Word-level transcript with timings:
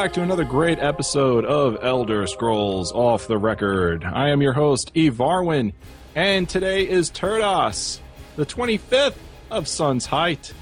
Back 0.00 0.14
to 0.14 0.22
another 0.22 0.44
great 0.44 0.78
episode 0.78 1.44
of 1.44 1.76
Elder 1.82 2.26
Scrolls 2.26 2.90
Off 2.90 3.26
the 3.26 3.36
Record. 3.36 4.02
I 4.02 4.30
am 4.30 4.40
your 4.40 4.54
host, 4.54 4.90
Eve 4.94 5.12
Varwin, 5.12 5.74
and 6.14 6.48
today 6.48 6.88
is 6.88 7.10
Turdas, 7.10 8.00
the 8.34 8.46
25th 8.46 9.16
of 9.50 9.68
Sun's 9.68 10.06
Height. 10.06 10.54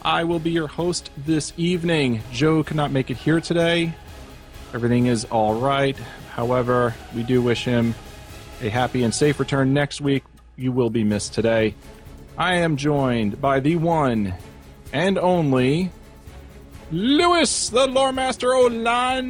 I 0.00 0.24
will 0.24 0.38
be 0.38 0.52
your 0.52 0.68
host 0.68 1.10
this 1.18 1.52
evening. 1.58 2.22
Joe 2.32 2.62
could 2.62 2.78
not 2.78 2.90
make 2.90 3.10
it 3.10 3.18
here 3.18 3.42
today. 3.42 3.92
Everything 4.72 5.04
is 5.04 5.26
alright. 5.26 5.98
However, 6.30 6.94
we 7.14 7.24
do 7.24 7.42
wish 7.42 7.66
him 7.66 7.94
a 8.62 8.70
happy 8.70 9.02
and 9.02 9.14
safe 9.14 9.38
return 9.38 9.74
next 9.74 10.00
week. 10.00 10.24
You 10.56 10.72
will 10.72 10.88
be 10.88 11.04
missed 11.04 11.34
today. 11.34 11.74
I 12.38 12.54
am 12.54 12.78
joined 12.78 13.38
by 13.38 13.60
the 13.60 13.76
one 13.76 14.32
and 14.94 15.18
only 15.18 15.90
Lewis, 16.90 17.68
the 17.68 17.86
lore 17.86 18.12
master 18.12 18.48
Olan. 18.48 19.26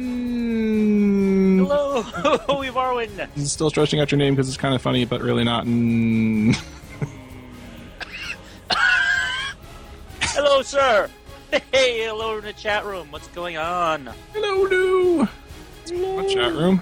Hello, 1.57 2.03
We've 2.59 2.73
Arwen. 2.73 3.27
He's 3.35 3.51
still 3.51 3.69
stretching 3.69 3.99
out 3.99 4.11
your 4.11 4.17
name 4.17 4.33
because 4.33 4.47
it's 4.47 4.57
kind 4.57 4.73
of 4.73 4.81
funny, 4.81 5.03
but 5.05 5.21
really 5.21 5.43
not. 5.43 5.65
Mm. 5.65 6.55
Hello, 10.21 10.61
sir. 10.61 11.09
Hey, 11.73 12.05
hello 12.05 12.37
in 12.37 12.45
the 12.45 12.53
chat 12.53 12.85
room. 12.85 13.07
What's 13.11 13.27
going 13.29 13.57
on? 13.57 14.07
Hello, 14.33 14.63
Lou. 14.69 15.25
What 15.25 16.29
chat 16.29 16.53
room? 16.53 16.81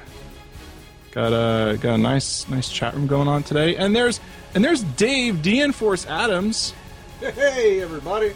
Got 1.12 1.32
a 1.34 1.78
got 1.78 1.96
a 1.96 1.98
nice 1.98 2.48
nice 2.50 2.70
chat 2.70 2.94
room 2.94 3.08
going 3.08 3.30
on 3.30 3.44
today, 3.44 3.78
and 3.78 3.96
there's 3.96 4.20
and 4.54 4.64
there's 4.64 4.84
Dave 4.84 5.42
D 5.42 5.62
Enforce 5.62 6.06
Adams. 6.06 6.74
Hey, 7.22 7.82
everybody. 7.82 8.34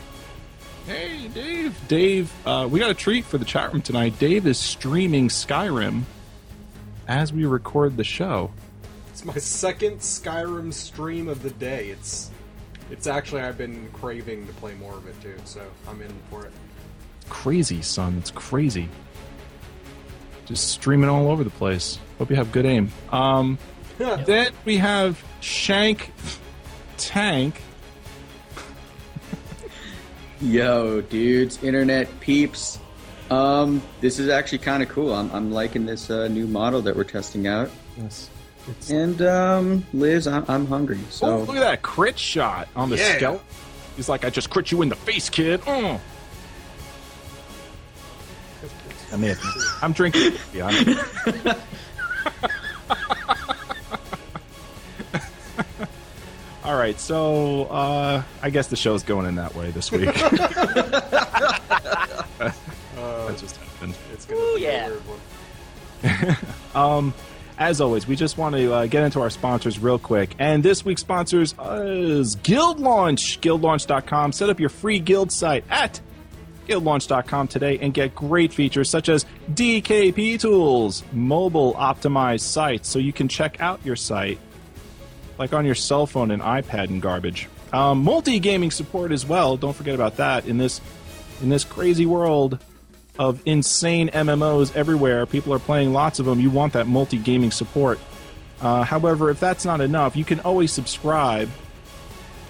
Hey, 0.85 1.27
Dave. 1.27 1.79
Dave, 1.87 2.33
uh, 2.45 2.67
we 2.69 2.79
got 2.79 2.89
a 2.89 2.95
treat 2.95 3.25
for 3.25 3.37
the 3.37 3.45
chat 3.45 3.71
room 3.71 3.81
tonight. 3.81 4.17
Dave 4.17 4.47
is 4.47 4.57
streaming 4.57 5.27
Skyrim 5.27 6.03
as 7.07 7.31
we 7.31 7.45
record 7.45 7.97
the 7.97 8.03
show. 8.03 8.51
It's 9.09 9.23
my 9.23 9.35
second 9.35 9.99
Skyrim 9.99 10.73
stream 10.73 11.27
of 11.27 11.43
the 11.43 11.51
day. 11.51 11.89
It's 11.89 12.31
it's 12.89 13.07
actually 13.07 13.41
I've 13.41 13.57
been 13.57 13.89
craving 13.93 14.47
to 14.47 14.53
play 14.53 14.73
more 14.75 14.95
of 14.95 15.07
it 15.07 15.21
too, 15.21 15.35
so 15.45 15.61
I'm 15.87 16.01
in 16.01 16.13
for 16.29 16.45
it. 16.45 16.51
Crazy, 17.29 17.81
son. 17.81 18.17
It's 18.17 18.31
crazy. 18.31 18.89
Just 20.45 20.69
streaming 20.71 21.09
all 21.09 21.29
over 21.29 21.43
the 21.43 21.51
place. 21.51 21.99
Hope 22.17 22.29
you 22.29 22.35
have 22.35 22.51
good 22.51 22.65
aim. 22.65 22.91
Um, 23.11 23.57
then 23.97 24.51
we 24.65 24.77
have 24.77 25.23
Shank 25.41 26.11
Tank. 26.97 27.61
Yo, 30.41 31.01
dudes, 31.01 31.63
internet 31.63 32.07
peeps. 32.19 32.79
Um, 33.29 33.81
this 34.01 34.19
is 34.19 34.27
actually 34.29 34.57
kind 34.59 34.81
of 34.83 34.89
cool. 34.89 35.13
I'm, 35.13 35.31
I'm 35.31 35.51
liking 35.51 35.85
this 35.85 36.09
uh, 36.09 36.27
new 36.27 36.47
model 36.47 36.81
that 36.81 36.95
we're 36.95 37.03
testing 37.03 37.47
out. 37.47 37.69
Yes. 37.97 38.29
It's, 38.67 38.89
And 38.89 39.21
um, 39.21 39.85
Liz, 39.93 40.27
I'm, 40.27 40.45
I'm 40.47 40.65
hungry. 40.67 40.99
oh, 41.21 41.39
look 41.39 41.55
at 41.55 41.61
that 41.61 41.81
crit 41.81 42.17
shot 42.17 42.67
on 42.75 42.89
the 42.89 42.97
Yeah. 42.97 43.15
skeleton. 43.17 43.45
He's 43.95 44.09
like, 44.09 44.25
I 44.25 44.29
just 44.29 44.49
crit 44.49 44.71
you 44.71 44.81
in 44.81 44.89
the 44.89 44.95
face, 44.95 45.29
kid. 45.29 45.61
Mm. 45.61 45.99
I 49.13 49.17
may 49.17 49.27
have, 49.29 49.41
I'm 49.81 49.93
drinking. 49.93 50.33
Yeah, 50.53 50.67
I'm, 50.67 51.55
All 56.71 56.77
right, 56.77 56.97
so 56.97 57.65
uh, 57.65 58.23
I 58.41 58.49
guess 58.49 58.67
the 58.67 58.77
show's 58.77 59.03
going 59.03 59.25
in 59.25 59.35
that 59.35 59.53
way 59.55 59.71
this 59.71 59.91
week. 59.91 60.09
Uh, 62.97 63.27
that 63.27 63.37
just 63.37 63.57
happened. 63.57 63.95
it's 64.13 64.25
gonna 64.25 64.39
Ooh, 64.39 64.55
be 64.55 64.61
yeah. 64.61 64.87
a 64.87 64.89
weird 64.89 65.01
one. 66.73 67.13
As 67.57 67.81
always, 67.81 68.07
we 68.07 68.15
just 68.15 68.37
want 68.37 68.55
to 68.55 68.73
uh, 68.73 68.85
get 68.85 69.03
into 69.03 69.19
our 69.21 69.29
sponsors 69.29 69.79
real 69.79 69.99
quick. 69.99 70.35
And 70.39 70.63
this 70.63 70.85
week's 70.85 71.01
sponsors 71.01 71.55
is 71.59 72.35
Guild 72.35 72.79
Launch. 72.79 73.41
GuildLaunch.com. 73.41 74.31
Set 74.31 74.49
up 74.49 74.59
your 74.59 74.69
free 74.69 74.99
guild 74.99 75.31
site 75.31 75.63
at 75.69 75.99
guildlaunch.com 76.67 77.47
today 77.47 77.79
and 77.79 77.93
get 77.93 78.15
great 78.15 78.53
features 78.53 78.89
such 78.89 79.09
as 79.09 79.25
DKP 79.51 80.39
tools, 80.39 81.03
mobile 81.11 81.73
optimized 81.73 82.41
sites 82.41 82.87
so 82.89 82.97
you 82.99 83.13
can 83.13 83.27
check 83.27 83.59
out 83.59 83.83
your 83.83 83.95
site 83.95 84.39
like 85.41 85.53
on 85.53 85.65
your 85.65 85.73
cell 85.73 86.05
phone 86.05 86.29
and 86.29 86.39
iPad 86.39 86.89
and 86.89 87.01
garbage. 87.01 87.49
Um, 87.73 88.03
multi 88.03 88.39
gaming 88.39 88.69
support 88.69 89.11
as 89.11 89.25
well. 89.25 89.57
Don't 89.57 89.73
forget 89.73 89.95
about 89.95 90.17
that 90.17 90.45
in 90.45 90.59
this 90.59 90.79
in 91.41 91.49
this 91.49 91.63
crazy 91.63 92.05
world 92.05 92.59
of 93.17 93.41
insane 93.45 94.09
MMOs 94.09 94.75
everywhere. 94.75 95.25
People 95.25 95.51
are 95.53 95.59
playing 95.59 95.93
lots 95.93 96.19
of 96.19 96.27
them. 96.27 96.39
You 96.39 96.51
want 96.51 96.73
that 96.73 96.85
multi 96.85 97.17
gaming 97.17 97.49
support. 97.49 97.99
Uh, 98.61 98.83
however, 98.83 99.31
if 99.31 99.39
that's 99.39 99.65
not 99.65 99.81
enough, 99.81 100.15
you 100.15 100.23
can 100.23 100.39
always 100.41 100.71
subscribe. 100.71 101.49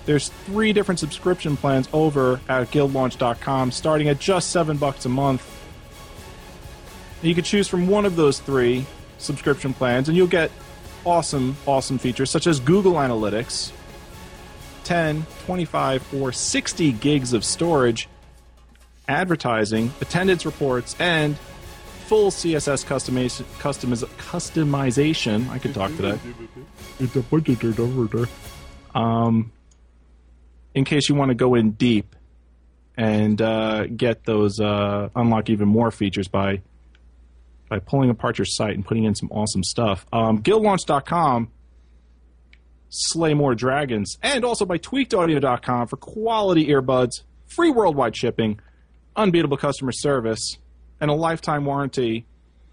There's 0.06 0.28
three 0.46 0.74
different 0.74 1.00
subscription 1.00 1.56
plans 1.56 1.88
over 1.94 2.42
at 2.50 2.72
guildlaunch.com, 2.72 3.72
starting 3.72 4.10
at 4.10 4.20
just 4.20 4.52
seven 4.52 4.76
bucks 4.76 5.06
a 5.06 5.10
month. 5.10 5.48
You 7.22 7.34
can 7.36 7.46
choose 7.46 7.70
from 7.70 7.88
one 7.88 8.06
of 8.06 8.18
those 8.18 8.40
three 8.40 8.86
subscription 9.18 9.74
plans, 9.74 10.10
and 10.10 10.18
you'll 10.18 10.28
get 10.28 10.52
awesome, 11.06 11.56
awesome 11.66 11.98
features 11.98 12.30
such 12.30 12.48
as 12.48 12.60
Google 12.60 12.94
Analytics, 12.94 13.72
10, 14.84 15.26
25, 15.46 16.14
or 16.22 16.32
60 16.32 16.92
gigs 16.94 17.34
of 17.34 17.44
storage, 17.44 18.08
advertising, 19.08 19.92
attendance 20.02 20.46
reports, 20.46 20.96
and 21.00 21.38
full 22.08 22.32
CSS 22.32 22.86
customiz- 22.86 23.44
customiz- 23.60 24.06
customization. 24.18 25.50
I 25.50 25.60
could 25.60 25.74
talk 25.74 25.92
today. 25.96 26.20
Um, 28.94 29.52
in 30.74 30.84
case 30.86 31.10
you 31.10 31.16
want 31.16 31.30
to 31.30 31.36
go 31.36 31.56
in 31.56 31.72
deep 31.72 32.16
and 32.98 33.42
uh, 33.42 33.86
get 33.88 34.26
those, 34.26 34.60
uh, 34.60 35.10
unlock 35.16 35.50
even 35.50 35.68
more 35.68 35.92
features 35.92 36.28
by 36.28 36.62
by 37.72 37.80
pulling 37.80 38.10
apart 38.10 38.38
your 38.38 38.46
site 38.46 38.76
and 38.76 38.86
putting 38.86 39.06
in 39.06 39.16
some 39.16 39.32
awesome 39.32 39.64
stuff. 39.64 40.06
Um, 40.12 40.44
guildlaunch.com, 40.44 41.50
slay 42.90 43.34
more 43.34 43.56
dragons, 43.56 44.18
and 44.22 44.44
also 44.44 44.66
by 44.66 44.78
tweakedaudio.com 44.78 45.88
for 45.88 45.96
quality 45.96 46.68
earbuds, 46.68 47.22
free 47.48 47.72
worldwide 47.72 48.18
shipping, 48.18 48.60
unbeatable 49.16 49.56
customer 49.56 49.94
service, 49.94 50.58
and 51.00 51.10
a 51.10 51.14
lifetime 51.14 51.64
warranty. 51.64 52.26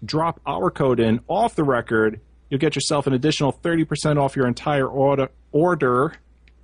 Drop 0.03 0.41
our 0.45 0.69
code 0.69 0.99
in 0.99 1.21
off 1.29 1.55
the 1.55 1.63
record. 1.63 2.19
You'll 2.49 2.59
get 2.59 2.75
yourself 2.75 3.07
an 3.07 3.13
additional 3.13 3.53
30% 3.53 4.21
off 4.21 4.35
your 4.35 4.47
entire 4.47 4.87
order, 4.87 5.29
order 5.53 6.15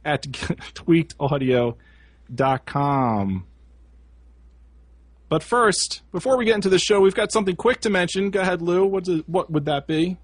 at 0.03 0.23
tweakedaudio.com. 0.73 3.45
But 5.27 5.41
first, 5.43 6.01
before 6.11 6.37
we 6.37 6.45
get 6.45 6.55
into 6.55 6.69
the 6.69 6.77
show, 6.79 7.01
we've 7.01 7.15
got 7.15 7.31
something 7.31 7.55
quick 7.55 7.81
to 7.81 7.89
mention. 7.89 8.29
Go 8.29 8.41
ahead, 8.41 8.61
Lou. 8.61 8.85
What's 8.85 9.09
it, 9.09 9.27
what 9.27 9.51
would 9.51 9.65
that 9.65 9.87
be? 9.87 10.17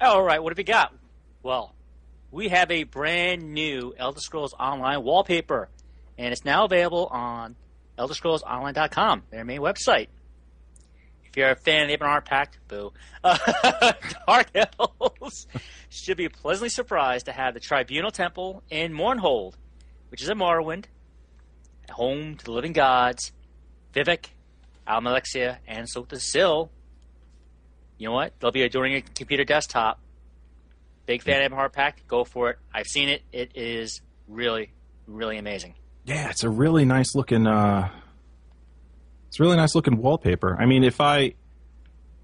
All 0.00 0.22
right, 0.22 0.42
what 0.42 0.50
have 0.52 0.58
we 0.58 0.64
got? 0.64 0.94
Well, 1.42 1.74
we 2.30 2.48
have 2.48 2.70
a 2.70 2.84
brand 2.84 3.54
new 3.54 3.94
Elder 3.98 4.20
Scrolls 4.20 4.54
Online 4.58 5.02
wallpaper, 5.02 5.68
and 6.18 6.32
it's 6.32 6.44
now 6.44 6.64
available 6.64 7.06
on 7.06 7.56
ElderScrollsOnline.com, 7.98 9.24
their 9.30 9.44
main 9.44 9.60
website. 9.60 10.08
if 11.24 11.36
you're 11.36 11.50
a 11.50 11.56
fan 11.56 11.90
of 11.90 11.98
the 11.98 12.04
Heart 12.04 12.24
Pact, 12.26 12.58
boo. 12.68 12.92
Uh, 13.24 13.38
Dark 14.26 14.48
Elves 14.54 15.46
should 15.88 16.16
be 16.16 16.28
pleasantly 16.28 16.68
surprised 16.68 17.26
to 17.26 17.32
have 17.32 17.54
the 17.54 17.60
Tribunal 17.60 18.10
Temple 18.10 18.62
in 18.70 18.92
Mournhold, 18.92 19.54
which 20.10 20.22
is 20.22 20.28
in 20.28 20.38
Morrowind, 20.38 20.84
home 21.90 22.36
to 22.36 22.44
the 22.44 22.52
living 22.52 22.72
gods, 22.72 23.32
Vivec, 23.94 24.26
Almalexia, 24.86 25.58
and 25.66 25.86
Sotha 25.86 26.20
Sil. 26.20 26.70
You 27.98 28.08
know 28.08 28.14
what? 28.14 28.34
They'll 28.40 28.52
be 28.52 28.68
during 28.68 28.94
a 28.94 29.00
computer 29.00 29.44
desktop. 29.44 30.00
Big 31.06 31.22
fan 31.22 31.42
of 31.42 31.52
Heart 31.52 31.72
Pact. 31.72 32.06
Go 32.08 32.24
for 32.24 32.50
it. 32.50 32.58
I've 32.74 32.86
seen 32.86 33.08
it. 33.08 33.22
It 33.32 33.52
is 33.54 34.00
really, 34.28 34.72
really 35.06 35.38
amazing. 35.38 35.74
Yeah, 36.04 36.30
it's 36.30 36.44
a 36.44 36.50
really 36.50 36.84
nice 36.84 37.14
looking. 37.14 37.46
Uh, 37.46 37.88
it's 39.28 39.40
really 39.40 39.56
nice 39.56 39.74
looking 39.74 39.98
wallpaper. 39.98 40.56
I 40.58 40.66
mean, 40.66 40.84
if 40.84 41.00
I, 41.00 41.34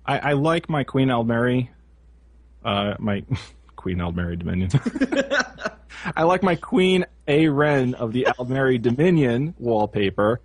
I, 0.04 0.18
I 0.18 0.32
like 0.32 0.68
my 0.68 0.84
Queen 0.84 1.08
Aldmeri, 1.08 1.68
uh, 2.64 2.94
my 2.98 3.24
Queen 3.76 3.98
Aldmeri 3.98 4.38
Dominion. 4.38 4.70
I 6.16 6.24
like 6.24 6.42
my 6.42 6.56
Queen 6.56 7.06
Ayrenn 7.28 7.94
of 7.94 8.12
the 8.12 8.28
Aldmeri 8.38 8.80
Dominion 8.80 9.54
wallpaper, 9.58 10.40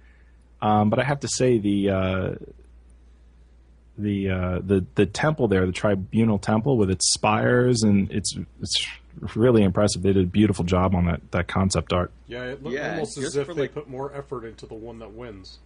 um, 0.61 0.89
but 0.89 0.99
I 0.99 1.03
have 1.03 1.19
to 1.21 1.27
say 1.27 1.57
the 1.57 1.89
uh, 1.89 2.35
the 3.97 4.29
uh, 4.29 4.59
the 4.63 4.85
the 4.95 5.05
temple 5.05 5.47
there, 5.47 5.65
the 5.65 5.71
Tribunal 5.71 6.37
Temple 6.39 6.77
with 6.77 6.89
its 6.89 7.11
spires 7.13 7.83
and 7.83 8.11
it's 8.11 8.37
it's 8.61 8.87
really 9.35 9.63
impressive. 9.63 10.03
They 10.03 10.13
did 10.13 10.23
a 10.25 10.27
beautiful 10.27 10.63
job 10.65 10.93
on 10.95 11.05
that 11.05 11.31
that 11.31 11.47
concept 11.47 11.93
art. 11.93 12.11
Yeah, 12.27 12.43
it 12.43 12.63
looked 12.63 12.75
Yeah, 12.75 12.91
almost 12.93 13.17
as 13.17 13.35
if 13.35 13.47
for, 13.47 13.53
they 13.53 13.61
like- 13.61 13.73
put 13.73 13.89
more 13.89 14.13
effort 14.13 14.45
into 14.45 14.65
the 14.65 14.75
one 14.75 14.99
that 14.99 15.11
wins. 15.13 15.59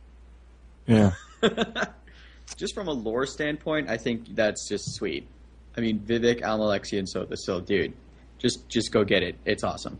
Yeah. 0.87 1.11
just 2.57 2.73
from 2.73 2.87
a 2.87 2.91
lore 2.93 3.25
standpoint, 3.25 3.89
I 3.89 3.97
think 3.97 4.35
that's 4.35 4.67
just 4.67 4.95
sweet. 4.95 5.27
I 5.77 5.81
mean, 5.81 5.99
Vivec, 5.99 6.41
Almalexia, 6.41 6.99
and 6.99 7.07
Sotha 7.07 7.37
Sil, 7.39 7.59
dude, 7.61 7.93
just 8.39 8.67
just 8.69 8.91
go 8.91 9.03
get 9.03 9.23
it. 9.23 9.35
It's 9.45 9.63
awesome. 9.63 9.99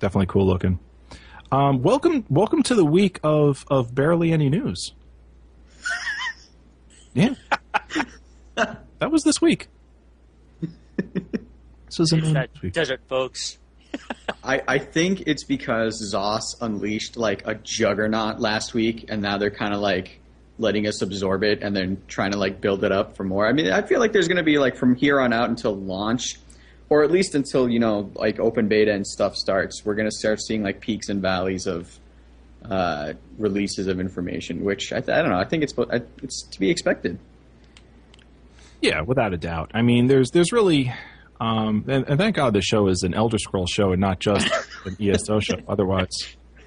definitely 0.00 0.26
cool 0.26 0.46
looking. 0.46 0.78
Um, 1.54 1.82
welcome, 1.82 2.24
welcome 2.28 2.64
to 2.64 2.74
the 2.74 2.84
week 2.84 3.20
of 3.22 3.64
of 3.70 3.94
barely 3.94 4.32
any 4.32 4.50
news. 4.50 4.92
Yeah, 7.12 7.34
that 8.56 9.12
was 9.12 9.22
this 9.22 9.40
week. 9.40 9.68
This 10.60 12.00
is 12.00 12.12
a 12.12 12.16
that 12.32 12.50
week. 12.60 12.72
desert, 12.72 13.02
folks. 13.08 13.58
I, 14.42 14.62
I 14.66 14.78
think 14.78 15.28
it's 15.28 15.44
because 15.44 16.12
ZOS 16.12 16.60
unleashed 16.60 17.16
like 17.16 17.46
a 17.46 17.54
juggernaut 17.54 18.40
last 18.40 18.74
week, 18.74 19.04
and 19.08 19.22
now 19.22 19.38
they're 19.38 19.52
kind 19.52 19.72
of 19.72 19.78
like 19.78 20.18
letting 20.58 20.88
us 20.88 21.02
absorb 21.02 21.44
it, 21.44 21.62
and 21.62 21.76
then 21.76 22.02
trying 22.08 22.32
to 22.32 22.36
like 22.36 22.60
build 22.60 22.82
it 22.82 22.90
up 22.90 23.16
for 23.16 23.22
more. 23.22 23.46
I 23.46 23.52
mean, 23.52 23.70
I 23.70 23.82
feel 23.82 24.00
like 24.00 24.12
there's 24.12 24.26
going 24.26 24.38
to 24.38 24.42
be 24.42 24.58
like 24.58 24.74
from 24.74 24.96
here 24.96 25.20
on 25.20 25.32
out 25.32 25.50
until 25.50 25.76
launch, 25.76 26.36
or 26.88 27.02
at 27.02 27.10
least 27.10 27.34
until 27.34 27.68
you 27.68 27.78
know 27.78 28.10
like 28.14 28.38
open 28.38 28.68
beta 28.68 28.92
and 28.92 29.06
stuff 29.06 29.36
starts. 29.36 29.84
We're 29.84 29.94
going 29.94 30.08
to 30.08 30.16
start 30.16 30.40
seeing 30.40 30.62
like 30.62 30.80
peaks 30.80 31.08
and 31.08 31.20
valleys 31.22 31.66
of 31.66 31.98
uh, 32.64 33.14
releases 33.38 33.86
of 33.86 34.00
information, 34.00 34.64
which 34.64 34.92
I, 34.92 34.98
I 34.98 35.00
don't 35.00 35.30
know. 35.30 35.38
I 35.38 35.44
think 35.44 35.62
it's 35.62 35.74
it's 36.22 36.42
to 36.48 36.60
be 36.60 36.70
expected. 36.70 37.18
Yeah, 38.80 39.00
without 39.00 39.32
a 39.32 39.38
doubt. 39.38 39.70
I 39.74 39.82
mean, 39.82 40.06
there's 40.06 40.30
there's 40.30 40.52
really, 40.52 40.92
um, 41.40 41.84
and, 41.88 42.06
and 42.08 42.18
thank 42.18 42.36
God 42.36 42.52
the 42.54 42.60
show 42.60 42.88
is 42.88 43.02
an 43.02 43.14
Elder 43.14 43.38
scroll 43.38 43.66
show 43.66 43.92
and 43.92 44.00
not 44.00 44.20
just 44.20 44.46
an 44.84 44.96
ESO 45.00 45.40
show. 45.40 45.56
Otherwise, 45.66 46.10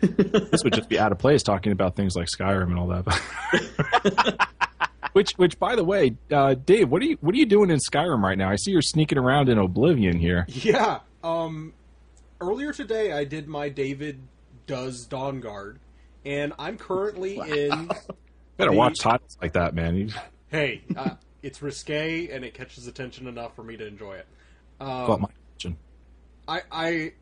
this 0.02 0.64
would 0.64 0.74
just 0.74 0.90
be 0.90 1.00
out 1.00 1.12
of 1.12 1.19
place 1.19 1.44
talking 1.44 1.72
about 1.72 1.96
things 1.96 2.16
like 2.16 2.28
Skyrim 2.28 2.72
and 2.72 2.80
all 2.80 2.88
that. 2.88 4.48
which, 5.18 5.31
which, 5.34 5.58
by 5.58 5.75
the 5.75 5.84
way, 5.84 6.16
uh, 6.31 6.54
Dave, 6.54 6.90
what 6.90 7.02
are 7.02 7.06
you 7.06 7.18
what 7.22 7.34
are 7.34 7.38
you 7.38 7.48
doing 7.48 7.72
in 7.72 7.80
Skyrim 7.80 8.22
right 8.22 8.38
now? 8.38 8.50
I 8.52 8.56
see 8.56 8.69
you're 8.69 8.84
sneaking 8.84 9.18
around 9.18 9.50
in 9.50 9.58
Oblivion 9.58 10.19
here. 10.19 10.46
Yeah. 10.48 11.00
Um, 11.24 11.74
earlier 12.40 12.72
today, 12.72 13.12
I 13.12 13.24
did 13.24 13.48
my 13.48 13.69
David 13.69 14.19
Does 14.68 15.08
Dawnguard, 15.08 15.78
and 16.24 16.54
I'm 16.60 16.78
currently 16.78 17.38
in. 17.38 17.88
Better 18.58 18.72
The- 18.72 18.78
watch 18.78 19.00
titles 19.00 19.36
like 19.42 19.54
that, 19.54 19.74
man. 19.74 19.96
You 19.96 20.10
Hey, 20.50 20.84
uh, 20.96 21.16
it's 21.42 21.62
risque 21.64 22.30
and 22.30 22.46
it 22.46 22.54
catches 22.54 22.86
attention 22.88 23.28
enough 23.28 23.56
for 23.56 23.64
me 23.64 23.75
to 23.78 23.86
enjoy 23.88 24.14
it. 24.18 24.28
caught 24.80 25.10
Um, 25.10 25.22
my 25.22 25.28
attention. 25.58 25.78
I, 26.48 26.62
I, 26.72 27.14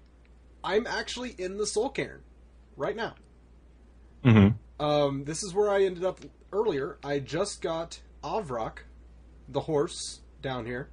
I'm 0.64 0.86
actually 0.86 1.34
in 1.38 1.58
the 1.58 1.66
Soul 1.66 1.90
Cairn 1.90 2.22
right 2.78 2.96
now. 2.96 3.16
Mm-hmm. 4.26 4.84
Um, 4.86 5.24
this 5.24 5.44
is 5.44 5.54
where 5.54 5.70
I 5.70 5.84
ended 5.86 6.04
up 6.04 6.20
earlier. 6.56 6.98
I 7.04 7.20
just 7.20 7.62
got 7.62 8.00
Arvak, 8.24 8.80
the 9.48 9.62
horse, 9.62 10.22
down 10.42 10.66
here, 10.66 10.90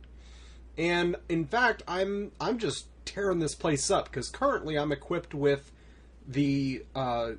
and 0.76 1.16
in 1.28 1.44
fact, 1.46 1.82
I'm 1.86 2.32
I'm 2.40 2.58
just 2.58 2.86
tearing 3.04 3.38
this 3.38 3.54
place 3.54 3.90
up 3.90 4.06
because 4.06 4.28
currently 4.28 4.76
I'm 4.78 4.92
equipped 4.92 5.34
with 5.34 5.70
the. 6.26 6.84
Uh, 6.94 7.32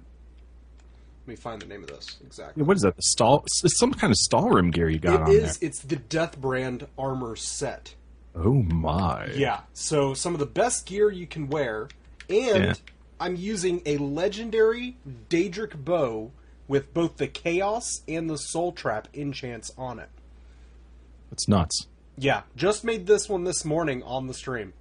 let 1.25 1.27
me 1.27 1.35
find 1.35 1.61
the 1.61 1.65
name 1.65 1.83
of 1.83 1.89
this 1.89 2.17
exactly. 2.25 2.63
What 2.63 2.75
is 2.75 2.83
that? 2.83 2.95
The 2.95 3.01
stall? 3.01 3.45
It's 3.63 3.79
some 3.79 3.93
kind 3.93 4.11
of 4.11 4.17
Stalhrim 4.17 4.73
gear 4.73 4.89
you 4.89 4.99
got 4.99 5.13
It 5.13 5.21
on 5.21 5.31
is. 5.31 5.43
It's 5.57 5.61
It's 5.61 5.79
the 5.79 5.97
Deathbrand 5.97 6.87
armor 6.97 7.35
set. 7.35 7.95
Oh 8.35 8.63
my! 8.63 9.27
Yeah. 9.27 9.61
So 9.73 10.13
some 10.13 10.33
of 10.33 10.39
the 10.39 10.45
best 10.45 10.85
gear 10.85 11.11
you 11.11 11.27
can 11.27 11.49
wear, 11.49 11.87
and 12.29 12.65
Yeah. 12.65 12.73
I'm 13.19 13.35
using 13.35 13.81
a 13.85 13.97
legendary 13.97 14.97
Daedric 15.29 15.85
bow 15.85 16.31
with 16.67 16.93
both 16.93 17.17
the 17.17 17.27
Chaos 17.27 18.01
and 18.07 18.29
the 18.29 18.37
Soul 18.37 18.71
Trap 18.71 19.07
enchants 19.13 19.71
on 19.77 19.99
it. 19.99 20.09
It's 21.31 21.47
nuts. 21.47 21.87
Yeah, 22.17 22.43
just 22.55 22.83
made 22.83 23.07
this 23.07 23.27
one 23.27 23.43
this 23.43 23.65
morning 23.65 24.03
on 24.03 24.27
the 24.27 24.33
stream. 24.33 24.73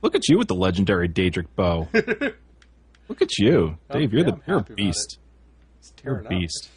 Look 0.00 0.14
at 0.14 0.28
you 0.28 0.38
with 0.38 0.48
the 0.48 0.54
legendary 0.54 1.08
Daedric 1.08 1.46
bow. 1.54 1.88
Look 3.08 3.22
at 3.22 3.38
you, 3.38 3.78
Dave. 3.90 4.12
yeah, 4.12 4.16
you're 4.20 4.24
the 4.24 4.32
I'm 4.34 4.42
you're 4.46 4.58
a 4.58 4.62
beast. 4.62 5.18
It's 5.80 5.92
You're 6.04 6.20
a 6.20 6.24
beast. 6.24 6.68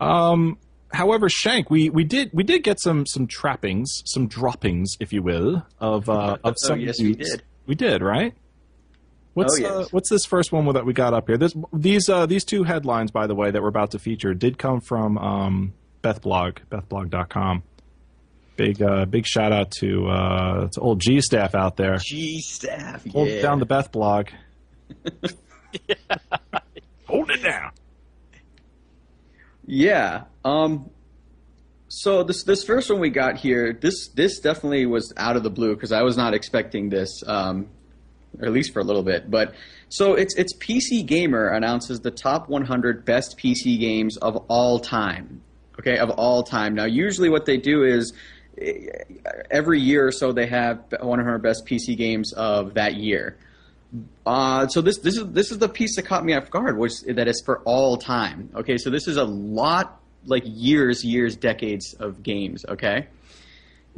Um. 0.00 0.58
However, 0.90 1.28
Shank, 1.28 1.68
we, 1.70 1.90
we 1.90 2.02
did 2.04 2.30
we 2.32 2.42
did 2.44 2.62
get 2.64 2.80
some 2.80 3.04
some 3.06 3.26
trappings, 3.26 4.02
some 4.06 4.26
droppings, 4.26 4.96
if 5.00 5.12
you 5.12 5.22
will, 5.22 5.66
of 5.78 6.08
uh, 6.08 6.38
of 6.44 6.54
some 6.58 6.72
Oh, 6.72 6.76
some 6.76 6.80
yes, 6.80 6.94
we 6.98 7.14
did. 7.14 7.42
We 7.66 7.74
did, 7.74 8.02
right? 8.02 8.34
What's 9.38 9.54
Oh, 9.58 9.62
yes. 9.62 9.70
uh, 9.70 9.88
what's 9.92 10.10
this 10.10 10.24
first 10.24 10.50
one 10.52 10.66
that 10.72 10.84
we 10.84 10.92
got 10.92 11.14
up 11.14 11.28
here? 11.28 11.36
This 11.38 11.54
these 11.72 12.08
uh, 12.08 12.26
these 12.26 12.44
two 12.44 12.64
headlines, 12.64 13.12
by 13.12 13.28
the 13.28 13.34
way, 13.36 13.50
that 13.52 13.62
we're 13.62 13.68
about 13.68 13.92
to 13.92 13.98
feature, 14.00 14.34
did 14.34 14.58
come 14.58 14.80
from 14.80 15.16
um, 15.16 15.74
Bethblog, 16.02 16.58
BethBlog.com. 16.70 17.62
Big 18.56 18.82
uh, 18.82 19.04
big 19.04 19.24
shout 19.26 19.52
out 19.52 19.70
to 19.78 20.08
uh, 20.08 20.68
to 20.68 20.80
old 20.80 21.00
Gstaff 21.00 21.54
out 21.54 21.76
there. 21.76 21.98
G 21.98 22.40
staff, 22.40 23.06
Hold 23.12 23.28
down 23.40 23.60
the 23.60 23.66
Beth 23.66 23.92
blog. 23.92 24.28
Hold 27.06 27.30
it 27.30 27.42
down. 27.42 27.70
Yeah. 29.64 30.24
Um. 30.44 30.90
So 31.86 32.24
this 32.24 32.42
this 32.42 32.64
first 32.64 32.90
one 32.90 32.98
we 33.00 33.10
got 33.10 33.36
here, 33.36 33.72
this 33.72 34.08
this 34.08 34.40
definitely 34.40 34.86
was 34.86 35.12
out 35.16 35.36
of 35.36 35.42
the 35.44 35.50
blue 35.50 35.74
because 35.74 35.92
I 35.92 36.02
was 36.02 36.16
not 36.16 36.34
expecting 36.34 36.88
this, 36.90 37.22
um, 37.26 37.68
or 38.38 38.46
at 38.46 38.52
least 38.52 38.72
for 38.72 38.80
a 38.80 38.84
little 38.84 39.02
bit. 39.02 39.30
But 39.30 39.54
so 39.88 40.14
it's 40.14 40.34
it's 40.36 40.54
PC 40.56 41.04
Gamer 41.06 41.48
announces 41.48 42.00
the 42.00 42.10
top 42.10 42.48
100 42.48 43.04
best 43.04 43.38
PC 43.38 43.78
games 43.78 44.16
of 44.18 44.36
all 44.48 44.78
time. 44.78 45.42
Okay, 45.78 45.98
of 45.98 46.10
all 46.10 46.42
time. 46.42 46.74
Now, 46.74 46.86
usually 46.86 47.28
what 47.28 47.46
they 47.46 47.56
do 47.56 47.84
is 47.84 48.12
eh, 48.60 48.88
every 49.50 49.80
year 49.80 50.06
or 50.08 50.12
so 50.12 50.32
they 50.32 50.46
have 50.46 50.82
100 51.00 51.38
best 51.38 51.66
PC 51.66 51.96
games 51.96 52.32
of 52.32 52.74
that 52.74 52.94
year. 52.94 53.36
Uh, 54.26 54.66
so 54.68 54.80
this 54.82 54.98
this 54.98 55.16
is 55.16 55.26
this 55.32 55.50
is 55.50 55.58
the 55.58 55.68
piece 55.68 55.96
that 55.96 56.02
caught 56.02 56.24
me 56.24 56.34
off 56.34 56.50
guard, 56.50 56.76
which 56.76 57.00
that 57.06 57.28
is 57.28 57.42
for 57.44 57.60
all 57.60 57.96
time. 57.96 58.50
Okay, 58.54 58.76
so 58.76 58.90
this 58.90 59.08
is 59.08 59.16
a 59.16 59.24
lot 59.24 60.00
like 60.26 60.42
years, 60.44 61.04
years, 61.04 61.36
decades 61.36 61.94
of 61.94 62.22
games. 62.22 62.64
Okay. 62.68 63.06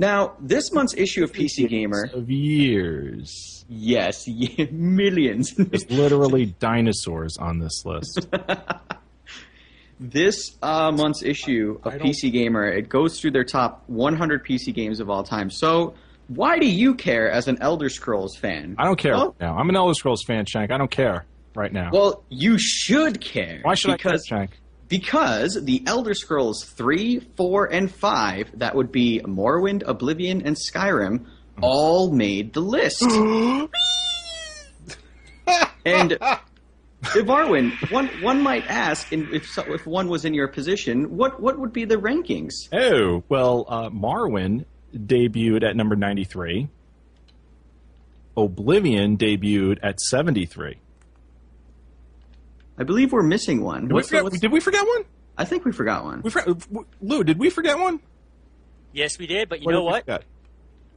Now 0.00 0.32
this 0.40 0.72
month's 0.72 0.94
issue 0.94 1.22
of 1.22 1.30
PC 1.30 1.68
Gamer, 1.68 2.08
Of 2.14 2.30
years. 2.30 3.66
yes, 3.68 4.26
millions. 4.70 5.52
There's 5.54 5.90
literally 5.90 6.46
dinosaurs 6.58 7.36
on 7.36 7.58
this 7.58 7.84
list. 7.84 8.26
this 10.00 10.56
uh, 10.62 10.90
month's 10.90 11.22
issue 11.22 11.78
of 11.84 11.92
PC 11.94 12.32
Gamer 12.32 12.64
it 12.66 12.88
goes 12.88 13.20
through 13.20 13.32
their 13.32 13.44
top 13.44 13.84
100 13.88 14.42
PC 14.46 14.72
games 14.72 15.00
of 15.00 15.10
all 15.10 15.22
time. 15.22 15.50
So 15.50 15.92
why 16.28 16.58
do 16.58 16.66
you 16.66 16.94
care 16.94 17.30
as 17.30 17.46
an 17.46 17.58
Elder 17.60 17.90
Scrolls 17.90 18.36
fan? 18.36 18.76
I 18.78 18.84
don't 18.84 18.98
care 18.98 19.12
Well, 19.12 19.26
right 19.38 19.40
now. 19.40 19.58
I'm 19.58 19.68
an 19.68 19.76
Elder 19.76 19.92
Scrolls 19.92 20.22
fan, 20.26 20.46
Shank. 20.46 20.70
I 20.70 20.78
don't 20.78 20.90
care 20.90 21.26
right 21.54 21.72
now. 21.72 21.90
Well, 21.92 22.24
you 22.30 22.56
should 22.58 23.20
care. 23.20 23.58
Why 23.62 23.74
should 23.74 23.92
because 23.92 24.24
I 24.26 24.36
care, 24.36 24.38
Shank? 24.38 24.59
Because 24.90 25.56
the 25.62 25.82
Elder 25.86 26.12
Scrolls 26.14 26.64
3, 26.64 27.20
4, 27.36 27.72
and 27.72 27.90
5, 27.90 28.58
that 28.58 28.74
would 28.74 28.90
be 28.92 29.20
Morrowind, 29.24 29.84
Oblivion, 29.86 30.42
and 30.42 30.56
Skyrim, 30.56 31.26
all 31.62 32.12
made 32.12 32.52
the 32.52 32.60
list. 32.60 33.02
and 35.86 36.10
Ivarwin, 37.02 37.90
one 37.90 38.08
one 38.20 38.42
might 38.42 38.66
ask, 38.68 39.10
and 39.12 39.32
if 39.32 39.46
so, 39.46 39.62
if 39.72 39.86
one 39.86 40.08
was 40.08 40.24
in 40.24 40.34
your 40.34 40.48
position, 40.48 41.16
what 41.16 41.40
what 41.40 41.58
would 41.58 41.72
be 41.72 41.84
the 41.84 41.96
rankings? 41.96 42.52
Oh, 42.72 43.22
well, 43.28 43.64
uh, 43.68 43.88
Morrowind 43.88 44.66
debuted 44.94 45.62
at 45.62 45.76
number 45.76 45.96
93. 45.96 46.68
Oblivion 48.36 49.16
debuted 49.16 49.78
at 49.82 50.00
73. 50.00 50.78
I 52.78 52.84
believe 52.84 53.12
we're 53.12 53.22
missing 53.22 53.62
one. 53.62 53.82
Did, 53.82 53.88
we 53.90 53.94
What's 53.94 54.10
the- 54.10 54.18
forget, 54.22 54.40
did 54.40 54.52
we 54.52 54.60
forget 54.60 54.86
one? 54.86 55.04
I 55.36 55.44
think 55.44 55.64
we 55.64 55.72
forgot 55.72 56.04
one. 56.04 56.22
We 56.22 56.30
for, 56.30 56.42
Lou, 57.00 57.24
did 57.24 57.38
we 57.38 57.50
forget 57.50 57.78
one? 57.78 58.00
Yes, 58.92 59.18
we 59.18 59.26
did, 59.26 59.48
but 59.48 59.60
you 59.60 59.66
What 59.66 59.72
know 59.72 59.84
what? 59.84 60.02
forget? 60.04 60.24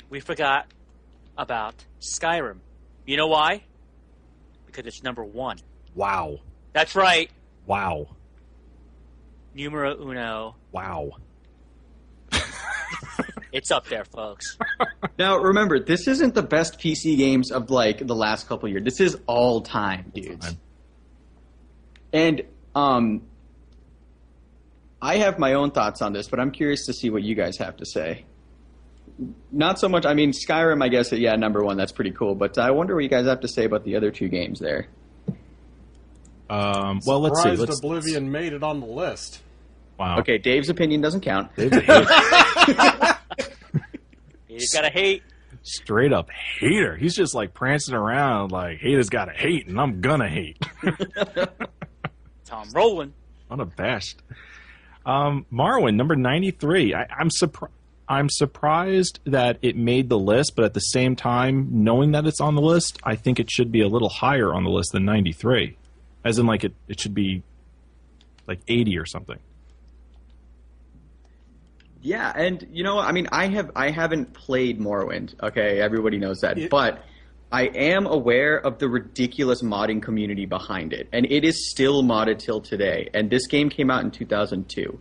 We 0.10 0.20
forgot 0.20 0.68
about 1.38 1.76
Skyrim. 2.02 2.58
You 3.06 3.18
know 3.18 3.28
why? 3.28 3.64
Because 4.66 4.86
it's 4.86 5.04
number 5.04 5.24
one. 5.24 5.58
Wow. 5.96 6.40
That's 6.74 6.96
right. 6.96 7.30
Wow. 7.66 8.08
Numero 9.54 9.96
uno. 10.02 10.56
Wow. 10.72 11.12
It's 13.52 13.70
up 13.70 13.86
there, 13.86 14.04
folks. 14.04 14.58
Now 15.20 15.38
remember, 15.38 15.80
this 15.80 16.08
isn't 16.08 16.34
the 16.34 16.42
best 16.42 16.80
PC 16.80 17.16
games 17.18 17.52
of 17.52 17.70
like 17.70 18.00
the 18.00 18.16
last 18.16 18.48
couple 18.48 18.68
years. 18.68 18.84
This 18.84 19.00
is 19.00 19.16
all 19.28 19.62
time, 19.62 20.12
dudes. 20.16 20.44
time. 20.48 20.58
And 22.14 22.44
um, 22.76 23.24
I 25.02 25.18
have 25.18 25.40
my 25.40 25.54
own 25.54 25.72
thoughts 25.72 26.02
on 26.02 26.14
this, 26.14 26.28
but 26.28 26.40
I'm 26.40 26.52
curious 26.52 26.86
to 26.86 26.94
see 26.94 27.10
what 27.10 27.24
you 27.24 27.36
guys 27.36 27.58
have 27.58 27.78
to 27.78 27.86
say. 27.86 28.26
Not 29.52 29.80
so 29.80 29.90
much. 29.90 30.06
I 30.06 30.14
mean, 30.14 30.32
Skyrim. 30.32 30.84
I 30.84 30.88
guess 30.88 31.12
yeah, 31.12 31.36
number 31.36 31.64
one. 31.64 31.76
That's 31.78 31.92
pretty 31.92 32.12
cool. 32.12 32.36
But 32.36 32.58
I 32.58 32.72
wonder 32.72 32.96
what 32.96 33.04
you 33.04 33.10
guys 33.10 33.26
have 33.26 33.42
to 33.42 33.48
say 33.48 33.66
about 33.66 33.84
the 33.84 33.96
other 33.96 34.12
two 34.12 34.30
games 34.30 34.60
there. 34.60 34.88
Um, 36.50 37.02
well, 37.06 37.20
let's 37.20 37.42
see. 37.42 37.56
Let's, 37.56 37.80
Oblivion 37.80 38.32
made 38.32 38.54
it 38.54 38.64
on 38.64 38.80
the 38.80 38.86
list. 38.86 39.42
Wow. 39.98 40.20
Okay, 40.20 40.38
Dave's 40.38 40.70
opinion 40.70 41.02
doesn't 41.02 41.22
count. 41.22 41.56
Dave's 41.56 41.78
a 41.78 41.82
hater. 42.68 43.18
He's 44.48 44.74
got 44.74 44.82
to 44.82 44.90
hate. 44.90 45.24
Straight 45.64 46.12
up 46.12 46.30
hater. 46.30 46.98
He's 46.98 47.16
just 47.16 47.34
like 47.34 47.54
prancing 47.54 47.96
around 47.96 48.52
like 48.52 48.80
haters 48.80 49.10
gotta 49.10 49.32
hate 49.32 49.66
and 49.68 49.80
I'm 49.80 50.02
gonna 50.02 50.28
hate. 50.28 50.62
Tom 52.54 52.70
Rowland. 52.72 53.14
Unabashed. 53.50 54.22
Um, 55.06 55.46
Morrowind, 55.52 55.96
number 55.96 56.16
93. 56.16 56.94
I, 56.94 57.08
I'm 57.18 57.30
surprised. 57.32 57.74
I'm 58.08 58.30
surprised 58.30 59.20
that 59.26 59.58
it 59.62 59.78
made 59.78 60.10
the 60.10 60.20
list, 60.20 60.58
but 60.58 60.66
at 60.66 60.74
the 60.74 60.82
same 60.82 61.16
time, 61.16 61.70
knowing 61.72 62.12
that 62.12 62.26
it's 62.28 62.42
on 62.42 62.54
the 62.56 62.62
list, 62.62 63.00
I 63.04 63.16
think 63.16 63.40
it 63.40 63.50
should 63.50 63.72
be 63.72 63.80
a 63.82 63.88
little 63.88 64.10
higher 64.10 64.54
on 64.54 64.66
the 64.66 64.70
list 64.70 64.92
than 64.92 65.06
93. 65.06 65.78
As 66.26 66.38
in, 66.38 66.46
like, 66.46 66.66
it, 66.66 66.74
it 66.90 67.00
should 67.00 67.14
be 67.14 67.44
like 68.46 68.60
80 68.68 68.98
or 68.98 69.06
something. 69.06 69.40
Yeah, 72.02 72.34
and 72.36 72.68
you 72.74 72.84
know, 72.84 73.00
I 73.00 73.14
mean, 73.14 73.28
I 73.32 73.48
have 73.48 73.72
I 73.78 73.90
haven't 73.90 74.34
played 74.34 74.80
Morrowind. 74.82 75.42
Okay, 75.42 75.80
everybody 75.80 76.18
knows 76.18 76.42
that, 76.42 76.58
It- 76.58 76.70
but 76.70 77.06
I 77.54 77.66
am 77.76 78.08
aware 78.08 78.58
of 78.58 78.80
the 78.80 78.90
ridiculous 78.90 79.62
modding 79.62 80.02
community 80.02 80.48
behind 80.48 80.92
it, 80.92 81.08
and 81.14 81.28
it 81.32 81.44
is 81.46 81.70
still 81.70 82.02
modded 82.02 82.40
till 82.40 82.60
today. 82.60 83.10
And 83.14 83.30
this 83.30 83.46
game 83.46 83.70
came 83.70 83.92
out 83.92 84.04
in 84.04 84.10
2002. 84.10 85.00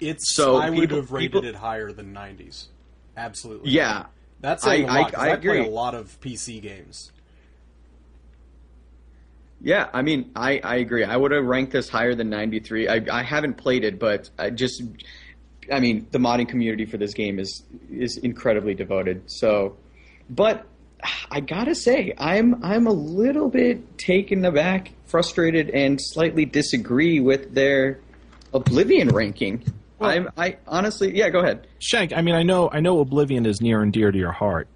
It's 0.00 0.34
So 0.34 0.56
I 0.56 0.68
would 0.68 0.90
have 0.90 1.12
rated 1.12 1.30
people- 1.32 1.48
it 1.48 1.54
higher 1.54 1.92
than 1.92 2.12
90s. 2.12 2.70
Absolutely. 3.16 3.70
Yeah, 3.70 4.06
That's 4.40 4.66
I- 4.66 4.74
a 4.74 4.86
lot. 4.86 5.14
I- 5.16 5.28
I 5.28 5.32
I, 5.34 5.36
play 5.36 5.64
a 5.64 5.70
lot 5.70 5.94
of 5.94 6.20
PC 6.20 6.58
games. 6.60 7.12
yeah. 9.60 9.88
I 9.94 10.02
mean, 10.02 10.32
I 10.34 10.58
I 10.64 10.76
agree. 10.76 11.04
I 11.04 11.16
would 11.16 11.30
have 11.30 11.44
ranked 11.44 11.70
this 11.70 11.88
higher 11.88 12.16
than 12.16 12.30
93. 12.30 12.88
I 12.88 13.00
I 13.12 13.22
haven't 13.22 13.54
played 13.58 13.84
it, 13.84 14.00
but 14.00 14.28
I 14.40 14.50
just, 14.50 14.82
I 15.70 15.78
mean, 15.78 16.08
the 16.10 16.18
modding 16.18 16.48
community 16.48 16.84
for 16.84 16.96
this 16.96 17.14
game 17.14 17.38
is 17.38 17.62
is 17.92 18.16
incredibly 18.16 18.74
devoted. 18.74 19.22
So, 19.30 19.76
but 20.28 20.66
I 21.30 21.40
gotta 21.40 21.74
say, 21.74 22.14
I'm 22.18 22.64
I'm 22.64 22.86
a 22.86 22.92
little 22.92 23.48
bit 23.48 23.98
taken 23.98 24.44
aback, 24.44 24.92
frustrated, 25.06 25.70
and 25.70 26.00
slightly 26.00 26.44
disagree 26.44 27.20
with 27.20 27.54
their 27.54 28.00
Oblivion 28.54 29.08
ranking. 29.08 29.64
I'm 30.00 30.28
I 30.36 30.58
honestly, 30.66 31.16
yeah, 31.16 31.30
go 31.30 31.40
ahead. 31.40 31.66
Shank, 31.78 32.12
I 32.12 32.22
mean, 32.22 32.34
I 32.34 32.42
know, 32.42 32.68
I 32.70 32.80
know, 32.80 33.00
Oblivion 33.00 33.46
is 33.46 33.60
near 33.60 33.82
and 33.82 33.92
dear 33.92 34.10
to 34.10 34.18
your 34.18 34.32
heart, 34.32 34.68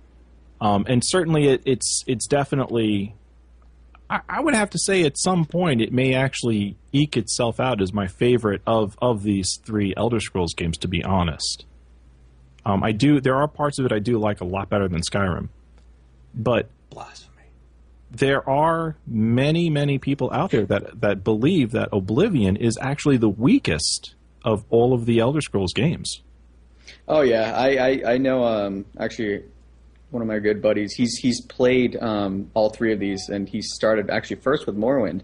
um, 0.61 0.87
and 0.88 1.02
certainly 1.04 1.49
it, 1.49 1.62
it's 1.64 2.04
it's 2.06 2.26
definitely. 2.26 3.14
I, 4.09 4.21
I 4.28 4.40
would 4.40 4.54
have 4.54 4.71
to 4.71 4.78
say, 4.78 5.02
at 5.02 5.18
some 5.18 5.45
point, 5.47 5.80
it 5.80 5.92
may 5.92 6.14
actually 6.14 6.76
eke 6.92 7.16
itself 7.16 7.59
out 7.59 7.83
as 7.83 7.92
my 7.92 8.06
favorite 8.06 8.62
of 8.66 8.97
of 9.02 9.23
these 9.23 9.59
three 9.64 9.95
Elder 9.97 10.21
Scrolls 10.21 10.54
games. 10.54 10.78
To 10.78 10.88
be 10.88 11.02
honest, 11.02 11.66
um, 12.64 12.83
I 12.83 12.92
do. 12.92 13.21
There 13.21 13.37
are 13.37 13.49
parts 13.49 13.78
of 13.78 13.87
it 13.87 13.92
I 13.92 13.99
do 13.99 14.18
like 14.18 14.40
a 14.40 14.45
lot 14.45 14.68
better 14.71 14.88
than 14.88 15.00
Skyrim, 15.00 15.49
but 16.36 16.68
Blasphemy. 16.90 17.32
there 18.10 18.48
are 18.48 18.96
many, 19.06 19.70
many 19.70 19.98
people 19.98 20.30
out 20.32 20.50
there 20.50 20.66
that 20.66 21.00
that 21.00 21.24
believe 21.24 21.72
that 21.72 21.88
Oblivion 21.92 22.56
is 22.56 22.78
actually 22.80 23.16
the 23.16 23.28
weakest 23.28 24.14
of 24.44 24.64
all 24.70 24.92
of 24.94 25.06
the 25.06 25.18
Elder 25.18 25.40
Scrolls 25.40 25.72
games. 25.72 26.20
Oh 27.08 27.22
yeah, 27.22 27.52
I 27.56 27.76
I, 27.76 28.02
I 28.14 28.18
know. 28.18 28.44
Um, 28.44 28.84
actually, 28.98 29.42
one 30.10 30.22
of 30.22 30.28
my 30.28 30.38
good 30.38 30.62
buddies. 30.62 30.92
He's 30.94 31.16
he's 31.16 31.40
played 31.40 31.96
um, 32.00 32.50
all 32.54 32.70
three 32.70 32.92
of 32.92 33.00
these, 33.00 33.28
and 33.28 33.48
he 33.48 33.60
started 33.62 34.10
actually 34.10 34.36
first 34.36 34.66
with 34.66 34.76
Morrowind, 34.76 35.22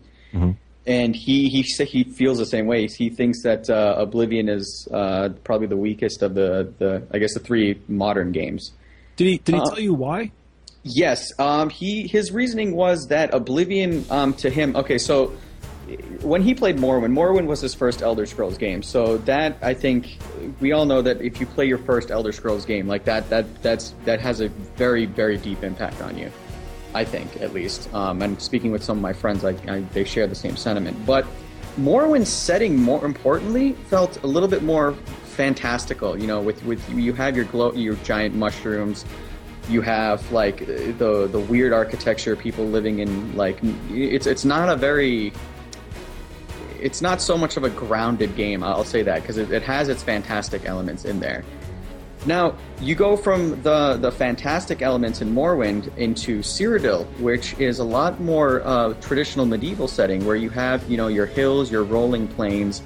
and 0.87 1.14
he 1.14 1.49
he 1.49 1.62
sa- 1.62 1.85
he 1.85 2.04
feels 2.04 2.38
the 2.38 2.47
same 2.47 2.66
way. 2.66 2.87
He 2.88 3.11
thinks 3.11 3.42
that 3.45 3.69
uh, 3.71 3.95
Oblivion 3.99 4.49
is 4.49 4.88
uh, 4.92 5.31
probably 5.45 5.66
the 5.69 5.76
weakest 5.76 6.23
of 6.23 6.35
the 6.35 6.73
the 6.78 7.07
I 7.12 7.19
guess 7.19 7.35
the 7.35 7.40
three 7.40 7.81
modern 7.88 8.33
games. 8.33 8.73
Did 9.16 9.26
he 9.28 9.38
did 9.38 9.54
he 9.57 9.61
Uh, 9.61 9.64
tell 9.66 9.81
you 9.81 9.95
why? 9.95 10.33
Yes, 10.85 11.33
um, 11.39 11.71
he 11.71 12.09
his 12.09 12.33
reasoning 12.33 12.75
was 12.75 13.09
that 13.09 13.33
Oblivion 13.33 14.05
um, 14.11 14.35
to 14.35 14.51
him. 14.51 14.75
Okay, 14.75 14.99
so 14.99 15.33
when 16.23 16.43
he 16.43 16.55
played 16.55 16.77
Morrowind, 16.77 17.12
Morrowind 17.12 17.47
was 17.47 17.61
his 17.61 17.75
first 17.75 18.03
Elder 18.03 18.27
Scrolls 18.27 18.59
game. 18.59 18.83
So 18.83 19.19
that 19.19 19.59
I 19.62 19.75
think 19.75 20.19
we 20.61 20.73
all 20.73 20.85
know 20.85 21.03
that 21.03 21.21
if 21.21 21.41
you 21.41 21.47
play 21.47 21.67
your 21.67 21.79
first 21.79 22.11
Elder 22.11 22.33
Scrolls 22.33 22.65
game 22.65 22.89
like 22.89 23.05
that, 23.05 23.29
that 23.31 23.62
that's 23.62 23.95
that 24.05 24.21
has 24.21 24.41
a 24.41 24.49
very 24.49 25.07
very 25.07 25.37
deep 25.37 25.62
impact 25.62 26.01
on 26.03 26.19
you. 26.19 26.31
I 26.95 27.05
think 27.05 27.41
at 27.41 27.53
least. 27.53 27.93
Um, 27.95 28.21
and 28.23 28.41
speaking 28.41 28.73
with 28.73 28.83
some 28.83 28.99
of 28.99 29.03
my 29.03 29.12
friends, 29.12 29.45
I, 29.45 29.51
I, 29.69 29.81
they 29.93 30.05
share 30.05 30.27
the 30.27 30.35
same 30.35 30.57
sentiment. 30.57 31.07
But 31.07 31.27
Morrowind's 31.79 32.29
setting, 32.29 32.77
more 32.77 33.05
importantly, 33.05 33.73
felt 33.89 34.23
a 34.23 34.27
little 34.27 34.49
bit 34.49 34.62
more 34.62 34.93
fantastical. 35.25 36.19
You 36.19 36.27
know, 36.27 36.41
with 36.41 36.62
with 36.65 36.87
you 36.91 37.12
have 37.15 37.37
your 37.37 37.47
glow, 37.47 37.73
your 37.73 37.95
giant 37.97 38.35
mushrooms. 38.35 39.05
You 39.69 39.81
have 39.83 40.31
like 40.33 40.66
the 40.66 41.28
the 41.31 41.38
weird 41.38 41.73
architecture, 41.73 42.37
people 42.37 42.66
living 42.66 42.99
in 42.99 43.37
like 43.37 43.59
it's 43.90 44.26
it's 44.26 44.45
not 44.45 44.69
a 44.69 44.76
very 44.76 45.33
it's 46.81 47.00
not 47.00 47.23
so 47.23 47.38
much 47.38 47.57
of 47.57 47.64
a 47.64 47.71
grounded 47.71 48.35
game. 48.35 48.62
I'll 48.62 48.85
say 48.85 49.02
that 49.02 49.23
because 49.23 49.38
it, 49.38 49.52
it 49.52 49.62
has 49.62 49.88
its 49.88 50.02
fantastic 50.02 50.66
elements 50.66 51.04
in 51.04 51.21
there. 51.21 51.45
Now 52.25 52.57
you 52.81 52.95
go 52.95 53.16
from 53.16 53.61
the 53.62 53.97
the 53.97 54.12
fantastic 54.12 54.83
elements 54.83 55.23
in 55.23 55.35
Morrowind 55.35 55.97
into 55.97 56.40
Cyrodiil, 56.40 57.04
which 57.19 57.54
is 57.59 57.78
a 57.78 57.85
lot 57.85 58.21
more 58.21 58.62
uh, 58.64 58.95
traditional 58.95 59.45
medieval 59.47 59.88
setting, 59.88 60.25
where 60.25 60.37
you 60.37 60.50
have 60.50 60.88
you 60.88 60.97
know 60.97 61.09
your 61.09 61.26
hills, 61.26 61.71
your 61.71 61.83
rolling 61.83 62.28
plains, 62.28 62.83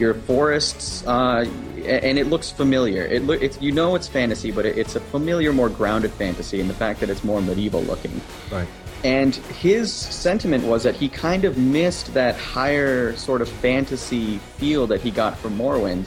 your 0.00 0.14
forests, 0.14 1.06
uh, 1.06 1.44
and 1.84 2.18
it 2.18 2.26
looks 2.26 2.50
familiar. 2.50 3.02
It 3.04 3.24
look 3.24 3.42
it's 3.42 3.60
you 3.60 3.72
know 3.72 3.94
it's 3.94 4.08
fantasy, 4.08 4.50
but 4.50 4.66
it, 4.66 4.76
it's 4.78 4.96
a 4.96 5.00
familiar, 5.00 5.52
more 5.52 5.68
grounded 5.68 6.12
fantasy 6.12 6.60
in 6.60 6.68
the 6.68 6.74
fact 6.74 7.00
that 7.00 7.10
it's 7.10 7.24
more 7.24 7.40
medieval 7.40 7.82
looking. 7.82 8.20
Right. 8.50 8.68
And 9.04 9.34
his 9.36 9.92
sentiment 9.92 10.64
was 10.64 10.82
that 10.82 10.96
he 10.96 11.08
kind 11.08 11.44
of 11.44 11.56
missed 11.56 12.14
that 12.14 12.36
higher 12.36 13.14
sort 13.16 13.42
of 13.42 13.48
fantasy 13.48 14.38
feel 14.56 14.86
that 14.88 15.00
he 15.00 15.10
got 15.12 15.38
from 15.38 15.56
Morrowind. 15.56 16.06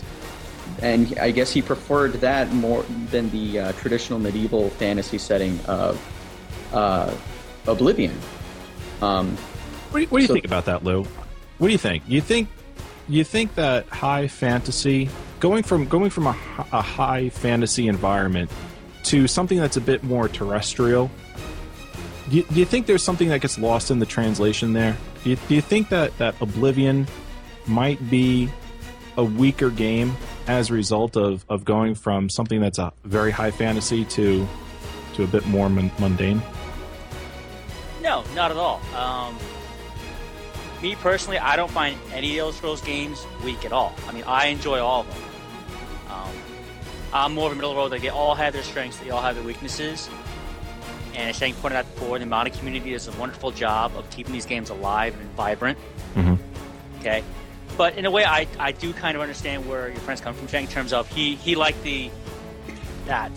And 0.81 1.17
I 1.19 1.31
guess 1.31 1.51
he 1.51 1.61
preferred 1.61 2.13
that 2.15 2.51
more 2.51 2.83
than 3.11 3.29
the 3.29 3.59
uh, 3.59 3.71
traditional 3.73 4.19
medieval 4.19 4.69
fantasy 4.71 5.17
setting 5.17 5.59
of 5.67 5.99
uh, 6.73 7.13
Oblivion. 7.67 8.17
Um, 9.01 9.37
What 9.91 9.99
do 9.99 10.01
you, 10.01 10.07
what 10.07 10.17
do 10.19 10.23
you 10.23 10.27
So- 10.27 10.33
think 10.33 10.45
about 10.45 10.65
that, 10.65 10.83
Lou? 10.83 11.03
What 11.59 11.67
do 11.67 11.71
you 11.71 11.77
think? 11.77 12.03
You 12.07 12.19
think 12.21 12.49
you 13.07 13.23
think 13.23 13.55
that 13.55 13.87
high 13.87 14.27
fantasy 14.27 15.09
going 15.39 15.63
from 15.63 15.85
going 15.87 16.09
from 16.09 16.27
a, 16.27 16.37
a 16.71 16.81
high 16.81 17.29
fantasy 17.29 17.87
environment 17.87 18.51
to 19.03 19.27
something 19.27 19.57
that's 19.57 19.77
a 19.77 19.81
bit 19.81 20.03
more 20.03 20.27
terrestrial? 20.27 21.09
Do 22.29 22.37
you, 22.37 22.43
do 22.43 22.59
you 22.59 22.65
think 22.65 22.85
there's 22.85 23.03
something 23.03 23.29
that 23.29 23.41
gets 23.41 23.57
lost 23.57 23.91
in 23.91 23.99
the 23.99 24.05
translation 24.05 24.73
there? 24.73 24.95
Do 25.23 25.31
you, 25.31 25.35
do 25.47 25.55
you 25.55 25.61
think 25.61 25.89
that 25.89 26.17
that 26.17 26.39
Oblivion 26.41 27.07
might 27.67 28.09
be 28.09 28.49
a 29.17 29.23
weaker 29.23 29.69
game 29.69 30.15
as 30.47 30.69
a 30.69 30.73
result 30.73 31.17
of, 31.17 31.45
of 31.49 31.65
going 31.65 31.95
from 31.95 32.29
something 32.29 32.61
that's 32.61 32.79
a 32.79 32.93
very 33.03 33.31
high 33.31 33.51
fantasy 33.51 34.05
to 34.05 34.47
to 35.15 35.23
a 35.23 35.27
bit 35.27 35.45
more 35.47 35.69
mun- 35.69 35.91
mundane? 35.99 36.41
No, 38.01 38.23
not 38.35 38.51
at 38.51 38.57
all. 38.57 38.81
Um, 38.95 39.37
me 40.81 40.95
personally, 40.95 41.37
I 41.39 41.55
don't 41.55 41.71
find 41.71 41.97
any 42.13 42.37
of 42.39 42.47
those 42.47 42.55
Scrolls 42.57 42.81
games 42.81 43.25
weak 43.43 43.65
at 43.65 43.71
all. 43.71 43.93
I 44.07 44.11
mean, 44.11 44.23
I 44.25 44.47
enjoy 44.47 44.79
all 44.79 45.01
of 45.01 45.07
them. 45.07 45.23
Um, 46.11 46.29
I'm 47.13 47.33
more 47.33 47.47
of 47.47 47.53
a 47.53 47.55
middle 47.55 47.75
road. 47.75 47.91
Like 47.91 48.01
they 48.01 48.09
all 48.09 48.35
have 48.35 48.53
their 48.53 48.63
strengths, 48.63 48.97
they 48.97 49.09
all 49.09 49.21
have 49.21 49.35
their 49.35 49.43
weaknesses. 49.43 50.09
And 51.13 51.29
as 51.29 51.37
Shane 51.37 51.53
pointed 51.55 51.77
out 51.77 51.93
before, 51.93 52.17
the 52.19 52.25
modding 52.25 52.57
community 52.57 52.91
does 52.91 53.07
a 53.07 53.11
wonderful 53.13 53.51
job 53.51 53.91
of 53.97 54.09
keeping 54.11 54.31
these 54.33 54.45
games 54.45 54.69
alive 54.69 55.13
and 55.19 55.29
vibrant. 55.31 55.77
Mhm. 56.15 56.37
Okay, 56.99 57.21
but 57.77 57.97
in 57.97 58.05
a 58.05 58.11
way, 58.11 58.23
I, 58.23 58.47
I 58.59 58.71
do 58.71 58.93
kind 58.93 59.15
of 59.17 59.21
understand 59.21 59.67
where 59.67 59.89
your 59.89 59.97
friends 59.99 60.21
come 60.21 60.33
from, 60.33 60.47
Shane, 60.47 60.63
in 60.63 60.67
terms 60.69 60.93
of 60.93 61.07
he 61.09 61.35
he 61.35 61.55
liked 61.55 61.83
the 61.83 62.09
that 63.07 63.31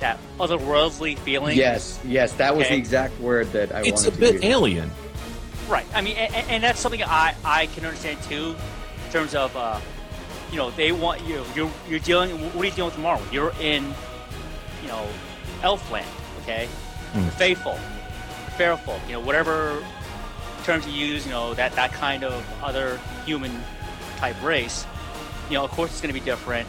that 0.00 0.18
otherworldly 0.40 1.16
feeling. 1.18 1.56
Yes, 1.56 1.98
yes, 2.04 2.32
that 2.34 2.56
was 2.56 2.66
Okay. 2.66 2.74
the 2.74 2.78
exact 2.80 3.18
word 3.20 3.50
that 3.52 3.72
I 3.74 3.82
It's 3.82 4.04
a 4.04 4.10
wanted 4.10 4.14
to 4.14 4.20
bit 4.20 4.34
use. 4.34 4.44
alien. 4.44 4.90
Right. 5.68 5.86
I 5.94 6.00
mean, 6.00 6.16
and, 6.16 6.34
and 6.34 6.62
that's 6.64 6.80
something 6.80 7.02
I, 7.02 7.34
I 7.44 7.66
can 7.66 7.84
understand 7.84 8.22
too, 8.22 8.56
in 9.04 9.12
terms 9.12 9.34
of, 9.34 9.54
uh, 9.54 9.78
you 10.50 10.56
know, 10.56 10.70
they 10.70 10.92
want 10.92 11.22
you. 11.26 11.44
You're 11.54 11.70
you're 11.88 11.98
dealing. 11.98 12.30
What 12.30 12.56
are 12.56 12.64
you 12.64 12.70
dealing 12.70 12.86
with 12.86 12.94
tomorrow? 12.94 13.20
You're 13.30 13.52
in, 13.60 13.84
you 14.82 14.88
know, 14.88 15.06
Elfland. 15.60 16.06
Okay, 16.42 16.68
the 17.14 17.30
faithful, 17.32 17.78
fearful. 18.56 18.98
You 19.06 19.14
know, 19.14 19.20
whatever 19.20 19.84
terms 20.64 20.86
you 20.86 20.92
use. 20.94 21.26
You 21.26 21.32
know, 21.32 21.52
that 21.52 21.72
that 21.72 21.92
kind 21.92 22.24
of 22.24 22.46
other 22.62 22.98
human 23.26 23.52
type 24.16 24.42
race. 24.42 24.86
You 25.50 25.58
know, 25.58 25.64
of 25.64 25.70
course, 25.70 25.90
it's 25.90 26.00
going 26.00 26.14
to 26.14 26.18
be 26.18 26.24
different. 26.24 26.66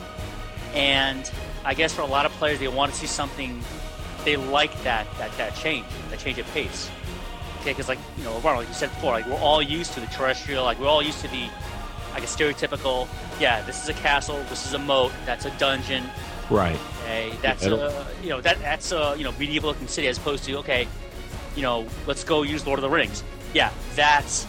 And 0.74 1.32
I 1.64 1.74
guess 1.74 1.94
for 1.94 2.02
a 2.02 2.06
lot 2.06 2.26
of 2.26 2.34
players, 2.34 2.60
they 2.60 2.68
want 2.68 2.92
to 2.92 2.98
see 2.98 3.08
something. 3.08 3.62
They 4.26 4.36
like 4.36 4.84
that 4.84 5.08
that 5.20 5.32
that 5.38 5.56
change, 5.56 5.86
that 6.10 6.20
change 6.20 6.38
of 6.38 6.46
pace. 6.48 6.90
Okay, 7.62 7.72
because 7.72 7.90
like 7.90 8.00
you 8.18 8.24
know, 8.24 8.34
Ronald, 8.40 8.60
like 8.66 8.68
you 8.70 8.74
said 8.74 8.90
before, 8.90 9.12
like 9.12 9.26
we're 9.28 9.36
all 9.38 9.62
used 9.62 9.94
to 9.94 10.00
the 10.00 10.06
terrestrial, 10.08 10.64
like 10.64 10.80
we're 10.80 10.88
all 10.88 11.02
used 11.04 11.20
to 11.22 11.28
the, 11.28 11.48
like 12.14 12.24
a 12.24 12.28
stereotypical. 12.28 13.08
Yeah, 13.40 13.62
this 13.64 13.82
is 13.84 13.90
a 13.90 13.94
castle. 13.94 14.38
This 14.50 14.66
is 14.66 14.74
a 14.74 14.80
moat. 14.80 15.12
That's 15.26 15.46
a 15.46 15.52
dungeon. 15.58 16.04
Right. 16.50 16.80
Okay, 17.04 17.34
that's 17.42 17.64
it'll- 17.64 17.80
a 17.82 18.06
you 18.24 18.30
know 18.30 18.42
that 18.42 18.60
that's 18.60 18.92
a 18.92 19.14
you 19.18 19.24
know 19.24 19.32
medieval 19.34 19.70
looking 19.70 19.88
city 19.88 20.08
as 20.08 20.18
opposed 20.18 20.44
to 20.46 20.58
okay, 20.60 20.88
you 21.56 21.62
know 21.62 21.86
let's 22.08 22.24
go 22.24 22.44
use 22.44 22.66
Lord 22.66 22.80
of 22.80 22.84
the 22.84 22.90
Rings. 22.90 23.24
Yeah, 23.54 23.72
that's 23.96 24.48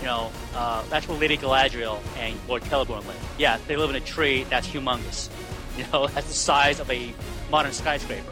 you 0.00 0.06
know 0.06 0.30
uh, 0.54 0.82
that's 0.88 1.08
where 1.08 1.18
Lady 1.18 1.36
Galadriel 1.36 1.98
and 2.18 2.36
Lord 2.48 2.62
Celeborn 2.62 3.04
live. 3.06 3.34
Yeah, 3.38 3.58
they 3.66 3.76
live 3.76 3.90
in 3.90 3.96
a 3.96 4.00
tree 4.00 4.44
that's 4.44 4.66
humongous. 4.68 5.28
You 5.78 5.86
know 5.90 6.06
that's 6.06 6.26
the 6.28 6.34
size 6.34 6.80
of 6.80 6.90
a 6.90 7.14
modern 7.50 7.72
skyscraper. 7.72 8.30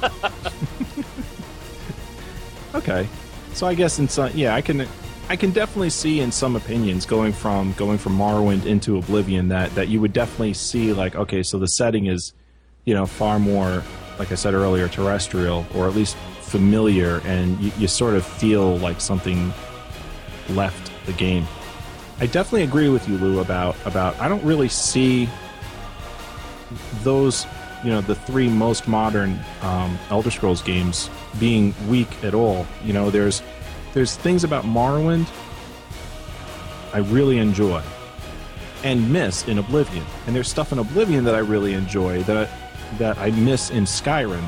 Okay. 2.74 3.08
So 3.60 3.66
I 3.66 3.74
guess 3.74 3.98
in 3.98 4.08
some, 4.08 4.30
yeah, 4.34 4.54
I 4.54 4.62
can, 4.62 4.88
I 5.28 5.36
can 5.36 5.50
definitely 5.50 5.90
see 5.90 6.20
in 6.20 6.32
some 6.32 6.56
opinions 6.56 7.04
going 7.04 7.34
from 7.34 7.74
going 7.74 7.98
from 7.98 8.16
Morrowind 8.16 8.64
into 8.64 8.96
Oblivion 8.96 9.48
that 9.48 9.74
that 9.74 9.88
you 9.88 10.00
would 10.00 10.14
definitely 10.14 10.54
see 10.54 10.94
like 10.94 11.14
okay, 11.14 11.42
so 11.42 11.58
the 11.58 11.66
setting 11.66 12.06
is, 12.06 12.32
you 12.86 12.94
know, 12.94 13.04
far 13.04 13.38
more 13.38 13.84
like 14.18 14.32
I 14.32 14.34
said 14.34 14.54
earlier, 14.54 14.88
terrestrial 14.88 15.66
or 15.74 15.86
at 15.86 15.94
least 15.94 16.16
familiar, 16.40 17.20
and 17.26 17.60
you, 17.60 17.70
you 17.76 17.86
sort 17.86 18.14
of 18.14 18.24
feel 18.24 18.78
like 18.78 18.98
something 18.98 19.52
left 20.48 20.90
the 21.04 21.12
game. 21.12 21.46
I 22.18 22.24
definitely 22.24 22.62
agree 22.62 22.88
with 22.88 23.06
you, 23.10 23.18
Lou, 23.18 23.40
about 23.40 23.76
about 23.84 24.18
I 24.18 24.28
don't 24.30 24.42
really 24.42 24.70
see 24.70 25.28
those 27.02 27.44
you 27.82 27.90
know 27.90 28.00
the 28.00 28.14
three 28.14 28.48
most 28.48 28.86
modern 28.88 29.38
um, 29.62 29.98
Elder 30.10 30.30
Scrolls 30.30 30.62
games 30.62 31.10
being 31.38 31.74
weak 31.88 32.22
at 32.24 32.34
all. 32.34 32.66
You 32.84 32.92
know, 32.92 33.10
there's 33.10 33.42
there's 33.92 34.16
things 34.16 34.44
about 34.44 34.64
Morrowind 34.64 35.28
I 36.92 36.98
really 36.98 37.38
enjoy 37.38 37.82
and 38.82 39.12
miss 39.12 39.46
in 39.46 39.58
Oblivion, 39.58 40.04
and 40.26 40.34
there's 40.34 40.48
stuff 40.48 40.72
in 40.72 40.78
Oblivion 40.78 41.24
that 41.24 41.34
I 41.34 41.38
really 41.38 41.74
enjoy 41.74 42.22
that 42.24 42.48
I, 42.48 42.96
that 42.98 43.18
I 43.18 43.30
miss 43.30 43.70
in 43.70 43.84
Skyrim. 43.84 44.44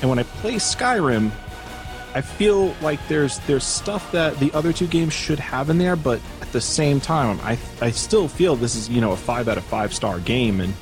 And 0.00 0.10
when 0.10 0.18
I 0.18 0.24
play 0.24 0.54
Skyrim, 0.54 1.30
I 2.14 2.20
feel 2.20 2.74
like 2.82 3.00
there's 3.08 3.38
there's 3.40 3.64
stuff 3.64 4.12
that 4.12 4.38
the 4.38 4.52
other 4.52 4.72
two 4.72 4.86
games 4.86 5.12
should 5.12 5.38
have 5.38 5.70
in 5.70 5.78
there, 5.78 5.96
but 5.96 6.20
at 6.40 6.52
the 6.52 6.60
same 6.60 7.00
time, 7.00 7.40
I 7.42 7.58
I 7.80 7.90
still 7.90 8.28
feel 8.28 8.56
this 8.56 8.76
is 8.76 8.88
you 8.88 9.00
know 9.00 9.12
a 9.12 9.16
five 9.16 9.48
out 9.48 9.56
of 9.56 9.64
five 9.64 9.94
star 9.94 10.20
game, 10.20 10.60
and 10.60 10.74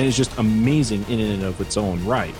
and 0.00 0.08
it's 0.08 0.16
just 0.16 0.36
amazing 0.38 1.04
in 1.10 1.20
and 1.20 1.42
of 1.42 1.60
its 1.60 1.76
own 1.76 2.02
right. 2.06 2.34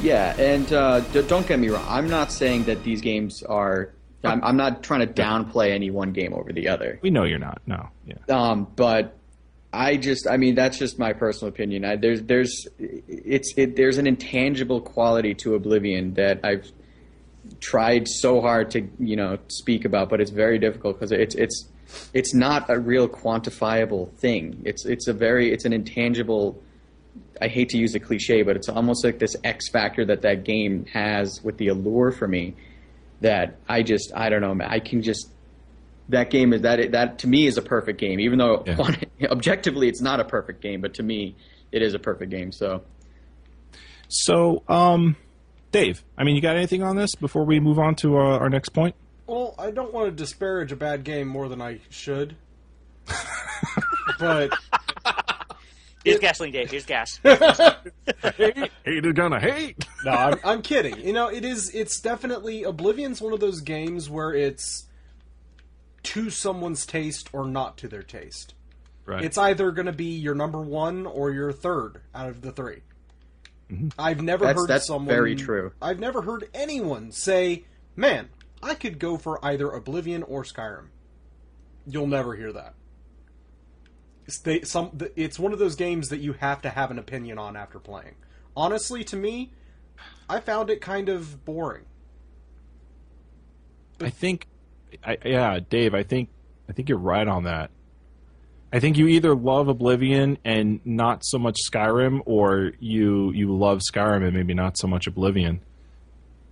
Yeah, 0.00 0.34
and 0.36 0.70
uh, 0.72 1.00
d- 1.00 1.22
don't 1.22 1.46
get 1.46 1.60
me 1.60 1.68
wrong. 1.68 1.86
I'm 1.88 2.10
not 2.10 2.32
saying 2.32 2.64
that 2.64 2.82
these 2.82 3.00
games 3.00 3.42
are. 3.44 3.92
I'm, 4.24 4.42
I'm 4.42 4.56
not 4.56 4.82
trying 4.82 5.06
to 5.06 5.06
downplay 5.06 5.70
any 5.70 5.92
one 5.92 6.10
game 6.10 6.34
over 6.34 6.52
the 6.52 6.66
other. 6.66 6.98
We 7.00 7.10
know 7.10 7.22
you're 7.22 7.38
not. 7.38 7.62
No, 7.66 7.88
yeah, 8.04 8.16
Um, 8.28 8.66
but 8.74 9.16
I 9.72 9.96
just, 9.96 10.26
I 10.26 10.36
mean, 10.36 10.56
that's 10.56 10.78
just 10.78 10.98
my 10.98 11.12
personal 11.12 11.50
opinion. 11.50 11.84
I, 11.84 11.94
there's, 11.94 12.22
there's, 12.22 12.66
it's, 12.76 13.54
it, 13.56 13.76
there's 13.76 13.98
an 13.98 14.08
intangible 14.08 14.80
quality 14.80 15.32
to 15.34 15.54
Oblivion 15.54 16.14
that 16.14 16.40
I've 16.42 16.68
tried 17.60 18.08
so 18.08 18.40
hard 18.40 18.72
to, 18.72 18.88
you 18.98 19.14
know, 19.14 19.38
speak 19.46 19.84
about, 19.84 20.08
but 20.08 20.20
it's 20.20 20.32
very 20.32 20.58
difficult 20.58 20.96
because 20.98 21.12
it's, 21.12 21.36
it's, 21.36 21.68
it's 22.12 22.34
not 22.34 22.68
a 22.70 22.78
real 22.78 23.08
quantifiable 23.08 24.10
thing. 24.14 24.62
It's, 24.64 24.84
it's 24.84 25.08
a 25.08 25.12
very, 25.12 25.52
it's 25.52 25.64
an 25.64 25.72
intangible. 25.72 26.60
I 27.40 27.48
hate 27.48 27.68
to 27.70 27.78
use 27.78 27.94
a 27.94 28.00
cliche, 28.00 28.42
but 28.42 28.56
it's 28.56 28.68
almost 28.68 29.04
like 29.04 29.18
this 29.18 29.36
X 29.44 29.68
factor 29.70 30.04
that 30.06 30.22
that 30.22 30.44
game 30.44 30.86
has 30.92 31.40
with 31.42 31.58
the 31.58 31.68
allure 31.68 32.10
for 32.12 32.26
me. 32.28 32.54
That 33.20 33.56
I 33.68 33.82
just, 33.82 34.12
I 34.14 34.28
don't 34.28 34.40
know. 34.42 34.64
I 34.66 34.80
can 34.80 35.02
just 35.02 35.30
that 36.08 36.30
game 36.30 36.52
is 36.52 36.62
that 36.62 36.92
that 36.92 37.18
to 37.20 37.26
me 37.26 37.46
is 37.48 37.58
a 37.58 37.62
perfect 37.62 37.98
game 37.98 38.20
even 38.20 38.38
though 38.38 38.62
Yeah. 38.64 38.76
on, 38.78 38.96
objectively 39.28 39.88
it's 39.88 40.00
not 40.00 40.20
a 40.20 40.24
perfect 40.24 40.60
game 40.62 40.80
but 40.80 40.94
to 40.94 41.02
me 41.02 41.34
it 41.72 41.82
is 41.82 41.94
a 41.94 41.98
perfect 41.98 42.30
game 42.30 42.52
so 42.52 42.82
So, 44.08 44.62
um, 44.68 45.16
Dave, 45.72 46.04
I 46.16 46.22
mean, 46.22 46.36
you 46.36 46.42
got 46.42 46.54
anything 46.56 46.82
on 46.84 46.94
this 46.94 47.16
before 47.16 47.44
we 47.44 47.58
move 47.58 47.80
on 47.80 47.96
to 47.96 48.16
uh, 48.18 48.38
our 48.38 48.48
next 48.48 48.68
point? 48.68 48.94
Well, 49.26 49.54
I 49.58 49.70
don't 49.70 49.92
want 49.92 50.06
to 50.06 50.12
disparage 50.12 50.70
a 50.72 50.76
bad 50.76 51.04
game 51.04 51.26
more 51.28 51.48
than 51.48 51.60
I 51.60 51.80
should. 51.90 52.36
but 54.18 54.52
Here's 56.04 56.20
gasoline, 56.20 56.52
Dave. 56.52 56.70
Here's 56.70 56.86
gas. 56.86 57.18
Hater 58.84 59.12
gonna 59.12 59.40
hate. 59.40 59.84
no, 60.04 60.12
I'm, 60.12 60.38
I'm 60.44 60.62
kidding. 60.62 61.00
You 61.00 61.12
know, 61.12 61.28
it 61.28 61.44
is. 61.44 61.70
It's 61.74 62.00
definitely 62.00 62.62
Oblivion's 62.62 63.20
one 63.20 63.32
of 63.32 63.40
those 63.40 63.60
games 63.60 64.08
where 64.08 64.32
it's 64.32 64.86
to 66.04 66.30
someone's 66.30 66.86
taste 66.86 67.28
or 67.32 67.44
not 67.46 67.76
to 67.78 67.88
their 67.88 68.04
taste. 68.04 68.54
Right. 69.04 69.24
It's 69.24 69.36
either 69.38 69.72
going 69.72 69.86
to 69.86 69.92
be 69.92 70.04
your 70.16 70.34
number 70.36 70.60
one 70.60 71.06
or 71.06 71.30
your 71.32 71.52
third 71.52 72.00
out 72.14 72.28
of 72.28 72.42
the 72.42 72.50
3 72.50 72.80
mm-hmm. 73.70 73.88
I've 73.98 74.20
never 74.22 74.44
That's- 74.44 74.60
heard 74.62 74.68
that's 74.68 74.86
someone. 74.86 75.06
very 75.06 75.34
true. 75.36 75.72
I've 75.82 75.98
never 76.00 76.22
heard 76.22 76.48
anyone 76.54 77.10
say, 77.12 77.64
"Man, 77.96 78.28
I 78.62 78.74
could 78.74 78.98
go 78.98 79.16
for 79.16 79.44
either 79.44 79.70
Oblivion 79.70 80.22
or 80.22 80.42
Skyrim." 80.42 80.88
You'll 81.86 82.06
never 82.06 82.34
hear 82.34 82.52
that. 82.52 82.74
It's, 84.26 84.38
they, 84.38 84.62
some, 84.62 84.98
it's 85.14 85.38
one 85.38 85.52
of 85.52 85.60
those 85.60 85.76
games 85.76 86.08
that 86.08 86.18
you 86.18 86.32
have 86.34 86.60
to 86.62 86.68
have 86.68 86.90
an 86.90 86.98
opinion 86.98 87.38
on 87.38 87.56
after 87.56 87.78
playing. 87.78 88.16
Honestly, 88.56 89.04
to 89.04 89.16
me, 89.16 89.52
I 90.28 90.40
found 90.40 90.68
it 90.68 90.80
kind 90.80 91.08
of 91.08 91.44
boring. 91.44 91.84
I 94.00 94.10
think, 94.10 94.48
I, 95.04 95.16
yeah, 95.24 95.60
Dave. 95.70 95.94
I 95.94 96.02
think, 96.02 96.30
I 96.68 96.72
think 96.72 96.88
you're 96.88 96.98
right 96.98 97.28
on 97.28 97.44
that. 97.44 97.70
I 98.72 98.80
think 98.80 98.98
you 98.98 99.06
either 99.06 99.34
love 99.34 99.68
Oblivion 99.68 100.38
and 100.44 100.80
not 100.84 101.24
so 101.24 101.38
much 101.38 101.56
Skyrim, 101.70 102.20
or 102.26 102.72
you 102.80 103.30
you 103.32 103.56
love 103.56 103.80
Skyrim 103.80 104.24
and 104.24 104.34
maybe 104.34 104.54
not 104.54 104.76
so 104.76 104.88
much 104.88 105.06
Oblivion. 105.06 105.60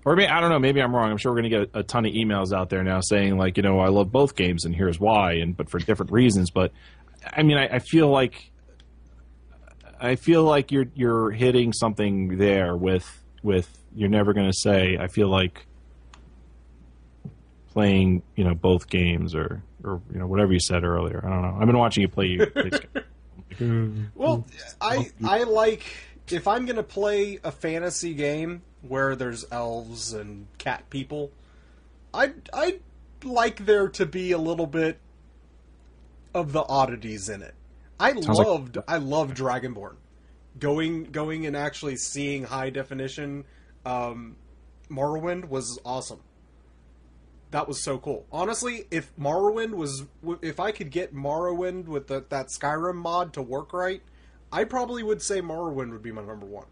Or 0.04 0.16
maybe, 0.16 0.28
I 0.28 0.40
don't 0.40 0.50
know. 0.50 0.58
Maybe 0.58 0.82
I'm 0.82 0.94
wrong. 0.94 1.10
I'm 1.10 1.16
sure 1.16 1.32
we're 1.32 1.40
going 1.40 1.50
to 1.50 1.58
get 1.58 1.70
a, 1.74 1.78
a 1.80 1.82
ton 1.82 2.04
of 2.04 2.12
emails 2.12 2.52
out 2.52 2.68
there 2.68 2.82
now 2.82 3.00
saying 3.00 3.38
like, 3.38 3.56
you 3.56 3.62
know, 3.62 3.80
I 3.80 3.88
love 3.88 4.12
both 4.12 4.36
games 4.36 4.64
and 4.64 4.74
here's 4.74 5.00
why, 5.00 5.34
and 5.34 5.56
but 5.56 5.70
for 5.70 5.78
different 5.78 6.12
reasons. 6.12 6.50
But 6.50 6.72
I 7.24 7.42
mean, 7.42 7.56
I, 7.56 7.76
I 7.76 7.78
feel 7.78 8.08
like 8.08 8.50
I 9.98 10.16
feel 10.16 10.44
like 10.44 10.70
you're 10.70 10.86
you're 10.94 11.30
hitting 11.30 11.72
something 11.72 12.36
there 12.36 12.76
with 12.76 13.08
with 13.42 13.68
you're 13.94 14.10
never 14.10 14.34
going 14.34 14.50
to 14.50 14.56
say. 14.56 14.98
I 14.98 15.06
feel 15.06 15.28
like 15.28 15.66
playing, 17.72 18.22
you 18.36 18.44
know, 18.44 18.54
both 18.54 18.88
games 18.88 19.34
or 19.34 19.62
or 19.82 20.02
you 20.12 20.18
know 20.18 20.26
whatever 20.26 20.52
you 20.52 20.60
said 20.60 20.84
earlier. 20.84 21.22
I 21.24 21.30
don't 21.30 21.42
know. 21.42 21.58
I've 21.60 21.66
been 21.66 21.78
watching 21.78 22.02
you 22.02 22.08
play 22.08 22.26
you. 22.26 22.46
Play 22.46 22.70
mm-hmm. 23.52 24.04
Well, 24.14 24.46
I 24.80 25.10
I 25.24 25.44
like 25.44 25.84
if 26.30 26.46
I'm 26.46 26.66
gonna 26.66 26.82
play 26.82 27.40
a 27.42 27.50
fantasy 27.50 28.12
game 28.12 28.62
where 28.88 29.16
there's 29.16 29.44
elves 29.50 30.12
and 30.12 30.46
cat 30.58 30.88
people, 30.90 31.30
I 32.12 32.32
I 32.52 32.80
like 33.24 33.64
there 33.66 33.88
to 33.88 34.06
be 34.06 34.32
a 34.32 34.38
little 34.38 34.66
bit 34.66 34.98
of 36.34 36.52
the 36.52 36.62
oddities 36.68 37.28
in 37.28 37.42
it. 37.42 37.54
I 37.98 38.12
Sounds 38.12 38.28
like- 38.38 38.46
loved 38.46 38.78
I 38.88 38.96
loved 38.98 39.36
Dragonborn. 39.36 39.96
Going 40.58 41.04
going 41.04 41.46
and 41.46 41.56
actually 41.56 41.96
seeing 41.96 42.44
high 42.44 42.70
definition 42.70 43.44
um, 43.86 44.36
Morrowind 44.90 45.46
was 45.48 45.78
awesome. 45.84 46.20
that 47.50 47.68
was 47.68 47.82
so 47.84 47.98
cool. 47.98 48.24
Honestly, 48.32 48.86
if 48.90 49.14
Morrowind 49.16 49.74
was, 49.74 50.04
if 50.42 50.58
I 50.58 50.72
could 50.72 50.90
get 50.90 51.14
Morrowind 51.14 51.86
with 51.86 52.06
the, 52.08 52.24
that 52.30 52.48
Skyrim 52.48 52.96
mod 52.96 53.32
to 53.34 53.42
work 53.42 53.72
right, 53.72 54.02
I 54.52 54.64
probably 54.64 55.02
would 55.02 55.22
say 55.22 55.40
Morrowind 55.40 55.90
would 55.92 56.02
be 56.02 56.12
my 56.12 56.22
number 56.22 56.46
one. 56.46 56.66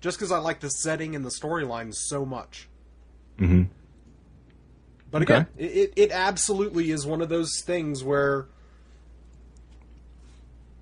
Just 0.00 0.18
because 0.18 0.30
I 0.30 0.38
like 0.38 0.60
the 0.60 0.70
setting 0.70 1.16
and 1.16 1.24
the 1.24 1.30
storyline 1.30 1.92
so 1.94 2.24
much. 2.24 2.68
Mm-hmm. 3.38 3.64
But 5.10 5.22
again, 5.22 5.46
okay. 5.56 5.64
it, 5.64 5.92
it 5.96 6.10
absolutely 6.12 6.90
is 6.90 7.06
one 7.06 7.22
of 7.22 7.28
those 7.28 7.62
things 7.64 8.04
where 8.04 8.46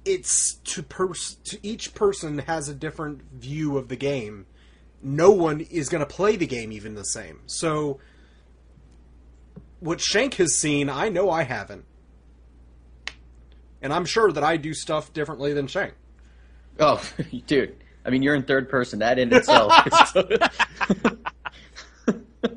it's 0.05 0.55
to 0.65 0.83
pers- 0.83 1.37
to 1.45 1.59
each 1.63 1.95
person 1.95 2.39
has 2.39 2.69
a 2.69 2.75
different 2.75 3.23
view 3.33 3.79
of 3.79 3.89
the 3.89 3.97
game. 3.97 4.47
No 5.03 5.31
one 5.31 5.61
is 5.61 5.89
going 5.89 6.01
to 6.05 6.13
play 6.13 6.37
the 6.37 6.47
game 6.47 6.73
even 6.73 6.95
the 6.95 7.05
same. 7.05 7.41
So 7.47 8.01
what 9.81 10.01
Shank 10.01 10.35
has 10.35 10.57
seen, 10.57 10.89
I 10.89 11.09
know 11.09 11.31
I 11.31 11.43
haven't. 11.43 11.85
And 13.83 13.93
I'm 13.93 14.05
sure 14.05 14.33
that 14.33 14.43
I 14.43 14.57
do 14.57 14.75
stuff 14.75 15.13
differently 15.13 15.53
than 15.53 15.67
Shank. 15.67 15.95
Oh, 16.81 17.03
dude. 17.47 17.77
I 18.07 18.11
mean, 18.11 18.23
you're 18.23 18.35
in 18.35 18.45
third 18.45 18.69
person. 18.69 19.01
That 19.01 19.19
in 19.19 19.33
itself. 19.33 19.73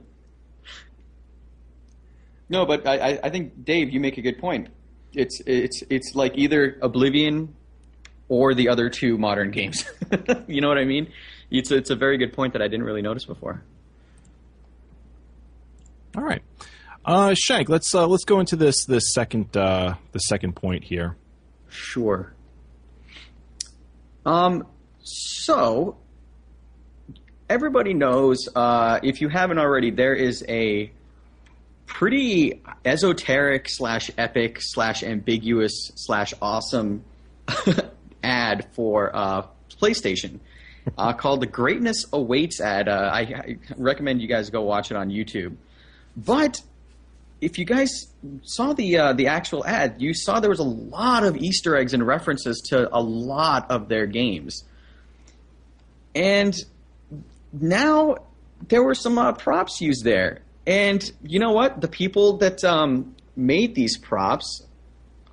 no, 2.49 2.65
but 2.65 2.87
I, 2.87 3.19
I 3.23 3.29
think 3.29 3.65
Dave, 3.65 3.89
you 3.89 3.99
make 3.99 4.17
a 4.17 4.21
good 4.21 4.37
point. 4.37 4.69
It's 5.13 5.41
it's 5.45 5.81
it's 5.89 6.13
like 6.13 6.37
either 6.37 6.77
Oblivion 6.81 7.55
or 8.27 8.53
the 8.53 8.69
other 8.69 8.89
two 8.89 9.17
modern 9.17 9.51
games. 9.51 9.89
you 10.47 10.61
know 10.61 10.67
what 10.67 10.77
I 10.77 10.85
mean? 10.85 11.11
It's 11.49 11.71
it's 11.71 11.89
a 11.89 11.95
very 11.95 12.17
good 12.17 12.33
point 12.33 12.53
that 12.53 12.61
I 12.61 12.67
didn't 12.67 12.85
really 12.85 13.01
notice 13.01 13.25
before. 13.25 13.63
All 16.15 16.23
right, 16.23 16.43
uh, 17.05 17.33
Shank. 17.35 17.69
Let's 17.69 17.93
uh, 17.93 18.07
let's 18.07 18.23
go 18.23 18.39
into 18.39 18.55
this 18.55 18.85
this 18.85 19.13
second 19.13 19.57
uh, 19.57 19.95
the 20.11 20.19
second 20.19 20.55
point 20.55 20.83
here. 20.83 21.17
Sure. 21.69 22.33
Um. 24.25 24.67
So 25.11 25.97
everybody 27.49 27.93
knows, 27.93 28.47
uh, 28.55 28.99
if 29.01 29.21
you 29.21 29.29
haven't 29.29 29.57
already, 29.57 29.91
there 29.91 30.13
is 30.13 30.45
a 30.47 30.91
pretty 31.85 32.61
esoteric 32.85 33.67
slash 33.67 34.11
epic 34.17 34.57
slash 34.61 35.03
ambiguous 35.03 35.91
slash 35.95 36.33
awesome 36.41 37.03
ad 38.23 38.67
for 38.73 39.15
uh, 39.15 39.47
PlayStation 39.81 40.39
uh, 40.97 41.13
called 41.13 41.41
"The 41.41 41.47
Greatness 41.47 42.05
Awaits" 42.13 42.61
ad. 42.61 42.87
Uh, 42.87 43.09
I, 43.11 43.19
I, 43.19 43.57
recommend 43.77 44.21
you 44.21 44.27
guys 44.27 44.49
go 44.49 44.61
watch 44.61 44.91
it 44.91 44.97
on 44.97 45.09
YouTube. 45.09 45.55
But 46.15 46.61
if 47.41 47.57
you 47.57 47.65
guys 47.65 48.07
saw 48.43 48.73
the 48.73 48.97
uh, 48.97 49.13
the 49.13 49.27
actual 49.27 49.65
ad, 49.65 49.95
you 49.99 50.13
saw 50.13 50.39
there 50.39 50.49
was 50.49 50.59
a 50.59 50.63
lot 50.63 51.23
of 51.23 51.37
Easter 51.37 51.75
eggs 51.75 51.93
and 51.93 52.05
references 52.05 52.61
to 52.69 52.93
a 52.95 53.01
lot 53.01 53.69
of 53.71 53.89
their 53.89 54.05
games, 54.05 54.63
and 56.19 56.53
now 57.53 58.17
there 58.67 58.83
were 58.83 58.93
some 58.93 59.17
uh, 59.17 59.31
props 59.31 59.79
used 59.79 60.03
there. 60.03 60.41
And 60.67 61.01
you 61.23 61.39
know 61.39 61.53
what? 61.53 61.79
The 61.79 61.87
people 61.87 62.37
that 62.37 62.61
um, 62.65 63.15
made 63.37 63.73
these 63.73 63.97
props 63.97 64.67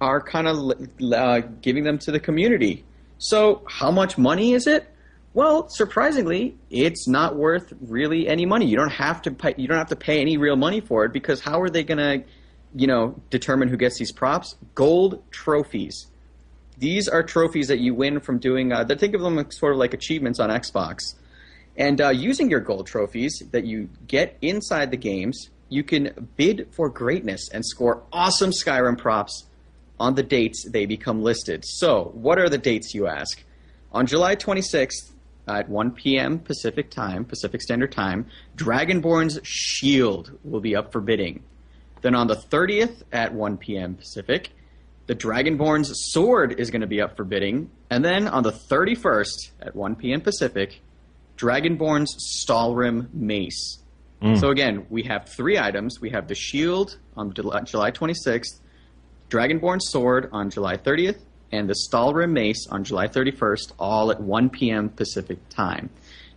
are 0.01 0.21
kind 0.21 0.47
of 0.47 0.89
uh, 1.13 1.41
giving 1.61 1.83
them 1.83 1.99
to 1.99 2.13
the 2.13 2.21
community. 2.21 2.85
So, 3.19 3.63
how 3.67 3.91
much 3.91 4.17
money 4.17 4.53
is 4.53 4.69
it? 4.69 4.89
Well, 5.35 5.69
surprisingly, 5.69 6.57
it's 6.71 7.09
not 7.09 7.35
worth 7.35 7.73
really 7.81 8.29
any 8.29 8.47
money. 8.47 8.67
You 8.67 8.77
don't 8.77 8.93
have 8.93 9.23
to 9.23 9.33
pay, 9.33 9.55
you 9.57 9.67
don't 9.67 9.79
have 9.79 9.89
to 9.89 9.97
pay 9.97 10.21
any 10.21 10.37
real 10.37 10.57
money 10.57 10.81
for 10.81 11.05
it 11.05 11.13
because 11.13 11.41
how 11.41 11.61
are 11.61 11.69
they 11.69 11.83
going 11.83 11.99
to, 11.99 12.25
you 12.75 12.87
know, 12.87 13.21
determine 13.31 13.69
who 13.69 13.77
gets 13.77 13.99
these 13.99 14.13
props? 14.13 14.55
Gold 14.77 15.23
trophies. 15.33 16.07
These 16.79 17.09
are 17.09 17.23
trophies 17.23 17.69
that 17.69 17.79
you 17.79 17.95
win 17.95 18.21
from 18.21 18.39
doing. 18.39 18.73
Uh, 18.73 18.85
think 18.85 19.15
of 19.15 19.23
them 19.23 19.51
sort 19.51 19.73
of 19.73 19.79
like 19.79 19.95
achievements 19.95 20.39
on 20.39 20.51
Xbox. 20.51 21.15
And 21.77 22.01
uh, 22.01 22.11
using 22.11 22.51
your 22.51 22.61
gold 22.61 22.87
trophies 22.87 23.43
that 23.51 23.65
you 23.65 23.89
get 24.07 24.37
inside 24.41 24.91
the 24.91 24.97
games, 24.97 25.51
you 25.69 25.83
can 25.83 26.29
bid 26.37 26.69
for 26.73 26.89
greatness 26.89 27.49
and 27.53 27.65
score 27.65 28.03
awesome 28.13 28.51
Skyrim 28.51 28.99
props 28.99 29.45
on 29.99 30.15
the 30.15 30.23
dates 30.23 30.67
they 30.69 30.87
become 30.87 31.23
listed. 31.23 31.65
So, 31.65 32.11
what 32.15 32.39
are 32.39 32.49
the 32.49 32.59
dates, 32.59 32.95
you 32.95 33.07
ask? 33.07 33.43
On 33.93 34.07
July 34.07 34.37
26th 34.37 35.13
at 35.49 35.69
1 35.69 35.93
p.m. 35.93 36.39
Pacific 36.39 36.91
time, 36.91 37.25
Pacific 37.25 37.63
Standard 37.63 37.93
Time, 37.93 38.27
Dragonborn's 38.57 39.39
Shield 39.43 40.39
will 40.45 40.61
be 40.61 40.77
up 40.77 40.93
for 40.93 41.01
bidding. 41.01 41.43
Then 42.03 42.15
on 42.15 42.27
the 42.27 42.37
30th 42.37 43.03
at 43.13 43.33
1 43.33 43.57
p.m. 43.57 43.95
Pacific, 43.95 44.51
the 45.07 45.15
Dragonborn's 45.15 45.93
Sword 46.13 46.59
is 46.59 46.71
going 46.71 46.81
to 46.81 46.87
be 46.87 47.01
up 47.01 47.17
for 47.17 47.25
bidding. 47.25 47.71
And 47.91 48.05
then 48.05 48.29
on 48.29 48.43
the 48.43 48.53
31st 48.53 49.51
at 49.61 49.77
1 49.77 49.97
p.m. 49.97 50.21
Pacific, 50.21 50.81
Dragonborn's 51.37 52.45
Stalhrim 52.45 53.13
Mace. 53.15 53.79
Mm. 54.23 54.41
So 54.41 54.51
again, 54.51 54.87
we 54.91 55.05
have 55.05 55.29
three 55.29 55.59
items. 55.59 56.01
We 56.01 56.11
have 56.11 56.29
the 56.29 56.35
shield 56.35 56.99
on 57.17 57.33
July 57.35 57.91
26th, 57.91 58.61
Dragonborn's 59.31 59.91
Sword 59.91 60.29
on 60.33 60.51
July 60.51 60.77
30th, 60.77 61.21
and 61.53 61.69
the 61.69 61.75
Stalhrim 61.75 62.31
Mace 62.31 62.67
on 62.71 62.83
July 62.83 63.07
31st, 63.09 63.73
all 63.79 64.11
at 64.11 64.21
1 64.21 64.51
p.m. 64.51 64.89
Pacific 64.89 65.39
time. 65.49 65.91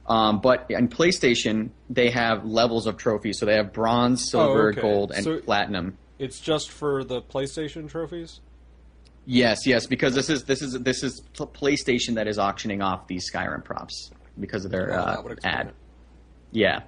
um, 0.08 0.42
but 0.42 0.66
in 0.70 0.90
PlayStation 0.90 1.70
they 1.90 2.10
have 2.10 2.44
levels 2.44 2.86
of 2.86 2.98
trophies. 2.98 3.40
So 3.40 3.46
they 3.46 3.56
have 3.56 3.72
bronze, 3.72 4.30
silver, 4.30 4.68
oh, 4.68 4.72
okay. 4.72 4.82
gold, 4.82 5.14
and 5.16 5.24
so 5.24 5.40
platinum. 5.40 5.98
It's 6.20 6.42
just 6.42 6.70
for 6.70 7.06
the 7.06 7.22
PlayStation 7.22 7.90
trophies. 7.90 8.42
Yes, 9.26 9.66
yes, 9.66 9.88
because 9.88 10.16
this 10.16 10.30
is 10.30 10.44
this 10.44 10.62
is 10.62 10.74
this 10.74 11.02
is 11.02 11.22
PlayStation 11.34 12.16
that 12.16 12.28
is 12.28 12.38
auctioning 12.38 12.82
off 12.82 13.08
these 13.08 13.32
Skyrim 13.32 13.64
props 13.64 14.12
because 14.40 14.66
of 14.66 14.72
their 14.72 14.94
uh, 14.94 15.22
ad. 15.44 15.68
It. 15.68 15.76
Yeah. 16.52 16.82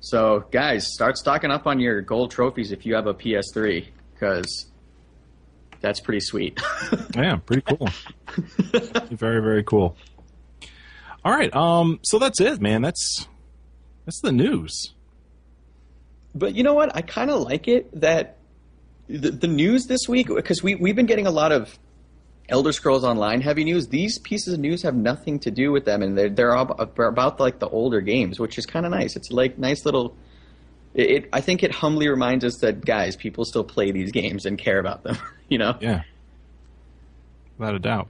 So, 0.00 0.44
guys, 0.50 0.92
start 0.92 1.16
stocking 1.16 1.50
up 1.50 1.66
on 1.66 1.78
your 1.78 2.00
gold 2.00 2.30
trophies 2.30 2.72
if 2.72 2.84
you 2.84 2.94
have 2.94 3.06
a 3.06 3.14
PS3, 3.14 3.86
because 4.12 4.66
that's 5.80 6.00
pretty 6.00 6.20
sweet. 6.20 6.60
yeah, 7.14 7.36
pretty 7.36 7.62
cool. 7.62 7.88
very, 9.10 9.40
very 9.40 9.62
cool. 9.62 9.96
All 11.24 11.32
right, 11.32 11.54
um, 11.54 12.00
so 12.02 12.18
that's 12.18 12.40
it, 12.40 12.60
man. 12.60 12.82
That's 12.82 13.28
that's 14.04 14.20
the 14.20 14.32
news. 14.32 14.92
But 16.34 16.54
you 16.56 16.64
know 16.64 16.74
what? 16.74 16.96
I 16.96 17.02
kind 17.02 17.30
of 17.30 17.42
like 17.42 17.68
it 17.68 17.88
that 18.00 18.38
the, 19.08 19.30
the 19.30 19.46
news 19.46 19.86
this 19.86 20.08
week 20.08 20.28
because 20.28 20.62
we 20.62 20.74
we've 20.74 20.96
been 20.96 21.06
getting 21.06 21.26
a 21.26 21.30
lot 21.30 21.52
of 21.52 21.78
Elder 22.48 22.72
Scrolls 22.72 23.04
Online 23.04 23.40
heavy 23.40 23.64
news, 23.64 23.88
these 23.88 24.18
pieces 24.18 24.54
of 24.54 24.60
news 24.60 24.82
have 24.82 24.94
nothing 24.94 25.38
to 25.40 25.50
do 25.50 25.72
with 25.72 25.84
them, 25.84 26.02
and 26.02 26.16
they're 26.18 26.28
they're 26.28 26.54
about 26.54 27.40
like 27.40 27.58
the 27.58 27.68
older 27.68 28.00
games, 28.00 28.38
which 28.40 28.58
is 28.58 28.66
kind 28.66 28.84
of 28.84 28.92
nice. 28.92 29.16
It's 29.16 29.30
like 29.30 29.58
nice 29.58 29.84
little. 29.84 30.16
It, 30.94 31.10
it, 31.10 31.28
I 31.32 31.40
think 31.40 31.62
it 31.62 31.72
humbly 31.72 32.08
reminds 32.08 32.44
us 32.44 32.58
that 32.58 32.84
guys, 32.84 33.16
people 33.16 33.44
still 33.44 33.64
play 33.64 33.92
these 33.92 34.12
games 34.12 34.44
and 34.44 34.58
care 34.58 34.78
about 34.78 35.02
them. 35.02 35.16
You 35.48 35.58
know. 35.58 35.76
Yeah. 35.82 36.04
Without 37.58 37.74
a 37.74 37.78
doubt. 37.78 38.08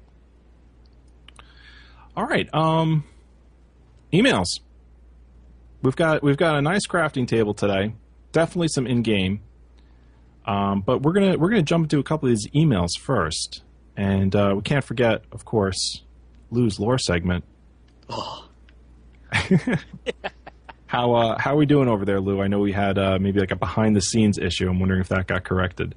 All 2.17 2.25
right. 2.25 2.49
Um, 2.55 3.03
emails. 4.13 4.61
We've 5.83 5.97
got 5.97 6.23
we've 6.23 6.37
got 6.37 6.55
a 6.57 6.63
nice 6.63 6.87
crafting 6.87 7.27
table 7.27 7.53
today. 7.53 7.95
Definitely 8.31 8.69
some 8.69 8.87
in 8.87 9.03
game. 9.03 9.41
Um, 10.47 10.83
but 10.83 11.03
we're 11.03 11.13
gonna 11.13 11.37
we're 11.37 11.49
gonna 11.49 11.63
jump 11.63 11.87
into 11.87 11.99
a 11.99 12.05
couple 12.05 12.29
of 12.29 12.37
these 12.37 12.47
emails 12.55 12.91
first. 12.97 13.63
And 13.97 14.35
uh, 14.35 14.55
we 14.57 14.63
can't 14.63 14.85
forget, 14.85 15.25
of 15.33 15.45
course, 15.45 16.03
Lou's 16.51 16.79
lore 16.79 16.99
segment. 16.99 17.45
Oh. 18.09 18.49
How 20.93 21.15
uh, 21.15 21.39
how 21.39 21.55
are 21.55 21.57
we 21.57 21.65
doing 21.65 21.89
over 21.89 22.05
there, 22.05 22.21
Lou? 22.21 22.43
I 22.43 22.49
know 22.49 22.59
we 22.59 22.73
had 22.73 22.99
uh, 22.99 23.17
maybe 23.19 23.41
like 23.41 23.51
a 23.51 23.57
behind 23.57 23.97
the 23.97 24.03
scenes 24.03 24.37
issue. 24.37 24.69
I'm 24.69 24.79
wondering 24.79 25.01
if 25.01 25.09
that 25.09 25.27
got 25.27 25.43
corrected. 25.43 25.95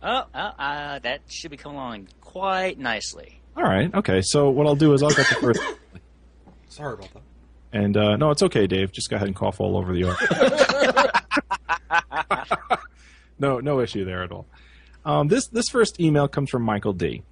Oh, 0.00 0.26
uh, 0.32 0.52
uh, 0.56 0.98
that 1.00 1.22
should 1.26 1.50
be 1.50 1.56
coming 1.56 1.76
along 1.76 2.06
quite 2.20 2.78
nicely. 2.78 3.40
All 3.56 3.64
right. 3.64 3.92
Okay. 3.92 4.20
So 4.22 4.48
what 4.48 4.68
I'll 4.68 4.76
do 4.76 4.92
is 4.92 5.02
I'll 5.02 5.10
get 5.10 5.28
the 5.28 5.34
first. 5.34 5.60
Sorry 6.68 6.94
about 6.94 7.12
that. 7.14 7.22
And 7.72 7.96
uh, 7.96 8.14
no, 8.14 8.30
it's 8.30 8.44
okay, 8.44 8.68
Dave. 8.68 8.92
Just 8.92 9.10
go 9.10 9.16
ahead 9.16 9.26
and 9.26 9.34
cough 9.34 9.60
all 9.60 9.76
over 9.76 9.92
the 9.92 10.04
art. 10.04 10.20
no, 13.40 13.58
no 13.58 13.80
issue 13.80 14.04
there 14.04 14.22
at 14.22 14.30
all. 14.30 14.46
Um, 15.04 15.28
this 15.28 15.48
this 15.48 15.68
first 15.68 16.00
email 16.00 16.28
comes 16.28 16.50
from 16.50 16.62
Michael 16.62 16.92
D. 16.92 17.22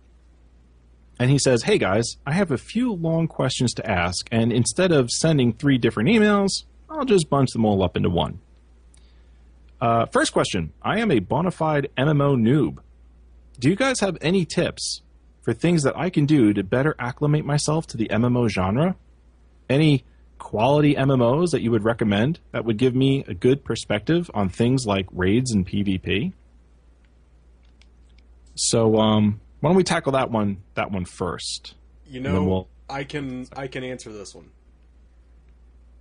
And 1.19 1.31
he 1.31 1.39
says, 1.39 1.63
"Hey 1.65 1.79
guys, 1.79 2.17
I 2.27 2.33
have 2.33 2.51
a 2.51 2.59
few 2.59 2.93
long 2.93 3.29
questions 3.29 3.75
to 3.75 3.89
ask, 3.89 4.27
and 4.33 4.53
instead 4.53 4.91
of 4.91 5.11
sending 5.11 5.53
three 5.53 5.79
different 5.79 6.09
emails, 6.09 6.65
I'll 6.89 7.05
just 7.05 7.29
bunch 7.29 7.51
them 7.51 7.65
all 7.65 7.83
up 7.83 7.97
into 7.97 8.11
one." 8.11 8.41
Uh, 9.81 10.07
first 10.07 10.33
question: 10.33 10.73
I 10.83 10.99
am 11.01 11.11
a 11.11 11.19
bona 11.21 11.51
fide 11.51 11.89
MMO 11.97 12.37
noob. 12.37 12.79
Do 13.59 13.69
you 13.69 13.77
guys 13.77 14.01
have 14.01 14.17
any 14.23 14.45
tips 14.47 15.03
for 15.43 15.53
things 15.53 15.83
that 15.83 15.97
I 15.97 16.11
can 16.11 16.27
do 16.27 16.53
to 16.55 16.63
better 16.65 16.95
acclimate 16.99 17.45
myself 17.45 17.87
to 17.89 17.97
the 17.97 18.09
MMO 18.09 18.49
genre? 18.49 18.97
Any 19.69 20.05
quality 20.39 20.95
MMOs 20.95 21.51
that 21.51 21.61
you 21.61 21.71
would 21.71 21.85
recommend 21.85 22.41
that 22.53 22.65
would 22.65 22.79
give 22.79 22.95
me 22.95 23.25
a 23.29 23.35
good 23.35 23.63
perspective 23.63 24.31
on 24.33 24.49
things 24.49 24.87
like 24.87 25.07
raids 25.13 25.53
and 25.53 25.67
PvP? 25.67 26.33
So, 28.63 28.97
um, 28.99 29.41
why 29.61 29.71
don't 29.71 29.77
we 29.77 29.85
tackle 29.85 30.13
that 30.13 30.31
one? 30.31 30.59
That 30.75 30.91
one 30.93 31.07
first. 31.07 31.75
You 32.07 32.21
know, 32.21 32.45
we'll- 32.45 32.69
I 32.91 33.05
can 33.05 33.47
I 33.57 33.69
can 33.69 33.85
answer 33.85 34.13
this 34.13 34.35
one. 34.35 34.51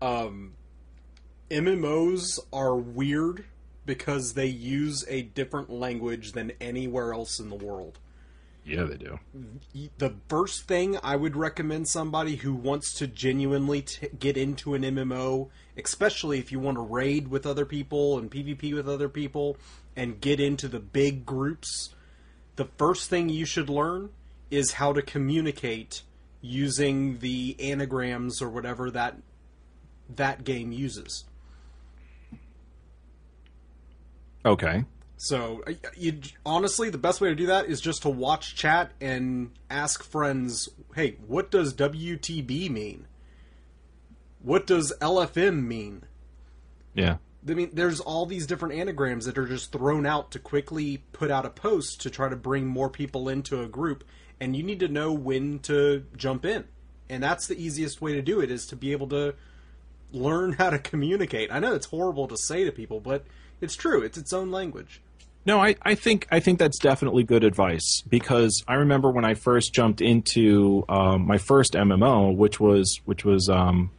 Um, 0.02 0.54
MMOs 1.50 2.40
are 2.52 2.76
weird 2.76 3.46
because 3.86 4.34
they 4.34 4.48
use 4.48 5.06
a 5.08 5.22
different 5.22 5.70
language 5.70 6.34
than 6.34 6.52
anywhere 6.60 7.14
else 7.14 7.40
in 7.40 7.50
the 7.50 7.56
world. 7.56 8.00
Yeah, 8.66 8.84
they 8.84 8.98
do. 8.98 9.20
The 9.98 10.16
first 10.28 10.68
thing 10.68 10.98
I 11.02 11.16
would 11.16 11.36
recommend 11.38 11.88
somebody 11.88 12.36
who 12.38 12.54
wants 12.54 12.94
to 12.96 13.08
genuinely 13.08 13.84
t- 13.84 14.10
get 14.20 14.36
into 14.38 14.74
an 14.76 14.84
MMO, 14.84 15.50
especially 15.78 16.40
if 16.40 16.52
you 16.52 16.60
want 16.60 16.76
to 16.78 16.82
raid 16.82 17.30
with 17.30 17.46
other 17.48 17.66
people 17.66 18.18
and 18.20 18.30
PvP 18.30 18.74
with 18.74 18.88
other 18.88 19.10
people 19.10 19.58
and 19.96 20.20
get 20.22 20.40
into 20.40 20.68
the 20.68 20.80
big 20.80 21.26
groups, 21.26 21.96
the 22.60 22.66
first 22.78 23.10
thing 23.10 23.30
you 23.30 23.46
should 23.46 23.70
learn 23.70 24.10
is 24.52 24.74
how 24.74 24.92
to 24.92 25.02
communicate 25.02 26.02
using 26.42 27.20
the 27.20 27.56
anagrams 27.58 28.42
or 28.42 28.50
whatever 28.50 28.92
that 28.92 29.16
that 30.14 30.44
game 30.44 30.74
uses. 30.74 31.24
Okay. 34.46 34.84
So, 35.16 35.64
you, 35.96 36.20
honestly, 36.46 36.90
the 36.90 36.98
best 36.98 37.22
way 37.22 37.30
to 37.30 37.36
do 37.36 37.46
that 37.46 37.68
is 37.68 37.80
just 37.80 38.02
to 38.02 38.10
watch 38.10 38.58
chat 38.58 38.92
and 39.00 39.52
ask 39.70 40.04
friends, 40.04 40.68
"Hey, 40.96 41.16
what 41.28 41.50
does 41.50 41.74
WTB 41.74 42.68
mean? 42.70 43.08
What 44.42 44.68
does 44.68 44.92
LFM 45.00 45.66
mean?" 45.66 46.04
Yeah. 46.94 47.20
I 47.48 47.54
mean, 47.54 47.70
there's 47.74 48.00
all 48.00 48.26
these 48.26 48.46
different 48.46 48.76
anagrams 48.76 49.26
that 49.26 49.38
are 49.38 49.48
just 49.48 49.72
thrown 49.72 50.06
out 50.06 50.32
to 50.32 50.40
quickly 50.40 51.04
put 51.14 51.32
out 51.32 51.46
a 51.46 51.50
post 51.50 52.02
to 52.02 52.10
try 52.10 52.28
to 52.28 52.36
bring 52.36 52.68
more 52.68 52.90
people 52.90 53.30
into 53.30 53.62
a 53.62 53.68
group, 53.68 54.04
and 54.40 54.56
you 54.56 54.64
need 54.64 54.82
to 54.82 54.88
know 54.88 55.14
when 55.14 55.60
to 55.60 56.06
jump 56.18 56.46
in. 56.46 56.66
And 57.10 57.24
that's 57.24 57.48
the 57.48 57.62
easiest 57.62 58.02
way 58.02 58.14
to 58.14 58.22
do 58.22 58.42
it 58.42 58.52
is 58.52 58.68
to 58.68 58.76
be 58.76 58.92
able 58.92 59.08
to 59.10 59.36
learn 60.12 60.54
how 60.58 60.70
to 60.70 60.80
communicate. 60.80 61.52
I 61.52 61.60
know 61.60 61.74
it's 61.74 61.88
horrible 61.88 62.28
to 62.28 62.38
say 62.38 62.66
to 62.66 62.72
people, 62.72 63.00
but 63.00 63.26
it's 63.62 63.76
true. 63.76 64.02
It's 64.02 64.18
its 64.18 64.34
own 64.34 64.52
language. 64.52 65.02
No, 65.46 65.60
I, 65.60 65.76
I 65.82 65.96
think 65.96 66.28
I 66.30 66.42
think 66.42 66.60
that's 66.60 66.78
definitely 66.78 67.24
good 67.24 67.46
advice 67.46 68.04
because 68.08 68.62
I 68.68 68.76
remember 68.76 69.10
when 69.10 69.24
I 69.24 69.34
first 69.36 69.74
jumped 69.74 70.02
into 70.02 70.84
um, 70.90 71.26
my 71.26 71.38
first 71.38 71.74
MMO, 71.74 72.36
which 72.36 72.60
was 72.60 73.00
which 73.06 73.24
was 73.24 73.48
um, 73.50 73.90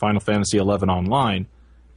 Final 0.00 0.20
Fantasy 0.20 0.58
XI 0.58 0.64
Online. 0.64 1.46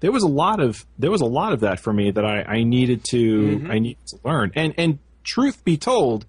There 0.04 0.12
was 0.12 0.24
a 0.24 0.28
lot 0.28 0.60
of 0.60 0.86
there 1.00 1.10
was 1.10 1.22
a 1.22 1.26
lot 1.26 1.54
of 1.54 1.62
that 1.62 1.80
for 1.80 1.94
me 1.94 2.12
that 2.12 2.26
I, 2.26 2.42
I 2.42 2.64
needed 2.64 3.06
to 3.12 3.66
I 3.70 3.80
needed 3.80 4.06
to 4.08 4.18
learn. 4.26 4.52
And 4.54 4.74
and 4.78 5.00
truth 5.24 5.64
be 5.64 5.78
told, 5.78 6.26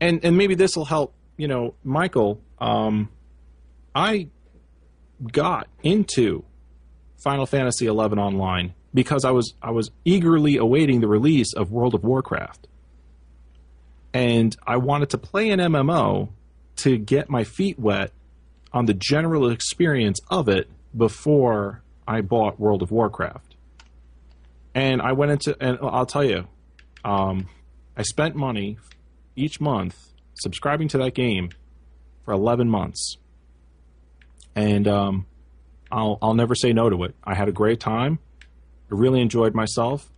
and 0.00 0.24
and 0.24 0.36
maybe 0.36 0.56
this 0.56 0.76
will 0.76 0.84
help 0.84 1.14
you 1.36 1.46
know 1.46 1.74
Michael. 1.84 2.40
Um, 2.58 3.10
I 3.94 4.26
got 5.30 5.68
into 5.84 6.42
Final 7.22 7.46
Fantasy 7.46 7.86
XI 7.86 7.92
Online 7.92 8.74
because 8.92 9.24
I 9.24 9.30
was 9.30 9.54
I 9.62 9.70
was 9.70 9.92
eagerly 10.04 10.56
awaiting 10.56 11.00
the 11.00 11.06
release 11.06 11.54
of 11.54 11.70
World 11.70 11.94
of 11.94 12.02
Warcraft, 12.02 12.66
and 14.12 14.56
I 14.66 14.78
wanted 14.78 15.10
to 15.10 15.18
play 15.18 15.50
an 15.50 15.60
MMO 15.60 16.30
to 16.78 16.98
get 16.98 17.30
my 17.30 17.44
feet 17.44 17.78
wet 17.78 18.10
on 18.72 18.86
the 18.86 18.94
general 18.94 19.48
experience 19.48 20.18
of 20.28 20.48
it 20.48 20.68
before 20.96 21.83
I 22.06 22.20
bought 22.20 22.60
World 22.60 22.82
of 22.82 22.90
Warcraft. 22.90 23.56
And 24.74 25.00
I 25.00 25.12
went 25.12 25.32
into 25.32 25.56
and 25.60 25.78
I'll 25.80 26.06
tell 26.06 26.24
you, 26.24 26.48
um, 27.04 27.48
I 27.96 28.02
spent 28.02 28.34
money 28.34 28.78
each 29.36 29.60
month 29.60 29.96
subscribing 30.34 30.88
to 30.88 30.98
that 30.98 31.14
game 31.14 31.50
for 32.24 32.32
11 32.32 32.68
months, 32.68 33.18
and 34.56 34.88
um, 34.88 35.26
I'll 35.92 36.18
I'll 36.20 36.34
never 36.34 36.54
say 36.54 36.72
no 36.72 36.90
to 36.90 37.04
it. 37.04 37.14
I 37.22 37.34
had 37.34 37.48
a 37.48 37.52
great 37.52 37.80
time. 37.80 38.18
I 38.42 38.96
really 38.96 39.20
enjoyed 39.20 39.54
myself, 39.54 40.10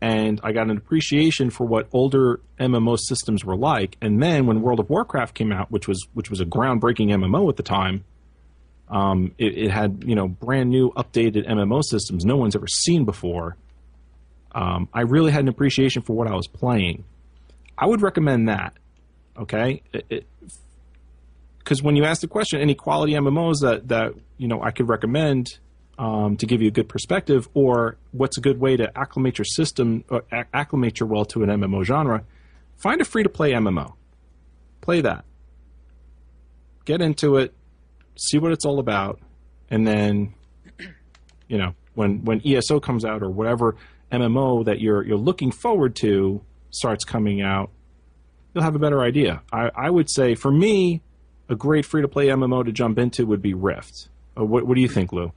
and 0.00 0.40
I 0.42 0.52
got 0.52 0.68
an 0.68 0.76
appreciation 0.76 1.48
for 1.50 1.66
what 1.66 1.88
older 1.92 2.40
MMO 2.60 2.98
systems 2.98 3.44
were 3.44 3.56
like. 3.56 3.96
And 4.02 4.22
then 4.22 4.46
when 4.46 4.60
World 4.60 4.80
of 4.80 4.90
Warcraft 4.90 5.34
came 5.34 5.52
out, 5.52 5.70
which 5.70 5.88
was 5.88 6.06
which 6.12 6.28
was 6.28 6.40
a 6.40 6.44
groundbreaking 6.44 7.08
MMO 7.08 7.48
at 7.48 7.56
the 7.56 7.62
time, 7.62 8.04
um, 8.92 9.34
it, 9.38 9.56
it 9.56 9.70
had 9.70 10.04
you 10.06 10.14
know 10.14 10.28
brand 10.28 10.70
new 10.70 10.92
updated 10.92 11.48
MMO 11.48 11.82
systems 11.82 12.24
no 12.24 12.36
one's 12.36 12.54
ever 12.54 12.68
seen 12.68 13.04
before. 13.04 13.56
Um, 14.54 14.88
I 14.92 15.00
really 15.00 15.32
had 15.32 15.40
an 15.40 15.48
appreciation 15.48 16.02
for 16.02 16.12
what 16.14 16.28
I 16.28 16.34
was 16.34 16.46
playing. 16.46 17.04
I 17.76 17.86
would 17.86 18.02
recommend 18.02 18.48
that. 18.48 18.74
Okay, 19.34 19.82
because 21.58 21.82
when 21.82 21.96
you 21.96 22.04
ask 22.04 22.20
the 22.20 22.28
question, 22.28 22.60
any 22.60 22.74
quality 22.74 23.14
MMOs 23.14 23.60
that 23.62 23.88
that 23.88 24.12
you 24.36 24.46
know 24.46 24.62
I 24.62 24.72
could 24.72 24.90
recommend 24.90 25.58
um, 25.98 26.36
to 26.36 26.44
give 26.44 26.60
you 26.60 26.68
a 26.68 26.70
good 26.70 26.90
perspective, 26.90 27.48
or 27.54 27.96
what's 28.10 28.36
a 28.36 28.42
good 28.42 28.60
way 28.60 28.76
to 28.76 28.92
acclimate 28.96 29.38
your 29.38 29.46
system, 29.46 30.04
or 30.10 30.24
acclimate 30.52 31.00
your 31.00 31.08
well 31.08 31.24
to 31.24 31.42
an 31.42 31.48
MMO 31.48 31.82
genre, 31.82 32.24
find 32.76 33.00
a 33.00 33.06
free 33.06 33.22
to 33.22 33.30
play 33.30 33.52
MMO, 33.52 33.94
play 34.82 35.00
that, 35.00 35.24
get 36.84 37.00
into 37.00 37.38
it, 37.38 37.54
see 38.16 38.38
what 38.38 38.52
it's 38.52 38.64
all 38.64 38.78
about, 38.78 39.20
and 39.70 39.86
then, 39.86 40.34
you 41.48 41.58
know, 41.58 41.74
when 41.94 42.24
when 42.24 42.40
ESO 42.46 42.80
comes 42.80 43.04
out 43.04 43.22
or 43.22 43.30
whatever 43.30 43.76
MMO 44.10 44.64
that 44.64 44.80
you're 44.80 45.02
you're 45.04 45.18
looking 45.18 45.50
forward 45.50 45.96
to 45.96 46.42
starts 46.70 47.04
coming 47.04 47.42
out, 47.42 47.70
you'll 48.54 48.64
have 48.64 48.74
a 48.74 48.78
better 48.78 49.02
idea. 49.02 49.42
I, 49.52 49.70
I 49.74 49.90
would 49.90 50.10
say 50.10 50.34
for 50.34 50.50
me, 50.50 51.02
a 51.48 51.54
great 51.54 51.84
free 51.84 52.02
to 52.02 52.08
play 52.08 52.26
MMO 52.28 52.64
to 52.64 52.72
jump 52.72 52.98
into 52.98 53.26
would 53.26 53.42
be 53.42 53.54
Rift. 53.54 54.08
Uh, 54.38 54.44
what, 54.44 54.66
what 54.66 54.74
do 54.74 54.80
you 54.80 54.88
think, 54.88 55.12
Lou? 55.12 55.32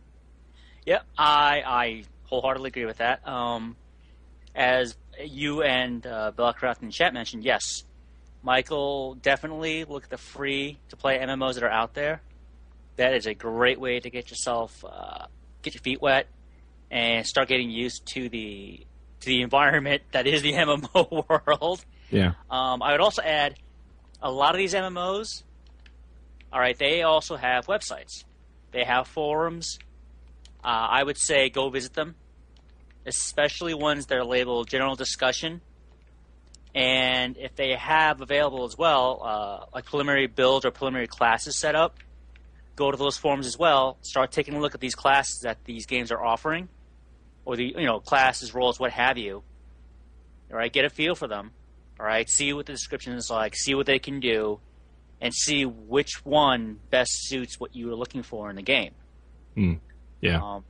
Yeah, 0.86 1.02
I 1.18 1.64
I 1.66 2.04
wholeheartedly 2.26 2.70
agree 2.70 2.86
with 2.86 2.98
that. 2.98 3.28
Um, 3.28 3.76
as 4.56 4.96
you 5.24 5.62
and 5.62 6.06
uh, 6.06 6.32
Bellcraft 6.36 6.80
the 6.80 6.90
chat 6.90 7.14
mentioned, 7.14 7.44
yes, 7.44 7.84
Michael 8.44 9.16
definitely 9.16 9.86
look 9.86 10.04
at 10.04 10.10
the 10.10 10.18
free 10.18 10.78
to 10.90 10.96
play 10.96 11.18
MMOs 11.20 11.56
that 11.56 11.64
are 11.64 11.70
out 11.70 11.94
there. 11.94 12.22
That 12.98 13.14
is 13.14 13.26
a 13.26 13.34
great 13.34 13.80
way 13.80 14.00
to 14.00 14.10
get 14.10 14.30
yourself 14.30 14.84
uh, 14.86 15.26
get 15.62 15.74
your 15.74 15.82
feet 15.82 16.02
wet 16.02 16.28
and 16.92 17.26
start 17.26 17.48
getting 17.50 17.70
used 17.70 18.06
to 18.08 18.30
the 18.30 18.86
to 19.22 19.26
the 19.28 19.42
environment 19.42 20.04
that 20.12 20.28
is 20.28 20.42
the 20.42 20.54
MMO 20.54 21.30
world. 21.48 21.84
Yeah. 22.10 22.34
Um, 22.50 22.82
I 22.82 22.92
would 22.92 23.02
also 23.02 23.22
add 23.22 23.56
a 24.22 24.32
lot 24.32 24.56
of 24.56 24.60
these 24.60 24.74
MMOs. 24.74 25.44
All 26.54 26.60
right, 26.60 26.78
they 26.78 27.02
also 27.02 27.36
have 27.36 27.66
websites. 27.66 28.24
They 28.72 28.84
have 28.84 29.08
forums. 29.08 29.78
Uh, 30.64 30.68
I 30.68 31.04
would 31.04 31.18
say 31.18 31.50
go 31.50 31.70
visit 31.70 31.94
them, 31.94 32.16
especially 33.06 33.74
ones 33.74 34.06
that 34.08 34.18
are 34.18 34.24
labeled 34.24 34.70
general 34.70 34.96
discussion. 34.96 35.62
And 36.74 37.38
if 37.38 37.56
they 37.56 37.74
have 37.74 38.20
available 38.22 38.66
as 38.66 38.78
well, 38.78 39.22
uh, 39.24 39.66
like 39.74 39.86
preliminary 39.86 40.28
builds 40.28 40.66
or 40.66 40.72
preliminary 40.72 41.08
classes 41.08 41.58
set 41.58 41.76
up, 41.76 42.00
go 42.76 42.92
to 42.92 42.98
those 42.98 43.18
forums 43.18 43.46
as 43.46 43.58
well. 43.58 43.98
Start 44.02 44.32
taking 44.32 44.56
a 44.56 44.60
look 44.60 44.76
at 44.76 44.82
these 44.82 44.96
classes 44.96 45.42
that 45.42 45.64
these 45.66 45.86
games 45.86 46.12
are 46.12 46.24
offering, 46.24 46.70
or 47.46 47.56
the 47.56 47.76
you 47.78 47.86
know 47.86 48.00
classes, 48.00 48.54
roles, 48.54 48.80
what 48.80 48.92
have 48.92 49.18
you. 49.18 49.44
All 50.52 50.58
right, 50.58 50.72
get 50.72 50.86
a 50.86 50.90
feel 50.90 51.16
for 51.16 51.28
them. 51.28 51.52
All 52.00 52.06
right, 52.06 52.30
see 52.30 52.54
what 52.54 52.66
the 52.66 52.74
description 52.74 53.14
is 53.14 53.30
like, 53.30 53.56
see 53.56 53.74
what 53.74 53.86
they 53.86 54.00
can 54.00 54.20
do, 54.20 54.60
and 55.22 55.34
see 55.34 55.66
which 55.66 56.26
one 56.26 56.80
best 56.90 57.12
suits 57.28 57.60
what 57.60 57.76
you 57.76 57.92
are 57.92 57.96
looking 57.96 58.24
for 58.24 58.50
in 58.50 58.56
the 58.56 58.62
game. 58.62 58.92
Hmm. 59.56 59.74
Yeah. 60.22 60.42
Um, 60.42 60.66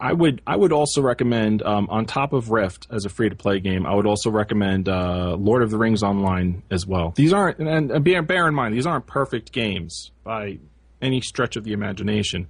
I- 0.00 0.12
would 0.12 0.42
I 0.46 0.56
would 0.56 0.72
also 0.72 1.00
recommend 1.02 1.62
um, 1.62 1.88
on 1.90 2.06
top 2.06 2.32
of 2.32 2.50
Rift 2.50 2.86
as 2.90 3.04
a 3.04 3.08
free 3.08 3.28
to 3.28 3.36
play 3.36 3.60
game. 3.60 3.86
I 3.86 3.94
would 3.94 4.06
also 4.06 4.30
recommend 4.30 4.88
uh, 4.88 5.36
Lord 5.38 5.62
of 5.62 5.70
the 5.70 5.78
Rings 5.78 6.02
Online 6.02 6.62
as 6.70 6.86
well. 6.86 7.12
These 7.16 7.32
aren't 7.32 7.58
and, 7.58 7.90
and 7.90 8.04
bear, 8.04 8.22
bear 8.22 8.48
in 8.48 8.54
mind 8.54 8.74
these 8.74 8.86
aren't 8.86 9.06
perfect 9.06 9.52
games 9.52 10.10
by 10.24 10.58
any 11.00 11.20
stretch 11.20 11.56
of 11.56 11.64
the 11.64 11.72
imagination, 11.72 12.48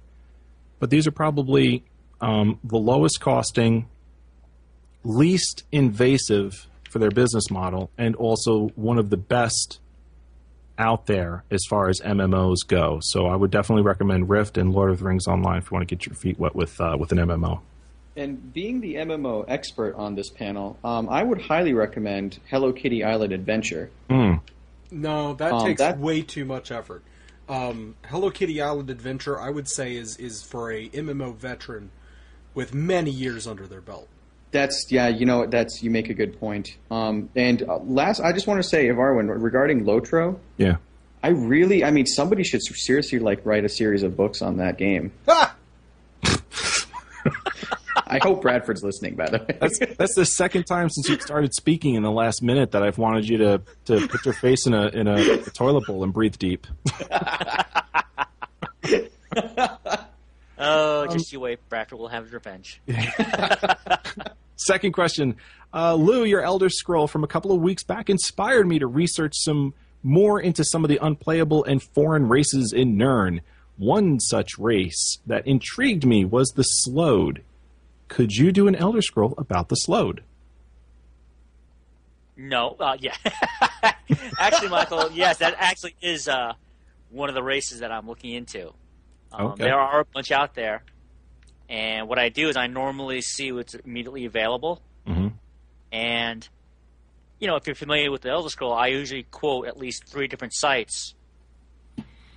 but 0.79 0.89
these 0.89 1.05
are 1.05 1.11
probably 1.11 1.83
um, 2.21 2.59
the 2.63 2.77
lowest 2.77 3.19
costing, 3.19 3.87
least 5.03 5.63
invasive 5.71 6.67
for 6.89 6.99
their 6.99 7.11
business 7.11 7.51
model, 7.51 7.91
and 7.97 8.15
also 8.15 8.69
one 8.75 8.97
of 8.97 9.09
the 9.09 9.17
best 9.17 9.79
out 10.77 11.05
there 11.07 11.43
as 11.51 11.63
far 11.69 11.89
as 11.89 11.99
MMOs 12.01 12.57
go. 12.67 12.99
So 13.01 13.27
I 13.27 13.35
would 13.35 13.51
definitely 13.51 13.83
recommend 13.83 14.29
Rift 14.29 14.57
and 14.57 14.71
Lord 14.73 14.91
of 14.91 14.99
the 14.99 15.05
Rings 15.05 15.27
Online 15.27 15.57
if 15.57 15.65
you 15.71 15.75
want 15.75 15.87
to 15.87 15.95
get 15.95 16.05
your 16.05 16.15
feet 16.15 16.39
wet 16.39 16.55
with 16.55 16.79
uh, 16.79 16.95
with 16.99 17.11
an 17.11 17.17
MMO. 17.19 17.59
And 18.15 18.51
being 18.51 18.81
the 18.81 18.95
MMO 18.95 19.45
expert 19.47 19.95
on 19.95 20.15
this 20.15 20.29
panel, 20.29 20.77
um, 20.83 21.07
I 21.07 21.21
would 21.21 21.39
highly 21.41 21.73
recommend 21.73 22.39
Hello 22.49 22.73
Kitty 22.73 23.03
Island 23.03 23.31
Adventure. 23.31 23.91
Mm. 24.09 24.39
No, 24.91 25.33
that 25.35 25.51
Um, 25.53 25.65
takes 25.65 25.79
that- 25.79 25.99
way 25.99 26.21
too 26.23 26.45
much 26.45 26.71
effort. 26.71 27.03
Um, 27.49 27.95
Hello 28.07 28.29
Kitty 28.31 28.61
Island 28.61 28.89
Adventure, 28.89 29.39
I 29.39 29.49
would 29.51 29.69
say, 29.69 29.95
is 29.95 30.17
is 30.17 30.43
for 30.43 30.71
a 30.71 30.89
MMO 30.89 31.31
veteran 31.33 31.91
with 32.53 32.73
many 32.73 33.11
years 33.11 33.45
under 33.47 33.67
their 33.67 33.81
belt. 33.81 34.07
That's 34.51 34.91
yeah, 34.91 35.07
you 35.09 35.25
know 35.25 35.45
that's 35.45 35.83
you 35.83 35.91
make 35.91 36.09
a 36.09 36.13
good 36.13 36.39
point. 36.39 36.77
Um, 36.89 37.29
and 37.35 37.61
uh, 37.63 37.77
last, 37.79 38.21
I 38.21 38.31
just 38.31 38.47
want 38.47 38.61
to 38.61 38.67
say, 38.67 38.87
Ivarwin, 38.87 39.29
regarding 39.41 39.83
Lotro, 39.85 40.39
Yeah. 40.57 40.77
I 41.23 41.29
really, 41.29 41.83
I 41.83 41.91
mean, 41.91 42.05
somebody 42.05 42.43
should 42.43 42.61
seriously 42.63 43.19
like 43.19 43.45
write 43.45 43.65
a 43.65 43.69
series 43.69 44.03
of 44.03 44.15
books 44.15 44.41
on 44.41 44.57
that 44.57 44.77
game. 44.77 45.11
Ah! 45.27 45.55
I 48.09 48.19
hope 48.21 48.41
Bradford's 48.41 48.83
listening, 48.83 49.15
by 49.15 49.29
the 49.29 49.39
way. 49.39 49.57
That's 49.59 49.79
that's 49.97 50.15
the 50.15 50.25
second 50.25 50.63
time 50.65 50.89
since 50.89 51.09
you 51.09 51.19
started 51.19 51.53
speaking 51.53 51.95
in 51.95 52.03
the 52.03 52.11
last 52.11 52.41
minute 52.41 52.71
that 52.71 52.83
I've 52.83 52.97
wanted 52.97 53.27
you 53.27 53.37
to, 53.39 53.61
to 53.85 54.07
put 54.07 54.23
your 54.23 54.35
face 54.35 54.65
in 54.65 54.73
a 54.73 54.87
in 54.87 55.07
a, 55.07 55.15
a 55.15 55.37
toilet 55.49 55.85
bowl 55.87 56.03
and 56.03 56.13
breathe 56.13 56.37
deep. 56.37 56.67
oh, 60.57 61.03
Um, 61.03 61.09
just 61.11 61.31
you 61.31 61.39
wait. 61.39 61.59
Bradford 61.69 61.99
will 61.99 62.07
have 62.07 62.23
his 62.25 62.33
revenge. 62.33 62.81
Second 64.55 64.91
question, 64.93 65.35
uh, 65.73 65.93
Lou, 65.93 66.23
your 66.23 66.41
Elder 66.41 66.69
Scroll 66.69 67.07
from 67.07 67.23
a 67.23 67.27
couple 67.27 67.51
of 67.51 67.61
weeks 67.61 67.83
back 67.83 68.09
inspired 68.09 68.67
me 68.67 68.79
to 68.79 68.87
research 68.87 69.33
some 69.35 69.73
more 70.03 70.39
into 70.39 70.63
some 70.63 70.83
of 70.83 70.89
the 70.89 70.97
unplayable 71.01 71.63
and 71.63 71.81
foreign 71.81 72.27
races 72.27 72.73
in 72.73 72.97
Nirn. 72.97 73.41
One 73.77 74.19
such 74.19 74.57
race 74.57 75.19
that 75.27 75.45
intrigued 75.45 76.05
me 76.05 76.25
was 76.25 76.49
the 76.49 76.63
Sload. 76.63 77.41
Could 78.07 78.31
you 78.31 78.51
do 78.51 78.67
an 78.67 78.75
Elder 78.75 79.01
Scroll 79.01 79.35
about 79.37 79.69
the 79.69 79.75
Sload? 79.75 80.21
No, 82.35 82.75
uh, 82.79 82.97
yeah. 82.99 83.15
actually, 84.39 84.69
Michael, 84.69 85.11
yes, 85.11 85.37
that 85.37 85.55
actually 85.57 85.95
is 86.01 86.27
uh, 86.27 86.53
one 87.09 87.29
of 87.29 87.35
the 87.35 87.43
races 87.43 87.79
that 87.79 87.91
I'm 87.91 88.07
looking 88.07 88.33
into. 88.33 88.73
Um, 89.37 89.47
Okay. 89.51 89.63
There 89.65 89.79
are 89.79 89.99
a 90.01 90.05
bunch 90.05 90.31
out 90.31 90.55
there, 90.55 90.83
and 91.69 92.07
what 92.09 92.17
I 92.19 92.29
do 92.29 92.49
is 92.49 92.57
I 92.57 92.67
normally 92.67 93.21
see 93.21 93.51
what's 93.51 93.73
immediately 93.75 94.25
available, 94.25 94.81
Mm-hmm. 95.07 95.27
and 95.91 96.49
you 97.39 97.47
know, 97.47 97.55
if 97.55 97.67
you're 97.67 97.75
familiar 97.75 98.11
with 98.11 98.21
the 98.23 98.29
Elder 98.29 98.49
Scroll, 98.49 98.73
I 98.73 98.87
usually 98.87 99.23
quote 99.23 99.67
at 99.67 99.77
least 99.77 100.05
three 100.07 100.27
different 100.27 100.53
sites 100.55 101.13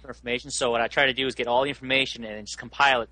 for 0.03 0.09
information. 0.09 0.51
So 0.51 0.71
what 0.71 0.83
I 0.83 0.89
try 0.89 1.07
to 1.07 1.15
do 1.15 1.27
is 1.27 1.35
get 1.35 1.47
all 1.47 1.63
the 1.63 1.71
information 1.71 2.23
and 2.23 2.47
just 2.47 2.59
compile 2.59 3.01
it 3.01 3.09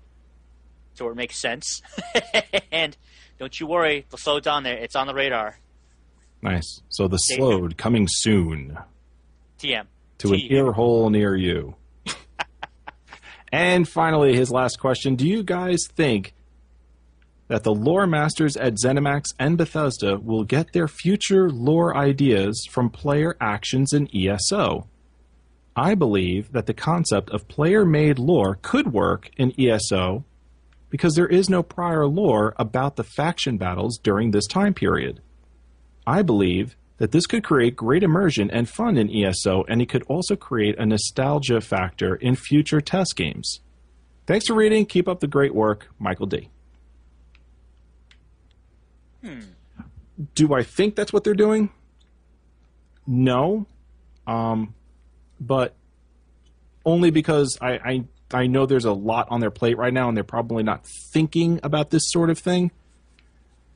so 0.93 1.09
it 1.09 1.15
makes 1.15 1.41
sense. 1.41 1.81
and 2.71 2.95
don't 3.39 3.59
you 3.59 3.65
worry, 3.67 4.05
the 4.11 4.17
Sload's 4.17 4.45
on 4.47 4.63
there; 4.63 4.77
it's 4.77 4.95
on 4.95 5.07
the 5.07 5.13
radar. 5.15 5.57
Nice. 6.41 6.81
So 6.89 7.07
the. 7.07 7.17
Sload 7.17 7.75
coming 7.77 8.07
soon. 8.09 8.77
TM 9.59 9.85
to 10.19 10.27
an 10.33 10.39
T. 10.39 10.47
ear 10.53 10.71
hole 10.71 11.09
near 11.09 11.35
you. 11.35 11.75
And 13.51 13.87
finally, 13.87 14.35
his 14.35 14.51
last 14.51 14.79
question 14.79 15.15
Do 15.15 15.27
you 15.27 15.43
guys 15.43 15.87
think 15.87 16.33
that 17.47 17.63
the 17.63 17.73
lore 17.73 18.07
masters 18.07 18.55
at 18.55 18.75
ZeniMax 18.75 19.33
and 19.39 19.57
Bethesda 19.57 20.17
will 20.17 20.43
get 20.43 20.73
their 20.73 20.87
future 20.87 21.49
lore 21.49 21.97
ideas 21.97 22.67
from 22.69 22.89
player 22.89 23.35
actions 23.41 23.91
in 23.93 24.07
ESO? 24.15 24.87
I 25.75 25.95
believe 25.95 26.51
that 26.51 26.65
the 26.65 26.73
concept 26.73 27.29
of 27.31 27.47
player 27.47 27.85
made 27.85 28.19
lore 28.19 28.59
could 28.61 28.93
work 28.93 29.31
in 29.37 29.53
ESO 29.59 30.25
because 30.89 31.15
there 31.15 31.27
is 31.27 31.49
no 31.49 31.63
prior 31.63 32.07
lore 32.07 32.53
about 32.57 32.95
the 32.95 33.03
faction 33.03 33.57
battles 33.57 33.97
during 33.97 34.31
this 34.31 34.47
time 34.47 34.73
period. 34.73 35.21
I 36.05 36.21
believe 36.21 36.75
that 36.99 37.11
this 37.11 37.25
could 37.25 37.43
create 37.43 37.75
great 37.75 38.03
immersion 38.03 38.51
and 38.51 38.69
fun 38.69 38.97
in 38.97 39.09
ESO, 39.09 39.63
and 39.67 39.81
it 39.81 39.89
could 39.89 40.03
also 40.03 40.35
create 40.35 40.77
a 40.77 40.85
nostalgia 40.85 41.61
factor 41.61 42.15
in 42.15 42.35
future 42.35 42.81
test 42.81 43.15
games. 43.15 43.61
Thanks 44.27 44.45
for 44.45 44.53
reading. 44.53 44.85
Keep 44.85 45.07
up 45.07 45.21
the 45.21 45.27
great 45.27 45.55
work, 45.55 45.87
Michael 45.97 46.27
D. 46.27 46.49
Do 50.35 50.53
I 50.53 50.63
think 50.63 50.95
that's 50.95 51.11
what 51.11 51.23
they're 51.23 51.33
doing? 51.33 51.71
No, 53.07 53.65
um, 54.27 54.75
but 55.39 55.73
only 56.85 57.09
because 57.09 57.57
I, 57.61 57.71
I 57.71 58.03
I 58.31 58.47
know 58.47 58.65
there's 58.65 58.85
a 58.85 58.93
lot 58.93 59.27
on 59.31 59.39
their 59.39 59.49
plate 59.51 59.77
right 59.77 59.93
now, 59.93 60.07
and 60.09 60.15
they're 60.15 60.23
probably 60.23 60.63
not 60.63 60.85
thinking 61.13 61.59
about 61.63 61.89
this 61.89 62.11
sort 62.11 62.29
of 62.29 62.37
thing. 62.37 62.71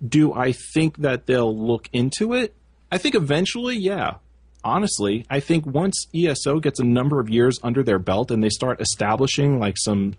Do 0.05 0.33
I 0.33 0.51
think 0.51 0.97
that 0.97 1.25
they'll 1.25 1.57
look 1.57 1.89
into 1.93 2.33
it? 2.33 2.53
I 2.93 2.99
think 2.99 3.15
eventually, 3.15 3.75
yeah. 3.75 4.17
Honestly, 4.63 5.25
I 5.27 5.39
think 5.39 5.65
once 5.65 6.05
ESO 6.13 6.59
gets 6.59 6.79
a 6.79 6.83
number 6.83 7.19
of 7.19 7.27
years 7.27 7.59
under 7.63 7.81
their 7.81 7.97
belt 7.97 8.29
and 8.29 8.43
they 8.43 8.49
start 8.49 8.79
establishing 8.79 9.59
like 9.59 9.77
some 9.79 10.13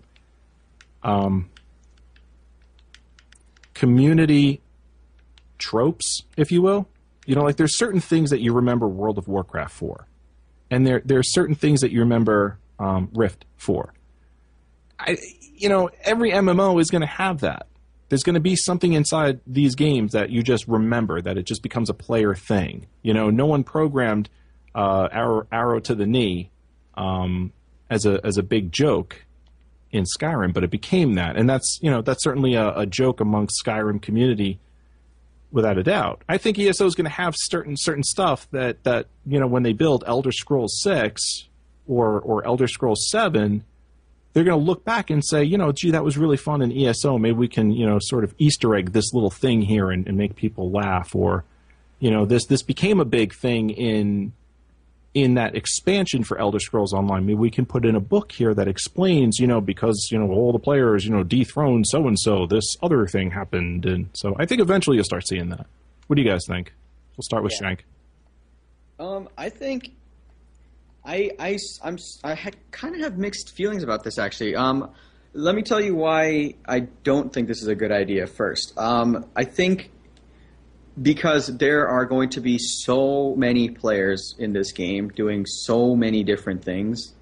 um, 1.01 1.49
community 3.73 4.59
tropes, 5.57 6.23
if 6.35 6.51
you 6.51 6.61
will, 6.61 6.89
you 7.25 7.33
know, 7.33 7.43
like 7.43 7.55
there's 7.55 7.77
certain 7.77 8.01
things 8.01 8.29
that 8.31 8.41
you 8.41 8.51
remember 8.51 8.89
World 8.89 9.17
of 9.17 9.29
Warcraft 9.29 9.73
for, 9.73 10.07
and 10.69 10.85
there 10.85 11.01
there 11.05 11.17
are 11.17 11.23
certain 11.23 11.55
things 11.55 11.79
that 11.79 11.91
you 11.91 12.01
remember 12.01 12.59
um, 12.77 13.09
Rift 13.13 13.45
for. 13.55 13.93
I, 14.99 15.15
you 15.55 15.69
know, 15.69 15.89
every 16.03 16.31
MMO 16.31 16.81
is 16.81 16.91
going 16.91 17.01
to 17.03 17.07
have 17.07 17.39
that. 17.39 17.67
There's 18.09 18.23
going 18.23 18.35
to 18.35 18.39
be 18.39 18.55
something 18.55 18.93
inside 18.93 19.39
these 19.47 19.75
games 19.75 20.11
that 20.11 20.29
you 20.29 20.43
just 20.43 20.67
remember 20.67 21.21
that 21.21 21.37
it 21.37 21.45
just 21.45 21.63
becomes 21.63 21.89
a 21.89 21.93
player 21.93 22.35
thing. 22.35 22.87
You 23.01 23.13
know, 23.13 23.29
no 23.29 23.45
one 23.45 23.63
programmed 23.63 24.29
uh, 24.75 25.07
arrow, 25.11 25.47
arrow 25.51 25.79
to 25.79 25.95
the 25.95 26.05
knee 26.05 26.51
um, 26.95 27.51
as 27.89 28.05
a 28.05 28.19
as 28.23 28.37
a 28.37 28.43
big 28.43 28.71
joke 28.71 29.25
in 29.91 30.03
Skyrim, 30.03 30.53
but 30.53 30.63
it 30.63 30.69
became 30.69 31.15
that, 31.15 31.37
and 31.37 31.49
that's 31.49 31.79
you 31.81 31.89
know 31.89 32.01
that's 32.01 32.23
certainly 32.23 32.55
a, 32.55 32.77
a 32.77 32.85
joke 32.85 33.21
amongst 33.21 33.63
Skyrim 33.65 34.01
community 34.01 34.59
without 35.51 35.77
a 35.77 35.83
doubt. 35.83 36.21
I 36.27 36.37
think 36.37 36.59
ESO 36.59 36.85
is 36.85 36.95
going 36.95 37.05
to 37.05 37.11
have 37.11 37.33
certain 37.37 37.75
certain 37.77 38.03
stuff 38.03 38.47
that 38.51 38.83
that 38.83 39.07
you 39.25 39.39
know 39.39 39.47
when 39.47 39.63
they 39.63 39.73
build 39.73 40.03
Elder 40.05 40.31
Scrolls 40.31 40.81
six 40.81 41.47
or 41.87 42.19
or 42.19 42.45
Elder 42.45 42.67
Scrolls 42.67 43.07
seven, 43.09 43.63
they're 44.35 44.43
going 44.43 44.59
to 44.59 44.65
look 44.65 44.83
back 44.83 45.09
and 45.09 45.23
say, 45.23 45.45
you 45.45 45.57
know, 45.57 45.71
gee, 45.71 45.91
that 45.91 46.03
was 46.03 46.17
really 46.17 46.35
fun 46.35 46.61
in 46.61 46.69
ESO. 46.69 47.17
Maybe 47.17 47.37
we 47.37 47.47
can 47.47 47.71
you 47.71 47.85
know 47.87 47.99
sort 48.01 48.25
of 48.25 48.35
Easter 48.37 48.75
egg 48.75 48.91
this 48.91 49.13
little 49.13 49.31
thing 49.31 49.61
here 49.61 49.89
and, 49.89 50.05
and 50.07 50.17
make 50.17 50.35
people 50.35 50.69
laugh, 50.69 51.15
or 51.15 51.45
you 51.99 52.11
know 52.11 52.25
this 52.25 52.45
this 52.45 52.61
became 52.61 52.99
a 52.99 53.05
big 53.05 53.33
thing 53.33 53.69
in 53.69 54.33
in 55.13 55.35
that 55.35 55.55
expansion 55.55 56.25
for 56.25 56.37
Elder 56.37 56.59
Scrolls 56.59 56.93
Online, 56.93 57.25
maybe 57.25 57.35
we 57.35 57.49
can 57.49 57.65
put 57.65 57.85
in 57.85 57.95
a 57.95 58.01
book 58.01 58.33
here 58.33 58.53
that 58.53 58.67
explains, 58.67 59.39
you 59.39 59.47
know, 59.47 59.61
because 59.61 60.09
you 60.11 60.19
know 60.19 60.29
all 60.29 60.51
the 60.51 60.59
players, 60.59 61.05
you 61.05 61.11
know, 61.11 61.23
dethroned 61.23 61.87
so 61.87 62.05
and 62.05 62.19
so, 62.19 62.45
this 62.45 62.75
other 62.83 63.07
thing 63.07 63.31
happened, 63.31 63.85
and 63.85 64.09
so 64.11 64.35
I 64.37 64.45
think 64.45 64.59
eventually 64.59 64.97
you'll 64.97 65.05
start 65.05 65.25
seeing 65.25 65.47
that. 65.49 65.65
What 66.07 66.17
do 66.17 66.21
you 66.21 66.29
guys 66.29 66.41
think? 66.45 66.73
We'll 67.15 67.23
start 67.23 67.41
with 67.41 67.53
Yeah. 67.53 67.69
Shank. 67.69 67.85
Um, 68.99 69.29
I 69.37 69.47
think 69.47 69.91
I 71.05 71.31
I 71.39 71.57
I'm 71.83 71.97
I 72.23 72.51
kind 72.71 72.95
of 72.95 73.01
have 73.01 73.17
mixed 73.17 73.55
feelings 73.55 73.83
about 73.83 74.03
this 74.03 74.17
actually. 74.17 74.55
Um, 74.55 74.91
let 75.33 75.53
me 75.53 75.61
tell 75.61 75.81
you 75.81 75.95
why 75.95 76.55
I 76.65 76.81
don't 77.03 77.31
think 77.31 77.47
this 77.47 77.61
is 77.61 77.67
a 77.67 77.75
good 77.75 77.91
idea. 77.91 78.25
First, 78.25 78.77
um, 78.77 79.25
I 79.35 79.43
think 79.43 79.91
because 81.01 81.47
there 81.57 81.87
are 81.89 82.05
going 82.05 82.29
to 82.29 82.41
be 82.41 82.57
so 82.57 83.35
many 83.35 83.69
players 83.69 84.33
in 84.39 84.53
this 84.53 84.71
game 84.71 85.09
doing 85.09 85.45
so 85.45 85.95
many 85.95 86.23
different 86.23 86.63
things 86.63 87.13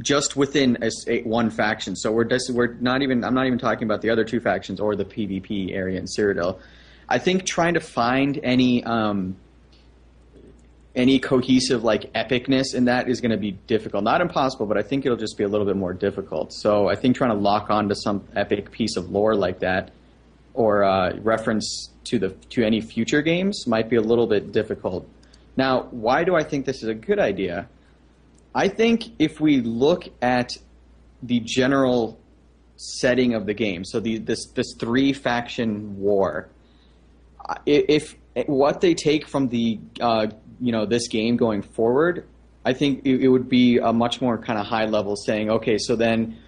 just 0.00 0.36
within 0.36 0.78
a, 0.82 0.90
a- 1.06 1.22
one 1.22 1.50
faction. 1.50 1.96
So 1.96 2.12
we're 2.12 2.24
just, 2.24 2.50
we're 2.50 2.74
not 2.74 3.02
even 3.02 3.24
I'm 3.24 3.34
not 3.34 3.46
even 3.46 3.58
talking 3.58 3.84
about 3.84 4.00
the 4.00 4.10
other 4.10 4.24
two 4.24 4.40
factions 4.40 4.80
or 4.80 4.96
the 4.96 5.04
PvP 5.04 5.74
area 5.74 5.98
in 5.98 6.04
Cyrodiil. 6.06 6.58
I 7.08 7.18
think 7.18 7.44
trying 7.44 7.74
to 7.74 7.80
find 7.80 8.38
any 8.42 8.84
um, 8.84 9.36
any 10.94 11.18
cohesive 11.18 11.84
like 11.84 12.12
epicness 12.14 12.74
in 12.74 12.86
that 12.86 13.08
is 13.08 13.20
going 13.20 13.30
to 13.30 13.36
be 13.36 13.52
difficult. 13.66 14.02
Not 14.04 14.20
impossible, 14.20 14.66
but 14.66 14.76
I 14.76 14.82
think 14.82 15.06
it'll 15.06 15.18
just 15.18 15.36
be 15.36 15.44
a 15.44 15.48
little 15.48 15.66
bit 15.66 15.76
more 15.76 15.92
difficult. 15.92 16.52
So 16.52 16.88
I 16.88 16.96
think 16.96 17.16
trying 17.16 17.30
to 17.30 17.36
lock 17.36 17.70
onto 17.70 17.94
some 17.94 18.26
epic 18.34 18.72
piece 18.72 18.96
of 18.96 19.10
lore 19.10 19.34
like 19.34 19.60
that, 19.60 19.92
or 20.54 20.82
uh, 20.82 21.16
reference 21.18 21.90
to 22.04 22.18
the 22.18 22.30
to 22.50 22.64
any 22.64 22.80
future 22.80 23.22
games, 23.22 23.66
might 23.66 23.88
be 23.88 23.96
a 23.96 24.00
little 24.00 24.26
bit 24.26 24.50
difficult. 24.52 25.08
Now, 25.56 25.82
why 25.90 26.24
do 26.24 26.34
I 26.34 26.42
think 26.42 26.66
this 26.66 26.82
is 26.82 26.88
a 26.88 26.94
good 26.94 27.18
idea? 27.18 27.68
I 28.54 28.68
think 28.68 29.04
if 29.18 29.40
we 29.40 29.60
look 29.60 30.04
at 30.22 30.50
the 31.22 31.40
general 31.44 32.18
setting 32.76 33.34
of 33.34 33.46
the 33.46 33.54
game, 33.54 33.84
so 33.84 34.00
the, 34.00 34.18
this 34.18 34.46
this 34.54 34.74
three 34.78 35.12
faction 35.12 36.00
war, 36.00 36.48
uh, 37.48 37.56
if 37.66 38.16
what 38.46 38.80
they 38.80 38.94
take 38.94 39.26
from 39.26 39.48
the 39.48 39.78
uh, 40.00 40.28
you 40.60 40.72
know 40.72 40.86
this 40.86 41.08
game 41.08 41.36
going 41.36 41.62
forward, 41.62 42.26
I 42.64 42.72
think 42.72 43.02
it, 43.04 43.22
it 43.22 43.28
would 43.28 43.48
be 43.48 43.78
a 43.78 43.92
much 43.92 44.20
more 44.20 44.38
kind 44.38 44.58
of 44.58 44.66
high 44.66 44.86
level 44.86 45.16
saying, 45.16 45.50
okay, 45.50 45.78
so 45.78 45.96
then 45.96 46.38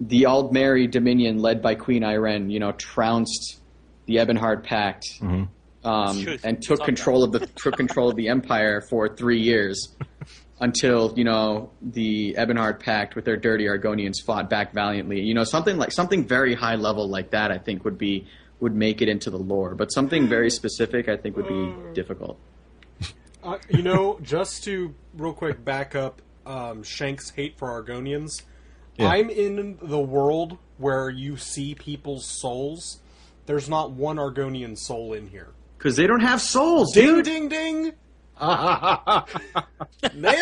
the 0.00 0.22
Aldmeri 0.22 0.90
Dominion 0.90 1.38
led 1.38 1.62
by 1.62 1.74
Queen 1.74 2.02
Ayrenn, 2.02 2.50
you 2.50 2.58
know, 2.58 2.72
trounced 2.72 3.60
the 4.06 4.16
Ebonheart 4.16 4.64
Pact 4.64 5.04
Mm-hmm. 5.20 5.86
um, 5.88 6.38
and 6.44 6.62
took 6.62 6.84
control 6.84 7.22
of 7.24 7.32
the 7.32 7.46
took 7.56 7.76
control 7.76 8.10
of 8.10 8.16
the 8.16 8.28
empire 8.28 8.82
for 8.90 9.08
three 9.08 9.40
years 9.40 9.94
until 10.60 11.14
you 11.16 11.24
know 11.24 11.70
the 11.80 12.34
Ebonheart 12.38 12.80
Pact 12.80 13.14
with 13.16 13.24
their 13.24 13.36
dirty 13.36 13.64
Argonians 13.64 14.16
fought 14.24 14.50
back 14.50 14.72
valiantly. 14.74 15.20
You 15.20 15.34
know, 15.34 15.44
something 15.44 15.78
like 15.78 15.92
something 15.92 16.26
very 16.26 16.54
high 16.54 16.76
level 16.76 17.08
like 17.08 17.30
that. 17.30 17.50
I 17.50 17.58
think 17.58 17.84
would 17.84 17.98
be 17.98 18.26
would 18.60 18.74
make 18.74 19.00
it 19.00 19.08
into 19.08 19.30
the 19.30 19.38
lore, 19.38 19.74
but 19.74 19.90
something 19.90 20.28
very 20.28 20.50
specific, 20.50 21.08
I 21.08 21.16
think, 21.16 21.36
would 21.36 21.48
be 21.48 21.74
difficult. 21.94 22.38
Uh, 23.42 23.58
you 23.68 23.82
know, 23.82 24.18
just 24.22 24.64
to 24.64 24.94
real 25.14 25.32
quick 25.32 25.64
back 25.64 25.94
up 25.94 26.22
um, 26.46 26.82
Shank's 26.82 27.30
hate 27.30 27.58
for 27.58 27.68
Argonians. 27.82 28.42
Yeah. 28.96 29.08
I'm 29.08 29.30
in 29.30 29.78
the 29.80 30.00
world 30.00 30.58
where 30.78 31.08
you 31.08 31.36
see 31.36 31.74
people's 31.74 32.26
souls. 32.26 33.00
There's 33.46 33.68
not 33.68 33.92
one 33.92 34.16
Argonian 34.16 34.76
soul 34.76 35.14
in 35.14 35.28
here. 35.28 35.50
Because 35.78 35.96
they 35.96 36.06
don't 36.06 36.20
have 36.20 36.40
souls, 36.42 36.92
Ding, 36.92 37.06
dude. 37.06 37.24
ding, 37.24 37.48
ding! 37.48 37.92
Nail 38.40 38.48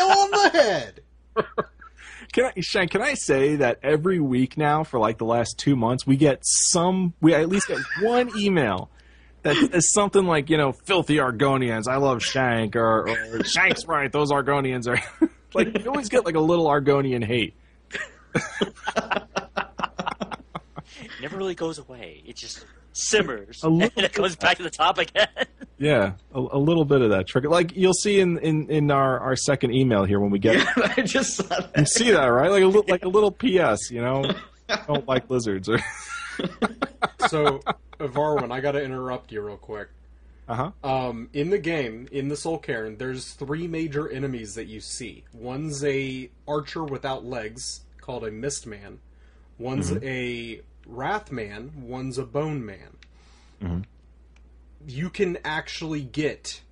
on 0.06 0.30
the 0.30 0.50
head. 0.52 1.00
Can 2.32 2.44
I, 2.44 2.60
Shank, 2.60 2.90
can 2.90 3.00
I 3.00 3.14
say 3.14 3.56
that 3.56 3.78
every 3.82 4.20
week 4.20 4.58
now 4.58 4.84
for 4.84 5.00
like 5.00 5.16
the 5.16 5.24
last 5.24 5.56
two 5.56 5.76
months, 5.76 6.06
we 6.06 6.16
get 6.16 6.40
some, 6.42 7.14
we 7.22 7.32
at 7.32 7.48
least 7.48 7.68
get 7.68 7.78
one 8.02 8.30
email 8.36 8.90
that 9.42 9.56
is 9.74 9.92
something 9.92 10.24
like, 10.24 10.50
you 10.50 10.56
know, 10.56 10.72
filthy 10.72 11.16
Argonians, 11.16 11.88
I 11.88 11.96
love 11.96 12.22
Shank, 12.22 12.76
or, 12.76 13.08
or 13.08 13.44
Shank's 13.44 13.86
right, 13.86 14.10
those 14.10 14.30
Argonians 14.30 14.86
are. 14.88 15.00
like, 15.54 15.78
you 15.78 15.88
always 15.90 16.08
get 16.08 16.24
like 16.24 16.34
a 16.34 16.40
little 16.40 16.66
Argonian 16.66 17.24
hate. 17.24 17.54
It 18.34 18.72
never 21.22 21.36
really 21.36 21.54
goes 21.54 21.78
away. 21.78 22.22
It 22.26 22.36
just 22.36 22.64
simmers, 22.92 23.60
A 23.62 23.68
and 23.68 23.92
it 23.96 24.12
goes 24.12 24.34
back 24.36 24.56
to 24.56 24.62
the 24.62 24.70
top 24.70 24.98
again. 24.98 25.28
Yeah, 25.80 26.14
a, 26.34 26.40
a 26.40 26.58
little 26.58 26.84
bit 26.84 27.02
of 27.02 27.10
that 27.10 27.28
trick. 27.28 27.44
Like 27.44 27.76
you'll 27.76 27.92
see 27.92 28.18
in, 28.18 28.38
in, 28.38 28.68
in 28.68 28.90
our, 28.90 29.20
our 29.20 29.36
second 29.36 29.72
email 29.72 30.02
here 30.02 30.18
when 30.18 30.30
we 30.30 30.40
get 30.40 30.56
it. 30.56 30.66
I 30.98 31.02
just 31.02 31.36
saw 31.36 31.60
You 31.76 31.84
see 31.84 32.10
that, 32.10 32.24
right? 32.24 32.50
Like 32.50 32.64
a 32.64 32.66
little, 32.66 32.84
like 32.88 33.04
a 33.04 33.08
little 33.08 33.30
PS, 33.30 33.88
you 33.92 34.02
know. 34.02 34.24
Don't 34.88 35.06
like 35.06 35.30
lizards. 35.30 35.68
Or 35.68 35.78
So, 37.28 37.60
Varwin, 37.98 38.50
I 38.52 38.60
gotta 38.60 38.82
interrupt 38.82 39.32
you 39.32 39.40
real 39.42 39.56
quick. 39.56 39.88
uh 40.48 40.54
huh. 40.54 40.70
Um, 40.88 41.28
in 41.32 41.50
the 41.50 41.58
game, 41.58 42.08
in 42.10 42.28
the 42.28 42.36
Soul 42.36 42.58
Cairn, 42.58 42.96
there's 42.96 43.32
three 43.34 43.66
major 43.66 44.08
enemies 44.08 44.54
that 44.54 44.66
you 44.66 44.80
see. 44.80 45.24
One's 45.32 45.84
a 45.84 46.30
archer 46.46 46.84
without 46.84 47.24
legs 47.24 47.82
called 48.00 48.24
a 48.24 48.30
Mist 48.30 48.66
Man. 48.66 49.00
One's 49.58 49.92
a 50.02 50.60
Wrath 50.86 51.30
Man. 51.32 51.72
One's 51.82 52.16
a 52.18 52.24
Bone 52.24 52.64
Man. 52.64 52.96
Mhm. 53.60 53.84
You 54.86 55.10
can 55.10 55.36
actually 55.44 56.02
get 56.02 56.62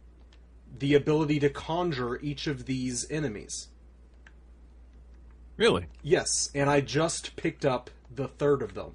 the 0.78 0.94
ability 0.94 1.40
to 1.40 1.50
conjure 1.50 2.18
each 2.20 2.46
of 2.46 2.66
these 2.66 3.10
enemies. 3.10 3.68
Really? 5.56 5.86
Yes, 6.02 6.50
and 6.54 6.68
I 6.70 6.80
just 6.80 7.34
picked 7.36 7.64
up 7.64 7.90
the 8.14 8.28
third 8.28 8.62
of 8.62 8.74
them. 8.74 8.92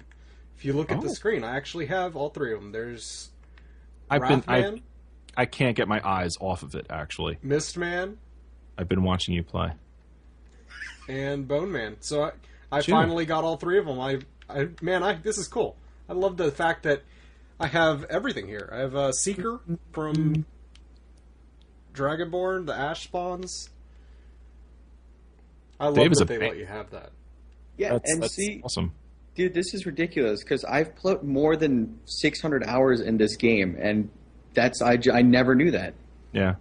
If 0.62 0.66
you 0.66 0.74
look 0.74 0.92
at 0.92 1.00
the 1.00 1.08
Oh. 1.08 1.12
screen, 1.12 1.42
I 1.42 1.56
actually 1.56 1.86
have 1.86 2.14
all 2.14 2.28
three 2.30 2.52
of 2.54 2.60
them. 2.60 2.70
There's 2.70 3.30
I've 4.08 4.22
been. 4.28 4.44
I 4.46 4.80
I 5.36 5.44
can't 5.44 5.76
get 5.76 5.88
my 5.88 6.00
eyes 6.08 6.36
off 6.38 6.62
of 6.62 6.76
it. 6.76 6.86
Actually, 6.88 7.34
Mistman, 7.44 8.18
I've 8.78 8.88
been 8.88 9.02
watching 9.02 9.34
you 9.34 9.42
play. 9.42 9.72
and 11.08 11.48
Bone 11.48 11.72
Man. 11.72 11.96
So 11.98 12.22
I, 12.22 12.30
I 12.70 12.80
Sure. 12.80 12.94
finally 12.94 13.26
got 13.26 13.42
all 13.42 13.56
three 13.56 13.76
of 13.76 13.86
them. 13.86 13.98
I, 13.98 14.20
I, 14.48 14.68
man, 14.80 15.02
I 15.02 15.14
this 15.14 15.36
is 15.36 15.48
cool. 15.48 15.74
I 16.08 16.12
love 16.12 16.36
the 16.36 16.52
fact 16.52 16.84
that 16.84 17.02
I 17.58 17.66
have 17.66 18.04
everything 18.04 18.46
here. 18.46 18.70
I 18.72 18.76
have 18.78 18.94
a 18.94 19.12
Seeker 19.12 19.58
from 19.90 20.46
Dragonborn, 21.92 22.66
the 22.66 22.74
Ash 22.74 23.02
Spawns. 23.02 23.68
I 25.80 25.86
love 25.86 25.96
Dave 25.96 26.12
is 26.12 26.18
that 26.18 26.28
they 26.28 26.38
fan. 26.38 26.50
let 26.50 26.56
you 26.58 26.66
have 26.66 26.90
that. 26.90 27.10
Yeah, 27.76 27.94
That's, 27.94 28.12
and 28.12 28.22
that's 28.22 28.34
see, 28.36 28.60
awesome. 28.64 28.92
Dude, 29.34 29.54
this 29.54 29.74
is 29.74 29.86
ridiculous 29.86 30.42
because 30.42 30.64
I've 30.64 30.94
put 30.96 31.24
more 31.24 31.56
than 31.56 31.98
600 32.06 32.64
hours 32.64 33.00
in 33.00 33.16
this 33.16 33.36
game, 33.36 33.76
and 33.80 34.10
that's 34.54 34.82
I, 34.82 34.98
I 35.12 35.22
never 35.22 35.54
knew 35.54 35.70
that. 35.72 35.94
Yeah. 36.32 36.54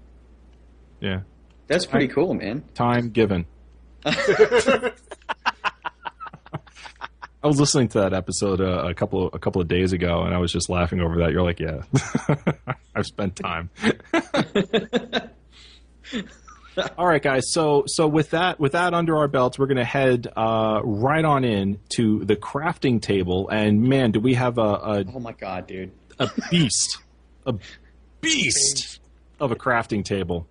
Yeah. 1.00 1.22
That's 1.68 1.86
pretty 1.86 2.10
I- 2.10 2.14
cool, 2.14 2.34
man. 2.34 2.64
Time 2.74 3.10
given. 3.10 3.46
I 7.44 7.48
was 7.48 7.60
listening 7.60 7.88
to 7.90 8.02
that 8.02 8.14
episode 8.14 8.62
uh, 8.62 8.88
a 8.88 8.94
couple 8.94 9.28
a 9.34 9.40
couple 9.40 9.62
of 9.62 9.68
days 9.68 9.94
ago, 9.94 10.22
and 10.24 10.34
I 10.34 10.38
was 10.38 10.52
just 10.52 10.70
laughing 10.70 11.02
over 11.02 11.18
that. 11.20 11.32
You're 11.32 11.42
like, 11.42 11.60
yeah, 11.60 11.82
I've 12.96 13.06
spent 13.08 13.36
time. 13.36 13.70
All 16.98 17.08
right, 17.08 17.22
guys. 17.22 17.52
So 17.52 17.84
so 17.88 18.08
with 18.08 18.32
that 18.32 18.60
with 18.60 18.74
that 18.74 18.94
under 18.94 19.18
our 19.18 19.28
belts, 19.28 19.60
we're 19.60 19.68
going 19.68 19.78
to 19.78 19.84
head 19.84 20.28
uh, 20.36 20.82
right 20.84 21.24
on 21.24 21.44
in 21.44 21.80
to 21.96 22.24
the 22.24 22.36
crafting 22.36 23.02
table. 23.02 23.50
And 23.50 23.84
man, 23.84 24.12
do 24.12 24.20
we 24.20 24.36
have 24.36 24.58
a 24.58 24.62
a, 24.62 25.06
Oh 25.14 25.20
my 25.20 25.34
god, 25.34 25.68
dude. 25.68 25.92
a 26.20 26.30
beast, 26.50 27.00
a 27.46 27.56
beast 28.22 29.00
of 29.40 29.52
a 29.52 29.56
crafting 29.56 30.06
table. 30.06 30.48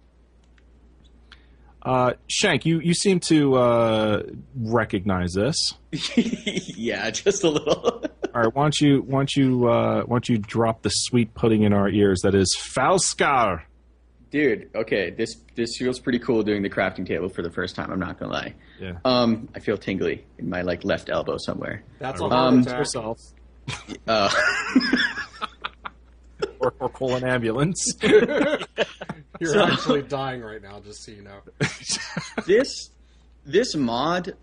Uh, 1.82 2.12
Shank, 2.28 2.66
you, 2.66 2.78
you 2.80 2.92
seem 2.92 3.20
to 3.20 3.54
uh, 3.54 4.22
recognize 4.54 5.32
this. 5.32 5.56
yeah, 6.16 7.08
just 7.10 7.42
a 7.42 7.48
little. 7.48 8.04
All 8.34 8.42
right, 8.42 8.54
why 8.54 8.64
don't 8.64 8.78
you 8.80 9.00
why 9.00 9.20
don't 9.20 9.34
you 9.34 9.66
uh, 9.68 10.02
why 10.02 10.16
don't 10.16 10.28
you 10.28 10.36
drop 10.36 10.82
the 10.82 10.90
sweet 10.90 11.32
pudding 11.34 11.62
in 11.62 11.72
our 11.72 11.88
ears? 11.88 12.20
That 12.22 12.34
is 12.34 12.54
Falskaar. 12.76 13.62
Dude, 14.30 14.70
okay, 14.74 15.10
this 15.10 15.34
this 15.54 15.76
feels 15.78 15.98
pretty 16.00 16.18
cool 16.18 16.42
doing 16.42 16.62
the 16.62 16.70
crafting 16.70 17.06
table 17.06 17.28
for 17.28 17.42
the 17.42 17.50
first 17.50 17.74
time. 17.76 17.90
I'm 17.90 17.98
not 18.00 18.18
gonna 18.18 18.32
lie. 18.32 18.54
Yeah. 18.80 18.98
Um, 19.04 19.48
I 19.54 19.60
feel 19.60 19.76
tingly 19.76 20.24
in 20.38 20.48
my 20.48 20.62
like 20.62 20.84
left 20.84 21.08
elbow 21.10 21.36
somewhere. 21.38 21.82
That's 21.98 22.20
a 22.20 22.24
Um, 22.24 22.30
heart 22.30 22.66
attack. 22.66 22.78
yourself. 22.78 23.18
Uh, 24.08 24.30
Or, 26.58 26.74
or 26.78 26.88
call 26.90 27.14
an 27.16 27.24
ambulance. 27.24 27.82
You're 28.02 29.62
actually 29.62 30.02
dying 30.02 30.42
right 30.42 30.60
now, 30.60 30.80
just 30.80 31.02
so 31.04 31.12
you 31.12 31.22
know. 31.22 31.40
this 32.46 32.90
this 33.46 33.74
mod 33.74 34.34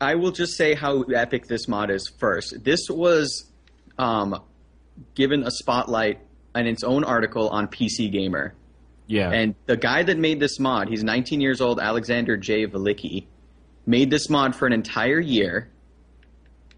I 0.00 0.14
will 0.16 0.30
just 0.32 0.56
say 0.56 0.74
how 0.74 1.02
epic 1.02 1.46
this 1.46 1.66
mod 1.68 1.90
is 1.90 2.10
first. 2.18 2.62
This 2.64 2.88
was 2.88 3.50
um, 3.98 4.42
given 5.14 5.42
a 5.44 5.50
spotlight 5.50 6.20
in 6.54 6.66
its 6.66 6.82
own 6.84 7.04
article 7.04 7.48
on 7.50 7.66
PC 7.68 8.10
Gamer. 8.10 8.54
Yeah. 9.08 9.30
And 9.30 9.54
the 9.66 9.76
guy 9.76 10.02
that 10.04 10.18
made 10.18 10.38
this 10.38 10.60
mod, 10.60 10.88
he's 10.88 11.02
19 11.02 11.40
years 11.40 11.60
old, 11.60 11.80
Alexander 11.80 12.36
J. 12.36 12.66
Velicky, 12.66 13.26
made 13.86 14.10
this 14.10 14.28
mod 14.28 14.54
for 14.54 14.66
an 14.66 14.74
entire 14.74 15.18
year. 15.18 15.70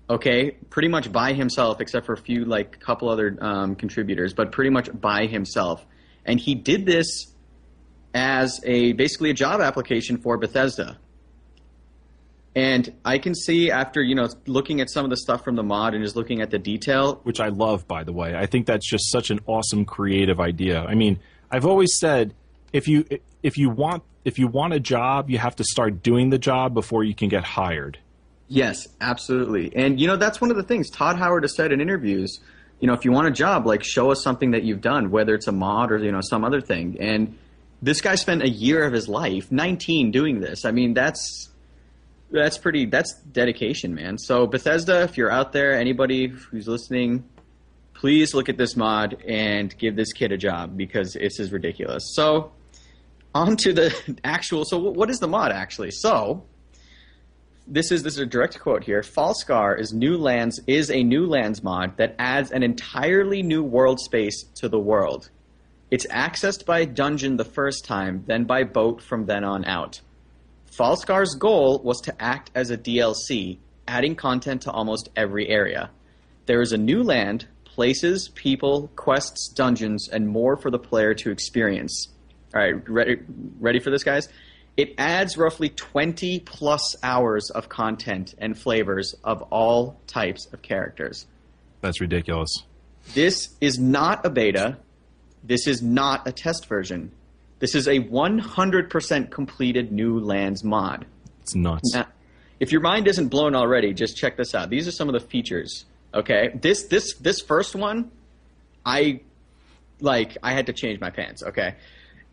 Okay, 0.08 0.52
pretty 0.70 0.88
much 0.88 1.12
by 1.12 1.32
himself, 1.32 1.80
except 1.80 2.06
for 2.06 2.14
a 2.14 2.16
few, 2.16 2.44
like, 2.44 2.80
couple 2.80 3.08
other 3.08 3.36
um, 3.40 3.74
contributors, 3.74 4.32
but 4.32 4.52
pretty 4.52 4.70
much 4.70 4.88
by 4.98 5.26
himself. 5.26 5.84
And 6.24 6.40
he 6.40 6.54
did 6.54 6.86
this 6.86 7.32
as 8.14 8.60
a 8.64 8.92
basically 8.92 9.30
a 9.30 9.34
job 9.34 9.60
application 9.60 10.16
for 10.16 10.36
Bethesda. 10.36 10.98
And 12.54 12.92
I 13.04 13.18
can 13.18 13.34
see 13.34 13.70
after 13.70 14.02
you 14.02 14.16
know 14.16 14.28
looking 14.46 14.80
at 14.80 14.90
some 14.90 15.04
of 15.04 15.10
the 15.10 15.16
stuff 15.16 15.44
from 15.44 15.54
the 15.54 15.62
mod 15.62 15.94
and 15.94 16.02
just 16.02 16.16
looking 16.16 16.40
at 16.40 16.50
the 16.50 16.58
detail, 16.58 17.20
which 17.22 17.38
I 17.38 17.48
love, 17.48 17.86
by 17.86 18.02
the 18.02 18.12
way. 18.12 18.34
I 18.34 18.46
think 18.46 18.66
that's 18.66 18.88
just 18.88 19.10
such 19.12 19.30
an 19.30 19.40
awesome 19.46 19.84
creative 19.84 20.40
idea. 20.40 20.82
I 20.82 20.96
mean, 20.96 21.20
I've 21.50 21.66
always 21.66 21.98
said 21.98 22.34
if 22.72 22.88
you 22.88 23.04
if 23.42 23.58
you 23.58 23.70
want 23.70 24.02
if 24.24 24.38
you 24.38 24.46
want 24.46 24.74
a 24.74 24.80
job, 24.80 25.30
you 25.30 25.38
have 25.38 25.56
to 25.56 25.64
start 25.64 26.02
doing 26.02 26.30
the 26.30 26.38
job 26.38 26.74
before 26.74 27.04
you 27.04 27.14
can 27.14 27.28
get 27.28 27.44
hired. 27.44 27.98
Yes, 28.48 28.88
absolutely. 29.00 29.74
And 29.74 30.00
you 30.00 30.06
know 30.06 30.16
that's 30.16 30.40
one 30.40 30.50
of 30.50 30.56
the 30.56 30.62
things 30.62 30.90
Todd 30.90 31.16
Howard 31.16 31.44
has 31.44 31.54
said 31.54 31.72
in 31.72 31.80
interviews. 31.80 32.40
You 32.80 32.86
know, 32.86 32.94
if 32.94 33.04
you 33.04 33.12
want 33.12 33.28
a 33.28 33.30
job, 33.30 33.66
like 33.66 33.84
show 33.84 34.10
us 34.10 34.22
something 34.22 34.52
that 34.52 34.64
you've 34.64 34.80
done, 34.80 35.10
whether 35.10 35.34
it's 35.34 35.46
a 35.46 35.52
mod 35.52 35.92
or 35.92 35.98
you 35.98 36.12
know 36.12 36.20
some 36.20 36.44
other 36.44 36.60
thing. 36.60 36.96
And 37.00 37.38
this 37.82 38.00
guy 38.00 38.14
spent 38.14 38.42
a 38.42 38.48
year 38.48 38.84
of 38.84 38.92
his 38.92 39.08
life, 39.08 39.50
19, 39.50 40.10
doing 40.10 40.40
this. 40.40 40.64
I 40.64 40.70
mean, 40.70 40.94
that's 40.94 41.48
that's 42.30 42.58
pretty. 42.58 42.86
That's 42.86 43.14
dedication, 43.14 43.94
man. 43.94 44.18
So 44.18 44.46
Bethesda, 44.46 45.02
if 45.02 45.16
you're 45.16 45.30
out 45.30 45.52
there, 45.52 45.72
anybody 45.72 46.28
who's 46.28 46.68
listening, 46.68 47.24
please 48.00 48.32
look 48.32 48.48
at 48.48 48.56
this 48.56 48.76
mod 48.76 49.22
and 49.28 49.76
give 49.76 49.94
this 49.94 50.12
kid 50.14 50.32
a 50.32 50.38
job 50.38 50.74
because 50.74 51.12
this 51.12 51.38
is 51.38 51.52
ridiculous. 51.52 52.02
So 52.14 52.50
on 53.34 53.58
to 53.58 53.74
the 53.74 54.18
actual. 54.24 54.64
So 54.64 54.78
what 54.78 55.10
is 55.10 55.18
the 55.18 55.28
mod 55.28 55.52
actually? 55.52 55.90
So 55.90 56.42
this 57.66 57.92
is 57.92 58.02
this 58.02 58.14
is 58.14 58.20
a 58.20 58.26
direct 58.26 58.58
quote 58.58 58.84
here. 58.84 59.02
Falskaar 59.02 59.78
is 59.78 59.92
new 59.92 60.16
lands 60.16 60.60
is 60.66 60.90
a 60.90 61.02
new 61.02 61.26
lands 61.26 61.62
mod 61.62 61.98
that 61.98 62.16
adds 62.18 62.50
an 62.50 62.62
entirely 62.62 63.42
new 63.42 63.62
world 63.62 64.00
space 64.00 64.44
to 64.54 64.68
the 64.70 64.80
world. 64.80 65.28
It's 65.90 66.06
accessed 66.06 66.64
by 66.64 66.86
dungeon 66.86 67.36
the 67.36 67.44
first 67.44 67.84
time, 67.84 68.24
then 68.26 68.44
by 68.44 68.64
boat 68.64 69.02
from 69.02 69.26
then 69.26 69.44
on 69.44 69.66
out. 69.66 70.00
Falskaar's 70.72 71.34
goal 71.34 71.80
was 71.84 72.00
to 72.02 72.22
act 72.22 72.50
as 72.54 72.70
a 72.70 72.78
DLC, 72.78 73.58
adding 73.86 74.14
content 74.14 74.62
to 74.62 74.70
almost 74.70 75.10
every 75.16 75.48
area. 75.48 75.90
There 76.46 76.62
is 76.62 76.72
a 76.72 76.78
new 76.78 77.02
land, 77.02 77.46
places, 77.80 78.28
people, 78.34 78.90
quests, 78.94 79.48
dungeons, 79.48 80.06
and 80.12 80.28
more 80.28 80.54
for 80.54 80.70
the 80.70 80.78
player 80.78 81.14
to 81.14 81.30
experience. 81.30 82.08
All 82.54 82.60
right, 82.60 82.74
ready, 82.86 83.16
ready 83.58 83.80
for 83.80 83.88
this, 83.88 84.04
guys? 84.04 84.28
It 84.76 84.96
adds 84.98 85.38
roughly 85.38 85.70
20 85.70 86.40
plus 86.40 86.94
hours 87.02 87.48
of 87.48 87.70
content 87.70 88.34
and 88.36 88.54
flavors 88.58 89.14
of 89.24 89.40
all 89.44 89.98
types 90.06 90.46
of 90.52 90.60
characters. 90.60 91.26
That's 91.80 92.02
ridiculous. 92.02 92.54
This 93.14 93.48
is 93.62 93.78
not 93.78 94.26
a 94.26 94.28
beta. 94.28 94.76
This 95.42 95.66
is 95.66 95.80
not 95.80 96.28
a 96.28 96.32
test 96.32 96.66
version. 96.66 97.10
This 97.60 97.74
is 97.74 97.88
a 97.88 97.98
100% 97.98 99.30
completed 99.30 99.90
new 99.90 100.20
lands 100.20 100.62
mod. 100.62 101.06
It's 101.40 101.54
nuts. 101.54 101.94
Now, 101.94 102.08
if 102.60 102.72
your 102.72 102.82
mind 102.82 103.08
isn't 103.08 103.28
blown 103.28 103.54
already, 103.54 103.94
just 103.94 104.18
check 104.18 104.36
this 104.36 104.54
out. 104.54 104.68
These 104.68 104.86
are 104.86 104.92
some 104.92 105.08
of 105.08 105.14
the 105.14 105.26
features. 105.26 105.86
Okay, 106.12 106.50
this 106.60 106.84
this 106.84 107.14
this 107.14 107.40
first 107.40 107.74
one, 107.74 108.10
I 108.84 109.20
like. 110.00 110.36
I 110.42 110.52
had 110.52 110.66
to 110.66 110.72
change 110.72 111.00
my 111.00 111.10
pants. 111.10 111.42
Okay, 111.42 111.74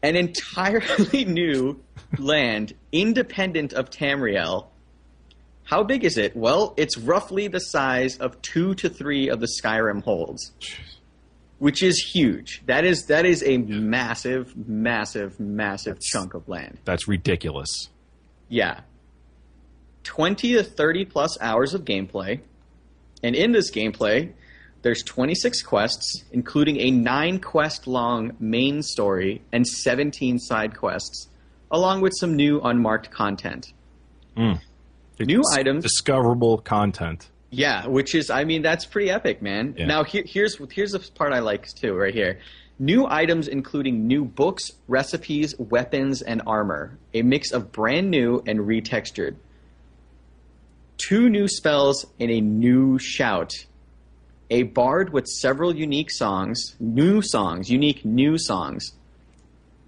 an 0.02 0.16
entirely 0.16 1.26
new 1.28 1.80
land, 2.18 2.74
independent 2.92 3.74
of 3.74 3.90
Tamriel. 3.90 4.68
How 5.64 5.84
big 5.84 6.06
is 6.06 6.18
it? 6.18 6.36
Well, 6.36 6.74
it's 6.78 6.98
roughly 6.98 7.48
the 7.50 7.60
size 7.60 8.18
of 8.18 8.42
two 8.42 8.74
to 8.76 8.90
three 8.90 9.30
of 9.30 9.42
the 9.42 9.50
Skyrim 9.62 10.02
holds, 10.02 10.54
which 11.60 11.84
is 11.84 12.00
huge. 12.14 12.64
That 12.66 12.86
is 12.86 13.06
that 13.08 13.26
is 13.26 13.44
a 13.44 13.58
massive, 13.58 14.56
massive, 14.68 15.40
massive 15.40 16.00
chunk 16.00 16.34
of 16.34 16.48
land. 16.48 16.80
That's 16.86 17.08
ridiculous. 17.08 17.90
Yeah. 18.50 18.82
20 20.04 20.54
to 20.54 20.64
30 20.64 21.06
plus 21.06 21.38
hours 21.42 21.74
of 21.74 21.84
gameplay. 21.84 22.40
And 23.24 23.36
in 23.36 23.52
this 23.52 23.72
gameplay, 23.72 24.32
there's 24.82 25.04
26 25.04 25.64
quests, 25.64 26.24
including 26.32 26.80
a 26.80 26.92
nine 26.92 27.40
quest 27.40 27.88
long 27.88 28.36
main 28.40 28.84
story 28.84 29.42
and 29.52 29.66
17 29.66 30.40
side 30.40 30.76
quests, 30.76 31.28
along 31.72 32.02
with 32.02 32.14
some 32.16 32.36
new 32.36 32.62
unmarked 32.62 33.12
content. 33.12 33.74
Hmm. 34.36 34.54
New 35.20 35.40
It's 35.40 35.58
items. 35.58 35.84
Discoverable 35.84 36.60
content. 36.60 37.30
Yeah, 37.50 37.88
which 37.88 38.14
is, 38.14 38.30
I 38.30 38.44
mean, 38.44 38.62
that's 38.62 38.86
pretty 38.86 39.10
epic, 39.10 39.42
man. 39.42 39.74
Yeah. 39.78 39.86
Now, 39.86 40.04
here, 40.04 40.24
here's 40.26 40.58
here's 40.72 40.92
the 40.92 41.00
part 41.00 41.34
I 41.34 41.40
like 41.40 41.68
too, 41.74 41.96
right 41.96 42.14
here. 42.14 42.40
New 42.78 43.08
items 43.08 43.48
including 43.48 44.06
new 44.06 44.24
books, 44.24 44.70
recipes, 44.88 45.56
weapons, 45.58 46.22
and 46.22 46.44
armor. 46.46 46.98
A 47.14 47.24
mix 47.24 47.52
of 47.52 47.72
brand 47.72 48.12
new 48.12 48.44
and 48.46 48.60
retextured. 48.60 49.36
Two 50.98 51.30
new 51.30 51.48
spells 51.48 52.06
and 52.20 52.32
a 52.32 52.42
new 52.42 52.98
shout. 53.00 53.54
A 54.50 54.64
bard 54.64 55.12
with 55.12 55.28
several 55.28 55.76
unique 55.76 56.10
songs, 56.12 56.76
new 56.80 57.22
songs, 57.22 57.70
unique 57.70 58.04
new 58.06 58.38
songs. 58.38 58.94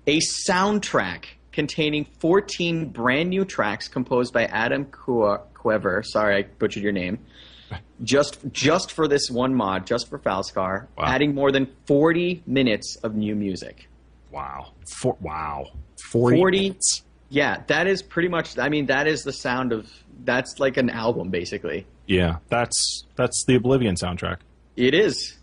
A 0.05 0.19
soundtrack 0.47 1.25
containing 1.51 2.05
14 2.19 2.89
brand 2.89 3.29
new 3.29 3.45
tracks 3.45 3.87
composed 3.87 4.33
by 4.33 4.45
Adam 4.45 4.85
Cuever. 4.85 6.03
Sorry, 6.05 6.35
I 6.37 6.41
butchered 6.43 6.83
your 6.83 6.91
name 6.91 7.19
just 8.03 8.39
just 8.51 8.91
for 8.91 9.07
this 9.07 9.29
one 9.29 9.55
mod, 9.55 9.87
just 9.87 10.09
for 10.09 10.19
Falskaar, 10.19 10.87
Wow. 10.97 11.05
adding 11.05 11.33
more 11.33 11.51
than 11.51 11.67
40 11.87 12.43
minutes 12.45 12.97
of 13.03 13.15
new 13.15 13.35
music. 13.35 13.87
Wow. 14.31 14.73
For, 14.99 15.17
wow. 15.21 15.65
40. 16.11 16.37
40 16.37 16.59
minutes. 16.59 17.03
Yeah, 17.29 17.63
that 17.67 17.87
is 17.87 18.01
pretty 18.01 18.27
much. 18.27 18.57
I 18.57 18.69
mean, 18.69 18.87
that 18.87 19.07
is 19.07 19.23
the 19.23 19.33
sound 19.33 19.71
of. 19.71 19.89
That's 20.23 20.59
like 20.59 20.77
an 20.77 20.89
album, 20.89 21.29
basically. 21.29 21.85
Yeah, 22.07 22.37
that's 22.49 23.03
that's 23.15 23.43
the 23.47 23.55
Oblivion 23.55 23.95
soundtrack. 23.95 24.37
It 24.75 24.93
is 24.93 25.37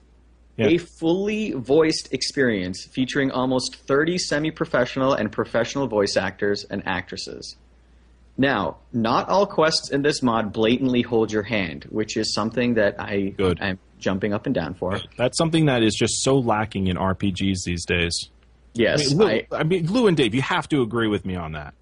Yeah. 0.57 0.69
a 0.69 0.79
fully 0.79 1.53
voiced 1.53 2.13
experience 2.15 2.87
featuring 2.93 3.31
almost 3.31 3.77
30 3.87 4.17
semi-professional 4.19 5.13
and 5.13 5.31
professional 5.31 5.87
voice 5.87 6.17
actors 6.17 6.65
and 6.71 6.83
actresses. 6.87 7.57
Now, 8.39 8.77
not 8.93 9.29
all 9.29 9.47
quests 9.47 9.91
in 9.91 10.03
this 10.03 10.23
mod 10.23 10.53
blatantly 10.53 11.03
hold 11.03 11.33
your 11.33 11.43
hand, 11.43 11.85
which 11.91 12.17
is 12.17 12.35
something 12.35 12.75
that 12.75 12.97
I 12.99 13.35
Good. 13.37 13.59
I'm 13.61 13.79
jumping 13.99 14.35
up 14.35 14.45
and 14.47 14.55
down 14.55 14.75
for. 14.75 15.01
That's 15.17 15.39
something 15.39 15.67
that 15.67 15.83
is 15.83 15.95
just 15.95 16.23
so 16.23 16.37
lacking 16.39 16.87
in 16.89 16.97
RPGs 16.97 17.65
these 17.65 17.85
days. 17.87 18.15
I 18.27 18.31
Yes, 18.75 19.09
mean, 19.11 19.19
Lou, 19.19 19.27
I, 19.27 19.47
I 19.53 19.63
mean, 19.63 19.87
Lou 19.91 20.07
and 20.07 20.17
Dave, 20.17 20.35
you 20.35 20.43
have 20.43 20.69
to 20.69 20.83
agree 20.83 21.09
with 21.09 21.25
me 21.25 21.35
on 21.35 21.53
that. 21.53 21.73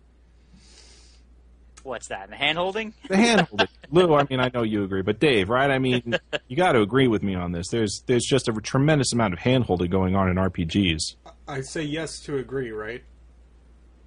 What's 1.85 2.09
that? 2.09 2.31
The 2.31 2.37
hand 2.37 2.57
holding? 2.59 2.95
The 3.09 3.17
hand 3.17 3.43
holding. 3.43 3.69
Lou, 3.91 4.15
I 4.15 4.27
mean, 4.29 4.41
I 4.41 4.51
know 4.53 4.63
you 4.63 4.83
agree, 4.85 5.03
but 5.03 5.21
Dave, 5.21 5.51
right? 5.51 5.71
I 5.71 5.79
mean, 5.79 6.17
you 6.49 6.57
got 6.57 6.73
to 6.73 6.81
agree 6.81 7.07
with 7.07 7.23
me 7.23 7.35
on 7.35 7.53
this. 7.53 7.69
There's 7.69 8.03
there's 8.07 8.25
just 8.25 8.49
a 8.49 8.53
tremendous 8.55 9.13
amount 9.13 9.35
of 9.35 9.39
hand 9.39 9.65
holding 9.65 9.91
going 9.91 10.17
on 10.17 10.31
in 10.31 10.37
RPGs. 10.37 11.17
I 11.47 11.61
say 11.61 11.83
yes 11.83 12.21
to 12.21 12.39
agree, 12.39 12.71
right? 12.73 13.05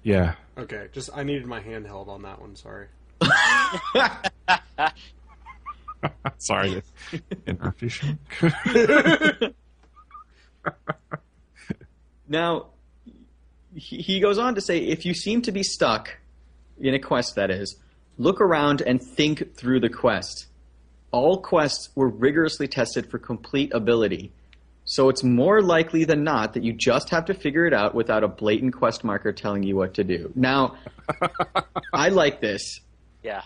Yeah. 0.02 0.34
Okay, 0.58 0.88
just 0.92 1.10
I 1.14 1.22
needed 1.22 1.46
my 1.46 1.60
handheld 1.60 2.08
on 2.08 2.22
that 2.22 2.40
one. 2.40 2.56
Sorry. 2.56 2.88
Sorry 6.38 6.82
to 7.10 7.36
interrupt 7.46 7.84
Now, 12.28 12.66
he 13.74 13.98
he 13.98 14.18
goes 14.18 14.38
on 14.38 14.56
to 14.56 14.60
say 14.60 14.78
if 14.78 15.06
you 15.06 15.14
seem 15.14 15.42
to 15.42 15.52
be 15.52 15.62
stuck 15.62 16.18
in 16.80 16.94
a 16.94 16.98
quest, 16.98 17.34
that 17.36 17.50
is, 17.50 17.76
look 18.18 18.40
around 18.40 18.82
and 18.82 19.02
think 19.02 19.56
through 19.56 19.80
the 19.80 19.88
quest. 19.88 20.46
All 21.10 21.40
quests 21.40 21.90
were 21.94 22.08
rigorously 22.08 22.68
tested 22.68 23.10
for 23.10 23.18
complete 23.18 23.72
ability, 23.72 24.32
so 24.84 25.10
it's 25.10 25.22
more 25.22 25.60
likely 25.60 26.04
than 26.04 26.24
not 26.24 26.54
that 26.54 26.64
you 26.64 26.72
just 26.72 27.10
have 27.10 27.26
to 27.26 27.34
figure 27.34 27.66
it 27.66 27.74
out 27.74 27.94
without 27.94 28.24
a 28.24 28.28
blatant 28.28 28.74
quest 28.74 29.04
marker 29.04 29.32
telling 29.32 29.62
you 29.62 29.76
what 29.76 29.92
to 29.94 30.04
do. 30.04 30.32
Now, 30.34 30.76
I 31.92 32.08
like 32.08 32.40
this. 32.40 32.80
Yeah. 33.22 33.42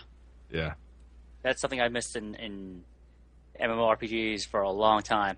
Yeah. 0.49 0.73
That's 1.41 1.59
something 1.59 1.81
I 1.81 1.89
missed 1.89 2.15
in, 2.15 2.35
in 2.35 2.83
MMORPGs 3.59 4.47
for 4.47 4.61
a 4.61 4.71
long 4.71 5.01
time. 5.01 5.35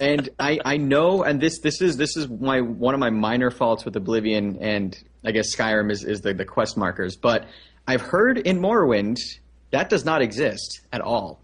And 0.00 0.28
I, 0.38 0.58
I 0.64 0.76
know, 0.76 1.22
and 1.22 1.40
this 1.40 1.60
this 1.60 1.80
is 1.80 1.96
this 1.96 2.16
is 2.16 2.28
my 2.28 2.60
one 2.60 2.94
of 2.94 3.00
my 3.00 3.10
minor 3.10 3.50
faults 3.50 3.84
with 3.84 3.94
Oblivion, 3.96 4.58
and 4.60 4.96
I 5.24 5.32
guess 5.32 5.54
Skyrim 5.54 5.90
is, 5.90 6.04
is 6.04 6.20
the, 6.22 6.32
the 6.34 6.44
quest 6.44 6.76
markers. 6.76 7.16
But 7.16 7.46
I've 7.86 8.00
heard 8.00 8.38
in 8.38 8.58
Morrowind 8.58 9.18
that 9.70 9.88
does 9.88 10.04
not 10.04 10.22
exist 10.22 10.80
at 10.92 11.00
all. 11.00 11.40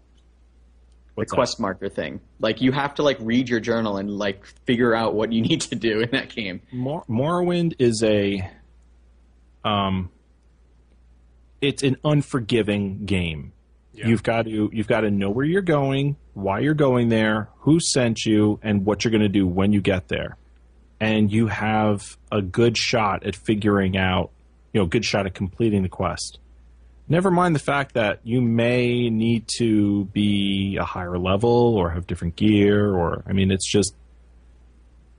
What's 1.15 1.31
the 1.31 1.35
that? 1.35 1.37
quest 1.37 1.59
marker 1.59 1.89
thing, 1.89 2.19
like 2.39 2.61
you 2.61 2.71
have 2.71 2.95
to 2.95 3.03
like 3.03 3.17
read 3.19 3.49
your 3.49 3.59
journal 3.59 3.97
and 3.97 4.09
like 4.11 4.45
figure 4.65 4.93
out 4.93 5.15
what 5.15 5.31
you 5.31 5.41
need 5.49 5.61
to 5.61 5.75
do 5.75 6.01
in 6.01 6.11
that 6.11 6.33
game. 6.35 6.61
Mor- 6.71 7.05
Morrowind 7.09 7.75
is 7.79 8.03
a 8.03 8.49
um 9.63 10.11
it's 11.61 11.81
an 11.83 11.97
unforgiving 12.03 13.05
game. 13.05 13.53
You've 14.05 14.23
got 14.23 14.45
to 14.45 14.69
you've 14.71 14.87
got 14.87 15.01
to 15.01 15.11
know 15.11 15.29
where 15.29 15.45
you're 15.45 15.61
going, 15.61 16.15
why 16.33 16.59
you're 16.59 16.73
going 16.73 17.09
there, 17.09 17.49
who 17.59 17.79
sent 17.79 18.25
you, 18.25 18.59
and 18.61 18.85
what 18.85 19.03
you're 19.03 19.11
going 19.11 19.21
to 19.21 19.29
do 19.29 19.47
when 19.47 19.73
you 19.73 19.81
get 19.81 20.07
there. 20.07 20.37
And 20.99 21.31
you 21.31 21.47
have 21.47 22.17
a 22.31 22.41
good 22.41 22.77
shot 22.77 23.25
at 23.25 23.35
figuring 23.35 23.97
out, 23.97 24.31
you 24.73 24.81
know, 24.81 24.87
good 24.87 25.05
shot 25.05 25.25
at 25.25 25.33
completing 25.33 25.83
the 25.83 25.89
quest. 25.89 26.39
Never 27.09 27.31
mind 27.31 27.55
the 27.55 27.59
fact 27.59 27.93
that 27.93 28.19
you 28.23 28.41
may 28.41 29.09
need 29.09 29.47
to 29.59 30.05
be 30.05 30.77
a 30.79 30.83
higher 30.83 31.17
level 31.17 31.75
or 31.75 31.91
have 31.91 32.05
different 32.05 32.35
gear 32.35 32.93
or 32.93 33.23
I 33.25 33.33
mean 33.33 33.49
it's 33.51 33.69
just 33.69 33.95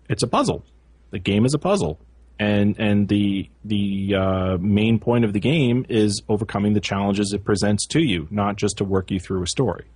it's 0.09 0.23
a 0.23 0.27
puzzle. 0.27 0.65
The 1.11 1.19
game 1.19 1.47
is 1.47 1.55
a 1.55 1.59
puzzle, 1.59 1.99
and 2.39 2.77
and 2.79 3.09
the 3.09 3.49
the 3.65 4.15
uh, 4.15 4.59
main 4.59 4.99
point 4.99 5.25
of 5.25 5.33
the 5.33 5.41
game 5.41 5.87
is 5.89 6.23
overcoming 6.29 6.73
the 6.73 6.81
challenges 6.81 7.33
it 7.33 7.45
presents 7.45 7.87
to 7.89 8.01
you, 8.01 8.29
not 8.31 8.57
just 8.57 8.79
to 8.79 8.85
work 8.85 9.11
you 9.11 9.21
through 9.21 9.43
a 9.43 9.47
story. 9.47 9.87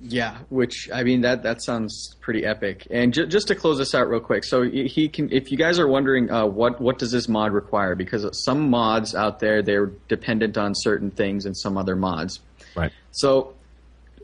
Yeah, 0.00 0.36
which 0.50 0.90
I 0.92 1.02
mean 1.02 1.22
that 1.22 1.42
that 1.44 1.62
sounds 1.62 2.14
pretty 2.20 2.44
epic. 2.44 2.86
And 2.90 3.14
ju- 3.14 3.26
just 3.26 3.48
to 3.48 3.54
close 3.54 3.78
this 3.78 3.94
out 3.94 4.08
real 4.08 4.20
quick, 4.20 4.44
so 4.44 4.62
he 4.62 5.08
can. 5.08 5.32
If 5.32 5.50
you 5.50 5.56
guys 5.56 5.78
are 5.78 5.88
wondering 5.88 6.30
uh, 6.30 6.46
what 6.46 6.80
what 6.80 6.98
does 6.98 7.12
this 7.12 7.28
mod 7.28 7.52
require, 7.52 7.94
because 7.94 8.26
some 8.44 8.68
mods 8.68 9.14
out 9.14 9.40
there 9.40 9.62
they're 9.62 9.92
dependent 10.08 10.58
on 10.58 10.74
certain 10.74 11.10
things 11.10 11.46
and 11.46 11.56
some 11.56 11.78
other 11.78 11.96
mods. 11.96 12.40
Right. 12.76 12.92
So, 13.12 13.54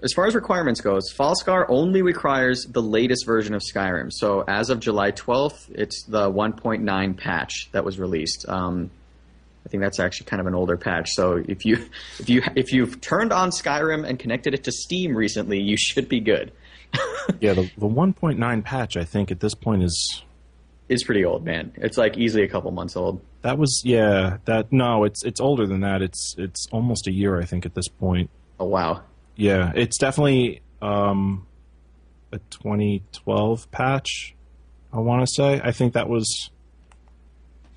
as 0.03 0.13
far 0.13 0.27
as 0.27 0.35
requirements 0.35 0.81
goes, 0.81 1.13
Falskaar 1.13 1.67
only 1.69 2.03
requires 2.03 2.65
the 2.65 2.83
latest 2.83 3.27
version 3.27 3.55
of 3.55 3.63
Skyrim. 3.63 4.11
So, 4.13 4.45
as 4.49 4.71
of 4.71 4.81
July 4.81 5.13
12th, 5.13 5.71
it's 5.75 6.05
the 6.05 6.31
1.9 6.31 7.17
patch 7.17 7.69
that 7.73 7.85
was 7.85 7.99
released. 7.99 8.49
Um, 8.49 8.91
I 9.67 9.69
think 9.69 9.83
that's 9.83 10.01
actually 10.01 10.27
kind 10.27 10.41
of 10.41 10.47
an 10.47 10.55
older 10.55 10.77
patch. 10.77 11.11
So, 11.11 11.43
if 11.47 11.65
you 11.65 11.87
if 12.19 12.29
you 12.29 12.43
if 12.57 12.73
you've 12.73 13.01
turned 13.01 13.33
on 13.33 13.51
Skyrim 13.51 14.09
and 14.09 14.19
connected 14.19 14.55
it 14.55 14.65
to 14.65 14.73
Steam 14.73 15.15
recently, 15.15 15.61
you 15.61 15.77
should 15.79 16.09
be 16.09 16.21
good. 16.21 16.53
Yeah, 17.41 17.53
the, 17.53 17.71
the 17.79 17.87
1.9 17.87 18.65
patch, 18.65 18.97
I 18.97 19.05
think, 19.05 19.31
at 19.31 19.39
this 19.39 19.55
point 19.55 19.85
is 19.85 20.25
It's 20.89 21.05
pretty 21.05 21.25
old, 21.25 21.45
man. 21.45 21.71
It's 21.77 21.97
like 21.97 22.19
easily 22.19 22.43
a 22.43 22.49
couple 22.49 22.73
months 22.73 22.97
old. 22.97 23.21
that 23.43 23.57
was 23.57 23.83
yeah 23.85 24.39
that 24.47 24.73
no, 24.73 25.05
it's 25.05 25.25
it's 25.25 25.41
older 25.41 25.67
than 25.67 25.81
that. 25.83 26.03
It's 26.03 26.35
it's 26.39 26.67
almost 26.73 27.07
a 27.07 27.13
year, 27.13 27.41
I 27.41 27.45
think, 27.45 27.67
at 27.67 27.75
this 27.75 27.87
point. 27.87 28.31
Oh 28.59 28.65
wow. 28.65 29.03
Yeah, 29.41 29.73
it's 29.75 29.99
definitely 29.99 30.63
um, 30.83 31.47
a 32.33 32.39
2012 32.39 33.71
patch. 33.71 34.35
I 34.93 34.99
want 34.99 35.27
to 35.27 35.33
say. 35.33 35.61
I 35.63 35.73
think 35.73 35.95
that 35.95 36.09
was 36.09 36.51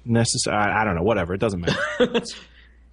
necessary. 0.05 0.57
I, 0.57 0.82
I 0.82 0.84
don't 0.84 0.95
know. 0.95 1.03
Whatever. 1.03 1.34
It 1.34 1.39
doesn't 1.39 1.61
matter. 1.61 1.80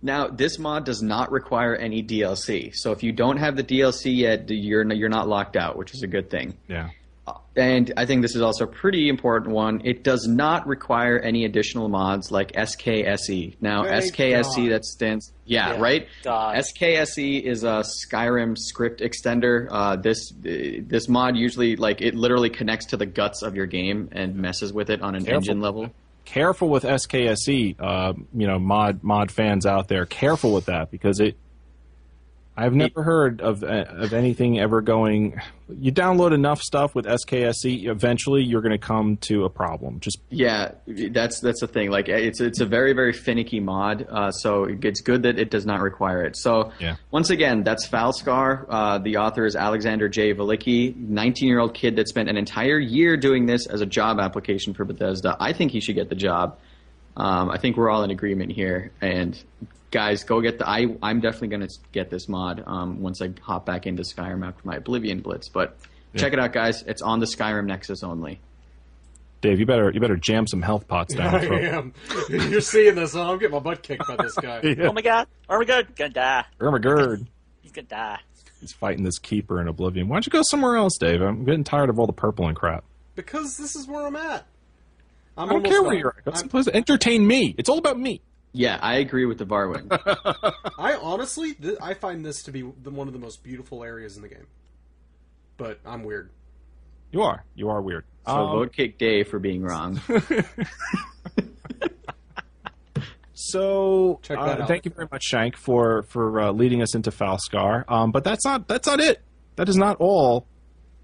Now, 0.03 0.29
this 0.29 0.59
mod 0.59 0.87
does 0.87 1.03
not 1.03 1.31
require 1.31 1.77
any 1.77 2.03
DLC. 2.03 2.75
So 2.75 2.93
if 2.93 3.03
you 3.03 3.13
don't 3.13 3.37
have 3.37 3.55
the 3.57 3.63
DLC 3.63 4.17
yet, 4.17 4.49
you're 4.49 4.91
you're 4.93 5.11
not 5.11 5.29
locked 5.29 5.57
out, 5.57 5.77
which 5.77 5.93
is 5.93 6.03
a 6.03 6.07
good 6.07 6.31
thing. 6.31 6.57
yeah. 6.69 6.89
And 7.57 7.93
I 7.97 8.07
think 8.07 8.23
this 8.23 8.35
is 8.35 8.43
also 8.43 8.65
a 8.65 8.67
pretty 8.67 9.09
important 9.09 9.53
one. 9.55 9.83
It 9.85 10.03
does 10.05 10.27
not 10.27 10.67
require 10.67 11.19
any 11.19 11.45
additional 11.45 11.89
mods 11.89 12.31
like 12.31 12.53
SKSE. 12.53 13.57
Now, 13.61 13.85
Thank 13.85 14.15
SKSE 14.15 14.57
God. 14.57 14.71
that 14.73 14.85
stands, 14.85 15.33
yeah, 15.45 15.75
Yeah, 15.75 15.81
right. 15.81 16.09
God. 16.23 16.57
SKSE 16.57 17.43
is 17.43 17.65
a 17.65 17.83
Skyrim 18.09 18.57
script 18.57 19.01
extender. 19.01 19.67
Uh, 19.71 19.97
this 19.97 20.33
this 20.41 21.09
mod 21.09 21.37
usually 21.37 21.77
like 21.77 22.01
it 22.01 22.15
literally 22.15 22.51
connects 22.51 22.87
to 22.87 22.97
the 22.97 23.07
guts 23.07 23.43
of 23.43 23.55
your 23.57 23.67
game 23.67 24.09
and 24.13 24.37
messes 24.37 24.73
with 24.73 24.89
it 24.91 25.03
on 25.03 25.15
an 25.15 25.25
Careful. 25.25 25.37
engine 25.37 25.61
level. 25.61 25.91
Careful 26.25 26.69
with 26.69 26.85
SKSE. 26.85 27.77
Uh, 27.79 28.13
you 28.33 28.47
know, 28.47 28.59
mod 28.59 29.03
mod 29.03 29.31
fans 29.31 29.67
out 29.67 29.89
there. 29.89 30.07
Careful 30.07 30.53
with 30.55 30.67
that 30.67 30.91
because 30.91 31.21
it. 31.21 31.37
I've 32.61 32.75
never 32.75 33.03
heard 33.03 33.41
of 33.41 33.65
uh, 33.65 33.87
of 33.89 34.13
anything 34.13 34.61
ever 34.61 34.83
going. 34.83 35.41
You 35.69 35.91
download 35.93 36.35
enough 36.35 36.61
stuff 36.61 36.95
with 36.95 37.07
SKSE, 37.07 37.89
eventually 37.89 38.43
you're 38.43 38.61
going 38.61 38.73
to 38.73 38.87
come 38.87 39.17
to 39.19 39.45
a 39.45 39.49
problem. 39.51 40.01
Just 40.01 40.19
Yeah, 40.29 40.73
that's 40.87 41.41
that's 41.41 41.61
the 41.61 41.67
thing. 41.67 41.91
Like 41.91 42.09
it's 42.09 42.41
it's 42.41 42.61
a 42.61 42.67
very 42.67 42.93
very 42.93 43.15
finicky 43.15 43.61
mod, 43.61 44.07
uh, 44.11 44.31
so 44.31 44.65
it's 44.65 45.01
good 45.01 45.23
that 45.23 45.39
it 45.39 45.51
does 45.51 45.65
not 45.65 45.81
require 45.81 46.23
it. 46.23 46.37
So 46.37 46.73
Yeah. 46.79 46.97
once 47.11 47.31
again, 47.31 47.63
that's 47.63 47.89
Falskaar. 47.89 48.67
Uh, 48.69 48.99
the 48.99 49.17
author 49.17 49.47
is 49.47 49.57
Alexander 49.57 50.09
J. 50.11 50.35
Velicky, 50.35 50.95
19 50.95 51.49
year 51.49 51.61
old 51.61 51.73
kid 51.73 51.97
that 51.97 52.09
spent 52.09 52.29
an 52.29 52.37
entire 52.37 52.79
year 52.79 53.17
doing 53.17 53.47
this 53.47 53.67
as 53.67 53.81
a 53.81 53.87
job 53.87 54.21
application 54.21 54.75
for 54.75 54.85
Bethesda. 54.85 55.35
I 55.41 55.55
think 55.55 55.73
he 55.73 55.81
should 55.81 55.95
get 55.95 56.11
the 56.11 56.15
job. 56.15 56.59
Um, 57.17 57.51
I 57.51 57.57
think 57.57 57.77
we're 57.79 57.91
all 57.91 58.05
in 58.05 58.11
agreement 58.11 58.53
here. 58.53 58.93
And 59.01 59.43
guys, 59.91 60.25
go 60.25 60.41
get 60.41 60.59
the. 60.59 60.69
I 60.69 60.87
I'm 61.03 61.21
definitely 61.21 61.49
going 61.49 61.67
to 61.67 61.75
get 61.93 62.11
this 62.11 62.29
mod 62.29 62.63
um, 62.67 63.01
once 63.01 63.21
I 63.23 63.31
hop 63.43 63.67
back 63.67 63.87
into 63.87 64.03
Skyrim 64.03 64.47
after 64.47 64.61
my 64.65 64.77
Oblivion 64.77 65.21
Blitz. 65.21 65.49
But 65.49 65.77
check 66.17 66.33
it 66.33 66.39
out, 66.39 66.53
guys. 66.53 66.83
It's 66.83 67.03
on 67.03 67.21
the 67.21 67.27
Skyrim 67.27 67.67
Nexus 67.67 68.03
only. 68.03 68.41
Dave, 69.41 69.59
you 69.59 69.65
better 69.67 69.91
you 69.91 70.01
better 70.01 70.17
jam 70.17 70.47
some 70.47 70.61
health 70.61 70.87
pots 70.87 71.15
down. 71.15 71.35
I 71.53 71.61
am. 71.61 71.95
You're 72.29 72.61
seeing 72.61 72.95
this, 72.95 73.15
and 73.15 73.23
I'm 73.23 73.39
getting 73.39 73.55
my 73.55 73.61
butt 73.61 73.83
kicked 73.83 74.07
by 74.07 74.17
this 74.17 74.35
guy. 74.35 74.61
Oh 74.81 74.93
my 74.93 75.03
god. 75.03 75.29
Oh 75.49 75.59
my 75.59 75.65
god. 75.65 75.95
Gonna 75.97 76.11
die. 76.11 76.45
Ermagerd. 76.59 77.27
He's 77.63 77.73
gonna 77.73 77.87
die. 77.87 78.19
He's 78.61 78.73
fighting 78.73 79.05
this 79.05 79.19
keeper 79.19 79.59
in 79.61 79.69
Oblivion. 79.69 80.09
Why 80.09 80.17
don't 80.17 80.27
you 80.27 80.31
go 80.31 80.43
somewhere 80.43 80.77
else, 80.77 80.99
Dave? 80.99 81.23
I'm 81.23 81.45
getting 81.47 81.65
tired 81.65 81.89
of 81.89 81.99
all 81.99 82.07
the 82.07 82.13
purple 82.13 82.47
and 82.47 82.55
crap. 82.57 82.85
Because 83.15 83.57
this 83.57 83.75
is 83.75 83.89
where 83.89 84.07
I'm 84.07 84.17
at. 84.17 84.47
I'm 85.39 85.49
I 85.49 85.53
don't 85.53 85.65
almost 85.65 85.71
care 85.71 85.83
where 85.83 85.95
you're 85.95 86.15
at. 86.19 86.25
Go 86.27 86.33
I'm- 86.33 86.65
to 86.65 86.77
entertain 86.77 87.27
me. 87.27 87.55
It's 87.57 87.71
all 87.71 87.79
about 87.79 87.99
me. 87.99 88.21
Yeah, 88.53 88.79
I 88.83 88.97
agree 88.97 89.27
with 89.27 89.39
the 89.39 89.47
Varwin. 89.47 89.87
I 90.79 90.95
honestly, 90.95 91.55
th- 91.55 91.79
I 91.81 91.95
find 91.95 92.25
this 92.25 92.43
to 92.45 92.51
be 92.53 92.63
the, 92.83 92.91
one 92.91 93.07
of 93.07 93.13
the 93.13 93.21
most 93.21 93.43
beautiful 93.45 93.85
areas 93.85 94.17
in 94.17 94.23
the 94.23 94.29
game. 94.29 94.47
But 95.57 95.79
I'm 95.87 96.03
weird. 96.03 96.31
You 97.13 97.23
are. 97.23 97.45
You 97.55 97.69
are 97.71 97.81
weird. 97.81 98.05
So 98.27 98.33
Um, 98.33 98.51
vote 98.59 98.73
kick 98.73 98.99
Dave 98.99 99.29
for 99.29 99.39
being 99.39 99.63
wrong. 99.63 100.01
So 103.33 104.21
Check 104.23 104.37
uh, 104.39 104.43
out. 104.43 104.69
thank 104.69 104.85
you 104.85 104.91
very 104.91 105.09
much, 105.11 105.23
Shank, 105.25 105.57
for 105.57 106.03
for 106.03 106.41
uh, 106.41 106.53
leading 106.53 106.83
us 106.83 106.95
into 106.95 107.11
Falskaar. 107.11 107.85
Um, 107.91 108.13
but 108.13 108.23
that's 108.23 108.45
not 108.45 108.69
that's 108.69 108.87
not 108.87 109.01
it. 109.01 109.23
That 109.57 109.69
is 109.69 109.77
not 109.77 109.97
all 109.99 110.47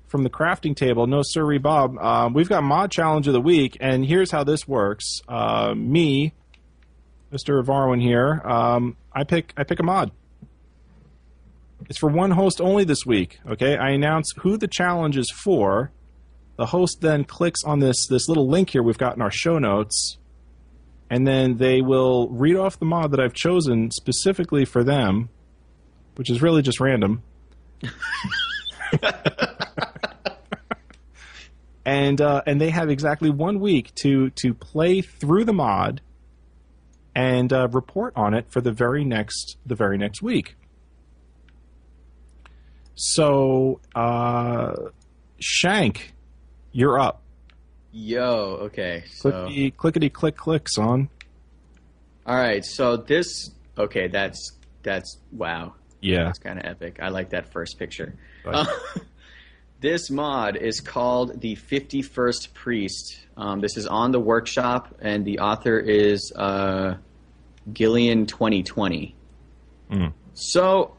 from 0.06 0.22
the 0.22 0.30
crafting 0.30 0.76
table. 0.76 1.06
No, 1.06 1.22
sirree, 1.24 1.58
Bob. 1.58 1.96
Um, 1.98 2.34
we've 2.34 2.48
got 2.48 2.62
mod 2.62 2.90
challenge 2.92 3.26
of 3.26 3.32
the 3.32 3.40
week, 3.40 3.76
and 3.80 4.04
here's 4.04 4.30
how 4.30 4.44
this 4.44 4.68
works. 4.68 5.04
Uh, 5.26 5.72
me, 5.74 6.34
Mr. 7.32 7.64
Varwin 7.64 8.00
here. 8.00 8.40
Um, 8.44 8.96
I 9.12 9.24
pick 9.24 9.52
I 9.56 9.64
pick 9.64 9.80
a 9.80 9.82
mod. 9.82 10.10
It's 11.88 11.98
for 11.98 12.08
one 12.08 12.30
host 12.30 12.60
only 12.60 12.84
this 12.84 13.04
week. 13.04 13.38
Okay, 13.46 13.76
I 13.76 13.90
announce 13.90 14.32
who 14.38 14.56
the 14.56 14.68
challenge 14.68 15.16
is 15.16 15.30
for. 15.30 15.90
The 16.56 16.66
host 16.66 16.98
then 17.02 17.24
clicks 17.24 17.62
on 17.64 17.80
this 17.80 18.06
this 18.08 18.28
little 18.28 18.48
link 18.48 18.70
here 18.70 18.82
we've 18.82 18.98
got 18.98 19.16
in 19.16 19.22
our 19.22 19.30
show 19.30 19.58
notes 19.58 20.18
and 21.10 21.26
then 21.26 21.56
they 21.58 21.80
will 21.80 22.28
read 22.28 22.56
off 22.56 22.78
the 22.78 22.84
mod 22.84 23.10
that 23.12 23.20
I've 23.20 23.32
chosen 23.32 23.90
specifically 23.90 24.64
for 24.64 24.82
them, 24.82 25.28
which 26.16 26.30
is 26.30 26.42
really 26.42 26.62
just 26.62 26.80
random. 26.80 27.22
and 31.84 32.20
uh, 32.20 32.42
and 32.46 32.60
they 32.60 32.70
have 32.70 32.90
exactly 32.90 33.30
one 33.30 33.60
week 33.60 33.94
to 33.96 34.30
to 34.30 34.54
play 34.54 35.00
through 35.00 35.44
the 35.44 35.52
mod 35.52 36.00
and 37.16 37.50
uh, 37.50 37.66
report 37.68 38.12
on 38.14 38.34
it 38.34 38.44
for 38.50 38.60
the 38.60 38.70
very 38.70 39.02
next 39.02 39.56
the 39.64 39.74
very 39.74 39.96
next 39.96 40.22
week. 40.22 40.54
So, 42.94 43.80
uh, 43.94 44.74
Shank, 45.40 46.12
you're 46.72 47.00
up. 47.00 47.22
Yo, 47.90 48.58
okay. 48.64 49.04
So, 49.14 49.30
Clickety 49.30 49.70
clickety 49.70 50.10
click 50.10 50.36
click, 50.36 50.68
son. 50.68 51.08
all 52.26 52.36
right. 52.36 52.64
So 52.64 52.98
this, 52.98 53.50
okay, 53.78 54.08
that's 54.08 54.52
that's 54.82 55.18
wow. 55.32 55.74
Yeah. 56.02 56.24
That's 56.24 56.38
kind 56.38 56.58
of 56.58 56.66
epic. 56.66 56.98
I 57.00 57.08
like 57.08 57.30
that 57.30 57.50
first 57.50 57.78
picture. 57.78 58.14
Uh, 58.44 58.66
this 59.80 60.10
mod 60.10 60.56
is 60.56 60.80
called 60.80 61.40
the 61.40 61.56
51st 61.56 62.54
Priest. 62.54 63.18
Um, 63.36 63.60
this 63.60 63.76
is 63.76 63.86
on 63.86 64.12
the 64.12 64.20
workshop, 64.20 64.94
and 65.00 65.24
the 65.24 65.40
author 65.40 65.78
is 65.78 66.32
uh, 66.34 66.96
Gillian 67.72 68.26
2020. 68.26 69.14
Mm. 69.90 70.12
So, 70.34 70.96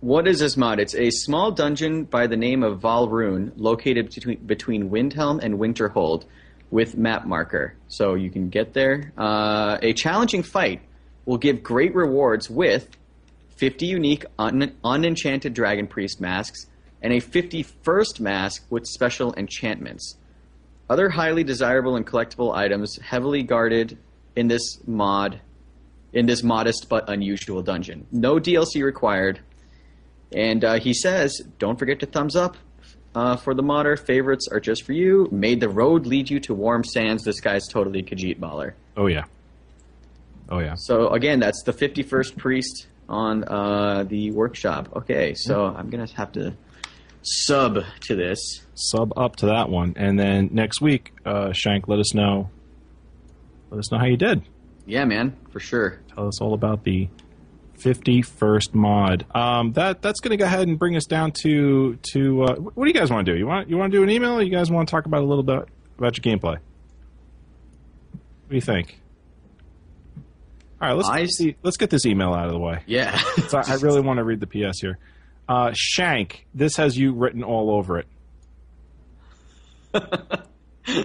what 0.00 0.26
is 0.26 0.38
this 0.38 0.56
mod? 0.56 0.80
It's 0.80 0.94
a 0.94 1.10
small 1.10 1.50
dungeon 1.50 2.04
by 2.04 2.26
the 2.26 2.36
name 2.36 2.62
of 2.62 2.80
Valrune, 2.80 3.52
located 3.56 4.14
between, 4.14 4.46
between 4.46 4.90
Windhelm 4.90 5.42
and 5.42 5.58
Winterhold, 5.58 6.24
with 6.70 6.96
map 6.96 7.26
marker. 7.26 7.74
So 7.88 8.14
you 8.14 8.30
can 8.30 8.48
get 8.48 8.72
there. 8.72 9.12
Uh, 9.18 9.78
a 9.82 9.92
challenging 9.92 10.42
fight 10.42 10.80
will 11.26 11.38
give 11.38 11.62
great 11.62 11.94
rewards 11.94 12.48
with 12.48 12.88
50 13.56 13.86
unique 13.86 14.24
un- 14.38 14.74
unenchanted 14.82 15.52
dragon 15.52 15.86
priest 15.86 16.20
masks 16.20 16.66
and 17.02 17.12
a 17.12 17.20
51st 17.20 18.20
mask 18.20 18.64
with 18.70 18.86
special 18.86 19.34
enchantments. 19.34 20.16
Other 20.88 21.08
highly 21.08 21.44
desirable 21.44 21.96
and 21.96 22.06
collectible 22.06 22.54
items 22.54 22.98
heavily 22.98 23.42
guarded 23.42 23.96
in 24.36 24.48
this 24.48 24.78
mod 24.86 25.40
in 26.12 26.26
this 26.26 26.42
modest 26.42 26.88
but 26.88 27.08
unusual 27.08 27.62
dungeon. 27.62 28.06
No 28.10 28.40
DLC 28.40 28.82
required. 28.82 29.40
And 30.32 30.64
uh, 30.64 30.80
he 30.80 30.92
says, 30.92 31.40
don't 31.58 31.78
forget 31.78 32.00
to 32.00 32.06
thumbs 32.06 32.34
up 32.36 32.56
uh, 33.14 33.36
for 33.36 33.54
the 33.54 33.62
modder. 33.62 33.96
Favorites 33.96 34.48
are 34.50 34.60
just 34.60 34.84
for 34.84 34.92
you. 34.92 35.28
Made 35.30 35.60
the 35.60 35.68
road 35.68 36.06
lead 36.06 36.30
you 36.30 36.40
to 36.40 36.54
warm 36.54 36.84
sands. 36.84 37.24
This 37.24 37.40
guy's 37.40 37.66
totally 37.68 38.02
Khajiit 38.02 38.38
Baller. 38.38 38.72
Oh 38.96 39.06
yeah. 39.06 39.24
Oh 40.48 40.58
yeah. 40.58 40.74
So 40.76 41.08
again, 41.10 41.40
that's 41.40 41.62
the 41.62 41.72
51st 41.72 42.36
priest 42.36 42.86
on 43.08 43.44
uh, 43.44 44.04
the 44.04 44.30
workshop. 44.30 44.88
Okay, 44.96 45.34
so 45.34 45.66
I'm 45.66 45.90
gonna 45.90 46.06
have 46.14 46.32
to 46.32 46.54
sub 47.22 47.78
to 48.02 48.14
this. 48.16 48.62
Sub 48.74 49.12
up 49.16 49.36
to 49.36 49.46
that 49.46 49.68
one, 49.68 49.94
and 49.96 50.18
then 50.18 50.48
next 50.52 50.80
week, 50.80 51.12
uh, 51.26 51.52
Shank, 51.52 51.86
let 51.88 51.98
us 51.98 52.14
know. 52.14 52.50
Let 53.70 53.78
us 53.78 53.92
know 53.92 53.98
how 53.98 54.06
you 54.06 54.16
did. 54.16 54.42
Yeah, 54.86 55.04
man, 55.04 55.36
for 55.50 55.60
sure. 55.60 56.00
Tell 56.14 56.26
us 56.26 56.40
all 56.40 56.54
about 56.54 56.82
the 56.84 57.08
51st 57.78 58.74
mod. 58.74 59.24
Um, 59.34 59.72
that 59.74 60.02
that's 60.02 60.20
going 60.20 60.30
to 60.30 60.36
go 60.36 60.44
ahead 60.44 60.66
and 60.68 60.78
bring 60.78 60.96
us 60.96 61.04
down 61.06 61.32
to 61.42 61.96
to 62.12 62.42
uh, 62.44 62.54
what 62.56 62.84
do 62.84 62.88
you 62.88 62.94
guys 62.98 63.10
want 63.10 63.26
to 63.26 63.32
do? 63.32 63.38
You 63.38 63.46
want 63.46 63.68
you 63.70 63.76
want 63.78 63.92
to 63.92 63.98
do 63.98 64.02
an 64.02 64.10
email? 64.10 64.32
or 64.38 64.42
You 64.42 64.50
guys 64.50 64.70
want 64.70 64.88
to 64.88 64.90
talk 64.90 65.06
about 65.06 65.22
a 65.22 65.26
little 65.26 65.44
bit 65.44 65.68
about 65.98 66.16
your 66.16 66.36
gameplay? 66.36 66.58
What 68.12 68.50
do 68.50 68.54
you 68.56 68.60
think? 68.62 68.98
All 70.82 70.88
right, 70.88 70.94
let's 70.96 71.08
I- 71.08 71.26
get 71.44 71.56
let's 71.62 71.76
get 71.76 71.90
this 71.90 72.06
email 72.06 72.32
out 72.32 72.46
of 72.46 72.52
the 72.52 72.58
way. 72.58 72.82
Yeah. 72.86 73.16
So 73.48 73.58
I 73.58 73.62
I 73.68 73.74
really 73.76 74.00
want 74.00 74.18
to 74.18 74.24
read 74.24 74.40
the 74.40 74.46
PS 74.46 74.80
here. 74.80 74.98
Uh, 75.50 75.72
Shank, 75.74 76.46
this 76.54 76.76
has 76.76 76.96
you 76.96 77.12
written 77.12 77.42
all 77.42 77.70
over 77.72 77.98
it. 77.98 78.06
okay. 79.96 81.04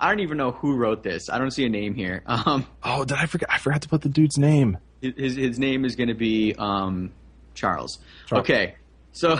I 0.00 0.08
don't 0.08 0.18
even 0.18 0.36
know 0.36 0.50
who 0.50 0.74
wrote 0.74 1.04
this. 1.04 1.30
I 1.30 1.38
don't 1.38 1.52
see 1.52 1.64
a 1.64 1.68
name 1.68 1.94
here. 1.94 2.24
Um, 2.26 2.66
Oh, 2.82 3.04
did 3.04 3.18
I 3.18 3.26
forget? 3.26 3.48
I 3.52 3.58
forgot 3.58 3.82
to 3.82 3.88
put 3.88 4.00
the 4.00 4.08
dude's 4.08 4.36
name. 4.36 4.78
his 5.00 5.36
his 5.36 5.60
name 5.60 5.84
is 5.84 5.94
going 5.94 6.08
to 6.08 6.14
be 6.14 6.56
um, 6.58 7.12
Charles. 7.54 8.00
Charles. 8.26 8.42
Okay, 8.42 8.74
so 9.12 9.38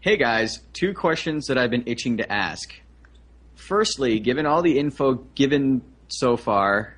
hey 0.00 0.16
guys, 0.16 0.60
two 0.72 0.94
questions 0.94 1.48
that 1.48 1.58
I've 1.58 1.70
been 1.70 1.82
itching 1.86 2.18
to 2.18 2.32
ask. 2.32 2.72
Firstly, 3.56 4.20
given 4.20 4.46
all 4.46 4.62
the 4.62 4.78
info 4.78 5.14
given 5.34 5.82
so 6.06 6.36
far, 6.36 6.94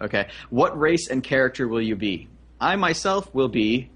okay, 0.00 0.28
what 0.48 0.78
race 0.80 1.10
and 1.10 1.22
character 1.22 1.68
will 1.68 1.82
you 1.82 1.94
be? 1.94 2.28
I 2.62 2.76
myself 2.76 3.34
will 3.34 3.48
be, 3.48 3.90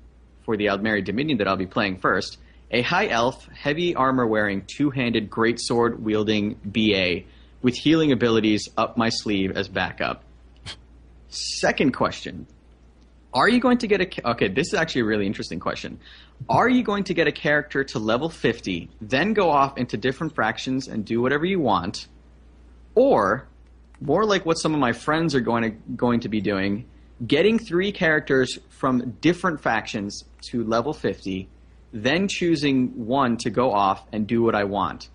for 0.44 0.56
the 0.56 0.66
Aldmeri 0.66 1.04
Dominion 1.04 1.38
that 1.38 1.46
I'll 1.46 1.56
be 1.56 1.66
playing 1.66 1.98
first, 1.98 2.38
a 2.72 2.82
high 2.82 3.06
elf, 3.06 3.46
heavy 3.54 3.94
armor 3.94 4.26
wearing, 4.26 4.64
two 4.66 4.90
handed 4.90 5.30
greatsword 5.30 6.00
wielding 6.00 6.54
BA 6.64 7.20
with 7.62 7.76
healing 7.76 8.10
abilities 8.10 8.68
up 8.76 8.96
my 8.96 9.08
sleeve 9.08 9.56
as 9.56 9.68
backup. 9.68 10.24
Second 11.28 11.92
question. 11.92 12.48
Are 13.32 13.48
you 13.48 13.60
going 13.60 13.78
to 13.78 13.86
get 13.86 14.00
a 14.00 14.30
okay? 14.30 14.48
This 14.48 14.68
is 14.68 14.74
actually 14.74 15.02
a 15.02 15.04
really 15.04 15.26
interesting 15.26 15.60
question. 15.60 16.00
Are 16.48 16.68
you 16.68 16.82
going 16.82 17.04
to 17.04 17.14
get 17.14 17.28
a 17.28 17.32
character 17.32 17.84
to 17.84 17.98
level 18.00 18.30
fifty, 18.30 18.88
then 19.00 19.32
go 19.32 19.50
off 19.50 19.78
into 19.78 19.96
different 19.96 20.34
fractions 20.34 20.88
and 20.88 21.04
do 21.04 21.20
whatever 21.20 21.44
you 21.44 21.60
want, 21.60 22.08
or 22.94 23.46
more 24.00 24.24
like 24.24 24.44
what 24.44 24.54
some 24.54 24.74
of 24.74 24.80
my 24.80 24.92
friends 24.92 25.34
are 25.34 25.40
going 25.40 25.62
to 25.62 25.70
going 25.94 26.20
to 26.20 26.28
be 26.28 26.40
doing, 26.40 26.86
getting 27.24 27.58
three 27.58 27.92
characters 27.92 28.58
from 28.68 29.16
different 29.20 29.60
factions 29.60 30.24
to 30.50 30.64
level 30.64 30.92
fifty, 30.92 31.48
then 31.92 32.28
choosing 32.28 33.06
one 33.06 33.36
to 33.38 33.50
go 33.50 33.72
off 33.72 34.04
and 34.12 34.26
do 34.26 34.42
what 34.42 34.54
I 34.54 34.64
want. 34.64 35.08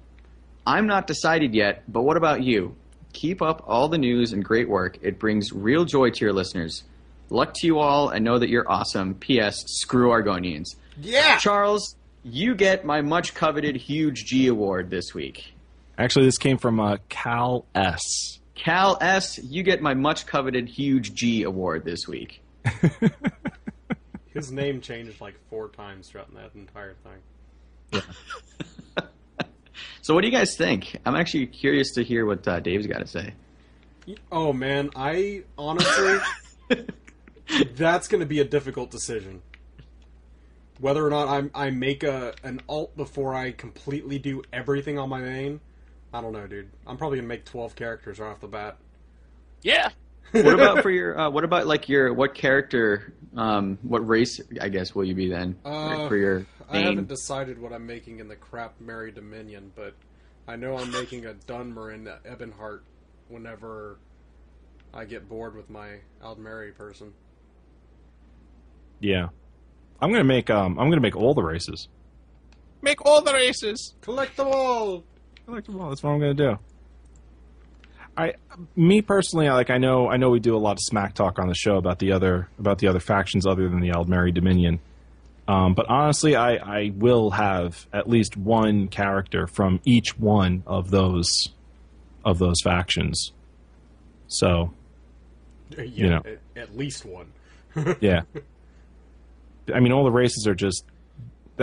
I'm 0.66 0.88
not 0.88 1.08
decided 1.08 1.54
yet, 1.54 1.84
but 1.88 2.04
what 2.04 2.18
about 2.18 2.44
you? 2.44 2.76
Keep 3.14 3.42
up 3.42 3.64
all 3.68 3.90
the 3.90 3.98
news 3.98 4.32
and 4.32 4.44
great 4.44 4.70
work. 4.70 4.98
It 5.02 5.20
brings 5.20 5.52
real 5.52 5.86
joy 5.86 6.12
to 6.12 6.20
your 6.26 6.34
listeners. 6.34 6.84
Luck 7.30 7.54
to 7.56 7.68
you 7.68 7.80
all, 7.80 8.10
and 8.10 8.24
know 8.26 8.40
that 8.40 8.50
you're 8.50 8.70
awesome. 8.70 9.16
P.S. 9.16 9.64
Screw 9.66 10.10
Argonians. 10.10 10.76
Yeah. 11.00 11.38
Charles, 11.38 11.96
you 12.24 12.56
get 12.56 12.86
my 12.86 13.02
much 13.02 13.34
coveted 13.34 13.76
huge 13.76 14.26
G 14.26 14.48
award 14.48 14.90
this 14.90 15.14
week. 15.14 15.54
Actually, 15.98 16.26
this 16.26 16.38
came 16.38 16.58
from 16.58 16.80
uh, 16.80 16.98
Cal 17.10 17.66
S. 17.74 18.40
Cal 18.62 18.96
S, 19.02 19.40
you 19.40 19.64
get 19.64 19.82
my 19.82 19.96
much 19.96 20.28
coveted 20.28 20.70
huge 20.70 21.16
G 21.16 21.42
award 21.42 21.84
this 21.84 22.08
week. 22.08 22.44
His 24.36 24.52
name 24.52 24.82
changed 24.82 25.20
like 25.20 25.34
four 25.50 25.70
times 25.70 26.10
throughout 26.10 26.32
that 26.36 26.52
entire 26.54 26.94
thing. 27.04 27.22
Yeah. 27.92 28.02
So, 30.04 30.16
what 30.16 30.22
do 30.22 30.28
you 30.28 30.34
guys 30.34 30.58
think? 30.58 31.00
I'm 31.06 31.16
actually 31.16 31.46
curious 31.46 31.92
to 31.94 32.04
hear 32.04 32.26
what 32.26 32.48
uh, 32.48 32.60
Dave's 32.60 32.88
got 32.88 33.00
to 33.00 33.08
say. 33.08 33.34
Oh 34.32 34.52
man, 34.52 34.90
I 34.96 35.44
honestly, 35.60 36.18
that's 37.76 38.08
going 38.08 38.20
to 38.20 38.26
be 38.26 38.40
a 38.40 38.44
difficult 38.44 38.90
decision. 38.90 39.44
Whether 40.80 41.06
or 41.06 41.12
not 41.12 41.28
I 41.28 41.66
I 41.68 41.70
make 41.70 42.04
a 42.04 42.34
an 42.44 42.62
alt 42.68 42.98
before 42.98 43.36
I 43.36 43.52
completely 43.52 44.18
do 44.18 44.42
everything 44.52 44.98
on 44.98 45.08
my 45.08 45.22
main, 45.22 45.62
I 46.14 46.22
don't 46.22 46.34
know, 46.34 46.48
dude. 46.48 46.70
I'm 46.86 46.98
probably 46.98 47.18
gonna 47.18 47.28
make 47.28 47.46
12 47.46 47.76
characters 47.76 48.20
right 48.20 48.30
off 48.30 48.42
the 48.42 48.48
bat. 48.48 48.78
Yeah. 49.62 49.90
what 50.32 50.54
about 50.54 50.82
for 50.84 50.90
your? 50.92 51.18
Uh, 51.20 51.30
what 51.30 51.44
about 51.44 51.68
like 51.68 51.88
your 51.90 52.14
what 52.14 52.34
character? 52.36 53.14
Um, 53.36 53.78
what 53.82 54.06
race? 54.08 54.42
I 54.60 54.70
guess 54.70 54.94
will 54.94 55.06
you 55.06 55.16
be 55.16 55.30
then 55.30 55.56
Uh, 55.64 56.08
for 56.08 56.18
your 56.18 56.46
I 56.70 56.80
haven't 56.80 57.08
decided 57.08 57.60
what 57.60 57.74
I'm 57.74 57.86
making 57.86 58.20
in 58.20 58.28
the 58.28 58.36
crap 58.36 58.80
Mary 58.80 59.12
Dominion, 59.12 59.72
but 59.76 59.94
I 60.48 60.56
know 60.56 60.78
I'm 60.78 60.92
making 60.92 61.26
a 61.26 61.34
Dunmer 61.34 61.94
and 61.94 62.08
Ebonheart 62.08 62.82
whenever 63.28 63.98
I 64.94 65.06
get 65.06 65.28
bored 65.30 65.56
with 65.56 65.70
my 65.70 65.98
Aldmeri 66.24 66.76
person. 66.76 67.14
Yeah, 69.00 69.30
I'm 70.02 70.12
gonna 70.12 70.24
make 70.24 70.50
um 70.50 70.78
I'm 70.80 70.90
gonna 70.90 71.02
make 71.02 71.16
all 71.16 71.34
the 71.34 71.44
races. 71.44 71.88
Make 72.82 73.06
all 73.06 73.22
the 73.22 73.34
races. 73.34 73.96
Collect 74.02 74.36
them 74.38 74.48
all. 74.52 75.04
I 75.52 75.56
like 75.56 75.66
them 75.66 75.80
all. 75.82 75.90
That's 75.90 76.02
what 76.02 76.12
I'm 76.12 76.20
gonna 76.20 76.34
do. 76.34 76.58
I, 78.18 78.34
me 78.76 79.02
personally, 79.02 79.48
I 79.48 79.54
like. 79.54 79.70
I 79.70 79.78
know. 79.78 80.10
I 80.10 80.18
know 80.18 80.30
we 80.30 80.40
do 80.40 80.56
a 80.56 80.60
lot 80.60 80.74
of 80.74 80.80
smack 80.82 81.14
talk 81.14 81.40
on 81.40 81.48
the 81.48 81.56
show 81.56 81.76
about 81.78 82.00
the 82.00 82.12
other 82.14 82.48
about 82.60 82.78
the 82.80 82.88
other 82.88 83.00
factions 83.00 83.46
other 83.46 83.68
than 83.70 83.80
the 83.82 83.90
Aldmeri 83.90 84.34
Dominion. 84.34 84.80
Um, 85.48 85.74
but 85.74 85.88
honestly, 85.90 86.36
I, 86.36 86.54
I 86.56 86.92
will 86.96 87.32
have 87.32 87.88
at 87.92 88.08
least 88.10 88.38
one 88.38 88.88
character 88.88 89.48
from 89.48 89.82
each 89.86 90.18
one 90.18 90.64
of 90.68 90.90
those 90.92 91.28
of 92.24 92.38
those 92.40 92.62
factions. 92.64 93.32
So 94.28 94.74
Yeah, 95.78 95.84
You 95.84 96.10
know. 96.10 96.22
at 96.56 96.78
least 96.78 97.04
one. 97.06 97.32
yeah, 98.02 98.22
I 99.74 99.80
mean, 99.80 99.92
all 99.92 100.04
the 100.04 100.12
races 100.12 100.48
are 100.48 100.56
just. 100.56 100.86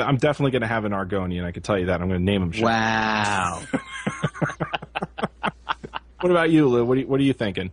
I'm 0.07 0.17
definitely 0.17 0.53
going 0.53 0.63
to 0.63 0.69
have 0.69 0.85
an 0.85 0.93
Argonian. 0.93 1.45
I 1.45 1.53
can 1.53 1.63
tell 1.63 1.79
you 1.79 1.87
that. 1.87 2.01
I'm 2.01 2.09
going 2.09 2.21
to 2.21 2.25
name 2.25 2.43
him. 2.43 2.53
Sha- 2.53 2.65
Wow. 2.67 3.63
What 6.21 6.31
about 6.33 6.51
you, 6.51 6.67
Lou? 6.69 6.85
What 6.85 6.97
are 6.97 7.01
you, 7.01 7.07
what 7.07 7.21
are 7.21 7.23
you 7.23 7.33
thinking? 7.33 7.71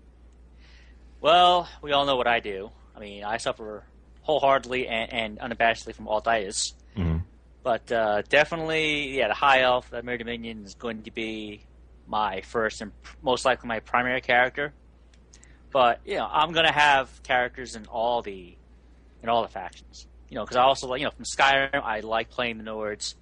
Well, 1.19 1.67
we 1.81 1.93
all 1.93 2.05
know 2.05 2.15
what 2.15 2.27
I 2.27 2.39
do. 2.39 2.69
I 2.95 2.99
mean, 2.99 3.23
I 3.23 3.37
suffer 3.37 3.83
wholeheartedly 4.21 4.87
and, 4.87 5.11
and 5.11 5.39
unabashedly 5.39 5.95
from 5.95 6.05
altitis. 6.05 6.73
Mhm. 6.95 7.23
But 7.63 7.91
uh, 7.91 8.21
definitely, 8.29 9.17
yeah, 9.17 9.29
the 9.29 9.33
high 9.33 9.61
elf, 9.61 9.89
the 9.89 10.03
Mary 10.03 10.19
Dominion, 10.19 10.63
is 10.63 10.75
going 10.75 11.01
to 11.03 11.11
be 11.11 11.61
my 12.05 12.41
first 12.41 12.81
and 12.81 12.91
most 13.23 13.45
likely 13.45 13.67
my 13.67 13.79
primary 13.79 14.21
character. 14.21 14.73
But 15.71 16.01
you 16.05 16.17
know, 16.17 16.27
I'm 16.31 16.51
going 16.51 16.67
to 16.67 16.71
have 16.71 17.09
characters 17.23 17.75
in 17.75 17.87
all 17.87 18.21
the 18.21 18.55
in 19.23 19.29
all 19.29 19.41
the 19.41 19.47
factions. 19.47 20.05
You 20.29 20.35
know, 20.35 20.43
because 20.43 20.57
I 20.57 20.63
also 20.63 20.87
like 20.87 20.99
you 20.99 21.05
know 21.05 21.11
from 21.11 21.25
Skyrim, 21.25 21.81
I 21.83 21.99
like 22.01 22.29
playing 22.29 22.57
the 22.57 22.63
Nords. 22.63 23.15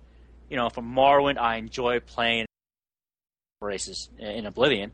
You 0.49 0.57
know, 0.57 0.69
from 0.69 0.93
Morrowind, 0.93 1.37
I 1.37 1.57
enjoy 1.57 1.99
playing 1.99 2.45
races 3.61 4.09
in- 4.19 4.45
Oblivion. 4.45 4.91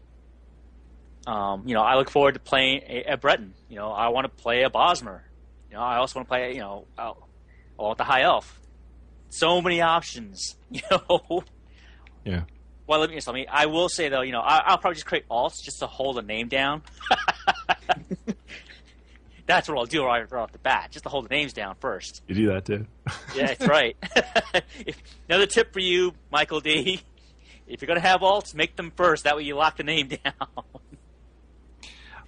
Um, 1.28 1.68
you 1.68 1.74
know, 1.74 1.82
I 1.82 1.96
look 1.96 2.10
forward 2.10 2.36
to 2.36 2.40
playing 2.40 2.82
a, 2.88 3.04
a 3.14 3.18
Breton. 3.18 3.54
You 3.68 3.76
know, 3.76 3.92
I 3.92 4.10
want 4.10 4.26
to 4.26 4.30
play 4.30 4.64
a 4.64 4.70
Bosmer. 4.70 5.22
You 5.70 5.76
know, 5.76 5.82
I 5.82 5.98
also 5.98 6.20
want 6.20 6.28
to 6.28 6.30
play. 6.30 6.54
You 6.54 6.62
know, 6.62 6.86
I, 6.98 7.14
want 7.78 7.98
the 7.98 8.04
High 8.04 8.24
Elf. 8.24 8.60
So 9.30 9.62
many 9.62 9.82
options. 9.82 10.56
You 10.72 10.82
know. 10.92 11.44
Yeah. 12.26 12.44
Well, 12.86 13.00
let 13.00 13.10
me. 13.10 13.20
I 13.26 13.32
me. 13.32 13.48
I 13.48 13.66
will 13.68 13.90
say 13.90 14.10
though, 14.10 14.22
you 14.22 14.32
know, 14.32 14.42
I, 14.42 14.64
I'll 14.66 14.78
probably 14.78 14.96
just 14.96 15.06
create 15.06 15.28
alts 15.30 15.62
just 15.64 15.80
to 15.80 15.88
hold 15.88 16.18
a 16.18 16.22
name 16.22 16.48
down. 16.48 16.82
That's 19.50 19.68
what 19.68 19.80
I'll 19.80 19.86
do 19.86 20.06
right, 20.06 20.32
right 20.32 20.42
off 20.42 20.52
the 20.52 20.60
bat, 20.60 20.90
just 20.92 21.06
to 21.06 21.10
hold 21.10 21.26
the 21.26 21.30
names 21.30 21.54
down 21.54 21.74
first. 21.80 22.22
You 22.28 22.36
do 22.36 22.48
that 22.50 22.66
too. 22.66 22.86
Yeah, 23.36 23.48
that's 23.48 23.68
right. 23.68 23.98
if, 24.86 25.02
another 25.28 25.48
tip 25.48 25.74
for 25.74 25.80
you, 25.80 26.14
Michael 26.32 26.60
D. 26.60 27.02
If 27.68 27.84
you're 27.84 27.88
gonna 27.88 28.00
have 28.00 28.22
alts, 28.22 28.56
make 28.56 28.76
them 28.76 28.92
first. 28.96 29.26
That 29.26 29.38
way 29.38 29.44
you 29.44 29.56
lock 29.56 29.78
the 29.78 29.84
name 29.84 30.08
down. 30.08 30.34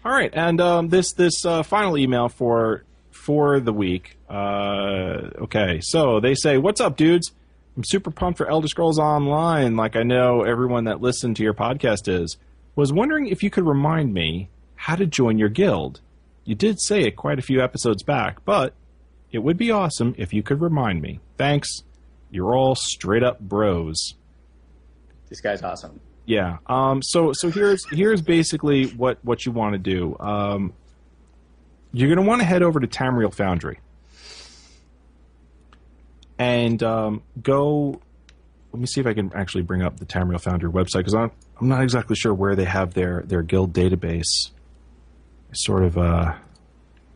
All 0.06 0.12
right, 0.12 0.30
and 0.32 0.62
um, 0.62 0.90
this 0.90 1.14
this 1.14 1.44
uh, 1.44 1.64
final 1.64 1.98
email 1.98 2.30
for 2.30 2.84
for 3.10 3.60
the 3.60 3.74
week. 3.74 4.20
Uh, 4.30 5.32
okay, 5.42 5.80
so 5.82 6.20
they 6.20 6.36
say, 6.36 6.60
"What's 6.60 6.80
up, 6.80 6.96
dudes? 6.96 7.32
I'm 7.76 7.84
super 7.84 8.12
pumped 8.12 8.38
for 8.38 8.48
Elder 8.48 8.68
Scrolls 8.68 9.00
Online. 9.00 9.76
Like 9.76 9.96
I 9.96 10.04
know 10.04 10.44
everyone 10.44 10.84
that 10.84 11.02
listened 11.02 11.38
to 11.38 11.44
your 11.44 11.56
podcast 11.56 12.08
is. 12.08 12.38
Was 12.76 12.94
wondering 12.94 13.26
if 13.26 13.42
you 13.42 13.50
could 13.50 13.66
remind 13.66 14.14
me 14.14 14.50
how 14.76 14.96
to 14.96 15.08
join 15.08 15.40
your 15.40 15.50
guild. 15.50 16.02
You 16.44 16.56
did 16.56 16.82
say 16.82 17.02
it 17.02 17.16
quite 17.16 17.40
a 17.40 17.42
few 17.42 17.62
episodes 17.62 18.04
back, 18.04 18.44
but 18.46 18.74
it 19.32 19.40
would 19.40 19.58
be 19.58 19.72
awesome 19.72 20.16
if 20.18 20.34
you 20.34 20.44
could 20.44 20.62
remind 20.62 21.02
me. 21.02 21.20
Thanks. 21.38 21.68
You're 22.30 22.56
all 22.56 22.76
straight 22.76 23.24
up 23.24 23.40
bros." 23.40 24.16
this 25.32 25.40
guy's 25.40 25.64
awesome. 25.64 26.02
Yeah. 26.26 26.58
Um, 26.68 27.02
so 27.02 27.32
so 27.34 27.50
here's 27.50 27.86
here's 27.90 28.22
basically 28.22 28.88
what 28.88 29.18
what 29.24 29.46
you 29.46 29.54
want 29.54 29.74
to 29.74 29.80
do. 29.80 30.16
Um, 30.20 30.74
you're 31.94 32.10
going 32.10 32.24
to 32.24 32.30
want 32.30 32.42
to 32.42 32.46
head 32.46 32.62
over 32.62 32.80
to 32.80 32.88
Tamriel 32.88 33.34
Foundry 33.34 33.80
and 36.38 36.84
um, 36.84 37.24
go. 37.42 38.02
Let 38.74 38.80
me 38.80 38.88
see 38.88 39.02
if 39.02 39.08
I 39.08 39.14
can 39.14 39.32
actually 39.34 39.64
bring 39.64 39.82
up 39.82 39.98
the 39.98 40.06
Tamriel 40.06 40.40
Foundry 40.42 40.70
website 40.70 41.00
because 41.00 41.16
I'm 41.16 41.32
I'm 41.60 41.70
not 41.70 41.82
exactly 41.82 42.16
sure 42.16 42.34
where 42.34 42.56
they 42.56 42.66
have 42.66 42.94
their 42.94 43.24
their 43.24 43.42
guild 43.42 43.74
database. 43.74 44.52
Sort 45.54 45.84
of 45.84 45.98
uh, 45.98 46.34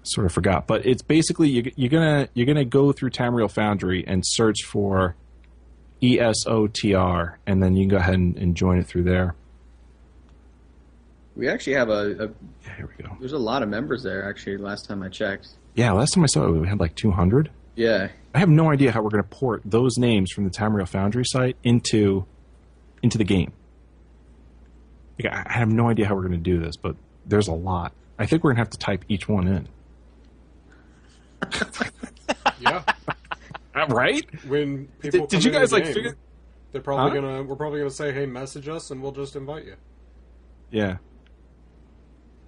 sort 0.03 0.25
of 0.25 0.31
forgot, 0.33 0.67
but 0.67 0.85
it's 0.85 1.01
basically 1.01 1.49
you, 1.49 1.71
you're 1.75 1.89
gonna 1.89 2.27
you're 2.33 2.45
gonna 2.45 2.65
go 2.65 2.91
through 2.91 3.11
Tamriel 3.11 3.49
Foundry 3.51 4.05
and 4.05 4.23
search 4.25 4.63
for 4.63 5.15
ESOTR, 6.01 7.35
and 7.47 7.63
then 7.63 7.75
you 7.75 7.83
can 7.83 7.89
go 7.89 7.97
ahead 7.97 8.15
and, 8.15 8.37
and 8.37 8.55
join 8.55 8.77
it 8.77 8.85
through 8.87 9.03
there. 9.03 9.35
We 11.35 11.49
actually 11.49 11.73
have 11.73 11.89
a, 11.89 12.11
a 12.11 12.27
Yeah, 12.65 12.75
here 12.77 12.89
we 12.97 13.03
go. 13.03 13.15
there's 13.19 13.33
a 13.33 13.37
lot 13.37 13.61
of 13.63 13.69
members 13.69 14.03
there 14.03 14.27
actually. 14.29 14.57
Last 14.57 14.85
time 14.85 15.01
I 15.03 15.09
checked. 15.09 15.49
Yeah, 15.73 15.91
last 15.91 16.13
time 16.13 16.23
I 16.23 16.27
saw 16.27 16.45
it, 16.45 16.51
we 16.51 16.67
had 16.67 16.79
like 16.79 16.95
200. 16.95 17.49
Yeah, 17.75 18.09
I 18.33 18.39
have 18.39 18.49
no 18.49 18.71
idea 18.71 18.91
how 18.91 19.01
we're 19.01 19.09
going 19.09 19.23
to 19.23 19.29
port 19.29 19.61
those 19.65 19.97
names 19.97 20.31
from 20.31 20.45
the 20.45 20.49
Tamriel 20.49 20.87
Foundry 20.89 21.23
site 21.25 21.57
into 21.63 22.25
into 23.01 23.17
the 23.17 23.25
game. 23.25 23.51
Like, 25.21 25.33
I 25.33 25.43
I 25.47 25.53
have 25.53 25.69
no 25.69 25.89
idea 25.89 26.05
how 26.05 26.15
we're 26.15 26.21
going 26.27 26.31
to 26.33 26.37
do 26.37 26.59
this, 26.59 26.75
but 26.77 26.95
there's 27.25 27.47
a 27.47 27.53
lot. 27.53 27.91
I 28.17 28.25
think 28.25 28.43
we're 28.43 28.49
going 28.51 28.57
to 28.57 28.61
have 28.61 28.69
to 28.71 28.77
type 28.77 29.03
each 29.09 29.27
one 29.27 29.47
in. 29.47 29.67
Yeah. 32.61 32.83
Uh, 33.75 33.85
Right? 33.89 34.23
When 34.47 34.87
people 34.99 35.27
Did, 35.27 35.29
did 35.29 35.43
you 35.43 35.51
guys 35.51 35.71
like 35.73 35.83
game, 35.83 35.93
figure? 35.93 36.17
They're 36.71 36.81
probably 36.81 37.19
Huh? 37.19 37.27
gonna. 37.27 37.43
We're 37.43 37.57
probably 37.57 37.79
gonna 37.79 37.89
say, 37.91 38.13
"Hey, 38.13 38.25
message 38.25 38.67
us, 38.69 38.89
and 38.89 39.01
we'll 39.01 39.11
just 39.11 39.35
invite 39.35 39.65
you." 39.65 39.75
Yeah. 40.71 40.97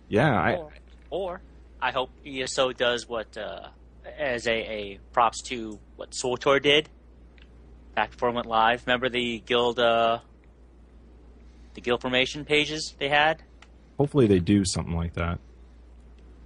Yeah, 0.08 0.32
I 0.42 0.54
or, 0.56 0.72
or 1.10 1.42
I 1.82 1.92
hope 1.92 2.10
ESO 2.26 2.72
does 2.72 3.08
what 3.10 3.38
uh, 3.38 3.68
as 4.18 4.48
a, 4.48 4.52
a 4.52 5.00
props 5.12 5.42
to 5.44 5.78
what 5.98 6.12
SWTOR 6.12 6.62
did 6.64 6.90
back 7.94 8.12
before 8.12 8.30
it 8.30 8.34
went 8.36 8.48
live. 8.48 8.84
Remember 8.88 9.10
the 9.10 9.40
guild 9.46 9.80
uh, 9.80 10.20
the 11.74 11.82
guild 11.82 12.02
formation 12.02 12.46
pages 12.46 12.96
they 13.00 13.10
had. 13.10 13.44
hopefully 13.98 14.28
they 14.28 14.40
do 14.40 14.64
something 14.66 14.96
like 14.96 15.14
that. 15.16 15.40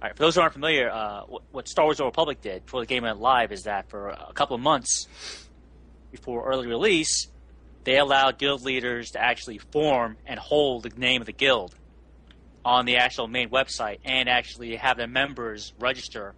All 0.02 0.08
right, 0.08 0.16
for 0.16 0.24
those 0.24 0.34
who 0.34 0.40
aren't 0.40 0.54
familiar, 0.54 0.90
uh, 0.90 1.22
what, 1.28 1.42
what 1.52 1.68
Star 1.68 1.84
Wars: 1.84 1.98
The 1.98 2.04
Republic 2.04 2.40
did 2.40 2.64
before 2.64 2.80
the 2.80 2.86
game 2.86 3.04
went 3.04 3.20
live 3.20 3.52
is 3.52 3.62
that 3.62 3.88
for 3.88 4.08
a 4.08 4.32
couple 4.34 4.56
of 4.56 4.60
months 4.60 5.06
before 6.10 6.44
early 6.44 6.66
release, 6.66 7.28
they 7.84 7.98
allowed 7.98 8.36
guild 8.36 8.64
leaders 8.64 9.12
to 9.12 9.22
actually 9.22 9.58
form 9.58 10.16
and 10.26 10.40
hold 10.40 10.82
the 10.82 10.88
name 10.88 11.22
of 11.22 11.26
the 11.26 11.32
guild 11.32 11.76
on 12.64 12.84
the 12.84 12.96
actual 12.96 13.28
main 13.28 13.48
website 13.50 13.98
and 14.04 14.28
actually 14.28 14.74
have 14.74 14.96
their 14.96 15.06
members 15.06 15.72
register 15.78 16.34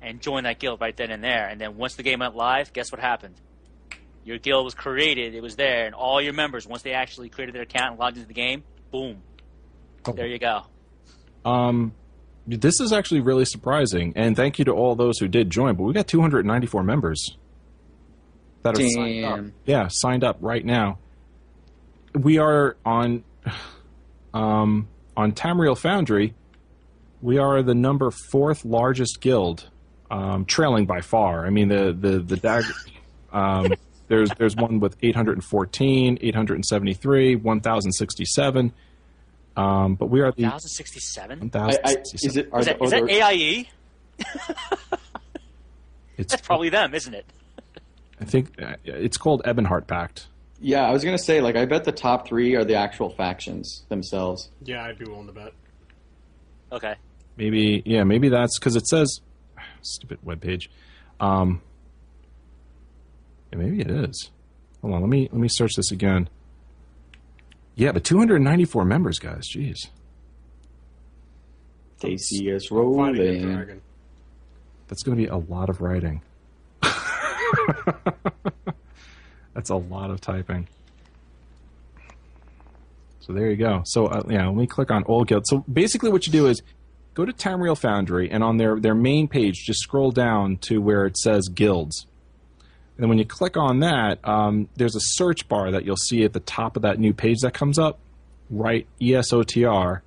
and 0.00 0.20
join 0.20 0.44
that 0.44 0.60
guild 0.60 0.80
right 0.80 0.96
then 0.96 1.10
and 1.10 1.24
there. 1.24 1.48
And 1.48 1.60
then 1.60 1.76
once 1.76 1.96
the 1.96 2.04
game 2.04 2.20
went 2.20 2.36
live, 2.36 2.72
guess 2.72 2.92
what 2.92 3.00
happened? 3.00 3.34
Your 4.22 4.38
guild 4.38 4.64
was 4.64 4.74
created, 4.74 5.34
it 5.34 5.42
was 5.42 5.56
there, 5.56 5.84
and 5.86 5.96
all 5.96 6.20
your 6.20 6.32
members, 6.32 6.64
once 6.64 6.82
they 6.82 6.92
actually 6.92 7.28
created 7.28 7.56
their 7.56 7.62
account 7.62 7.90
and 7.90 7.98
logged 7.98 8.18
into 8.18 8.28
the 8.28 8.34
game, 8.34 8.62
boom, 8.92 9.20
there 10.14 10.28
you 10.28 10.38
go. 10.38 10.62
Um, 11.44 11.92
this 12.46 12.80
is 12.80 12.92
actually 12.92 13.20
really 13.20 13.44
surprising, 13.44 14.12
and 14.16 14.34
thank 14.36 14.58
you 14.58 14.64
to 14.66 14.72
all 14.72 14.94
those 14.94 15.18
who 15.18 15.28
did 15.28 15.50
join. 15.50 15.76
But 15.76 15.84
we 15.84 15.92
got 15.92 16.08
294 16.08 16.82
members 16.82 17.36
that 18.62 18.78
are 18.78 18.88
signed 18.88 19.24
up. 19.24 19.40
Yeah, 19.64 19.88
signed 19.90 20.24
up 20.24 20.38
right 20.40 20.64
now. 20.64 20.98
We 22.14 22.38
are 22.38 22.76
on 22.84 23.24
um, 24.34 24.88
on 25.16 25.32
Tamriel 25.32 25.78
Foundry. 25.78 26.34
We 27.22 27.38
are 27.38 27.62
the 27.62 27.74
number 27.74 28.10
fourth 28.10 28.64
largest 28.64 29.20
guild, 29.20 29.68
um, 30.10 30.44
trailing 30.44 30.86
by 30.86 31.00
far. 31.00 31.46
I 31.46 31.50
mean 31.50 31.68
the 31.68 31.96
the 31.98 32.18
the 32.18 32.36
dag. 32.36 32.64
Um, 33.32 33.74
there's 34.08 34.30
there's 34.38 34.56
one 34.56 34.80
with 34.80 34.96
814, 35.02 36.18
873, 36.20 37.36
1067. 37.36 38.72
Um, 39.60 39.94
but 39.94 40.06
we 40.06 40.20
are 40.20 40.32
the 40.32 40.42
1067? 40.42 41.50
I, 41.54 41.58
I, 41.58 41.68
is 41.68 41.78
1067. 41.82 42.44
it? 42.44 42.48
Are 42.52 42.60
Is 42.60 42.66
the, 42.66 42.72
that, 42.74 42.82
is 42.82 42.90
that 42.90 43.10
AIE? 43.10 43.68
It's 46.16 46.32
That's 46.32 46.46
probably 46.46 46.68
them, 46.68 46.94
isn't 46.94 47.14
it? 47.14 47.26
I 48.20 48.24
think 48.24 48.60
uh, 48.60 48.74
it's 48.84 49.16
called 49.16 49.42
Ebonheart 49.44 49.86
Pact. 49.86 50.26
yeah, 50.60 50.82
I 50.86 50.92
was 50.92 51.02
gonna 51.04 51.16
say 51.18 51.40
like 51.40 51.56
I 51.56 51.64
bet 51.64 51.84
the 51.84 51.92
top 51.92 52.28
three 52.28 52.54
are 52.54 52.64
the 52.64 52.74
actual 52.74 53.08
factions 53.10 53.84
themselves. 53.88 54.50
Yeah, 54.62 54.84
I'd 54.84 54.98
be 54.98 55.06
willing 55.06 55.26
to 55.26 55.32
bet. 55.32 55.52
Okay. 56.72 56.94
Maybe 57.38 57.82
yeah, 57.86 58.04
maybe 58.04 58.28
that's 58.28 58.58
because 58.58 58.76
it 58.76 58.86
says 58.86 59.20
stupid 59.82 60.18
webpage. 60.24 60.68
Um, 61.18 61.62
yeah, 63.52 63.58
maybe 63.58 63.80
it 63.80 63.90
is. 63.90 64.30
Hold 64.82 64.94
on, 64.94 65.00
let 65.00 65.08
me 65.08 65.28
let 65.32 65.40
me 65.40 65.48
search 65.50 65.72
this 65.76 65.90
again. 65.90 66.28
Yeah, 67.76 67.92
but 67.92 68.04
294 68.04 68.84
members, 68.84 69.18
guys. 69.18 69.48
Jeez, 69.48 69.88
They 72.00 72.16
see 72.16 72.52
us 72.54 72.70
rolling. 72.70 73.80
that's 74.88 75.02
going 75.02 75.16
to 75.16 75.22
be 75.22 75.28
a 75.28 75.36
lot 75.36 75.68
of 75.70 75.80
writing. 75.80 76.20
that's 79.54 79.70
a 79.70 79.76
lot 79.76 80.10
of 80.10 80.20
typing. 80.20 80.68
So 83.20 83.32
there 83.32 83.50
you 83.50 83.56
go. 83.56 83.82
So 83.84 84.06
uh, 84.06 84.22
yeah, 84.28 84.46
let 84.46 84.56
me 84.56 84.66
click 84.66 84.90
on 84.90 85.04
Old 85.06 85.28
Guild. 85.28 85.46
So 85.46 85.64
basically, 85.72 86.10
what 86.10 86.26
you 86.26 86.32
do 86.32 86.46
is 86.48 86.62
go 87.14 87.24
to 87.24 87.32
Tamriel 87.32 87.78
Foundry, 87.78 88.30
and 88.30 88.42
on 88.42 88.56
their 88.56 88.80
their 88.80 88.94
main 88.94 89.28
page, 89.28 89.64
just 89.64 89.80
scroll 89.80 90.10
down 90.10 90.56
to 90.62 90.80
where 90.80 91.06
it 91.06 91.16
says 91.16 91.48
guilds. 91.48 92.06
And 93.00 93.04
then 93.04 93.08
when 93.08 93.16
you 93.16 93.24
click 93.24 93.56
on 93.56 93.80
that, 93.80 94.18
um, 94.28 94.68
there's 94.76 94.94
a 94.94 95.00
search 95.00 95.48
bar 95.48 95.70
that 95.70 95.86
you'll 95.86 95.96
see 95.96 96.22
at 96.24 96.34
the 96.34 96.40
top 96.40 96.76
of 96.76 96.82
that 96.82 96.98
new 96.98 97.14
page 97.14 97.38
that 97.40 97.54
comes 97.54 97.78
up. 97.78 97.98
Write 98.50 98.88
ESOTR, 99.00 100.02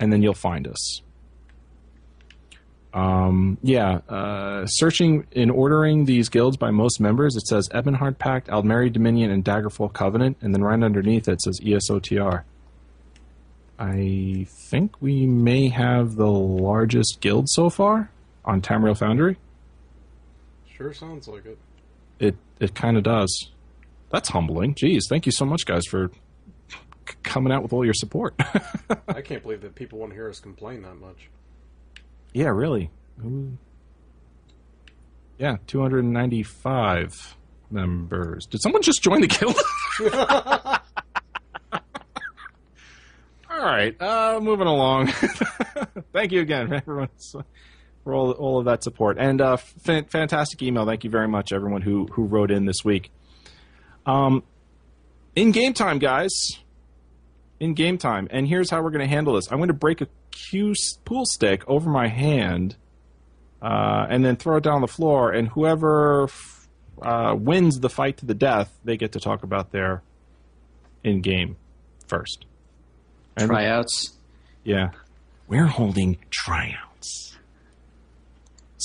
and 0.00 0.12
then 0.12 0.20
you'll 0.20 0.34
find 0.34 0.66
us. 0.66 1.00
Um, 2.92 3.56
yeah, 3.62 4.00
uh, 4.08 4.66
searching 4.66 5.28
in 5.30 5.48
ordering 5.48 6.06
these 6.06 6.28
guilds 6.28 6.56
by 6.56 6.72
most 6.72 6.98
members, 6.98 7.36
it 7.36 7.46
says 7.46 7.68
Ebonheart 7.68 8.18
Pact, 8.18 8.48
Aldmeri 8.48 8.92
Dominion, 8.92 9.30
and 9.30 9.44
Daggerfall 9.44 9.92
Covenant, 9.92 10.36
and 10.40 10.52
then 10.52 10.64
right 10.64 10.82
underneath 10.82 11.28
it 11.28 11.40
says 11.40 11.60
ESOTR. 11.60 12.42
I 13.78 14.48
think 14.48 15.00
we 15.00 15.24
may 15.24 15.68
have 15.68 16.16
the 16.16 16.26
largest 16.26 17.20
guild 17.20 17.48
so 17.48 17.70
far 17.70 18.10
on 18.44 18.60
Tamriel 18.60 18.98
Foundry. 18.98 19.36
Sure 20.76 20.92
sounds 20.92 21.28
like 21.28 21.46
it. 21.46 21.58
It 22.18 22.36
it 22.60 22.74
kind 22.74 22.96
of 22.96 23.02
does. 23.02 23.50
That's 24.10 24.28
humbling. 24.28 24.74
Jeez, 24.74 25.02
thank 25.08 25.26
you 25.26 25.32
so 25.32 25.44
much, 25.44 25.66
guys, 25.66 25.84
for 25.86 26.10
c- 26.68 27.14
coming 27.24 27.52
out 27.52 27.62
with 27.62 27.72
all 27.72 27.84
your 27.84 27.94
support. 27.94 28.34
I 29.08 29.20
can't 29.22 29.42
believe 29.42 29.60
that 29.62 29.74
people 29.74 29.98
want 29.98 30.10
to 30.12 30.14
hear 30.14 30.28
us 30.28 30.38
complain 30.40 30.82
that 30.82 30.94
much. 30.96 31.28
yeah, 32.32 32.48
really. 32.48 32.90
Who- 33.20 33.58
Yeah, 35.38 35.56
295 35.66 37.36
members. 37.70 38.46
Did 38.46 38.62
someone 38.62 38.82
just 38.82 39.02
join 39.02 39.20
the 39.20 39.26
guild? 39.26 39.56
all 43.50 43.64
right, 43.64 44.00
uh, 44.00 44.38
moving 44.40 44.66
along. 44.66 45.08
Thank 46.12 46.32
you 46.32 46.40
again, 46.40 46.72
everyone, 46.72 47.08
for 48.04 48.14
all, 48.14 48.30
all 48.32 48.58
of 48.58 48.66
that 48.66 48.84
support. 48.84 49.16
And 49.18 49.40
uh, 49.40 49.56
fan- 49.56 50.04
fantastic 50.04 50.62
email. 50.62 50.86
Thank 50.86 51.04
you 51.04 51.10
very 51.10 51.28
much, 51.28 51.52
everyone 51.52 51.82
who, 51.82 52.06
who 52.12 52.24
wrote 52.24 52.50
in 52.50 52.66
this 52.66 52.84
week. 52.84 53.10
Um, 54.06 54.42
in 55.34 55.50
game 55.50 55.72
time, 55.72 55.98
guys. 55.98 56.30
In 57.60 57.74
game 57.74 57.98
time. 57.98 58.28
And 58.30 58.46
here's 58.46 58.70
how 58.70 58.82
we're 58.82 58.90
going 58.90 59.00
to 59.06 59.12
handle 59.12 59.34
this 59.34 59.50
I'm 59.50 59.58
going 59.58 59.68
to 59.68 59.74
break 59.74 60.00
a 60.00 60.08
cue 60.30 60.72
s- 60.72 60.98
pool 61.04 61.24
stick 61.24 61.62
over 61.66 61.88
my 61.88 62.08
hand 62.08 62.76
uh, 63.62 64.06
and 64.10 64.24
then 64.24 64.36
throw 64.36 64.56
it 64.56 64.64
down 64.64 64.74
on 64.74 64.80
the 64.82 64.86
floor. 64.88 65.30
And 65.32 65.48
whoever 65.48 66.24
f- 66.24 66.68
uh, 67.00 67.34
wins 67.38 67.80
the 67.80 67.88
fight 67.88 68.18
to 68.18 68.26
the 68.26 68.34
death, 68.34 68.76
they 68.84 68.96
get 68.96 69.12
to 69.12 69.20
talk 69.20 69.42
about 69.42 69.72
their 69.72 70.02
in 71.02 71.22
game 71.22 71.56
first. 72.06 72.44
And- 73.36 73.48
Tryouts. 73.48 74.12
Yeah. 74.64 74.90
We're 75.48 75.66
holding 75.66 76.18
tryouts. 76.30 77.33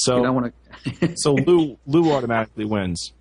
So 0.04 0.18
You 0.18 0.24
don't 0.24 0.36
want 0.36 0.54
to. 1.02 1.14
so 1.18 1.34
Lou 1.34 1.78
Lou 1.86 2.12
automatically 2.14 2.66
wins 2.66 3.12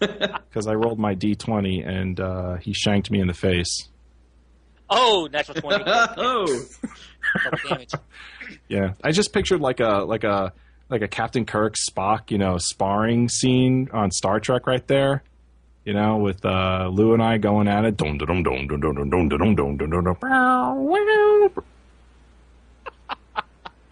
because 0.00 0.66
I 0.66 0.74
rolled 0.74 0.98
my 0.98 1.14
d20 1.14 1.86
and 1.86 2.18
uh, 2.18 2.56
he 2.56 2.72
shanked 2.72 3.10
me 3.10 3.20
in 3.20 3.26
the 3.26 3.34
face. 3.34 3.88
Oh, 4.90 5.28
natural 5.32 5.60
20. 5.60 5.84
oh, 5.86 6.64
damage. 7.68 7.90
Yeah, 8.68 8.92
I 9.02 9.12
just 9.12 9.32
pictured 9.32 9.60
like 9.60 9.80
a 9.80 10.04
like 10.04 10.24
a 10.24 10.52
like 10.88 11.02
a 11.02 11.08
Captain 11.08 11.46
Kirk 11.46 11.74
Spock, 11.76 12.30
you 12.30 12.38
know, 12.38 12.58
sparring 12.58 13.28
scene 13.28 13.88
on 13.92 14.10
Star 14.10 14.40
Trek 14.40 14.66
right 14.66 14.86
there. 14.86 15.22
You 15.84 15.94
know, 15.94 16.18
with 16.18 16.44
uh, 16.44 16.88
Lou 16.92 17.12
and 17.12 17.22
I 17.22 17.38
going 17.38 17.66
at 17.68 17.84
it. 17.84 17.96
Dum 17.96 18.16
dum 18.18 18.42
dum 18.42 18.66
dum 18.66 18.80
dum 18.80 18.80
dum 18.80 19.10
dum 19.10 19.28
dum 19.28 19.54
dum 19.56 19.76
dum 19.76 19.90
dum 19.90 20.04
dum. 20.04 20.16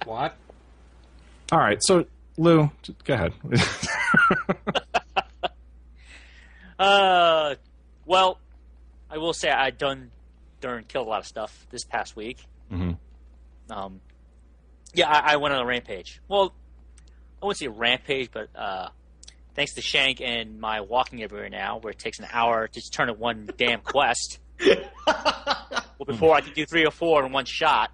What? 0.04 0.36
All 1.52 1.58
right, 1.58 1.78
so 1.82 2.04
Lou, 2.36 2.70
go 3.04 3.14
ahead. 3.14 3.32
Uh, 6.78 7.56
well, 8.06 8.38
I 9.10 9.18
will 9.18 9.34
say 9.34 9.50
I 9.50 9.68
done 9.68 10.10
darn 10.62 10.84
killed 10.88 11.06
a 11.06 11.10
lot 11.10 11.20
of 11.20 11.26
stuff 11.26 11.66
this 11.70 11.84
past 11.84 12.16
week. 12.16 12.38
Mhm. 12.72 12.96
Um, 13.68 14.00
yeah, 14.94 15.10
I, 15.10 15.34
I 15.34 15.36
went 15.36 15.52
on 15.54 15.60
a 15.60 15.66
rampage. 15.66 16.22
Well, 16.26 16.54
I 17.42 17.44
wouldn't 17.44 17.58
say 17.58 17.66
a 17.66 17.70
rampage, 17.70 18.30
but 18.32 18.48
uh, 18.56 18.88
thanks 19.54 19.74
to 19.74 19.82
Shank 19.82 20.22
and 20.22 20.58
my 20.58 20.80
walking 20.80 21.22
everywhere 21.22 21.50
now, 21.50 21.78
where 21.80 21.90
it 21.90 21.98
takes 21.98 22.18
an 22.18 22.28
hour 22.32 22.66
to 22.66 22.72
just 22.72 22.94
turn 22.94 23.10
in 23.10 23.18
one 23.18 23.50
damn 23.58 23.82
quest. 23.82 24.38
well, 24.66 26.06
before 26.06 26.34
I 26.34 26.40
could 26.40 26.54
do 26.54 26.64
three 26.64 26.86
or 26.86 26.90
four 26.90 27.24
in 27.26 27.30
one 27.30 27.44
shot. 27.44 27.90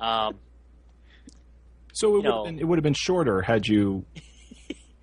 Um, 0.00 0.36
So 1.92 2.08
it 2.08 2.22
would, 2.22 2.24
have 2.26 2.44
been, 2.44 2.58
it 2.58 2.64
would 2.68 2.78
have 2.78 2.84
been 2.84 2.94
shorter 2.94 3.42
had 3.42 3.66
you 3.66 4.04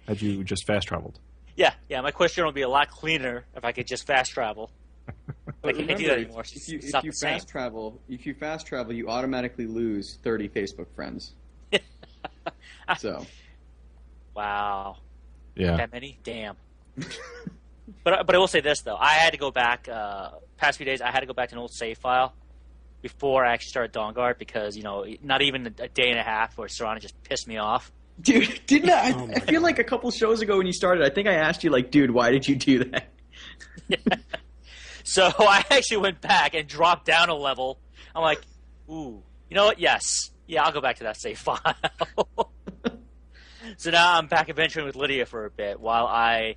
had 0.08 0.22
you 0.22 0.44
just 0.44 0.66
fast 0.66 0.88
traveled. 0.88 1.20
yeah, 1.56 1.74
yeah, 1.90 2.02
my 2.02 2.12
question 2.12 2.42
journal 2.42 2.50
would 2.50 2.56
be 2.56 2.62
a 2.62 2.70
lot 2.70 2.90
cleaner 2.90 3.46
if 3.56 3.66
I 3.66 3.72
could 3.72 3.88
just 3.88 4.08
fast 4.08 4.32
travel. 4.32 4.72
But 5.62 5.76
I 5.76 5.80
can't 5.80 5.98
do 5.98 6.08
that 6.08 6.20
anymore. 6.20 6.42
If 6.42 6.70
you, 6.70 6.78
if 6.78 6.94
you 7.04 7.12
the 7.12 7.12
same. 7.12 7.34
fast 7.34 7.48
travel, 7.50 8.00
if 8.08 8.26
you 8.26 8.34
fast 8.36 8.68
travel, 8.68 8.94
you 8.94 9.10
automatically 9.10 9.66
lose 9.66 10.20
30 10.22 10.50
Facebook 10.50 10.86
friends. 10.94 11.34
so, 12.98 13.26
Wow. 14.36 14.98
Yeah. 15.56 15.78
That 15.78 15.92
many? 15.92 16.20
Damn. 16.24 16.56
but 18.04 18.26
but 18.26 18.36
I 18.36 18.38
will 18.38 18.48
say 18.48 18.60
this 18.60 18.82
though, 18.82 18.98
I 18.98 19.14
had 19.14 19.32
to 19.32 19.40
go 19.40 19.50
back. 19.50 19.90
Uh, 19.90 20.32
past 20.58 20.78
few 20.78 20.86
days, 20.86 21.02
I 21.02 21.10
had 21.10 21.22
to 21.22 21.26
go 21.26 21.34
back 21.34 21.50
to 21.50 21.56
an 21.56 21.60
old 21.60 21.74
save 21.74 21.98
file 21.98 22.34
before 23.08 23.46
I 23.46 23.54
actually 23.54 23.70
started 23.70 23.94
Dawnguard 23.94 24.38
because 24.38 24.76
you 24.78 24.84
know 24.84 25.06
not 25.22 25.42
even 25.42 25.68
a, 25.68 25.84
a 25.84 25.88
day 25.88 26.10
and 26.10 26.20
a 26.20 26.24
half 26.24 26.58
where 26.58 26.68
Serana 26.68 27.00
just 27.00 27.22
pissed 27.24 27.48
me 27.48 27.58
off. 27.58 27.92
dude, 28.22 28.62
didn't 28.66 28.90
I? 28.90 29.14
Oh 29.14 29.30
I 29.36 29.40
feel 29.40 29.62
God. 29.62 29.64
like 29.64 29.80
a 29.80 29.84
couple 29.84 30.12
shows 30.12 30.42
ago 30.42 30.58
when 30.58 30.68
you 30.68 30.74
started, 30.74 31.04
I 31.06 31.14
think 31.14 31.28
I 31.28 31.34
asked 31.34 31.64
you, 31.64 31.70
like, 31.70 31.92
dude, 31.92 32.12
why 32.12 32.32
did 32.32 32.48
you 32.48 32.56
do 32.56 32.84
that? 32.86 33.10
So 35.08 35.32
I 35.40 35.64
actually 35.72 35.98
went 35.98 36.22
back 36.22 36.54
and 36.54 36.68
dropped 36.68 37.06
down 37.06 37.30
a 37.30 37.34
level. 37.34 37.80
I'm 38.14 38.22
like, 38.22 38.42
ooh, 38.90 39.24
you 39.50 39.56
know 39.56 39.66
what? 39.66 39.80
Yes, 39.80 40.04
yeah, 40.46 40.64
I'll 40.64 40.74
go 40.74 40.82
back 40.82 40.98
to 40.98 41.06
that 41.06 41.18
save 41.20 41.40
file. 41.40 41.60
so 43.78 43.90
now 43.90 44.18
I'm 44.18 44.28
back 44.28 44.50
adventuring 44.50 44.86
with 44.86 44.96
Lydia 44.96 45.26
for 45.26 45.46
a 45.46 45.50
bit 45.50 45.80
while 45.80 46.06
I 46.08 46.56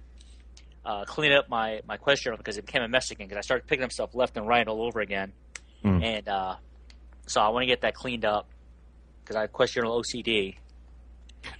uh, 0.85 1.05
clean 1.05 1.33
up 1.33 1.49
my 1.49 1.81
my 1.87 1.97
quest 1.97 2.23
journal 2.23 2.39
because 2.39 2.59
it 2.59 2.67
became 2.67 2.83
a 2.83 2.89
mess 2.89 3.11
again 3.13 3.29
because 3.29 3.39
I 3.39 3.43
started 3.43 3.69
picking 3.69 3.85
up 3.85 3.93
stuff 3.93 4.15
left 4.15 4.37
and 4.37 4.49
right 4.49 4.67
all 4.67 4.83
over 4.83 5.01
again, 5.01 5.33
Hmm. 5.83 6.03
and 6.03 6.29
uh, 6.29 6.57
so 7.27 7.41
I 7.41 7.49
want 7.49 7.63
to 7.63 7.67
get 7.67 7.81
that 7.83 7.95
cleaned 7.95 8.25
up 8.25 8.49
because 9.23 9.37
I 9.37 9.43
have 9.43 9.53
quest 9.53 9.75
journal 9.75 10.01
OCD. 10.01 10.57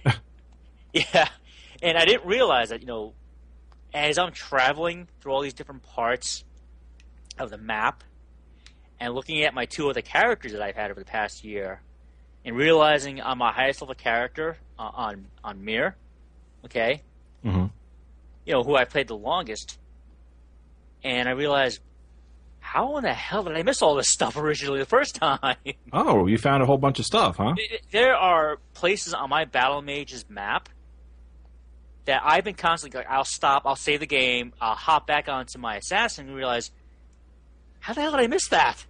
yeah, 0.93 1.27
and 1.81 1.97
I 1.97 2.05
didn't 2.05 2.25
realize 2.25 2.69
that 2.69 2.81
you 2.81 2.87
know 2.87 3.13
as 3.93 4.17
I'm 4.17 4.31
traveling 4.31 5.07
through 5.19 5.33
all 5.33 5.41
these 5.41 5.53
different 5.53 5.83
parts 5.83 6.43
of 7.37 7.49
the 7.49 7.57
map 7.57 8.03
and 8.99 9.13
looking 9.13 9.43
at 9.43 9.53
my 9.53 9.65
two 9.65 9.89
other 9.89 10.01
characters 10.01 10.51
that 10.51 10.61
I've 10.61 10.75
had 10.75 10.91
over 10.91 10.99
the 10.99 11.05
past 11.05 11.43
year 11.43 11.81
and 12.45 12.55
realizing 12.55 13.21
I'm 13.21 13.39
my 13.39 13.51
highest 13.51 13.81
level 13.81 13.95
character 13.95 14.57
uh, 14.77 14.91
on 14.93 15.27
on 15.43 15.63
Mir, 15.63 15.95
okay, 16.65 17.01
hmm 17.43 17.65
you 18.45 18.53
know 18.53 18.63
who 18.63 18.75
I 18.75 18.85
played 18.85 19.07
the 19.07 19.15
longest, 19.15 19.77
and 21.03 21.29
I 21.29 21.31
realized 21.31 21.79
how 22.73 22.95
in 22.97 23.03
the 23.03 23.13
hell 23.13 23.43
did 23.43 23.57
I 23.57 23.63
miss 23.63 23.81
all 23.81 23.95
this 23.95 24.07
stuff 24.09 24.37
originally 24.37 24.79
the 24.79 24.85
first 24.85 25.15
time? 25.15 25.55
Oh, 25.93 26.25
you 26.27 26.37
found 26.37 26.63
a 26.63 26.65
whole 26.65 26.77
bunch 26.77 26.99
of 26.99 27.05
stuff, 27.05 27.35
huh? 27.35 27.53
there 27.91 28.15
are 28.15 28.59
places 28.73 29.13
on 29.13 29.29
my 29.29 29.43
Battle 29.43 29.81
Mage's 29.81 30.23
map 30.29 30.69
that 32.05 32.21
I've 32.23 32.45
been 32.45 32.55
constantly 32.55 32.97
like, 32.99 33.09
I'll 33.09 33.25
stop, 33.25 33.63
I'll 33.65 33.75
save 33.75 33.99
the 33.99 34.07
game, 34.07 34.53
I'll 34.61 34.75
hop 34.75 35.05
back 35.05 35.27
onto 35.27 35.59
my 35.59 35.75
assassin 35.75 36.27
and 36.27 36.35
realize, 36.35 36.71
how 37.81 37.91
the 37.93 37.99
hell 38.01 38.11
did 38.11 38.21
I 38.21 38.27
miss 38.27 38.47
that? 38.49 38.85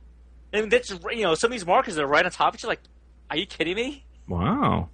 And 0.54 0.70
that's 0.72 0.92
you 0.92 1.24
know 1.24 1.34
some 1.34 1.48
of 1.48 1.54
these 1.54 1.66
markers 1.66 1.98
are 1.98 2.06
right 2.06 2.24
on 2.24 2.30
top 2.32 2.54
of 2.54 2.60
other. 2.60 2.68
Like, 2.68 2.82
are 3.32 3.38
you 3.38 3.46
kidding 3.48 3.76
me? 3.76 4.06
Wow. 4.28 4.90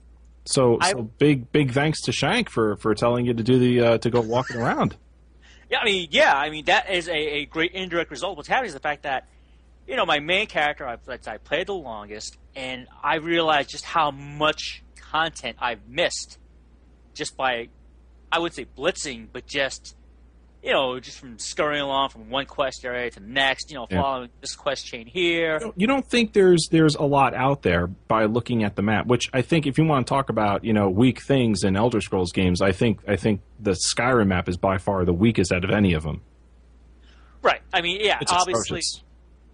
So, 0.46 0.78
I- 0.80 0.92
so 0.92 1.02
big 1.02 1.52
big 1.52 1.72
thanks 1.74 2.02
to 2.04 2.12
Shank 2.14 2.50
for 2.50 2.78
for 2.78 2.96
telling 2.96 3.26
you 3.26 3.34
to 3.34 3.44
do 3.44 3.60
the 3.60 3.82
uh, 3.82 3.98
to 3.98 4.10
go 4.10 4.22
walking 4.22 4.58
around. 4.58 4.96
Yeah, 5.70 5.80
I 5.80 5.86
mean, 5.86 6.08
yeah, 6.12 6.34
I 6.34 6.50
mean 6.50 6.66
that 6.66 6.90
is 6.90 7.10
a, 7.10 7.16
a 7.16 7.46
great 7.46 7.74
indirect 7.74 8.10
result. 8.10 8.38
What's 8.38 8.48
happening 8.48 8.70
is 8.70 8.74
the 8.74 8.80
fact 8.80 9.04
that 9.04 9.28
you 9.86 9.96
know 9.96 10.06
my 10.06 10.20
main 10.20 10.48
character 10.48 10.88
I've, 10.88 11.04
that 11.06 11.28
I 11.28 11.38
played 11.38 11.68
the 11.68 11.74
longest, 11.74 12.38
and 12.56 12.88
I 13.04 13.16
realized 13.16 13.70
just 13.70 13.84
how 13.84 14.12
much 14.12 14.84
content 14.96 15.58
I've 15.60 15.88
missed 15.88 16.38
just 17.14 17.36
by 17.36 17.68
I 18.32 18.40
would 18.40 18.54
say 18.54 18.66
blitzing, 18.66 19.28
but 19.32 19.46
just 19.46 19.96
you 20.64 20.72
know 20.74 21.00
just 21.00 21.20
from 21.20 21.38
scurrying 21.40 21.82
along 21.82 22.10
from 22.10 22.30
one 22.30 22.46
quest 22.46 22.84
area 22.84 23.10
to 23.12 23.20
next. 23.20 23.70
You 23.72 23.78
know, 23.78 23.88
Yeah. 23.90 24.02
following 24.02 24.30
this 24.42 24.56
quest 24.56 24.86
chain 24.86 25.06
here. 25.08 25.60
You 25.76 25.88
don't 25.88 26.06
think 26.06 26.34
there's 26.34 26.68
there's 26.72 26.96
a 26.96 27.04
lot 27.04 27.34
out 27.34 27.62
there 27.62 27.88
by 27.88 28.26
looking 28.26 28.64
at 28.64 28.76
the 28.76 28.82
map, 28.82 29.06
which 29.08 29.30
I 29.34 29.42
think 29.42 29.66
if 29.68 29.78
you 29.78 29.86
want 29.86 30.08
to 30.08 30.10
talk 30.10 30.30
about 30.30 30.64
you 30.64 30.74
know 30.74 30.90
weak 30.90 31.22
things 31.22 31.64
in 31.64 31.76
Elder 31.76 32.02
Scrolls 32.02 32.32
games, 32.32 32.62
I 32.62 32.72
think 32.72 33.00
I 33.08 33.16
think 33.16 33.42
the 33.60 33.78
Skyrim 33.94 34.28
map 34.28 34.50
is 34.50 34.58
by 34.58 34.78
far 34.78 35.06
the 35.06 35.14
weakest 35.14 35.52
out 35.52 35.64
of 35.64 35.70
any 35.72 35.94
of 35.94 36.04
them. 36.04 36.22
Right. 37.42 37.62
I 37.74 37.82
mean, 37.82 38.00
yeah, 38.02 38.18
It's 38.22 38.32
obviously. 38.32 38.80
atrocious. 38.80 39.04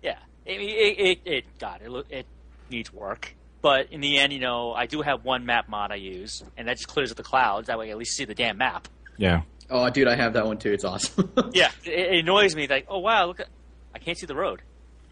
Yeah, 0.02 0.18
I 0.48 0.58
mean, 0.58 0.70
it, 0.70 1.00
it, 1.00 1.20
it 1.26 1.46
God, 1.60 1.82
it, 1.84 2.06
it 2.10 2.26
needs 2.70 2.92
work. 2.94 3.36
But 3.62 3.92
in 3.92 4.02
the 4.02 4.18
end, 4.18 4.34
you 4.34 4.40
know, 4.40 4.74
I 4.74 4.88
do 4.88 5.02
have 5.02 5.24
one 5.24 5.46
map 5.46 5.70
mod 5.70 5.92
I 5.92 5.96
use, 5.96 6.44
and 6.58 6.68
that 6.68 6.74
just 6.78 6.88
clears 6.90 7.12
up 7.12 7.18
the 7.18 7.24
clouds. 7.24 7.68
That 7.68 7.80
way, 7.80 7.88
I 7.88 7.92
at 7.92 7.98
least 7.98 8.16
see 8.18 8.26
the 8.26 8.36
damn 8.36 8.58
map. 8.58 8.88
Yeah. 9.18 9.44
Oh, 9.74 9.90
dude, 9.90 10.08
I 10.08 10.16
have 10.16 10.34
that 10.34 10.46
one 10.46 10.60
too. 10.60 10.72
It's 10.72 10.86
awesome. 10.86 11.32
Yeah, 11.54 11.72
it, 11.84 11.92
it 11.92 12.20
annoys 12.20 12.56
me. 12.56 12.68
Like, 12.68 12.86
oh 12.88 13.00
wow, 13.00 13.26
look 13.26 13.40
at, 13.40 13.48
I 13.94 14.00
can't 14.00 14.18
see 14.18 14.28
the 14.28 14.36
road. 14.36 14.62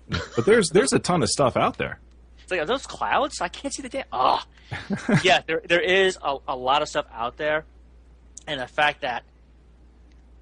But 0.08 0.46
there's 0.46 0.70
there's 0.70 0.94
a 0.94 1.00
ton 1.00 1.24
of 1.24 1.30
stuff 1.30 1.58
out 1.58 1.78
there. 1.78 2.00
It's 2.44 2.52
like, 2.52 2.62
are 2.62 2.66
those 2.66 2.86
clouds? 2.86 3.42
I 3.42 3.48
can't 3.48 3.74
see 3.74 3.82
the 3.82 3.90
damn. 3.90 4.06
Oh, 4.14 4.42
yeah, 5.24 5.42
there 5.48 5.62
there 5.68 5.82
is 5.82 6.18
a, 6.24 6.38
a 6.48 6.56
lot 6.56 6.82
of 6.82 6.90
stuff 6.90 7.06
out 7.12 7.38
there, 7.38 7.66
and 8.46 8.60
the 8.62 8.68
fact 8.68 9.02
that 9.02 9.24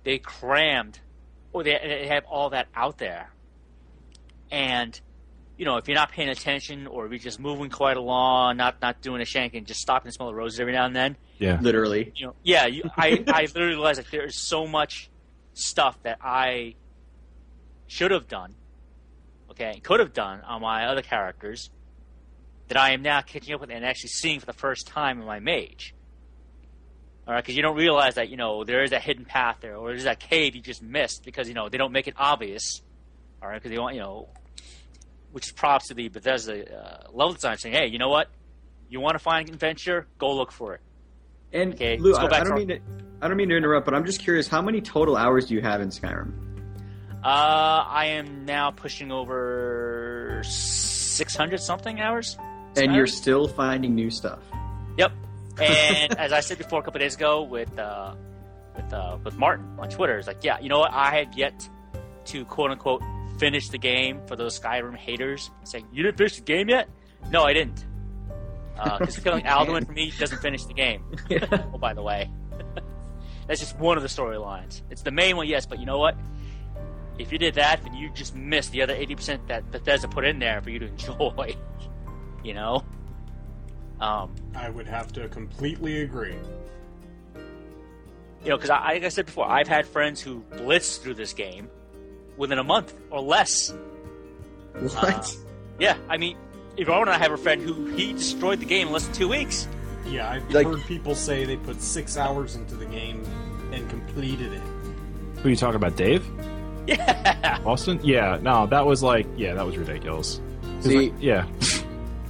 they 0.04 0.18
crammed, 0.18 1.00
or 1.54 1.64
they, 1.64 1.80
they 1.82 2.08
have 2.08 2.26
all 2.26 2.50
that 2.50 2.68
out 2.76 2.98
there, 2.98 3.30
and 4.52 5.00
you 5.60 5.66
know, 5.66 5.76
if 5.76 5.90
you're 5.90 5.96
not 5.96 6.10
paying 6.12 6.30
attention 6.30 6.88
or 6.88 7.06
if 7.06 7.12
you're 7.12 7.20
just 7.20 7.38
moving 7.40 7.70
quite 7.70 7.98
along, 7.98 8.56
not 8.58 8.82
not 8.82 9.02
doing 9.02 9.22
a 9.22 9.26
shank 9.26 9.54
and 9.54 9.68
just 9.68 9.82
stopping 9.82 10.10
to 10.10 10.14
smell 10.14 10.30
the 10.30 10.34
roses 10.34 10.60
every 10.62 10.72
now 10.72 10.86
and 10.86 10.96
then, 10.96 11.18
Yeah. 11.38 11.60
Literally. 11.62 12.14
you 12.16 12.28
know, 12.28 12.36
yeah, 12.44 12.66
you, 12.66 12.84
I 12.98 13.24
I 13.28 13.42
literally 13.42 13.74
realized 13.76 14.00
that 14.00 14.08
there's 14.10 14.40
so 14.48 14.66
much 14.66 15.10
stuff 15.54 16.02
that 16.04 16.18
I 16.22 16.76
should 17.88 18.12
have 18.12 18.28
done, 18.30 18.56
okay, 19.52 19.82
could 19.84 20.00
have 20.00 20.14
done 20.14 20.40
on 20.42 20.62
my 20.62 20.86
other 20.86 21.02
characters 21.02 21.70
that 22.70 22.78
I 22.78 22.92
am 22.92 23.02
now 23.02 23.20
catching 23.20 23.54
up 23.54 23.60
with 23.60 23.70
and 23.70 23.84
actually 23.84 24.12
seeing 24.12 24.40
for 24.40 24.46
the 24.46 24.54
first 24.54 24.88
time 24.88 25.20
in 25.20 25.26
my 25.28 25.40
mage. 25.42 25.94
All 27.28 27.34
right, 27.34 27.44
because 27.44 27.58
you 27.58 27.62
don't 27.64 27.76
realize 27.76 28.16
that 28.16 28.30
you 28.30 28.38
know 28.38 28.64
there 28.64 28.82
is 28.84 28.94
a 28.94 29.00
hidden 29.00 29.26
path 29.26 29.58
there, 29.60 29.76
or 29.76 29.90
there's 29.90 30.06
that 30.06 30.22
cave 30.22 30.56
you 30.56 30.62
just 30.62 30.82
missed 30.82 31.24
because 31.26 31.50
you 31.50 31.54
know 31.54 31.68
they 31.68 31.78
don't 31.78 31.92
make 31.92 32.08
it 32.08 32.14
obvious. 32.18 32.82
All 33.42 33.50
right, 33.50 33.56
because 33.62 33.72
they 33.72 33.78
want 33.78 33.96
you 33.96 34.02
know, 34.02 34.30
which 35.32 35.48
is 35.48 35.52
props 35.52 35.88
to 35.88 35.94
the 35.94 36.10
Bethesda 36.10 36.78
uh, 36.78 37.08
level 37.12 37.34
design 37.34 37.58
saying, 37.58 37.76
hey, 37.76 37.88
you 37.88 37.98
know 37.98 38.10
what, 38.10 38.28
you 38.90 39.00
want 39.00 39.16
to 39.16 39.20
find 39.20 39.50
adventure, 39.50 40.08
go 40.18 40.36
look 40.36 40.52
for 40.52 40.76
it. 40.76 40.82
And 41.52 41.74
Okay, 41.74 41.98
Lou, 41.98 42.16
I, 42.16 42.28
back 42.28 42.42
I 42.42 42.44
don't 42.44 42.58
mean 42.58 42.68
to, 42.70 42.80
I 43.22 43.28
don't 43.28 43.38
mean 43.38 43.50
to 43.50 43.58
interrupt, 43.58 43.86
but 43.86 43.94
I'm 43.94 44.06
just 44.06 44.22
curious. 44.22 44.48
How 44.48 44.62
many 44.62 44.82
total 44.82 45.16
hours 45.16 45.48
do 45.48 45.56
you 45.56 45.62
have 45.62 45.82
in 45.82 45.90
Skyrim? 45.90 46.32
Uh, 47.24 47.84
I 47.88 48.06
am 48.12 48.46
now 48.46 48.72
pushing 48.72 49.12
over 49.12 50.42
600 50.46 51.60
something 51.60 52.00
hours. 52.00 52.38
And 52.78 52.94
you're 52.94 53.08
still 53.08 53.48
finding 53.48 53.96
new 53.96 54.10
stuff. 54.10 54.40
Yep. 54.98 55.12
And 55.60 56.18
as 56.18 56.32
I 56.32 56.40
said 56.40 56.58
before 56.58 56.80
a 56.80 56.84
couple 56.84 57.00
days 57.00 57.16
ago 57.16 57.42
with 57.42 57.78
uh, 57.78 58.16
with 58.78 58.94
uh, 58.94 59.18
with 59.26 59.38
Martin 59.38 59.66
on 59.78 59.90
Twitter, 59.90 60.18
it's 60.18 60.26
like, 60.26 60.42
yeah, 60.42 60.58
you 60.62 60.70
know 60.70 60.80
what? 60.80 60.94
I 60.94 61.18
have 61.18 61.38
yet 61.38 61.68
to 62.28 62.46
quote 62.46 62.72
unquote 62.72 63.02
finish 63.40 63.70
the 63.70 63.78
game 63.78 64.22
for 64.28 64.36
those 64.36 64.60
Skyrim 64.60 64.96
haters 64.96 65.50
saying 65.64 65.88
you 65.92 66.04
didn't 66.04 66.18
finish 66.18 66.36
the 66.36 66.42
game 66.44 66.70
yet. 66.70 66.90
No, 67.32 67.44
I 67.44 67.54
didn't. 67.54 67.86
Because 68.76 69.18
killing 69.20 69.44
Alduin 69.46 69.86
for 69.86 69.92
me 69.92 70.12
doesn't 70.18 70.42
finish 70.42 70.64
the 70.66 70.74
game. 70.74 71.04
Oh, 71.74 71.78
by 71.78 71.94
the 71.94 72.02
way, 72.02 72.30
that's 73.48 73.60
just 73.60 73.78
one 73.78 73.98
of 73.98 74.04
the 74.04 74.10
storylines. 74.10 74.82
It's 74.90 75.02
the 75.02 75.12
main 75.12 75.36
one, 75.38 75.48
yes, 75.48 75.66
but 75.66 75.80
you 75.80 75.86
know 75.86 75.98
what? 75.98 76.16
If 77.18 77.32
you 77.34 77.38
did 77.38 77.56
that, 77.56 77.84
then 77.84 77.94
you 77.94 78.10
just 78.12 78.36
missed 78.36 78.72
the 78.72 78.82
other 78.82 78.94
eighty 78.94 79.16
percent 79.16 79.48
that 79.48 79.70
Bethesda 79.72 80.08
put 80.08 80.24
in 80.24 80.40
there 80.40 80.62
for 80.62 80.70
you 80.70 80.80
to 80.80 80.88
enjoy. 80.88 81.56
you 82.44 82.54
know. 82.54 82.84
Um, 84.00 84.34
I 84.56 84.70
would 84.70 84.88
have 84.88 85.12
to 85.14 85.28
completely 85.28 86.04
agree. 86.04 86.36
you 88.44 88.50
know, 88.50 88.56
because 88.56 88.70
I, 88.70 88.94
like 88.94 89.04
I 89.04 89.10
said 89.10 89.26
before, 89.26 89.46
I've 89.46 89.68
had 89.68 89.86
friends 89.86 90.22
who 90.22 90.40
blitz 90.58 90.96
through 90.98 91.16
this 91.16 91.34
game 91.34 91.70
within 92.40 92.58
a 92.58 92.64
month 92.64 92.94
or 93.12 93.22
less. 93.22 93.72
What? 94.80 95.04
Uh, 95.04 95.22
yeah, 95.80 95.98
I 96.10 96.18
mean, 96.18 96.38
Yvonne 96.78 97.02
and 97.02 97.10
I 97.12 97.18
have 97.20 97.32
a 97.32 97.38
friend 97.38 97.62
who 97.62 97.86
he 97.96 98.14
destroyed 98.14 98.60
the 98.60 98.66
game 98.66 98.88
in 98.88 98.94
less 98.94 99.06
than 99.06 99.14
two 99.16 99.28
weeks. 99.28 99.68
Yeah, 100.08 100.30
I've 100.32 100.50
Like- 100.52 100.66
heard 100.66 100.82
people 100.86 101.14
say 101.14 101.46
they 101.46 101.58
put 101.58 101.82
six 101.82 102.18
hours 102.18 102.56
into 102.56 102.76
the 102.76 102.86
game 102.86 103.24
and 103.72 103.88
completed 103.90 104.54
it. 104.54 104.62
Who 105.42 105.48
are 105.48 105.52
you 105.52 105.56
talking 105.56 105.76
about, 105.76 105.96
Dave? 105.96 106.26
Yeah, 106.88 107.60
Austin? 107.66 108.00
Yeah. 108.04 108.40
No, 108.42 108.66
that 108.68 108.86
was 108.86 109.04
like 109.04 109.28
yeah, 109.38 109.54
that 109.54 109.66
was 109.66 109.78
ridiculous. 109.78 110.42
'Cause, 110.82 110.86
See- 110.86 111.10
like, 111.12 111.14
yeah. 111.20 111.46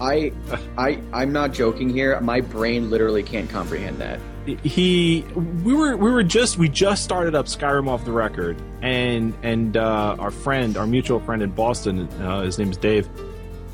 I, 0.02 0.32
I, 0.78 1.02
I'm 1.12 1.34
not 1.34 1.52
joking 1.54 1.90
here. 1.90 2.18
My 2.22 2.40
brain 2.40 2.90
literally 2.90 3.22
can't 3.22 3.50
comprehend 3.50 3.98
that. 4.00 4.20
He 4.58 5.22
we 5.64 5.74
were 5.74 5.96
we 5.98 6.12
were 6.12 6.24
just 6.24 6.58
we 6.58 6.70
just 6.70 7.04
started 7.04 7.36
up 7.36 7.46
Skyrim 7.48 7.88
off 7.88 8.06
the 8.06 8.12
record. 8.12 8.62
And 8.82 9.34
and 9.44 9.76
uh, 9.78 10.16
our 10.20 10.32
friend 10.32 10.78
our 10.78 10.88
mutual 10.88 11.20
friend 11.20 11.42
in 11.42 11.52
Boston 11.52 12.08
uh, 12.22 12.42
his 12.42 12.60
is 12.60 12.78
Dave. 12.78 13.10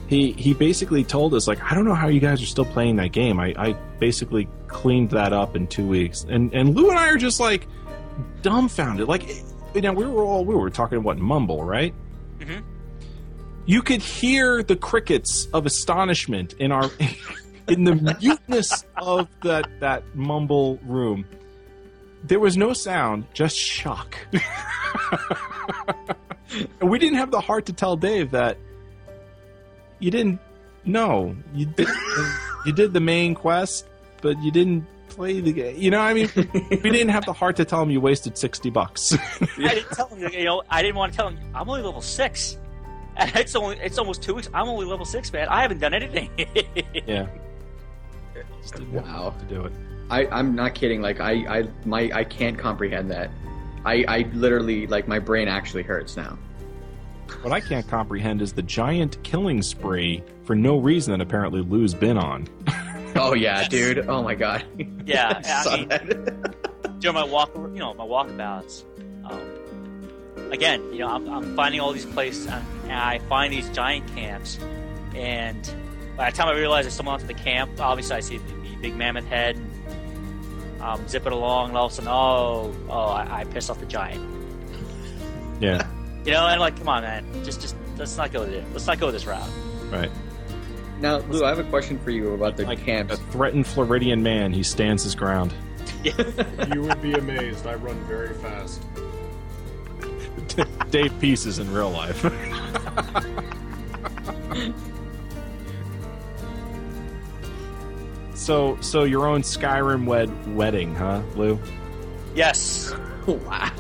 He 0.08 0.32
he 0.34 0.54
basically 0.54 1.04
told 1.04 1.34
us 1.34 1.48
like 1.48 1.62
I 1.64 1.74
don't 1.76 1.86
know 1.86 1.96
how 1.96 2.08
you 2.08 2.20
guys 2.20 2.42
are 2.42 2.46
still 2.48 2.66
playing 2.66 2.96
that 2.98 3.12
game. 3.12 3.40
I, 3.40 3.54
I 3.58 3.74
basically 4.00 4.48
cleaned 4.68 5.10
that 5.12 5.34
up 5.34 5.56
in 5.56 5.68
two 5.68 5.88
weeks. 5.88 6.26
And 6.30 6.54
and 6.54 6.76
Lou 6.76 6.90
and 6.90 6.98
I 7.00 7.10
are 7.10 7.18
just 7.18 7.40
like 7.40 7.68
dumbfounded. 8.42 9.08
Like 9.08 9.28
you 9.74 9.82
know 9.82 9.94
we 9.94 10.06
were 10.06 10.24
all 10.24 10.46
we 10.46 10.56
were 10.56 10.70
talking 10.70 11.04
what 11.04 11.18
mumble 11.18 11.64
right? 11.64 11.94
Mhm. 12.40 12.64
you 13.66 13.82
could 13.82 14.02
hear 14.02 14.62
the 14.62 14.76
crickets 14.76 15.48
of 15.54 15.66
astonishment 15.66 16.54
in 16.60 16.72
our 16.72 16.90
in 17.68 17.84
the 17.84 17.96
muteness 18.22 18.86
of 18.98 19.28
that 19.42 19.68
that 19.80 20.04
mumble 20.16 20.80
room 20.86 21.26
there 22.24 22.40
was 22.40 22.58
no 22.58 22.74
sound 22.74 23.26
just 23.34 23.56
shock 23.58 24.18
and 26.82 26.90
we 26.90 27.00
didn't 27.00 27.18
have 27.18 27.32
the 27.32 27.42
heart 27.42 27.66
to 27.66 27.74
tell 27.74 27.96
dave 27.96 28.32
that 28.32 28.58
you 30.00 30.12
didn't 30.12 30.40
know 30.86 31.36
you 31.54 31.66
did 31.66 31.88
you 32.66 32.72
did 32.72 32.94
the 32.94 33.00
main 33.00 33.34
quest 33.34 33.88
but 34.22 34.42
you 34.44 34.52
didn't 34.52 34.86
play 35.10 35.40
the 35.40 35.54
game 35.54 35.76
you 35.78 35.90
know 35.90 36.00
what 36.00 36.06
i 36.06 36.14
mean 36.14 36.30
we 36.84 36.90
didn't 36.90 37.10
have 37.10 37.26
the 37.26 37.34
heart 37.34 37.56
to 37.56 37.66
tell 37.66 37.82
him 37.82 37.90
you 37.90 38.02
wasted 38.02 38.38
60 38.38 38.70
bucks 38.70 39.18
I 39.42 39.76
didn't 39.76 39.92
tell 39.92 40.08
him. 40.08 40.32
You 40.34 40.44
know, 40.44 40.64
I 40.70 40.82
didn't 40.82 40.96
want 40.96 41.14
to 41.14 41.18
tell 41.18 41.30
him. 41.30 41.40
I'm 41.54 41.70
only 41.70 41.82
level 41.82 42.02
six, 42.02 42.58
and 43.16 43.34
it's 43.36 43.56
only 43.56 43.78
it's 43.80 43.98
almost 43.98 44.22
two 44.22 44.36
weeks. 44.36 44.50
I'm 44.54 44.68
only 44.68 44.86
level 44.86 45.06
six, 45.06 45.32
man. 45.32 45.48
I 45.48 45.62
haven't 45.62 45.80
done 45.80 45.94
anything. 45.94 46.30
yeah 47.08 47.28
Just 48.66 48.76
didn't 48.76 48.94
have 48.94 49.06
Wow. 49.06 49.30
to 49.40 49.46
do 49.46 49.64
it 49.66 49.72
I, 50.10 50.28
I'm 50.28 50.54
not 50.56 50.76
kidding. 50.76 51.02
Like 51.02 51.20
I, 51.20 51.32
I, 51.62 51.68
my, 51.86 52.12
I 52.14 52.24
can't 52.24 52.58
comprehend 52.60 53.10
that. 53.10 53.32
I, 53.86 54.06
I 54.08 54.30
literally 54.34 54.86
like 54.86 55.08
my 55.08 55.18
brain 55.18 55.48
actually 55.48 55.82
hurts 55.82 56.16
now. 56.16 56.38
What 57.42 57.52
I 57.54 57.60
can't 57.60 57.88
comprehend 57.88 58.42
is 58.44 58.54
the 58.54 58.62
giant 58.62 59.22
killing 59.24 59.64
spree 59.64 60.24
for 60.44 60.56
no 60.56 60.78
reason 60.78 61.12
that 61.18 61.22
apparently 61.22 61.62
Lou's 61.62 61.94
been 61.94 62.18
on. 62.18 62.48
Oh 63.18 63.34
yeah, 63.34 63.66
dude. 63.70 64.10
Oh 64.10 64.22
my 64.22 64.36
god. 64.36 64.66
yeah, 65.06 65.42
I 65.46 65.64
Saw 65.64 65.78
mean, 65.78 65.88
that. 65.88 67.00
during 67.00 67.16
my 67.16 67.24
walk, 67.24 67.50
you 67.56 67.70
know, 67.80 67.94
my 67.94 68.04
walkabouts. 68.04 68.84
Um, 69.24 70.52
again, 70.52 70.84
you 70.92 71.00
know, 71.00 71.08
I'm, 71.08 71.28
I'm 71.30 71.56
finding 71.56 71.80
all 71.80 71.94
these 71.94 72.06
places, 72.06 72.46
and, 72.48 72.62
and 72.84 72.92
I 72.92 73.20
find 73.30 73.54
these 73.54 73.70
giant 73.70 74.06
camps, 74.16 74.60
and 75.16 75.66
by 76.18 76.30
the 76.30 76.38
time 76.38 76.48
I 76.48 76.54
realize 76.54 76.86
there's 76.86 76.94
someone 76.94 77.14
else 77.14 77.24
at 77.24 77.28
the 77.28 77.34
camp, 77.34 77.80
obviously 77.80 78.16
I 78.16 78.20
see 78.22 78.38
the, 78.38 78.54
the 78.54 78.76
big 78.82 78.96
mammoth 78.96 79.26
head, 79.28 79.58
and 79.58 80.82
um, 80.82 81.08
zip 81.08 81.26
it 81.26 81.32
along, 81.34 81.70
and 81.70 81.78
all 81.78 81.86
of 81.88 81.92
a 81.92 81.96
sudden, 81.96 82.10
oh, 82.12 82.74
oh, 82.90 83.08
I, 83.10 83.42
I 83.42 83.44
pissed 83.46 83.70
off 83.70 83.80
the 83.80 83.86
giant. 83.86 84.24
Yeah, 85.60 85.88
You 86.26 86.34
know, 86.34 86.48
and 86.48 86.60
like, 86.60 86.78
come 86.78 86.90
on, 86.90 87.04
man, 87.04 87.26
just, 87.46 87.62
just 87.62 87.76
let's 87.98 88.18
not 88.18 88.32
go 88.34 88.46
there. 88.46 88.64
Let's 88.74 88.88
not 88.88 89.00
go 89.00 89.10
this 89.12 89.26
route. 89.26 89.50
right. 89.92 90.12
Now, 91.00 91.18
Lou, 91.18 91.44
I 91.44 91.50
have 91.50 91.60
a 91.60 91.64
question 91.66 92.00
for 92.00 92.12
you 92.12 92.34
about 92.34 92.56
the 92.58 92.66
Like 92.66 92.84
camps. 92.86 93.14
a 93.14 93.18
threatened 93.18 93.68
Floridian 93.68 94.24
man, 94.24 94.54
he 94.54 94.64
stands 94.64 95.04
his 95.04 95.16
ground. 95.16 95.54
You 96.74 96.82
would 96.84 97.02
be 97.02 97.14
amazed. 97.14 97.66
I 97.68 97.74
run 97.76 97.96
very 98.06 98.34
fast. 98.36 98.82
Dave 100.92 101.20
Pieces 101.20 101.58
in 101.60 101.72
real 101.74 101.90
life. 101.90 102.24
so, 108.36 108.78
so 108.82 109.04
your 109.04 109.28
own 109.28 109.42
Skyrim 109.42 110.06
wed 110.06 110.56
wedding, 110.56 110.94
huh, 110.96 111.22
Lou? 111.36 111.60
Yes. 112.36 112.94
wow. 113.28 113.72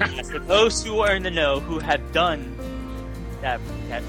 Yes, 0.00 0.30
For 0.30 0.38
those 0.40 0.82
who 0.82 1.00
are 1.00 1.14
in 1.14 1.22
the 1.22 1.30
know, 1.30 1.60
who 1.60 1.78
have 1.78 2.12
done 2.12 2.56
that, 3.40 3.60
that 3.88 4.02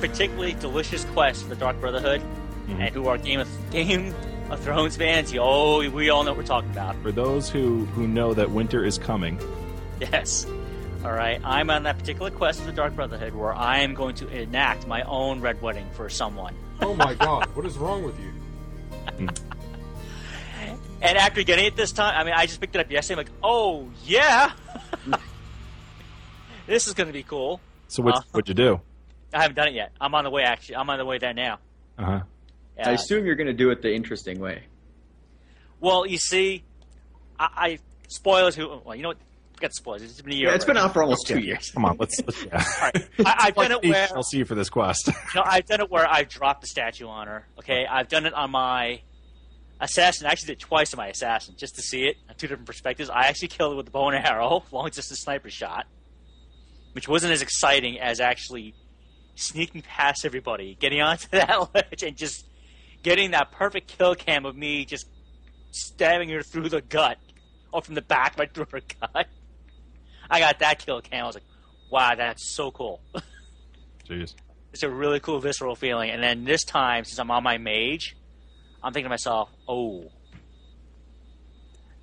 particularly 0.00 0.52
delicious 0.54 1.04
quest 1.06 1.42
for 1.44 1.48
the 1.50 1.56
Dark 1.56 1.80
Brotherhood, 1.80 2.20
Mhm. 2.68 2.80
and 2.80 2.94
who 2.94 3.08
are 3.08 3.18
Game 3.18 3.40
of 3.40 3.48
Game 3.70 4.14
of 4.50 4.60
Thrones 4.60 4.96
fans, 4.96 5.32
you, 5.32 5.40
oh, 5.42 5.88
we 5.90 6.08
all 6.10 6.24
know 6.24 6.30
what 6.32 6.38
we're 6.38 6.44
talking 6.44 6.70
about. 6.70 6.96
For 7.02 7.12
those 7.12 7.48
who 7.50 7.84
who 7.94 8.06
know 8.08 8.32
that 8.34 8.50
winter 8.50 8.84
is 8.84 8.98
coming, 8.98 9.38
Yes. 10.00 10.46
All 11.04 11.12
right, 11.12 11.38
I'm 11.44 11.68
on 11.70 11.82
that 11.84 11.98
particular 11.98 12.30
quest 12.30 12.60
for 12.60 12.66
the 12.66 12.72
Dark 12.72 12.96
Brotherhood, 12.96 13.34
where 13.34 13.54
I 13.54 13.80
am 13.80 13.92
going 13.94 14.14
to 14.16 14.28
enact 14.28 14.86
my 14.86 15.02
own 15.02 15.40
red 15.42 15.60
wedding 15.62 15.86
for 15.92 16.08
someone. 16.08 16.54
Oh 16.80 16.94
my 16.94 17.12
god, 17.26 17.46
what 17.54 17.64
is 17.66 17.76
wrong 17.76 18.02
with 18.02 18.18
you? 18.18 18.32
And 21.02 21.18
after 21.18 21.42
getting 21.42 21.66
it 21.66 21.76
this 21.76 21.92
time, 21.92 22.14
I 22.16 22.24
mean, 22.24 22.34
I 22.34 22.46
just 22.46 22.60
picked 22.60 22.74
it 22.76 22.80
up 22.80 22.90
yesterday. 22.90 23.20
I'm 23.20 23.26
like, 23.26 23.34
oh 23.42 23.90
yeah, 24.04 24.52
this 26.66 26.86
is 26.88 26.94
going 26.94 27.08
to 27.08 27.12
be 27.12 27.22
cool. 27.22 27.60
so 27.88 28.02
what 28.02 28.16
Uh. 28.16 28.20
what'd 28.32 28.48
you 28.48 28.54
do? 28.54 28.80
I 29.32 29.42
haven't 29.42 29.56
done 29.56 29.68
it 29.68 29.74
yet. 29.74 29.92
I'm 30.00 30.14
on 30.14 30.24
the 30.24 30.30
way. 30.30 30.42
Actually, 30.44 30.76
I'm 30.76 30.88
on 30.88 30.98
the 30.98 31.04
way 31.04 31.18
there 31.18 31.34
now. 31.34 31.58
Uh 31.98 32.04
huh. 32.04 32.20
Yeah. 32.78 32.88
I 32.88 32.92
assume 32.92 33.26
you're 33.26 33.34
going 33.34 33.48
to 33.48 33.52
do 33.52 33.70
it 33.70 33.82
the 33.82 33.92
interesting 33.94 34.38
way. 34.40 34.62
Well, 35.80 36.06
you 36.06 36.18
see, 36.18 36.64
I, 37.38 37.48
I 37.56 37.78
spoilers. 38.08 38.54
Who? 38.56 38.80
Well, 38.84 38.94
you 38.94 39.02
know 39.02 39.08
what? 39.08 39.18
Forget 39.64 39.70
the 39.70 39.76
spoilers. 39.76 40.02
It's 40.02 40.20
been 40.20 40.32
a 40.32 40.36
year. 40.36 40.48
Yeah, 40.48 40.56
it's 40.56 40.66
been 40.66 40.76
out 40.76 40.92
for 40.92 41.02
almost 41.02 41.26
two 41.26 41.38
years. 41.38 41.70
Come 41.70 41.86
on, 41.86 41.96
let's. 41.98 42.20
let's 42.20 42.44
yeah. 42.44 42.62
All 42.62 42.82
right. 42.82 43.08
I, 43.24 43.34
I've 43.46 43.54
done 43.54 43.72
it 43.72 43.82
where 43.82 44.08
I'll 44.14 44.22
see 44.22 44.36
you 44.36 44.44
for 44.44 44.54
this 44.54 44.68
quest. 44.68 45.08
no, 45.34 45.42
I've 45.42 45.64
done 45.64 45.80
it 45.80 45.90
where 45.90 46.06
I've 46.06 46.28
dropped 46.28 46.60
the 46.60 46.66
statue 46.66 47.06
on 47.06 47.28
her. 47.28 47.46
Okay, 47.60 47.86
I've 47.86 48.08
done 48.08 48.26
it 48.26 48.34
on 48.34 48.50
my 48.50 49.00
assassin. 49.80 50.26
I 50.26 50.32
actually 50.32 50.48
did 50.48 50.52
it 50.58 50.60
twice 50.60 50.92
on 50.92 50.98
my 50.98 51.06
assassin 51.06 51.54
just 51.56 51.76
to 51.76 51.80
see 51.80 52.02
it 52.02 52.18
on 52.28 52.34
two 52.34 52.46
different 52.46 52.66
perspectives. 52.66 53.08
I 53.08 53.22
actually 53.28 53.48
killed 53.48 53.72
it 53.72 53.76
with 53.76 53.86
the 53.86 53.92
bow 53.92 54.10
and 54.10 54.26
arrow, 54.26 54.64
long 54.70 54.86
as 54.86 54.96
just 54.96 55.10
a 55.10 55.16
sniper 55.16 55.48
shot, 55.48 55.86
which 56.92 57.08
wasn't 57.08 57.32
as 57.32 57.40
exciting 57.40 57.98
as 57.98 58.20
actually 58.20 58.74
sneaking 59.34 59.80
past 59.80 60.26
everybody, 60.26 60.76
getting 60.78 61.00
onto 61.00 61.28
that 61.28 61.74
ledge, 61.74 62.02
and 62.02 62.18
just 62.18 62.46
getting 63.02 63.30
that 63.30 63.50
perfect 63.50 63.96
kill 63.96 64.14
cam 64.14 64.44
of 64.44 64.54
me 64.54 64.84
just 64.84 65.06
stabbing 65.70 66.28
her 66.28 66.42
through 66.42 66.68
the 66.68 66.82
gut, 66.82 67.16
or 67.72 67.80
from 67.80 67.94
the 67.94 68.02
back 68.02 68.38
right 68.38 68.52
through 68.52 68.66
her 68.70 68.82
gut. 69.00 69.26
I 70.30 70.40
got 70.40 70.58
that 70.60 70.84
kill 70.84 71.00
cam. 71.00 71.24
I 71.24 71.26
was 71.26 71.36
like, 71.36 71.44
wow, 71.90 72.14
that's 72.14 72.54
so 72.54 72.70
cool. 72.70 73.00
Jeez. 74.08 74.34
it's 74.72 74.82
a 74.82 74.90
really 74.90 75.20
cool 75.20 75.40
visceral 75.40 75.76
feeling. 75.76 76.10
And 76.10 76.22
then 76.22 76.44
this 76.44 76.64
time, 76.64 77.04
since 77.04 77.18
I'm 77.18 77.30
on 77.30 77.42
my 77.42 77.58
mage, 77.58 78.16
I'm 78.82 78.92
thinking 78.92 79.06
to 79.06 79.10
myself, 79.10 79.50
oh, 79.68 80.10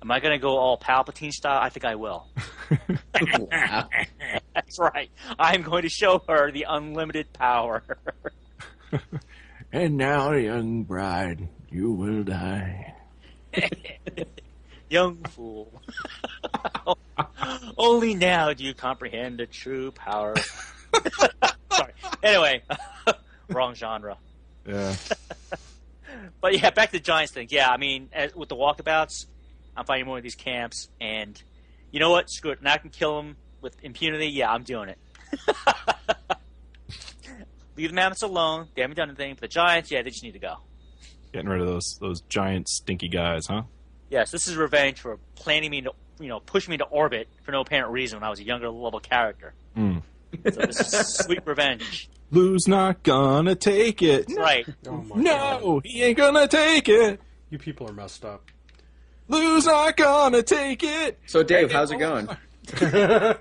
am 0.02 0.10
I 0.10 0.18
going 0.20 0.32
to 0.32 0.42
go 0.42 0.56
all 0.56 0.78
Palpatine 0.78 1.30
style? 1.30 1.60
I 1.62 1.68
think 1.68 1.84
I 1.84 1.94
will. 1.94 2.28
That's 4.54 4.78
right. 4.78 5.10
I'm 5.38 5.62
going 5.62 5.82
to 5.82 5.88
show 5.88 6.22
her 6.28 6.50
the 6.50 6.66
unlimited 6.68 7.32
power. 7.32 7.84
And 9.72 9.96
now, 9.96 10.32
young 10.32 10.82
bride, 10.82 11.48
you 11.70 11.92
will 11.92 12.24
die. 12.24 12.94
Young 14.92 15.16
fool. 15.30 15.72
Only 17.78 18.12
now 18.14 18.52
do 18.52 18.62
you 18.62 18.74
comprehend 18.74 19.38
the 19.38 19.46
true 19.46 19.90
power. 19.90 20.34
Sorry. 21.72 21.92
Anyway, 22.22 22.62
wrong 23.48 23.72
genre. 23.72 24.18
Yeah. 24.68 24.94
But 26.42 26.60
yeah, 26.60 26.68
back 26.68 26.90
to 26.90 26.98
the 26.98 27.00
Giants 27.00 27.32
thing. 27.32 27.48
Yeah, 27.50 27.70
I 27.70 27.78
mean, 27.78 28.10
as, 28.12 28.34
with 28.34 28.50
the 28.50 28.54
walkabouts, 28.54 29.24
I'm 29.74 29.86
finding 29.86 30.04
more 30.04 30.18
of 30.18 30.22
these 30.22 30.34
camps, 30.34 30.90
and 31.00 31.42
you 31.90 31.98
know 31.98 32.10
what? 32.10 32.28
Screw 32.28 32.50
it. 32.50 32.62
Now 32.62 32.74
I 32.74 32.78
can 32.78 32.90
kill 32.90 33.16
them 33.16 33.36
with 33.62 33.74
impunity. 33.82 34.26
Yeah, 34.26 34.52
I'm 34.52 34.62
doing 34.62 34.90
it. 34.90 34.98
Leave 37.78 37.88
the 37.88 37.94
mammoths 37.94 38.20
alone. 38.20 38.68
They 38.74 38.82
haven't 38.82 38.98
done 38.98 39.08
anything. 39.08 39.32
But 39.36 39.40
the 39.40 39.48
Giants, 39.48 39.90
yeah, 39.90 40.02
they 40.02 40.10
just 40.10 40.22
need 40.22 40.32
to 40.32 40.38
go. 40.38 40.56
Getting 41.32 41.48
rid 41.48 41.62
of 41.62 41.66
those 41.66 41.96
those 41.98 42.20
giant 42.28 42.68
stinky 42.68 43.08
guys, 43.08 43.46
huh? 43.46 43.62
Yes, 44.12 44.30
this 44.30 44.46
is 44.46 44.56
revenge 44.56 45.00
for 45.00 45.18
planning 45.36 45.70
me 45.70 45.80
to, 45.80 45.92
you 46.20 46.28
know, 46.28 46.40
push 46.40 46.68
me 46.68 46.76
to 46.76 46.84
orbit 46.84 47.28
for 47.44 47.52
no 47.52 47.62
apparent 47.62 47.92
reason 47.92 48.18
when 48.18 48.24
I 48.24 48.28
was 48.28 48.40
a 48.40 48.44
younger 48.44 48.68
level 48.68 49.00
character. 49.00 49.54
Mm. 49.74 50.02
So 50.44 50.60
this 50.60 50.80
is 50.80 51.14
sweet 51.16 51.40
revenge. 51.46 52.10
Lou's 52.30 52.68
not 52.68 53.02
gonna 53.02 53.54
take 53.54 54.02
it. 54.02 54.30
Right. 54.36 54.66
Oh 54.86 54.98
my 54.98 55.16
god. 55.16 55.62
No, 55.62 55.80
he 55.82 56.02
ain't 56.02 56.18
gonna 56.18 56.46
take 56.46 56.90
it. 56.90 57.20
You 57.48 57.58
people 57.58 57.88
are 57.88 57.94
messed 57.94 58.22
up. 58.24 58.50
Lou's 59.28 59.64
not 59.64 59.96
gonna 59.96 60.42
take 60.42 60.82
it. 60.82 61.18
So, 61.26 61.42
Dave, 61.42 61.72
how's 61.72 61.90
it 61.90 61.98
going? 61.98 62.28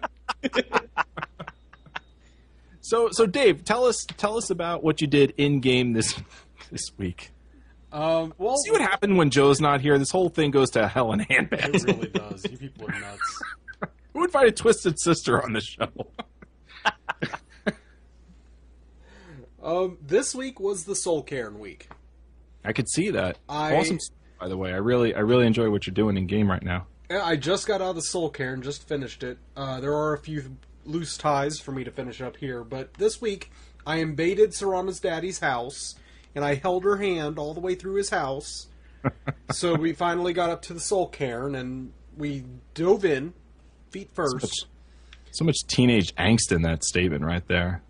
So, 2.92 3.08
so 3.10 3.26
Dave, 3.26 3.64
tell 3.64 3.86
us 3.86 4.06
tell 4.18 4.36
us 4.38 4.50
about 4.50 4.84
what 4.84 5.00
you 5.00 5.08
did 5.08 5.34
in 5.38 5.62
game 5.62 5.94
this 5.94 6.20
this 6.72 6.92
week. 6.98 7.32
Um, 7.92 8.34
well, 8.38 8.56
See 8.58 8.72
what 8.72 8.82
happened 8.82 9.18
when 9.18 9.30
Joe's 9.30 9.60
not 9.60 9.82
here. 9.82 9.98
This 10.00 10.12
whole 10.12 10.30
thing 10.30 10.52
goes 10.52 10.70
to 10.72 10.88
hell 10.88 11.12
in 11.14 11.20
a 11.22 11.24
It 11.24 11.50
handbasket. 11.50 11.88
really 11.88 12.08
does. 12.10 12.46
You 12.50 12.58
people 12.58 12.88
are 12.88 13.00
nuts. 13.00 13.42
Who 14.14 14.24
invited 14.24 14.56
Twisted 14.58 15.00
Sister 15.00 15.42
on 15.44 15.54
the 15.54 15.62
show? 15.62 15.88
Um, 19.64 20.00
this 20.02 20.34
week 20.34 20.60
was 20.60 20.86
the 20.86 20.96
Soul 20.96 21.22
Cairn 21.22 21.60
week. 21.60 21.88
I 22.66 22.74
could 22.74 22.90
see 22.90 23.12
that. 23.12 23.38
I- 23.48 23.76
Awesome. 23.76 24.00
By 24.40 24.48
the 24.48 24.58
way, 24.58 24.74
I 24.74 24.78
really, 24.78 25.14
I 25.14 25.20
really 25.20 25.46
enjoy 25.46 25.70
what 25.70 25.86
you're 25.86 25.94
doing 25.94 26.18
in 26.18 26.26
game 26.26 26.50
right 26.50 26.64
now. 26.64 26.88
I 27.12 27.36
just 27.36 27.68
got 27.68 27.80
out 27.80 27.90
of 27.92 27.96
the 27.96 28.02
Soul 28.02 28.32
Cairn, 28.32 28.64
just 28.64 28.88
finished 28.88 29.22
it. 29.22 29.38
Uh, 29.56 29.80
there 29.80 29.94
are 29.94 30.14
a 30.14 30.18
few 30.18 30.58
loose 30.86 31.16
ties 31.16 31.60
for 31.60 31.72
me 31.72 31.84
to 31.84 31.92
finish 31.92 32.22
up 32.22 32.38
here, 32.38 32.64
but 32.64 32.96
this 32.96 33.22
week 33.22 33.52
I 33.86 33.98
invaded 33.98 34.50
Serana's 34.52 35.00
daddy's 35.00 35.38
house, 35.40 35.94
and 36.36 36.44
I 36.46 36.56
held 36.56 36.84
her 36.84 36.98
hand 36.98 37.38
all 37.40 37.54
the 37.54 37.60
way 37.60 37.76
through 37.76 37.96
his 37.96 38.10
house. 38.10 38.68
so 39.52 39.76
we 39.76 39.94
finally 39.94 40.34
got 40.34 40.50
up 40.50 40.62
to 40.64 40.74
the 40.74 40.80
Soul 40.80 41.08
Cairn, 41.08 41.56
and 41.56 41.92
we 42.18 42.44
dove 42.74 43.06
in, 43.06 43.34
feet 43.90 44.10
first. 44.14 44.68
So 45.32 45.46
much 45.46 45.58
teenage 45.68 46.14
angst 46.16 46.52
in 46.52 46.62
that 46.64 46.84
statement 46.84 47.24
right 47.24 47.48
there. 47.48 47.82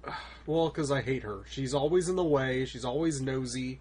Well, 0.46 0.70
because 0.70 0.92
I 0.92 1.02
hate 1.02 1.24
her. 1.24 1.42
She's 1.50 1.74
always 1.74 2.10
in 2.10 2.16
the 2.16 2.24
way. 2.24 2.66
She's 2.66 2.86
always 2.86 3.22
nosy. 3.22 3.80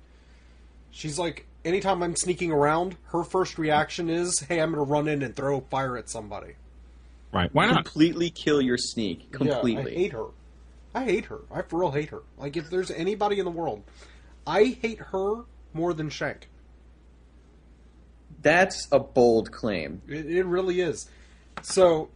She's 0.91 1.19
like, 1.19 1.47
anytime 1.65 2.03
I'm 2.03 2.17
sneaking 2.17 2.53
around, 2.53 2.97
her 3.07 3.23
first 3.23 3.59
reaction 3.59 4.11
is, 4.11 4.41
hey, 4.41 4.61
I'm 4.61 4.73
going 4.73 4.85
to 4.85 4.91
run 4.91 5.09
in 5.09 5.23
and 5.23 5.35
throw 5.35 5.61
fire 5.61 5.97
at 5.97 6.09
somebody. 6.11 6.55
Right? 7.33 7.53
Why 7.53 7.67
not? 7.67 7.85
Completely 7.85 8.31
kill 8.31 8.61
your 8.61 8.77
sneak. 8.77 9.31
Completely. 9.31 9.75
Yeah, 9.75 9.81
I 9.81 10.03
hate 10.03 10.13
her. 10.13 10.25
I 10.95 11.05
hate 11.05 11.25
her. 11.27 11.39
I 11.53 11.63
for 11.63 11.81
real 11.81 11.91
hate 11.93 12.11
her. 12.11 12.23
Like, 12.37 12.57
if 12.57 12.71
there's 12.71 12.91
anybody 12.91 13.39
in 13.39 13.45
the 13.45 13.51
world, 13.51 13.85
I 14.51 14.77
hate 14.83 14.99
her 14.99 15.45
more 15.73 15.95
than 15.95 16.11
Shank. 16.11 16.49
That's 18.43 18.89
a 18.91 18.99
bold 18.99 19.53
claim. 19.53 20.03
It, 20.09 20.27
it 20.27 20.45
really 20.45 20.81
is. 20.81 21.09
So, 21.63 22.09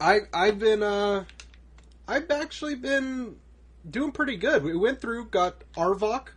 I 0.00 0.20
I've 0.32 0.60
been 0.60 0.84
uh, 0.84 1.24
I've 2.06 2.30
actually 2.30 2.76
been 2.76 3.34
doing 3.88 4.12
pretty 4.12 4.36
good. 4.36 4.62
We 4.62 4.76
went 4.76 5.00
through, 5.00 5.26
got 5.26 5.64
Arvak, 5.76 6.28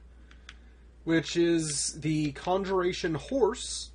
which 1.04 1.38
is 1.38 2.00
the 2.00 2.32
conjuration 2.32 3.14
horse. 3.14 3.92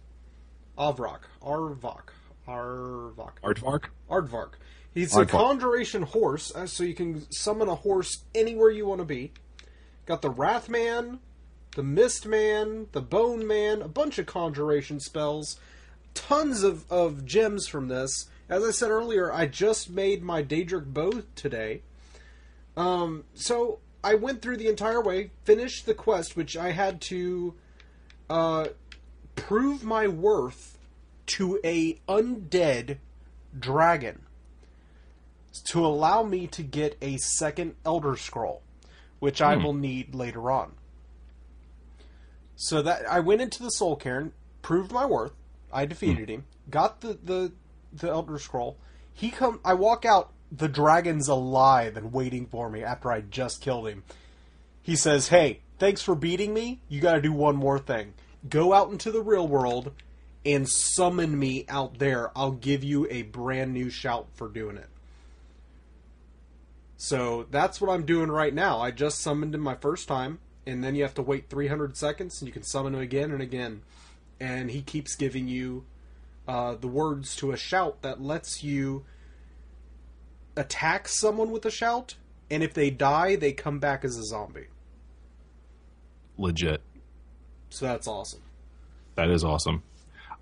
Avrok, 0.79 1.23
Arvak, 1.43 2.11
Arvak, 2.47 3.33
Aardvark? 3.43 3.85
Aardvark. 4.09 4.53
He's 4.95 5.17
a 5.17 5.27
conjuration 5.27 6.03
horse, 6.03 6.55
uh, 6.55 6.67
so 6.67 6.85
you 6.85 6.95
can 6.95 7.31
summon 7.33 7.69
a 7.69 7.75
horse 7.75 8.25
anywhere 8.35 8.71
you 8.71 8.87
want 8.87 9.01
to 9.01 9.05
be. 9.05 9.33
Got 10.07 10.23
the 10.23 10.31
Wrathman, 10.31 11.19
the 11.77 11.83
Mistman, 11.83 12.87
the 12.93 13.01
Boneman, 13.01 13.83
a 13.83 13.89
bunch 13.89 14.19
of 14.19 14.27
conjuration 14.27 15.01
spells, 15.01 15.59
tons 16.15 16.63
of, 16.63 16.91
of 16.91 17.25
gems 17.25 17.67
from 17.67 17.89
this. 17.89 18.29
As 18.49 18.65
I 18.65 18.71
said 18.71 18.91
earlier, 18.91 19.33
I 19.33 19.47
just 19.47 19.89
made 19.89 20.23
my 20.23 20.43
Daedric 20.43 20.93
bow 20.93 21.23
today. 21.35 21.83
Um, 22.77 23.25
so 23.35 23.79
I 24.05 24.15
went 24.15 24.43
through 24.43 24.57
the 24.57 24.69
entire 24.69 25.01
way, 25.01 25.31
finished 25.45 25.87
the 25.87 25.95
quest, 25.95 26.37
which 26.37 26.57
I 26.57 26.73
had 26.73 27.01
to 27.03 27.55
uh, 28.29 28.69
prove 29.37 29.85
my 29.85 30.09
worth 30.09 30.79
to 31.27 31.61
a 31.65 31.95
undead 32.09 32.99
dragon 33.59 34.23
to 35.65 35.85
allow 35.85 36.23
me 36.23 36.47
to 36.49 36.63
get 36.63 36.97
a 37.01 37.17
second 37.19 37.75
Elder 37.85 38.17
Scroll, 38.17 38.63
which 39.23 39.41
I 39.41 39.55
hmm. 39.55 39.63
will 39.63 39.75
need 39.75 40.17
later 40.17 40.51
on. 40.51 40.73
So 42.57 42.83
that 42.83 43.09
I 43.09 43.21
went 43.21 43.41
into 43.41 43.63
the 43.63 43.71
Soul 43.71 43.95
Cairn, 43.95 44.33
proved 44.63 44.91
my 44.91 45.07
worth. 45.07 45.31
I 45.73 45.87
defeated 45.87 46.29
hmm. 46.29 46.35
him, 46.35 46.45
got 46.69 47.03
the, 47.03 47.17
the 47.23 47.53
the 47.93 48.09
Elder 48.09 48.37
Scroll. 48.41 48.77
He 49.15 49.31
come. 49.31 49.61
I 49.65 49.75
walk 49.75 50.05
out. 50.05 50.33
The 50.51 50.67
dragon's 50.67 51.29
alive 51.29 51.97
and 51.97 52.13
waiting 52.13 52.47
for 52.47 52.69
me 52.69 52.83
after 52.83 53.13
I 53.13 53.21
just 53.21 53.61
killed 53.61 53.87
him. 53.87 54.03
He 54.83 54.97
says, 54.97 55.29
"Hey, 55.29 55.61
thanks 55.79 56.03
for 56.03 56.17
beating 56.17 56.53
me. 56.53 56.81
You 56.89 57.01
got 57.01 57.15
to 57.15 57.23
do 57.23 57.33
one 57.33 57.55
more 57.55 57.79
thing. 57.79 58.15
Go 58.49 58.73
out 58.73 58.91
into 58.91 59.13
the 59.13 59.23
real 59.23 59.47
world 59.47 59.93
and 60.45 60.69
summon 60.69 61.39
me 61.39 61.65
out 61.69 62.01
there. 62.01 62.37
I'll 62.37 62.51
give 62.51 62.83
you 62.83 63.07
a 63.09 63.23
brand 63.23 63.73
new 63.73 63.89
shout 63.89 64.27
for 64.35 64.49
doing 64.49 64.79
it." 64.79 64.89
So 67.03 67.49
that's 67.51 67.81
what 67.81 67.91
I'm 67.91 68.07
doing 68.07 68.31
right 68.31 68.55
now. 68.55 68.79
I 68.79 68.93
just 68.93 69.19
summoned 69.19 69.57
him 69.57 69.61
my 69.61 69.75
first 69.75 70.07
time, 70.07 70.39
and 70.65 70.85
then 70.85 70.95
you 70.95 71.03
have 71.03 71.15
to 71.15 71.23
wait 71.23 71.51
300 71.51 71.97
seconds, 71.97 72.41
and 72.41 72.47
you 72.47 72.53
can 72.53 72.63
summon 72.63 72.95
him 72.95 73.01
again 73.01 73.33
and 73.33 73.43
again. 73.43 73.83
And 74.39 74.71
he 74.71 74.83
keeps 74.83 75.17
giving 75.17 75.49
you 75.49 75.85
uh, 76.47 76.77
the 76.77 76.87
words 76.87 77.35
to 77.37 77.51
a 77.51 77.57
shout 77.57 78.03
that 78.03 78.23
lets 78.23 78.63
you 78.63 79.05
attack 80.57 81.09
someone 81.09 81.51
with 81.51 81.67
a 81.67 81.73
shout, 81.73 82.15
and 82.49 82.63
if 82.63 82.73
they 82.73 82.89
die, 82.89 83.35
they 83.35 83.53
come 83.53 83.81
back 83.81 84.05
as 84.05 84.17
a 84.17 84.23
zombie. 84.23 84.69
Legit. 86.39 86.83
So 87.71 87.85
that's 87.85 88.07
awesome. 88.07 88.43
That 89.17 89.29
is 89.29 89.43
awesome. 89.43 89.83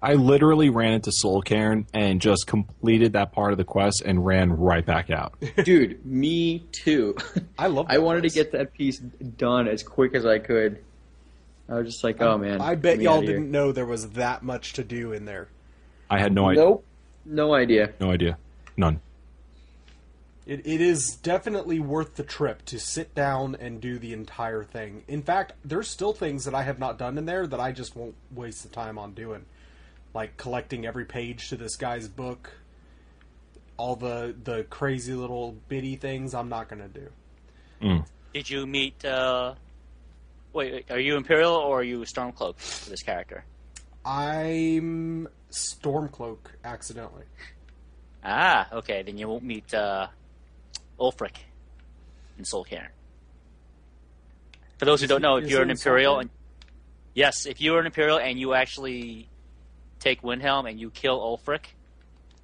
I 0.03 0.15
literally 0.15 0.71
ran 0.71 0.93
into 0.93 1.13
Soul 1.13 1.43
Cairn 1.43 1.87
and 1.93 2.21
just 2.21 2.47
completed 2.47 3.13
that 3.13 3.33
part 3.33 3.53
of 3.53 3.59
the 3.59 3.65
quest 3.65 4.03
and 4.05 4.25
ran 4.25 4.51
right 4.51 4.85
back 4.85 5.11
out. 5.11 5.35
Dude, 5.65 6.05
me 6.07 6.61
too. 6.73 7.17
I 7.59 7.67
love. 7.67 7.87
I 7.89 7.99
wanted 7.99 8.23
place. 8.23 8.33
to 8.33 8.39
get 8.39 8.53
that 8.53 8.73
piece 8.73 8.99
done 8.99 9.69
as 9.69 9.83
quick 9.83 10.15
as 10.15 10.25
I 10.25 10.39
could. 10.39 10.83
I 11.69 11.75
was 11.75 11.87
just 11.87 12.03
like, 12.03 12.21
oh 12.21 12.39
man. 12.39 12.61
I 12.61 12.75
bet 12.75 12.99
me 12.99 13.05
y'all 13.05 13.21
didn't 13.21 13.51
know 13.51 13.73
there 13.73 13.87
was 13.87 14.11
that 14.11 14.43
much 14.43 14.73
to 14.75 14.85
do 14.85 15.13
in 15.13 15.27
there. 15.27 15.49
I 16.09 16.19
had 16.19 16.33
no 16.33 16.49
idea. 16.49 16.65
Nope. 16.65 16.85
No 17.27 17.55
idea. 17.55 17.93
No 18.01 18.11
idea. 18.11 18.39
None. 18.77 19.01
It, 20.47 20.67
it 20.67 20.81
is 20.81 21.15
definitely 21.17 21.79
worth 21.79 22.17
the 22.17 22.25
trip 22.25 22.65
to 22.65 22.81
sit 22.81 23.15
down 23.15 23.55
and 23.61 23.81
do 23.81 23.99
the 23.99 24.13
entire 24.13 24.65
thing. 24.65 25.05
In 25.07 25.23
fact, 25.23 25.53
there's 25.65 25.89
still 25.89 26.13
things 26.13 26.45
that 26.47 26.55
I 26.55 26.63
have 26.63 26.79
not 26.79 26.99
done 26.99 27.19
in 27.19 27.27
there 27.27 27.47
that 27.47 27.61
I 27.61 27.71
just 27.71 27.95
won't 27.95 28.15
waste 28.33 28.63
the 28.65 28.69
time 28.69 28.99
on 28.99 29.13
doing. 29.13 29.45
Like 30.13 30.37
collecting 30.37 30.87
every 30.87 31.05
page 31.05 31.51
to 31.51 31.57
this 31.57 31.77
guy's 31.77 32.09
book, 32.09 32.51
all 33.77 33.97
the 33.97 34.35
the 34.43 34.65
crazy 34.65 35.15
little 35.15 35.57
bitty 35.69 35.97
things 35.97 36.35
I'm 36.35 36.49
not 36.49 36.69
going 36.69 36.83
to 36.83 36.89
do. 36.89 38.05
Did 38.35 38.51
you 38.51 38.67
meet? 38.67 39.05
Uh, 39.05 39.55
wait, 40.53 40.73
wait, 40.73 40.91
are 40.91 40.99
you 40.99 41.17
Imperial 41.17 41.55
or 41.55 41.81
are 41.81 41.83
you 41.83 42.01
Stormcloak 42.01 42.59
for 42.59 42.91
this 42.91 43.03
character? 43.03 43.45
I'm 44.05 45.29
Stormcloak 45.51 46.39
accidentally. 46.65 47.25
Ah, 48.23 48.69
okay. 48.73 49.03
Then 49.03 49.17
you 49.17 49.29
won't 49.29 49.45
meet 49.45 49.73
uh, 49.73 50.09
Ulfric 50.99 51.37
in 52.39 52.45
Soul 52.45 52.65
Cairn. 52.65 52.89
For 54.79 54.85
those 54.85 55.01
who 55.01 55.07
don't 55.07 55.23
know, 55.23 55.37
if 55.37 55.49
you're 55.49 55.63
an 55.63 55.71
Imperial, 55.71 56.19
and 56.19 56.31
yes, 57.15 57.47
if 57.47 57.61
you're 57.61 57.81
an 57.81 57.87
Imperial 57.87 58.19
and 58.19 58.39
you 58.39 58.55
actually 58.55 59.29
take 60.01 60.23
Windhelm 60.23 60.69
and 60.69 60.81
you 60.81 60.91
kill 60.91 61.21
Ulfric, 61.21 61.67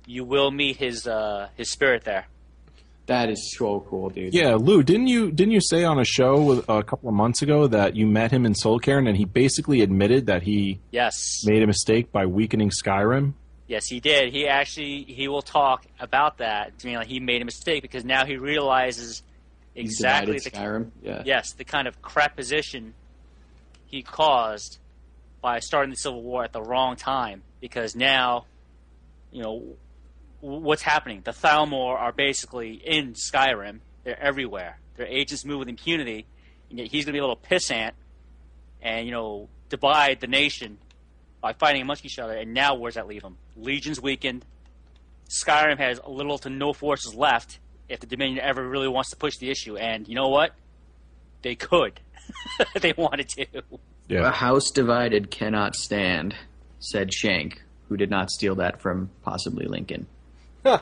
you 0.07 0.25
will 0.25 0.51
meet 0.51 0.77
his 0.77 1.07
uh, 1.07 1.49
his 1.57 1.71
spirit 1.71 2.05
there. 2.05 2.27
That 3.07 3.31
is 3.31 3.55
so 3.57 3.87
cool, 3.89 4.11
dude. 4.11 4.35
Yeah, 4.35 4.55
Lou, 4.55 4.83
didn't 4.83 5.07
you 5.07 5.31
didn't 5.31 5.53
you 5.53 5.61
say 5.61 5.85
on 5.85 5.99
a 6.01 6.05
show 6.05 6.43
with, 6.43 6.69
a 6.69 6.83
couple 6.83 7.09
of 7.09 7.15
months 7.15 7.41
ago 7.41 7.69
that 7.69 7.95
you 7.95 8.07
met 8.07 8.33
him 8.33 8.45
in 8.45 8.55
Soul 8.55 8.79
Cairn 8.81 9.07
and 9.07 9.17
he 9.17 9.25
basically 9.25 9.81
admitted 9.81 10.27
that 10.27 10.43
he 10.43 10.81
Yes, 10.91 11.43
made 11.45 11.63
a 11.63 11.67
mistake 11.67 12.11
by 12.13 12.27
weakening 12.27 12.71
Skyrim? 12.71 13.35
yes, 13.69 13.87
he 13.87 14.01
did. 14.01 14.33
He 14.33 14.49
actually 14.49 15.05
he 15.05 15.29
will 15.29 15.43
talk 15.43 15.87
about 16.01 16.39
that. 16.39 16.79
To 16.81 16.87
me, 16.89 16.97
like 16.97 17.07
he 17.07 17.21
made 17.21 17.43
a 17.43 17.45
mistake 17.45 17.83
because 17.83 18.05
now 18.05 18.25
he 18.27 18.37
realizes 18.37 19.23
exactly 19.77 20.39
the 20.41 20.51
Skyrim. 20.51 20.91
Yeah. 21.03 21.23
yes, 21.25 21.53
the 21.53 21.65
kind 21.65 21.87
of 21.87 22.03
crap 22.03 22.35
position 22.35 22.95
he 23.87 24.03
caused 24.03 24.79
by 25.41 25.61
starting 25.61 25.91
the 25.91 25.97
Civil 25.97 26.23
War 26.23 26.43
at 26.43 26.53
the 26.53 26.63
wrong 26.63 26.97
time. 26.97 27.43
Because 27.61 27.97
now, 27.97 28.47
you 29.31 29.43
know, 29.43 29.63
what's 30.41 30.83
happening? 30.83 31.23
The 31.25 31.33
Thalmor 31.33 31.99
are 31.99 32.13
basically 32.13 32.75
in 32.75 33.15
Skyrim. 33.15 33.81
They're 34.05 34.21
everywhere. 34.21 34.79
Their 34.97 35.07
agents 35.07 35.45
move 35.45 35.61
with 35.61 35.69
impunity, 35.69 36.27
and 36.71 36.79
yet 36.79 36.89
he's 36.89 37.05
going 37.05 37.13
to 37.13 37.13
be 37.13 37.19
a 37.19 37.23
little 37.23 37.37
pissant 37.37 37.93
and, 38.81 39.07
you 39.07 39.13
know, 39.13 39.49
divide 39.69 40.21
the 40.21 40.27
nation 40.27 40.79
by 41.41 41.53
fighting 41.53 41.83
amongst 41.83 42.05
each 42.05 42.19
other. 42.19 42.35
And 42.35 42.55
now 42.55 42.75
where's 42.75 42.95
that 42.95 43.07
leave 43.07 43.23
him? 43.23 43.37
Legion's 43.57 44.01
weakened. 44.01 44.45
Skyrim 45.29 45.79
has 45.79 46.01
little 46.07 46.39
to 46.39 46.51
no 46.51 46.73
forces 46.73 47.15
left 47.15 47.59
if 47.89 48.01
the 48.01 48.07
Dominion 48.07 48.41
ever 48.41 48.67
really 48.67 48.89
wants 48.89 49.11
to 49.11 49.17
push 49.17 49.37
the 49.39 49.51
issue. 49.51 49.77
And 49.77 50.09
you 50.09 50.15
know 50.15 50.29
what? 50.29 50.53
They 51.43 51.55
could. 51.55 52.01
they 52.81 52.93
wanted 52.97 53.29
to. 53.31 53.47
Yeah. 54.09 54.29
A 54.29 54.31
house 54.31 54.71
divided 54.71 55.31
cannot 55.31 55.75
stand, 55.75 56.35
said 56.91 57.13
Shank, 57.13 57.63
who 57.89 57.97
did 57.97 58.11
not 58.11 58.31
steal 58.31 58.55
that 58.57 58.81
from 58.81 59.11
possibly 59.23 59.67
Lincoln. 59.67 60.07
Huh. 60.65 60.77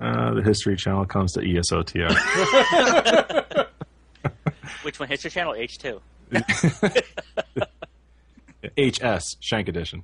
Uh, 0.00 0.34
the 0.34 0.42
History 0.42 0.76
Channel 0.76 1.04
comes 1.06 1.32
to 1.34 1.40
E 1.40 1.54
ESOTR. 1.54 2.10
Which 4.82 4.98
one? 4.98 5.08
History 5.08 5.30
Channel 5.30 5.54
H 5.54 5.78
two. 5.78 6.00
HS 8.76 9.36
Shank 9.40 9.68
Edition. 9.68 10.02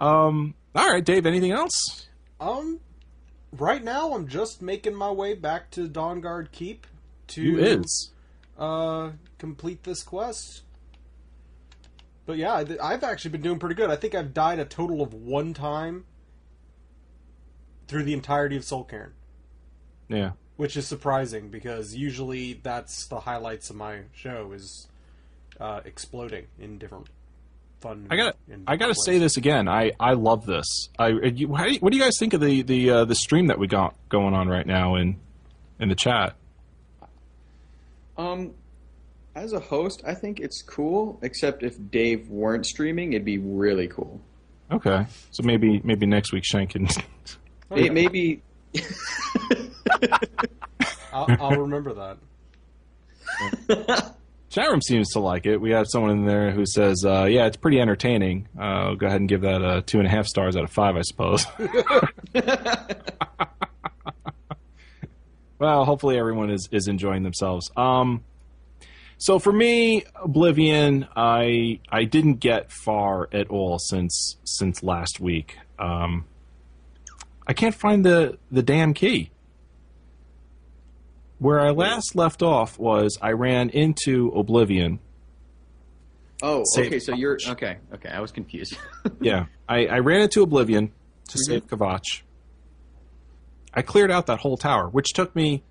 um. 0.00 0.54
All 0.76 0.88
right, 0.90 1.04
Dave. 1.04 1.26
Anything 1.26 1.50
else? 1.50 2.06
Um, 2.40 2.78
right 3.52 3.82
now 3.84 4.14
I'm 4.14 4.26
just 4.28 4.62
making 4.62 4.94
my 4.94 5.10
way 5.10 5.34
back 5.34 5.70
to 5.72 5.88
Dawnguard 5.88 6.52
Keep 6.52 6.86
to 7.28 7.42
You 7.42 7.58
is. 7.58 8.10
uh 8.58 9.12
complete 9.38 9.82
this 9.84 10.02
quest. 10.02 10.62
But 12.26 12.36
yeah, 12.36 12.52
I- 12.54 12.76
I've 12.92 13.02
actually 13.04 13.32
been 13.32 13.42
doing 13.42 13.58
pretty 13.58 13.74
good. 13.74 13.90
I 13.90 13.96
think 13.96 14.14
I've 14.14 14.32
died 14.32 14.58
a 14.58 14.64
total 14.64 15.02
of 15.02 15.12
one 15.12 15.54
time 15.54 16.04
through 17.88 18.04
the 18.04 18.12
entirety 18.14 18.56
of 18.56 18.64
Soul 18.64 18.84
Cairn, 18.84 19.12
Yeah. 20.08 20.32
which 20.56 20.76
is 20.76 20.86
surprising 20.86 21.48
because 21.50 21.94
usually 21.96 22.54
that's 22.54 23.06
the 23.06 23.20
highlights 23.20 23.70
of 23.70 23.76
my 23.76 24.02
show 24.12 24.52
is 24.52 24.88
uh, 25.60 25.80
exploding 25.84 26.46
in 26.58 26.78
different 26.78 27.08
fun. 27.82 28.06
I 28.10 28.16
gotta, 28.16 28.34
I 28.66 28.76
gotta 28.76 28.92
different 28.92 29.04
say 29.04 29.18
this 29.18 29.36
again. 29.36 29.68
I, 29.68 29.92
I 30.00 30.12
love 30.14 30.46
this. 30.46 30.88
I, 30.98 31.08
you, 31.08 31.54
how 31.54 31.64
do 31.64 31.72
you, 31.72 31.78
what 31.80 31.92
do 31.92 31.98
you 31.98 32.02
guys 32.02 32.16
think 32.18 32.32
of 32.32 32.40
the 32.40 32.62
the 32.62 32.90
uh, 32.90 33.04
the 33.04 33.14
stream 33.14 33.48
that 33.48 33.58
we 33.58 33.66
got 33.66 33.94
going 34.08 34.32
on 34.34 34.48
right 34.48 34.66
now 34.66 34.94
in 34.94 35.16
in 35.78 35.88
the 35.88 35.94
chat? 35.94 36.34
Um, 38.16 38.54
as 39.34 39.52
a 39.52 39.60
host, 39.60 40.02
I 40.06 40.14
think 40.14 40.40
it's 40.40 40.62
cool. 40.62 41.18
Except 41.22 41.62
if 41.62 41.76
Dave 41.90 42.28
weren't 42.28 42.66
streaming, 42.66 43.12
it'd 43.12 43.24
be 43.24 43.38
really 43.38 43.88
cool. 43.88 44.20
Okay, 44.70 45.06
so 45.30 45.42
maybe 45.42 45.80
maybe 45.84 46.06
next 46.06 46.32
week 46.32 46.44
Shank 46.44 46.74
can. 46.74 46.88
May- 47.70 47.88
Maybe. 47.90 48.42
I'll, 51.12 51.26
I'll 51.40 51.60
remember 51.60 52.16
that. 53.68 54.14
Room 54.56 54.80
seems 54.82 55.10
to 55.12 55.20
like 55.20 55.46
it. 55.46 55.58
We 55.60 55.70
have 55.70 55.86
someone 55.88 56.10
in 56.10 56.24
there 56.26 56.50
who 56.50 56.66
says, 56.66 57.04
uh, 57.04 57.24
"Yeah, 57.24 57.46
it's 57.46 57.56
pretty 57.56 57.80
entertaining." 57.80 58.48
Uh, 58.58 58.94
go 58.94 59.06
ahead 59.06 59.20
and 59.20 59.28
give 59.28 59.40
that 59.42 59.62
uh, 59.62 59.82
two 59.84 59.98
and 59.98 60.06
a 60.06 60.10
half 60.10 60.26
stars 60.26 60.56
out 60.56 60.64
of 60.64 60.70
five, 60.70 60.96
I 60.96 61.02
suppose. 61.02 61.46
well, 65.58 65.84
hopefully 65.84 66.18
everyone 66.18 66.50
is, 66.50 66.68
is 66.70 66.88
enjoying 66.88 67.22
themselves. 67.22 67.70
Um, 67.76 68.24
so 69.18 69.38
for 69.38 69.52
me, 69.52 70.04
Oblivion, 70.22 71.06
I 71.16 71.80
I 71.90 72.04
didn't 72.04 72.34
get 72.34 72.72
far 72.72 73.28
at 73.32 73.48
all 73.48 73.78
since 73.78 74.36
since 74.44 74.82
last 74.82 75.20
week. 75.20 75.56
Um, 75.78 76.26
I 77.46 77.52
can't 77.52 77.74
find 77.74 78.04
the 78.04 78.38
the 78.50 78.62
damn 78.62 78.94
key. 78.94 79.31
Where 81.42 81.58
I 81.58 81.70
last 81.70 82.14
left 82.14 82.40
off 82.40 82.78
was 82.78 83.18
I 83.20 83.32
ran 83.32 83.68
into 83.70 84.28
Oblivion. 84.28 85.00
Oh, 86.40 86.62
okay. 86.78 87.00
So 87.00 87.16
you're 87.16 87.36
okay. 87.48 87.78
Okay, 87.92 88.08
I 88.08 88.20
was 88.20 88.30
confused. 88.30 88.78
Yeah, 89.20 89.46
I, 89.68 89.86
I 89.86 89.98
ran 89.98 90.20
into 90.20 90.42
Oblivion 90.42 90.92
to 91.30 91.38
mm-hmm. 91.38 91.52
save 91.52 91.66
Kvatch. 91.66 92.22
I 93.74 93.82
cleared 93.82 94.12
out 94.12 94.26
that 94.26 94.38
whole 94.38 94.56
tower, 94.56 94.88
which 94.88 95.14
took 95.14 95.34
me, 95.34 95.64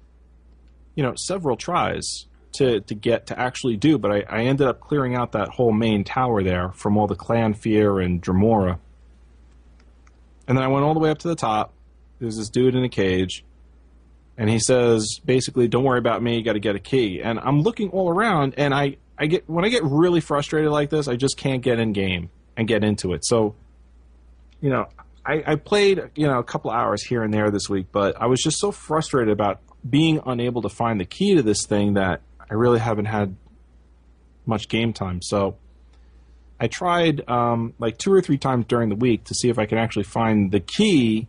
you 0.95 1.03
know, 1.03 1.13
several 1.15 1.55
tries 1.55 2.25
to, 2.55 2.81
to 2.81 2.93
get 2.93 3.27
to 3.27 3.39
actually 3.39 3.77
do, 3.77 3.97
but 3.97 4.11
I, 4.11 4.23
I 4.27 4.41
ended 4.43 4.67
up 4.67 4.81
clearing 4.81 5.15
out 5.15 5.31
that 5.31 5.47
whole 5.47 5.71
main 5.71 6.03
tower 6.03 6.43
there 6.43 6.73
from 6.73 6.97
all 6.97 7.07
the 7.07 7.15
clannfear 7.15 8.03
and 8.03 8.21
Dremora. 8.21 8.77
And 10.49 10.57
then 10.57 10.65
I 10.65 10.67
went 10.67 10.83
all 10.83 10.93
the 10.93 10.99
way 10.99 11.11
up 11.11 11.19
to 11.19 11.29
the 11.29 11.35
top. 11.35 11.71
There's 12.19 12.35
this 12.35 12.49
dude 12.49 12.75
in 12.75 12.83
a 12.83 12.89
cage, 12.89 13.45
and 14.41 14.49
he 14.49 14.57
says 14.57 15.19
basically, 15.23 15.67
"Don't 15.67 15.83
worry 15.83 15.99
about 15.99 16.23
me. 16.23 16.35
You 16.35 16.43
got 16.43 16.53
to 16.53 16.59
get 16.59 16.75
a 16.75 16.79
key." 16.79 17.21
And 17.21 17.39
I'm 17.39 17.61
looking 17.61 17.89
all 17.89 18.09
around, 18.09 18.55
and 18.57 18.73
I 18.73 18.97
I 19.15 19.27
get 19.27 19.47
when 19.47 19.63
I 19.63 19.69
get 19.69 19.83
really 19.83 20.19
frustrated 20.19 20.71
like 20.71 20.89
this, 20.89 21.07
I 21.07 21.15
just 21.15 21.37
can't 21.37 21.61
get 21.61 21.77
in 21.77 21.93
game 21.93 22.31
and 22.57 22.67
get 22.67 22.83
into 22.83 23.13
it. 23.13 23.23
So, 23.23 23.53
you 24.59 24.71
know, 24.71 24.87
I, 25.23 25.43
I 25.45 25.55
played 25.57 26.01
you 26.15 26.25
know 26.25 26.39
a 26.39 26.43
couple 26.43 26.71
hours 26.71 27.03
here 27.03 27.21
and 27.21 27.31
there 27.31 27.51
this 27.51 27.69
week, 27.69 27.89
but 27.91 28.19
I 28.19 28.25
was 28.25 28.41
just 28.41 28.57
so 28.57 28.71
frustrated 28.71 29.31
about 29.31 29.59
being 29.87 30.19
unable 30.25 30.63
to 30.63 30.69
find 30.69 30.99
the 30.99 31.05
key 31.05 31.35
to 31.35 31.43
this 31.43 31.67
thing 31.67 31.93
that 31.93 32.21
I 32.39 32.55
really 32.55 32.79
haven't 32.79 33.05
had 33.05 33.35
much 34.45 34.67
game 34.67 34.91
time. 34.91 35.21
So. 35.21 35.57
I 36.63 36.67
tried 36.67 37.27
um, 37.27 37.73
like 37.79 37.97
two 37.97 38.13
or 38.13 38.21
three 38.21 38.37
times 38.37 38.65
during 38.67 38.89
the 38.89 38.95
week 38.95 39.23
to 39.23 39.33
see 39.33 39.49
if 39.49 39.57
I 39.57 39.65
can 39.65 39.79
actually 39.79 40.03
find 40.03 40.51
the 40.51 40.59
key 40.59 41.27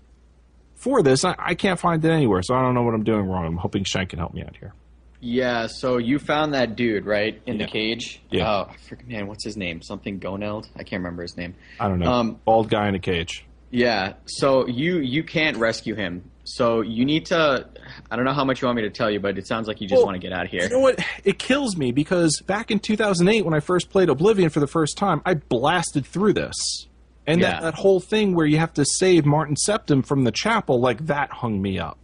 for 0.82 1.02
this. 1.02 1.24
I, 1.24 1.34
I 1.38 1.54
can't 1.54 1.78
find 1.78 2.04
it 2.04 2.10
anywhere, 2.10 2.42
so 2.42 2.54
I 2.54 2.60
don't 2.62 2.74
know 2.74 2.82
what 2.82 2.94
I'm 2.94 3.04
doing 3.04 3.26
wrong. 3.26 3.46
I'm 3.46 3.56
hoping 3.56 3.84
Shank 3.84 4.10
can 4.10 4.18
help 4.18 4.34
me 4.34 4.42
out 4.42 4.56
here. 4.56 4.72
yeah. 5.20 5.66
So 5.68 5.98
you 5.98 6.18
found 6.18 6.54
that 6.54 6.74
dude 6.76 7.06
right 7.06 7.40
in 7.46 7.58
Yeah. 7.58 7.66
the 7.66 7.72
cage. 7.72 8.20
Yeah. 8.30 8.50
Oh, 8.68 8.70
freaking 8.88 9.08
man, 9.08 9.26
what's 9.28 9.44
his 9.44 9.56
name? 9.56 9.80
Something 9.82 10.18
Goneld. 10.20 10.66
I 10.76 10.82
can't 10.82 11.00
remember 11.00 11.22
his 11.22 11.36
name. 11.36 11.54
I 11.80 11.88
don't 11.88 12.00
know. 12.00 12.10
Um, 12.12 12.40
Bald 12.44 12.68
guy 12.68 12.88
in 12.88 12.94
a 12.94 12.98
cage. 12.98 13.44
Yeah. 13.70 14.14
So 14.26 14.66
you 14.66 14.98
you 14.98 15.22
can't 15.24 15.56
rescue 15.56 15.94
him. 15.94 16.28
So 16.44 16.80
you 16.80 17.04
need 17.04 17.26
to. 17.26 17.66
I 18.10 18.16
don't 18.16 18.24
know 18.24 18.32
how 18.34 18.44
much 18.44 18.60
you 18.60 18.66
want 18.66 18.76
me 18.76 18.82
to 18.82 18.90
tell 18.90 19.08
you, 19.10 19.20
but 19.20 19.38
it 19.38 19.46
sounds 19.46 19.68
like 19.68 19.80
you 19.80 19.86
just 19.86 19.98
Well, 20.00 20.06
want 20.06 20.20
to 20.20 20.28
get 20.28 20.36
out 20.36 20.44
of 20.44 20.50
here. 20.50 20.64
You 20.64 20.68
know 20.70 20.80
what? 20.80 20.98
It 21.24 21.38
kills 21.38 21.76
me 21.76 21.92
because 21.92 22.42
back 22.46 22.70
in 22.72 22.80
2008, 22.80 23.44
when 23.44 23.54
I 23.54 23.60
first 23.60 23.88
played 23.90 24.08
Oblivion 24.08 24.50
for 24.50 24.58
the 24.60 24.66
first 24.66 24.98
time, 24.98 25.22
I 25.24 25.34
blasted 25.34 26.04
through 26.04 26.32
this. 26.32 26.88
And 27.26 27.40
Yeah. 27.40 27.52
that, 27.52 27.62
that 27.62 27.74
whole 27.74 28.00
thing 28.00 28.34
where 28.34 28.46
you 28.46 28.58
have 28.58 28.72
to 28.74 28.84
save 28.84 29.24
Martin 29.24 29.54
Septim 29.56 30.04
from 30.04 30.24
the 30.24 30.32
chapel, 30.32 30.80
like 30.80 31.06
that 31.06 31.30
hung 31.30 31.62
me 31.62 31.78
up. 31.78 31.98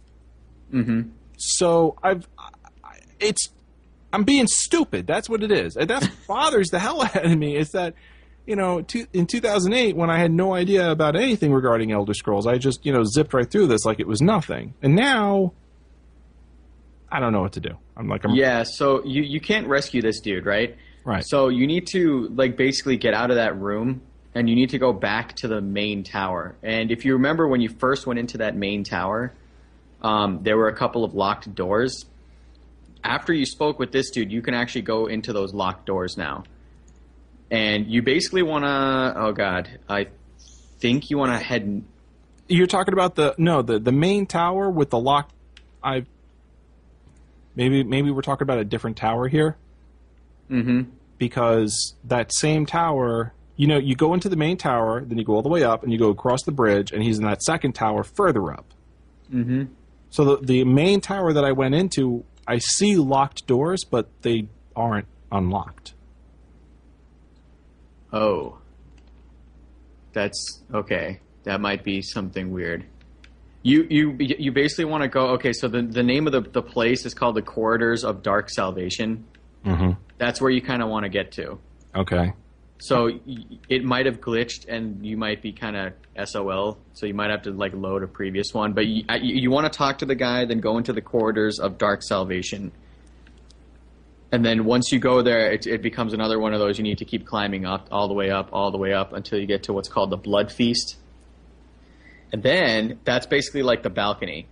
Mm-hmm. 0.73 1.09
So 1.37 1.97
I've, 2.03 2.27
I- 2.37 2.99
it's, 3.19 3.49
I'm 4.13 4.23
being 4.23 4.47
stupid. 4.47 5.05
That's 5.05 5.29
what 5.29 5.43
it 5.43 5.51
is. 5.51 5.75
And 5.75 5.89
what 5.89 6.09
bothers 6.27 6.69
the 6.69 6.79
hell 6.79 7.01
out 7.03 7.25
of 7.25 7.37
me. 7.37 7.55
Is 7.57 7.69
that, 7.71 7.93
you 8.47 8.55
know, 8.55 8.81
two, 8.81 9.05
in 9.13 9.27
2008 9.27 9.95
when 9.95 10.09
I 10.09 10.17
had 10.17 10.31
no 10.31 10.53
idea 10.55 10.89
about 10.89 11.15
anything 11.15 11.51
regarding 11.53 11.91
Elder 11.91 12.13
Scrolls, 12.13 12.47
I 12.47 12.57
just, 12.57 12.85
you 12.85 12.91
know, 12.93 13.03
zipped 13.03 13.33
right 13.33 13.49
through 13.49 13.67
this 13.67 13.85
like 13.85 13.99
it 13.99 14.07
was 14.07 14.21
nothing. 14.21 14.73
And 14.81 14.95
now, 14.95 15.53
I 17.11 17.19
don't 17.19 17.33
know 17.33 17.41
what 17.41 17.53
to 17.53 17.59
do. 17.59 17.77
I'm 17.97 18.07
like, 18.07 18.23
I'm 18.23 18.35
Yeah. 18.35 18.63
So 18.63 19.03
you 19.03 19.21
you 19.23 19.39
can't 19.41 19.67
rescue 19.67 20.01
this 20.01 20.19
dude, 20.21 20.45
right? 20.45 20.75
right. 21.03 21.23
So 21.27 21.49
you 21.49 21.67
need 21.67 21.87
to 21.87 22.29
like 22.35 22.55
basically 22.55 22.97
get 22.97 23.13
out 23.13 23.29
of 23.31 23.35
that 23.35 23.57
room 23.59 24.01
and 24.39 24.49
you 24.49 24.55
need 24.55 24.69
to 24.69 24.79
go 24.79 24.93
back 24.93 25.35
to 25.35 25.49
the 25.49 25.59
main 25.59 26.03
tower. 26.03 26.55
And 26.63 26.91
if 26.91 27.03
you 27.03 27.13
remember 27.13 27.45
when 27.45 27.59
you 27.59 27.67
first 27.67 28.07
went 28.07 28.19
into 28.19 28.37
that 28.37 28.55
main 28.55 28.85
tower, 28.85 29.33
um, 30.01 30.39
there 30.43 30.55
were 30.55 30.69
a 30.69 30.75
couple 30.75 31.03
of 31.03 31.13
locked 31.13 31.53
doors. 31.53 32.05
After 33.03 33.33
you 33.33 33.45
spoke 33.45 33.79
with 33.79 33.91
this 33.91 34.11
dude, 34.11 34.31
you 34.31 34.41
can 34.41 34.53
actually 34.53 34.83
go 34.83 35.07
into 35.07 35.33
those 35.33 35.53
locked 35.53 35.85
doors 35.85 36.15
now. 36.15 36.45
And 37.51 37.87
you 37.87 38.01
basically 38.01 38.41
want 38.43 38.63
to. 38.63 39.13
Oh 39.17 39.33
God, 39.33 39.67
I 39.89 40.07
think 40.79 41.09
you 41.09 41.17
want 41.17 41.33
to 41.33 41.37
head. 41.37 41.83
You're 42.47 42.67
talking 42.67 42.93
about 42.93 43.15
the 43.15 43.35
no 43.37 43.61
the 43.61 43.77
the 43.77 43.91
main 43.91 44.25
tower 44.25 44.69
with 44.69 44.89
the 44.89 44.99
lock. 44.99 45.31
I 45.83 46.05
maybe 47.55 47.83
maybe 47.83 48.09
we're 48.09 48.21
talking 48.21 48.45
about 48.45 48.59
a 48.59 48.65
different 48.65 48.95
tower 48.95 49.27
here 49.27 49.57
Mm-hmm. 50.49 50.91
because 51.17 51.95
that 52.05 52.31
same 52.33 52.65
tower. 52.65 53.33
You 53.59 53.67
know, 53.67 53.77
you 53.77 53.93
go 53.93 54.13
into 54.13 54.29
the 54.29 54.37
main 54.37 54.55
tower, 54.55 55.03
then 55.03 55.17
you 55.17 55.25
go 55.25 55.33
all 55.33 55.41
the 55.41 55.49
way 55.49 55.65
up, 55.65 55.83
and 55.83 55.91
you 55.91 55.99
go 55.99 56.11
across 56.11 56.43
the 56.43 56.51
bridge, 56.53 56.93
and 56.93 57.03
he's 57.03 57.17
in 57.17 57.25
that 57.25 57.43
second 57.43 57.73
tower 57.73 58.05
further 58.05 58.53
up. 58.53 58.73
Mm-hmm. 59.29 59.65
So 60.11 60.23
the 60.23 60.45
the 60.45 60.63
main 60.63 61.01
tower 61.01 61.33
that 61.33 61.43
I 61.43 61.51
went 61.51 61.75
into, 61.75 62.23
I 62.47 62.59
see 62.59 62.95
locked 62.95 63.47
doors, 63.47 63.83
but 63.83 64.07
they 64.21 64.47
aren't 64.77 65.07
unlocked. 65.29 65.93
Oh. 68.13 68.59
That's 70.13 70.61
okay. 70.73 71.19
That 71.43 71.59
might 71.59 71.83
be 71.83 72.01
something 72.01 72.51
weird. 72.51 72.85
You 73.61 73.85
you 73.89 74.15
you 74.19 74.53
basically 74.53 74.85
want 74.85 75.03
to 75.03 75.09
go 75.09 75.31
okay, 75.31 75.51
so 75.51 75.67
the 75.67 75.81
the 75.81 76.01
name 76.01 76.27
of 76.27 76.31
the 76.31 76.41
the 76.41 76.61
place 76.61 77.05
is 77.05 77.13
called 77.13 77.35
the 77.35 77.41
Corridors 77.41 78.05
of 78.05 78.23
Dark 78.23 78.49
Salvation. 78.49 79.25
Mm-hmm. 79.65 80.01
That's 80.17 80.39
where 80.39 80.49
you 80.49 80.61
kind 80.61 80.81
of 80.81 80.87
want 80.87 81.03
to 81.03 81.09
get 81.09 81.33
to. 81.33 81.59
Okay. 81.93 82.31
So 82.81 83.19
it 83.67 83.83
might 83.83 84.05
have 84.05 84.21
glitched 84.21 84.69
and 84.69 85.05
you 85.05 85.17
might 85.17 85.41
be 85.41 85.51
kind 85.51 85.75
of 85.75 86.29
SOL, 86.29 86.77
so 86.93 87.05
you 87.05 87.13
might 87.13 87.29
have 87.29 87.41
to 87.41 87.51
like 87.51 87.73
load 87.73 88.03
a 88.03 88.07
previous 88.07 88.53
one, 88.53 88.71
but 88.71 88.87
you, 88.87 89.03
you, 89.21 89.51
want 89.51 89.71
to 89.71 89.77
talk 89.77 89.97
to 89.97 90.05
the 90.05 90.15
guy, 90.15 90.45
then 90.45 90.61
go 90.61 90.77
into 90.77 90.93
the 90.93 91.01
Corridors 91.01 91.59
of 91.59 91.77
Dark 91.77 92.01
Salvation. 92.03 92.71
And 94.31 94.45
then 94.45 94.63
once 94.63 94.93
you 94.93 94.99
go 94.99 95.21
there, 95.21 95.51
it, 95.51 95.67
it 95.67 95.81
becomes 95.81 96.13
another 96.13 96.39
one 96.39 96.53
of 96.53 96.59
those 96.59 96.77
you 96.77 96.83
need 96.83 96.99
to 96.99 97.05
keep 97.05 97.25
climbing 97.25 97.65
up, 97.65 97.89
all 97.91 98.07
the 98.07 98.13
way 98.13 98.29
up, 98.29 98.49
all 98.53 98.71
the 98.71 98.77
way 98.77 98.93
up 98.93 99.11
until 99.11 99.39
you 99.39 99.45
get 99.45 99.63
to 99.63 99.73
what's 99.73 99.89
called 99.89 100.09
the 100.09 100.17
Blood 100.17 100.49
Feast. 100.49 100.95
And 102.31 102.41
then 102.41 102.99
that's 103.03 103.25
basically 103.25 103.63
like 103.63 103.83
the 103.83 103.89
balcony. 103.89 104.47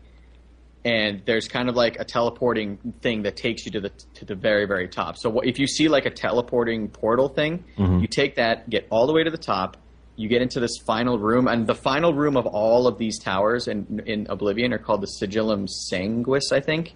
And 0.88 1.22
there's 1.26 1.48
kind 1.50 1.68
of 1.70 1.76
like 1.76 1.96
a 2.00 2.06
teleporting 2.06 2.78
thing 3.02 3.24
that 3.24 3.36
takes 3.36 3.66
you 3.66 3.72
to 3.74 3.82
the 3.82 3.90
to 4.16 4.24
the 4.26 4.36
very 4.36 4.66
very 4.74 4.88
top. 4.88 5.18
So 5.18 5.40
if 5.42 5.60
you 5.60 5.68
see 5.68 5.88
like 5.90 6.06
a 6.06 6.10
teleporting 6.26 6.88
portal 6.88 7.28
thing, 7.40 7.54
you 7.78 8.08
take 8.08 8.36
that, 8.36 8.70
get 8.70 8.88
all 8.90 9.06
the 9.06 9.14
way 9.14 9.24
to 9.24 9.30
the 9.32 9.38
top, 9.56 9.76
you 10.16 10.28
get 10.30 10.42
into 10.42 10.60
this 10.60 10.76
final 10.86 11.20
room, 11.20 11.48
and 11.48 11.68
the 11.68 11.76
final 11.76 12.14
room 12.14 12.38
of 12.38 12.46
all 12.46 12.88
of 12.88 12.98
these 12.98 13.20
towers 13.20 13.68
in 13.68 14.02
in 14.06 14.28
Oblivion 14.30 14.72
are 14.72 14.78
called 14.78 15.02
the 15.02 15.12
Sigillum 15.22 15.68
Sanguis, 15.92 16.52
I 16.54 16.62
think. 16.62 16.94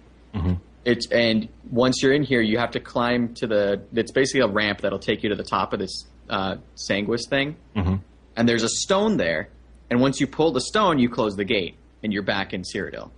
It's 0.84 1.06
and 1.12 1.48
once 1.70 2.02
you're 2.02 2.14
in 2.14 2.22
here, 2.22 2.40
you 2.40 2.58
have 2.58 2.70
to 2.72 2.80
climb 2.80 3.34
to 3.34 3.46
the. 3.46 3.82
It's 3.94 4.10
basically 4.12 4.40
a 4.40 4.48
ramp 4.48 4.80
that'll 4.80 4.98
take 5.10 5.22
you 5.22 5.28
to 5.28 5.36
the 5.36 5.44
top 5.44 5.72
of 5.74 5.78
this 5.80 5.94
uh, 6.30 6.56
Sanguis 6.88 7.28
thing, 7.28 7.56
Mhm. 7.76 8.00
and 8.36 8.48
there's 8.48 8.62
a 8.64 8.68
stone 8.84 9.16
there. 9.18 9.48
And 9.90 10.00
once 10.00 10.18
you 10.20 10.26
pull 10.26 10.50
the 10.52 10.60
stone, 10.72 10.98
you 10.98 11.08
close 11.10 11.36
the 11.36 11.44
gate, 11.44 11.74
and 12.02 12.12
you're 12.12 12.22
back 12.36 12.54
in 12.54 12.62
Cyrodiil. 12.62 13.10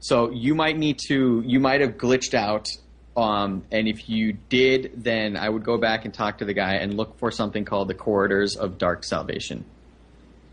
So 0.00 0.30
you 0.30 0.54
might 0.54 0.76
need 0.76 0.98
to. 1.08 1.42
You 1.44 1.60
might 1.60 1.80
have 1.80 1.96
glitched 1.96 2.34
out. 2.34 2.68
Um, 3.16 3.64
and 3.72 3.88
if 3.88 4.08
you 4.08 4.34
did, 4.48 4.92
then 5.02 5.36
I 5.36 5.48
would 5.48 5.64
go 5.64 5.76
back 5.76 6.04
and 6.04 6.14
talk 6.14 6.38
to 6.38 6.44
the 6.44 6.54
guy 6.54 6.74
and 6.74 6.94
look 6.96 7.18
for 7.18 7.32
something 7.32 7.64
called 7.64 7.88
the 7.88 7.94
Corridors 7.94 8.54
of 8.54 8.78
Dark 8.78 9.02
Salvation. 9.02 9.64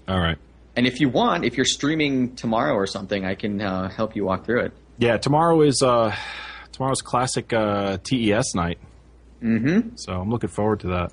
All 0.08 0.20
right. 0.20 0.38
And 0.76 0.88
if 0.88 1.00
you 1.00 1.10
want, 1.10 1.46
if 1.46 1.58
you're 1.58 1.66
streaming 1.66 2.36
tomorrow 2.36 2.74
or 2.74 2.88
something, 2.88 3.24
I 3.24 3.36
can 3.36 3.62
uh, 3.62 3.90
help 3.90 4.16
you 4.16 4.26
walk 4.26 4.46
through 4.46 4.62
it. 4.62 4.74
Yeah, 4.98 5.18
tomorrow 5.18 5.62
is 5.62 5.84
uh, 5.84 6.16
tomorrow's 6.72 7.02
classic 7.02 7.54
uh, 7.54 7.98
TES 8.04 8.56
night. 8.56 8.80
Mm-hmm. 9.42 9.96
So 9.96 10.14
I'm 10.14 10.30
looking 10.30 10.50
forward 10.50 10.82
to 10.82 11.10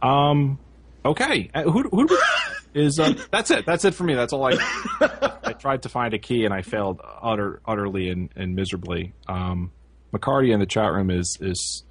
that. 0.00 0.06
Um, 0.06 0.58
okay. 1.04 1.50
Uh, 1.52 1.62
who 1.62 1.82
who 1.82 2.08
is 2.74 2.98
uh, 2.98 3.14
that's 3.30 3.50
it? 3.50 3.66
That's 3.66 3.84
it 3.84 3.94
for 3.94 4.04
me. 4.04 4.14
That's 4.14 4.32
all 4.32 4.46
I. 4.46 5.32
Tried 5.64 5.84
to 5.84 5.88
find 5.88 6.12
a 6.12 6.18
key 6.18 6.44
and 6.44 6.52
I 6.52 6.60
failed 6.60 7.00
utter 7.22 7.62
utterly 7.64 8.10
and, 8.10 8.28
and 8.36 8.54
miserably. 8.54 9.14
Um, 9.26 9.72
McCarty 10.12 10.52
in 10.52 10.60
the 10.60 10.66
chat 10.66 10.92
room 10.92 11.10
is 11.10 11.38
is, 11.40 11.84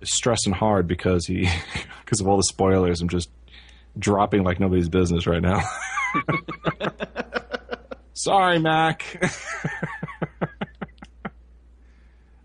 is 0.00 0.14
stressing 0.14 0.52
hard 0.52 0.86
because 0.86 1.26
he 1.26 1.50
because 2.04 2.20
of 2.20 2.28
all 2.28 2.36
the 2.36 2.44
spoilers. 2.44 3.00
I'm 3.00 3.08
just 3.08 3.30
dropping 3.98 4.44
like 4.44 4.60
nobody's 4.60 4.88
business 4.88 5.26
right 5.26 5.42
now. 5.42 5.60
Sorry, 8.12 8.60
Mac. 8.60 9.28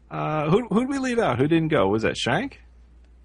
uh, 0.10 0.50
who 0.50 0.68
who 0.68 0.80
did 0.80 0.90
we 0.90 0.98
leave 0.98 1.20
out? 1.20 1.38
Who 1.38 1.48
didn't 1.48 1.68
go? 1.68 1.90
Was 1.90 2.02
that 2.02 2.18
Shank? 2.18 2.60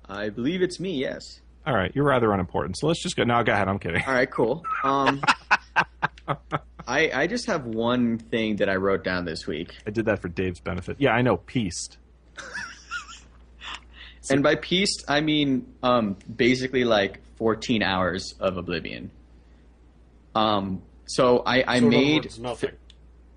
I 0.06 0.28
believe 0.28 0.60
it's 0.60 0.78
me. 0.78 0.92
Yes. 0.92 1.40
All 1.66 1.74
right, 1.74 1.90
you're 1.94 2.04
rather 2.04 2.30
unimportant. 2.34 2.76
So 2.76 2.86
let's 2.86 3.02
just 3.02 3.16
go. 3.16 3.24
No, 3.24 3.42
go 3.44 3.54
ahead. 3.54 3.66
I'm 3.66 3.78
kidding. 3.78 4.02
All 4.06 4.12
right. 4.12 4.30
Cool. 4.30 4.62
Um, 4.84 5.22
I 6.88 7.10
I 7.12 7.26
just 7.26 7.46
have 7.46 7.66
one 7.66 8.18
thing 8.18 8.56
that 8.56 8.68
I 8.68 8.76
wrote 8.76 9.04
down 9.04 9.24
this 9.24 9.46
week, 9.46 9.76
I 9.86 9.90
did 9.90 10.06
that 10.06 10.20
for 10.20 10.28
Dave's 10.28 10.60
benefit. 10.60 10.96
Yeah, 10.98 11.12
I 11.12 11.22
know. 11.22 11.36
Pieced. 11.36 11.98
and 14.30 14.42
by 14.42 14.56
pieced 14.56 15.04
I 15.06 15.20
mean 15.20 15.72
um, 15.82 16.16
basically 16.34 16.84
like 16.84 17.20
14 17.36 17.82
hours 17.82 18.34
of 18.40 18.56
Oblivion. 18.56 19.10
Um. 20.34 20.82
So 21.06 21.42
I 21.46 21.62
I 21.66 21.80
So 21.80 21.88
made 21.88 22.24
words, 22.24 22.38
nothing. 22.38 22.72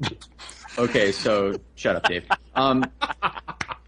Okay, 0.77 1.11
so 1.11 1.59
shut 1.75 1.97
up, 1.97 2.03
Dave. 2.03 2.23
Um, 2.55 2.85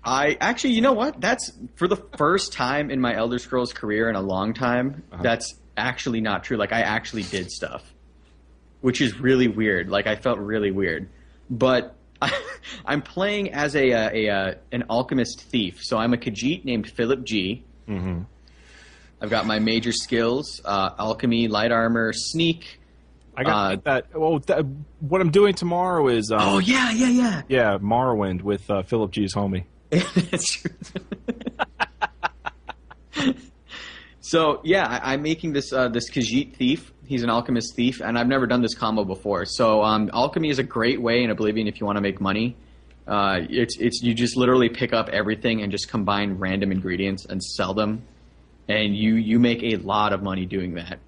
I 0.04 0.38
actually, 0.42 0.72
you 0.72 0.82
know 0.82 0.92
what? 0.92 1.22
That's 1.22 1.52
for 1.76 1.88
the 1.88 1.96
first 2.18 2.52
time 2.52 2.92
in 2.92 3.00
my 3.00 3.16
Elder 3.16 3.40
Scrolls 3.40 3.72
career 3.72 4.10
in 4.10 4.18
a 4.18 4.22
long 4.22 4.54
time. 4.54 5.04
That's 5.22 5.56
actually 5.78 6.20
not 6.20 6.44
true. 6.44 6.58
Like 6.58 6.74
I 6.74 6.82
actually 6.82 7.24
did 7.24 7.50
stuff, 7.52 7.93
which 8.84 9.00
is 9.02 9.18
really 9.20 9.48
weird. 9.48 9.90
Like 9.90 10.08
I 10.08 10.16
felt 10.16 10.38
really 10.40 10.70
weird, 10.72 11.08
but 11.50 11.96
I, 12.22 12.32
I'm 12.86 13.02
playing 13.02 13.54
as 13.54 13.76
a, 13.76 13.90
a, 13.92 14.28
a, 14.28 14.30
uh 14.30 14.54
an 14.72 14.84
alchemist 14.90 15.42
thief. 15.42 15.80
So 15.82 15.98
I'm 15.98 16.14
a 16.14 16.18
Khajiit 16.18 16.66
named 16.66 16.88
Philip 16.92 17.24
G. 17.24 17.64
Mm-hmm. 17.88 18.24
I've 19.22 19.30
got 19.30 19.46
my 19.46 19.60
major 19.60 19.92
skills: 19.94 20.62
uh, 20.66 20.90
alchemy, 21.00 21.48
light 21.48 21.72
armor, 21.72 22.12
sneak. 22.14 22.80
I 23.36 23.44
got 23.44 23.72
Uh, 23.74 23.76
that. 23.86 24.20
Well, 24.20 24.40
that, 24.40 24.66
what 25.00 25.20
I'm 25.22 25.32
doing 25.32 25.56
tomorrow 25.56 26.08
is 26.10 26.30
um, 26.32 26.40
Oh 26.42 26.60
yeah, 26.60 26.92
yeah, 26.92 27.10
yeah. 27.10 27.42
yeah, 27.48 27.78
Morrowind 27.80 28.42
with 28.44 28.70
uh, 28.70 28.84
Philip 28.84 29.12
G's 29.12 29.34
homie. 29.34 29.64
That's 29.90 30.52
true. 30.52 30.72
so 34.20 34.62
yeah, 34.64 34.86
I, 34.88 35.14
I'm 35.14 35.22
making 35.24 35.54
this 35.54 35.72
uh, 35.74 35.88
this 35.88 36.10
Khajiit 36.12 36.56
thief. 36.56 36.93
He's 37.06 37.24
an 37.24 37.30
alchemist 37.30 37.76
thief, 37.76 38.02
and 38.02 38.18
I've 38.18 38.28
never 38.28 38.48
done 38.48 38.62
this 38.62 38.76
combo 38.76 39.04
before. 39.04 39.46
So 39.46 39.84
um, 39.84 40.10
alchemy 40.14 40.50
is 40.50 40.60
a 40.60 40.64
great 40.64 41.02
way 41.02 41.24
in 41.24 41.30
Oblivion 41.30 41.68
if 41.68 41.80
you 41.80 41.86
want 41.86 41.98
to 41.98 42.02
make 42.02 42.22
money. 42.22 42.56
Uh, 43.06 43.42
it's 43.50 43.78
it's 43.78 44.02
you 44.02 44.14
just 44.14 44.38
literally 44.38 44.70
pick 44.70 44.94
up 44.94 45.10
everything 45.10 45.62
and 45.62 45.72
just 45.72 45.90
combine 45.90 46.36
random 46.40 46.72
ingredients 46.72 47.26
and 47.26 47.44
sell 47.44 47.74
them, 47.74 48.04
and 48.70 48.96
you 48.96 49.16
you 49.16 49.40
make 49.40 49.62
a 49.64 49.76
lot 49.78 50.14
of 50.14 50.24
money 50.24 50.46
doing 50.46 50.76
that. 50.76 51.00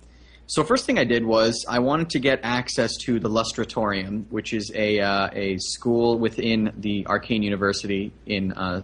So 0.47 0.63
first 0.63 0.85
thing 0.85 0.99
I 0.99 1.05
did 1.05 1.25
was 1.25 1.65
I 1.67 1.79
wanted 1.79 2.09
to 2.11 2.19
get 2.19 2.41
access 2.43 2.97
to 3.05 3.19
the 3.19 3.29
Lustratorium, 3.29 4.25
which 4.29 4.53
is 4.53 4.71
a 4.75 4.99
uh, 4.99 5.29
a 5.31 5.57
school 5.57 6.19
within 6.19 6.73
the 6.77 7.07
Arcane 7.07 7.41
University 7.41 8.11
in 8.25 8.51
uh, 8.51 8.81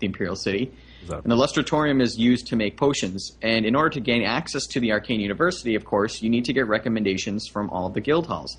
the 0.00 0.06
Imperial 0.06 0.36
City. 0.36 0.72
That- 1.08 1.22
And 1.24 1.32
the 1.32 1.36
Lustratorium 1.36 2.00
is 2.00 2.16
used 2.18 2.46
to 2.48 2.56
make 2.56 2.76
potions. 2.76 3.32
And 3.42 3.66
in 3.66 3.74
order 3.74 3.90
to 3.90 4.00
gain 4.00 4.22
access 4.22 4.66
to 4.68 4.80
the 4.80 4.92
Arcane 4.92 5.20
University, 5.20 5.74
of 5.74 5.84
course, 5.84 6.22
you 6.22 6.30
need 6.30 6.44
to 6.46 6.52
get 6.52 6.66
recommendations 6.68 7.46
from 7.48 7.70
all 7.70 7.88
the 7.88 8.00
guild 8.00 8.26
halls. 8.26 8.56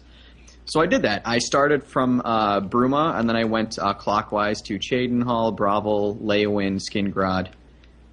So 0.66 0.82
I 0.82 0.86
did 0.86 1.02
that. 1.02 1.24
I 1.26 1.40
started 1.40 1.84
from 1.84 2.22
uh, 2.24 2.62
Bruma, 2.62 3.18
and 3.20 3.28
then 3.28 3.36
I 3.36 3.46
went 3.46 3.80
uh, 3.80 3.94
clockwise 3.94 4.62
to 4.64 4.78
Chaden 4.78 5.24
Hall, 5.24 5.52
Bravil, 5.52 6.18
Leyawiin, 6.18 6.80
Skingrad, 6.80 7.48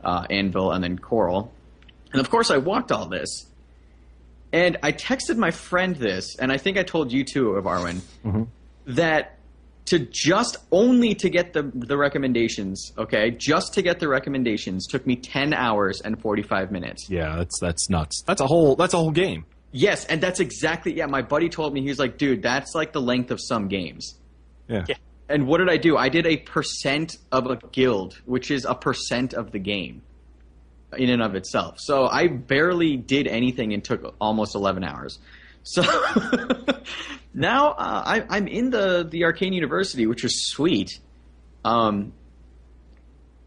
uh, 0.02 0.24
Anvil, 0.30 0.72
and 0.72 0.82
then 0.82 0.98
Chorrol. 0.98 1.50
And 2.12 2.20
of 2.20 2.30
course, 2.30 2.50
I 2.50 2.56
walked 2.58 2.92
all 2.92 3.08
this. 3.08 3.46
And 4.52 4.78
I 4.82 4.92
texted 4.92 5.36
my 5.36 5.50
friend 5.50 5.96
this, 5.96 6.36
and 6.38 6.50
I 6.50 6.56
think 6.56 6.78
I 6.78 6.82
told 6.82 7.12
you 7.12 7.24
too, 7.24 7.50
of 7.50 7.64
Arwen, 7.64 8.00
that 8.86 9.35
to 9.86 9.98
just 9.98 10.58
only 10.70 11.14
to 11.14 11.30
get 11.30 11.52
the 11.52 11.70
the 11.74 11.96
recommendations, 11.96 12.92
okay, 12.98 13.30
just 13.30 13.74
to 13.74 13.82
get 13.82 14.00
the 14.00 14.08
recommendations 14.08 14.86
took 14.86 15.06
me 15.06 15.16
ten 15.16 15.52
hours 15.52 16.00
and 16.00 16.20
forty 16.20 16.42
five 16.42 16.70
minutes. 16.70 17.08
Yeah, 17.08 17.36
that's 17.36 17.58
that's 17.60 17.88
nuts. 17.88 18.22
That's 18.26 18.40
a 18.40 18.46
whole 18.46 18.76
that's 18.76 18.94
a 18.94 18.98
whole 18.98 19.12
game. 19.12 19.46
Yes, 19.72 20.04
and 20.06 20.20
that's 20.20 20.40
exactly 20.40 20.96
yeah. 20.96 21.06
My 21.06 21.22
buddy 21.22 21.48
told 21.48 21.72
me 21.72 21.82
he 21.82 21.88
was 21.88 21.98
like, 21.98 22.18
dude, 22.18 22.42
that's 22.42 22.74
like 22.74 22.92
the 22.92 23.00
length 23.00 23.30
of 23.30 23.40
some 23.40 23.68
games. 23.68 24.14
Yeah. 24.68 24.84
Yeah. 24.88 24.96
And 25.28 25.46
what 25.46 25.58
did 25.58 25.68
I 25.68 25.76
do? 25.76 25.96
I 25.96 26.08
did 26.08 26.26
a 26.26 26.36
percent 26.36 27.16
of 27.32 27.46
a 27.46 27.56
guild, 27.72 28.20
which 28.26 28.50
is 28.50 28.64
a 28.64 28.74
percent 28.74 29.34
of 29.34 29.50
the 29.50 29.58
game 29.58 30.02
in 30.96 31.10
and 31.10 31.22
of 31.22 31.34
itself. 31.34 31.76
So 31.78 32.06
I 32.06 32.28
barely 32.28 32.96
did 32.96 33.26
anything 33.26 33.72
and 33.72 33.82
took 33.82 34.14
almost 34.20 34.54
11 34.54 34.84
hours. 34.84 35.18
So 35.66 35.82
now 37.34 37.72
uh, 37.72 38.02
I, 38.06 38.24
I'm 38.30 38.46
in 38.46 38.70
the, 38.70 39.04
the 39.10 39.24
Arcane 39.24 39.52
University, 39.52 40.06
which 40.06 40.24
is 40.24 40.48
sweet. 40.48 41.00
Um, 41.64 42.12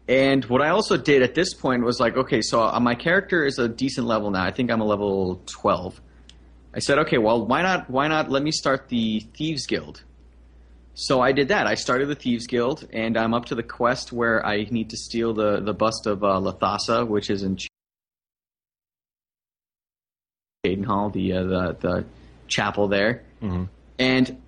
and 0.06 0.44
what 0.44 0.60
I 0.60 0.68
also 0.68 0.98
did 0.98 1.22
at 1.22 1.34
this 1.34 1.54
point 1.54 1.82
was 1.82 1.98
like, 1.98 2.18
okay, 2.18 2.42
so 2.42 2.62
uh, 2.62 2.78
my 2.78 2.94
character 2.94 3.46
is 3.46 3.58
a 3.58 3.68
decent 3.68 4.06
level 4.06 4.30
now. 4.30 4.44
I 4.44 4.50
think 4.50 4.70
I'm 4.70 4.82
a 4.82 4.84
level 4.84 5.40
12. 5.46 5.98
I 6.74 6.80
said, 6.80 6.98
okay, 6.98 7.16
well, 7.16 7.46
why 7.46 7.62
not? 7.62 7.88
Why 7.88 8.06
not? 8.06 8.30
Let 8.30 8.42
me 8.42 8.52
start 8.52 8.88
the 8.88 9.20
Thieves 9.20 9.66
Guild. 9.66 10.04
So 10.92 11.22
I 11.22 11.32
did 11.32 11.48
that. 11.48 11.66
I 11.66 11.74
started 11.74 12.08
the 12.08 12.14
Thieves 12.14 12.46
Guild, 12.46 12.86
and 12.92 13.16
I'm 13.16 13.32
up 13.32 13.46
to 13.46 13.54
the 13.54 13.62
quest 13.62 14.12
where 14.12 14.44
I 14.44 14.66
need 14.70 14.90
to 14.90 14.96
steal 14.98 15.32
the, 15.32 15.60
the 15.60 15.72
bust 15.72 16.06
of 16.06 16.22
uh, 16.22 16.38
Llathasa, 16.38 17.08
which 17.08 17.30
is 17.30 17.42
in 17.42 17.56
Ch- 20.66 20.84
Hall, 20.84 21.08
the, 21.08 21.32
uh, 21.32 21.42
the 21.42 21.76
the 21.80 22.04
chapel 22.46 22.88
there. 22.88 23.22
Mhm. 23.42 23.68
And 23.98 24.42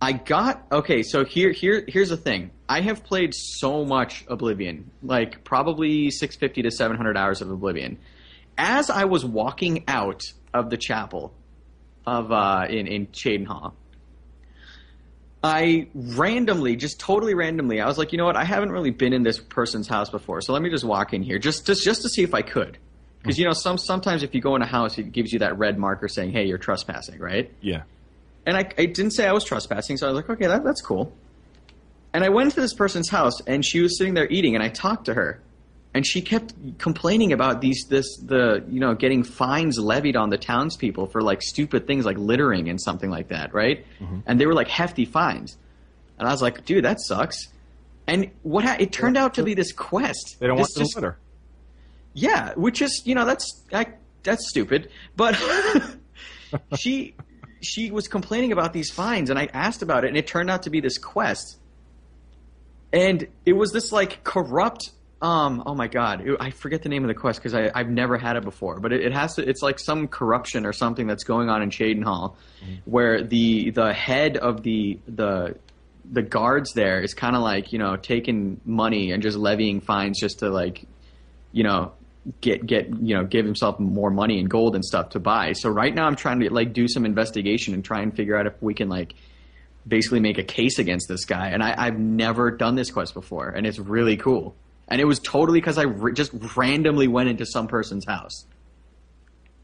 I 0.00 0.12
got 0.12 0.64
okay. 0.72 1.02
So 1.02 1.24
here 1.26 1.52
here 1.52 1.84
here's 1.86 2.08
the 2.08 2.16
thing. 2.16 2.50
I 2.70 2.80
have 2.80 3.04
played 3.04 3.34
so 3.34 3.84
much 3.84 4.24
Oblivion, 4.28 4.90
like 5.02 5.44
probably 5.44 6.10
650 6.10 6.62
to 6.62 6.70
700 6.70 7.16
hours 7.18 7.42
of 7.42 7.50
Oblivion. 7.50 7.98
As 8.56 8.88
I 8.88 9.04
was 9.04 9.24
walking 9.26 9.84
out 9.88 10.22
of 10.54 10.70
the 10.70 10.78
chapel 10.78 11.34
of 12.06 12.32
uh, 12.32 12.64
in 12.70 12.86
in 12.86 13.06
Cheydinhal, 13.08 13.72
I 15.42 15.88
randomly, 15.94 16.76
just 16.76 16.98
totally 16.98 17.34
randomly, 17.34 17.78
I 17.82 17.86
was 17.86 17.98
like, 17.98 18.12
you 18.12 18.16
know 18.18 18.24
what? 18.24 18.36
I 18.36 18.44
haven't 18.44 18.72
really 18.72 18.90
been 18.90 19.12
in 19.12 19.22
this 19.22 19.38
person's 19.38 19.86
house 19.88 20.08
before, 20.08 20.40
so 20.40 20.54
let 20.54 20.62
me 20.62 20.70
just 20.70 20.84
walk 20.84 21.12
in 21.12 21.22
here, 21.22 21.38
just 21.38 21.66
just 21.66 21.84
just 21.84 22.00
to 22.02 22.08
see 22.08 22.22
if 22.22 22.32
I 22.32 22.40
could. 22.40 22.78
Because 23.24 23.38
you 23.38 23.46
know, 23.46 23.54
some 23.54 23.78
sometimes 23.78 24.22
if 24.22 24.34
you 24.34 24.42
go 24.42 24.54
in 24.54 24.60
a 24.60 24.66
house, 24.66 24.98
it 24.98 25.10
gives 25.10 25.32
you 25.32 25.38
that 25.38 25.56
red 25.56 25.78
marker 25.78 26.08
saying, 26.08 26.32
"Hey, 26.32 26.44
you're 26.44 26.58
trespassing," 26.58 27.18
right? 27.18 27.50
Yeah. 27.62 27.84
And 28.44 28.54
I, 28.54 28.68
I 28.76 28.84
didn't 28.84 29.12
say 29.12 29.26
I 29.26 29.32
was 29.32 29.44
trespassing, 29.44 29.96
so 29.96 30.06
I 30.06 30.10
was 30.10 30.16
like, 30.16 30.28
okay, 30.28 30.46
that, 30.46 30.62
that's 30.62 30.82
cool. 30.82 31.10
And 32.12 32.22
I 32.22 32.28
went 32.28 32.52
to 32.52 32.60
this 32.60 32.74
person's 32.74 33.08
house, 33.08 33.40
and 33.46 33.64
she 33.64 33.80
was 33.80 33.96
sitting 33.96 34.12
there 34.12 34.28
eating, 34.28 34.54
and 34.54 34.62
I 34.62 34.68
talked 34.68 35.06
to 35.06 35.14
her, 35.14 35.40
and 35.94 36.06
she 36.06 36.20
kept 36.20 36.52
complaining 36.78 37.32
about 37.32 37.62
these 37.62 37.86
this 37.88 38.18
the 38.18 38.62
you 38.68 38.80
know 38.80 38.94
getting 38.94 39.22
fines 39.24 39.78
levied 39.78 40.16
on 40.16 40.28
the 40.28 40.36
townspeople 40.36 41.06
for 41.06 41.22
like 41.22 41.40
stupid 41.40 41.86
things 41.86 42.04
like 42.04 42.18
littering 42.18 42.68
and 42.68 42.78
something 42.80 43.08
like 43.10 43.28
that, 43.28 43.54
right? 43.54 43.86
Mm-hmm. 44.00 44.18
And 44.26 44.38
they 44.38 44.44
were 44.44 44.54
like 44.54 44.68
hefty 44.68 45.06
fines, 45.06 45.56
and 46.18 46.28
I 46.28 46.30
was 46.30 46.42
like, 46.42 46.66
dude, 46.66 46.84
that 46.84 47.00
sucks. 47.00 47.48
And 48.06 48.30
what 48.42 48.64
ha- 48.64 48.76
it 48.78 48.92
turned 48.92 49.16
out 49.16 49.34
to 49.34 49.42
be 49.42 49.54
this 49.54 49.72
quest. 49.72 50.36
They 50.38 50.46
don't 50.46 50.58
want 50.58 50.68
to 50.74 50.86
litter. 50.94 51.16
Yeah, 52.14 52.54
which 52.54 52.80
is 52.80 53.02
you 53.04 53.14
know 53.14 53.24
that's 53.24 53.62
I, 53.72 53.86
that's 54.22 54.48
stupid, 54.48 54.88
but 55.16 55.36
she 56.78 57.14
she 57.60 57.90
was 57.90 58.08
complaining 58.08 58.52
about 58.52 58.72
these 58.72 58.90
fines, 58.90 59.30
and 59.30 59.38
I 59.38 59.48
asked 59.52 59.82
about 59.82 60.04
it, 60.04 60.08
and 60.08 60.16
it 60.16 60.26
turned 60.26 60.50
out 60.50 60.62
to 60.64 60.70
be 60.70 60.80
this 60.80 60.98
quest, 60.98 61.58
and 62.92 63.26
it 63.44 63.52
was 63.54 63.72
this 63.72 63.92
like 63.92 64.22
corrupt. 64.24 64.90
Um, 65.22 65.62
oh 65.64 65.74
my 65.74 65.88
god, 65.88 66.26
it- 66.26 66.36
I 66.38 66.50
forget 66.50 66.82
the 66.82 66.88
name 66.88 67.02
of 67.02 67.08
the 67.08 67.14
quest 67.14 67.42
because 67.42 67.54
I've 67.54 67.88
never 67.88 68.18
had 68.18 68.36
it 68.36 68.44
before. 68.44 68.78
But 68.78 68.92
it, 68.92 69.00
it 69.06 69.12
has 69.12 69.34
to. 69.36 69.48
It's 69.48 69.62
like 69.62 69.78
some 69.78 70.06
corruption 70.06 70.66
or 70.66 70.72
something 70.72 71.06
that's 71.06 71.24
going 71.24 71.48
on 71.48 71.62
in 71.62 71.70
Cheydinhal, 71.70 72.34
where 72.84 73.22
the 73.22 73.70
the 73.70 73.92
head 73.92 74.36
of 74.36 74.62
the 74.62 74.98
the 75.08 75.56
the 76.12 76.22
guards 76.22 76.74
there 76.74 77.00
is 77.00 77.14
kind 77.14 77.34
of 77.34 77.42
like 77.42 77.72
you 77.72 77.78
know 77.78 77.96
taking 77.96 78.60
money 78.66 79.10
and 79.12 79.22
just 79.22 79.38
levying 79.38 79.80
fines 79.80 80.20
just 80.20 80.40
to 80.40 80.50
like 80.50 80.84
you 81.52 81.64
know 81.64 81.92
get 82.40 82.66
get 82.66 82.88
you 82.88 83.14
know 83.14 83.24
give 83.24 83.44
himself 83.44 83.78
more 83.78 84.10
money 84.10 84.38
and 84.38 84.48
gold 84.48 84.74
and 84.74 84.84
stuff 84.84 85.10
to 85.10 85.20
buy. 85.20 85.52
So 85.52 85.68
right 85.68 85.94
now 85.94 86.06
I'm 86.06 86.16
trying 86.16 86.40
to 86.40 86.52
like 86.52 86.72
do 86.72 86.88
some 86.88 87.04
investigation 87.04 87.74
and 87.74 87.84
try 87.84 88.00
and 88.00 88.14
figure 88.14 88.36
out 88.36 88.46
if 88.46 88.54
we 88.62 88.74
can 88.74 88.88
like 88.88 89.14
basically 89.86 90.20
make 90.20 90.38
a 90.38 90.44
case 90.44 90.78
against 90.78 91.08
this 91.08 91.24
guy. 91.24 91.48
And 91.48 91.62
I, 91.62 91.74
I've 91.76 91.98
never 91.98 92.50
done 92.50 92.74
this 92.74 92.90
quest 92.90 93.14
before, 93.14 93.48
and 93.48 93.66
it's 93.66 93.78
really 93.78 94.16
cool. 94.16 94.54
And 94.88 95.00
it 95.00 95.04
was 95.04 95.18
totally 95.18 95.60
because 95.60 95.78
I 95.78 95.84
r- 95.84 96.10
just 96.10 96.32
randomly 96.56 97.08
went 97.08 97.28
into 97.28 97.46
some 97.46 97.68
person's 97.68 98.06
house. 98.06 98.46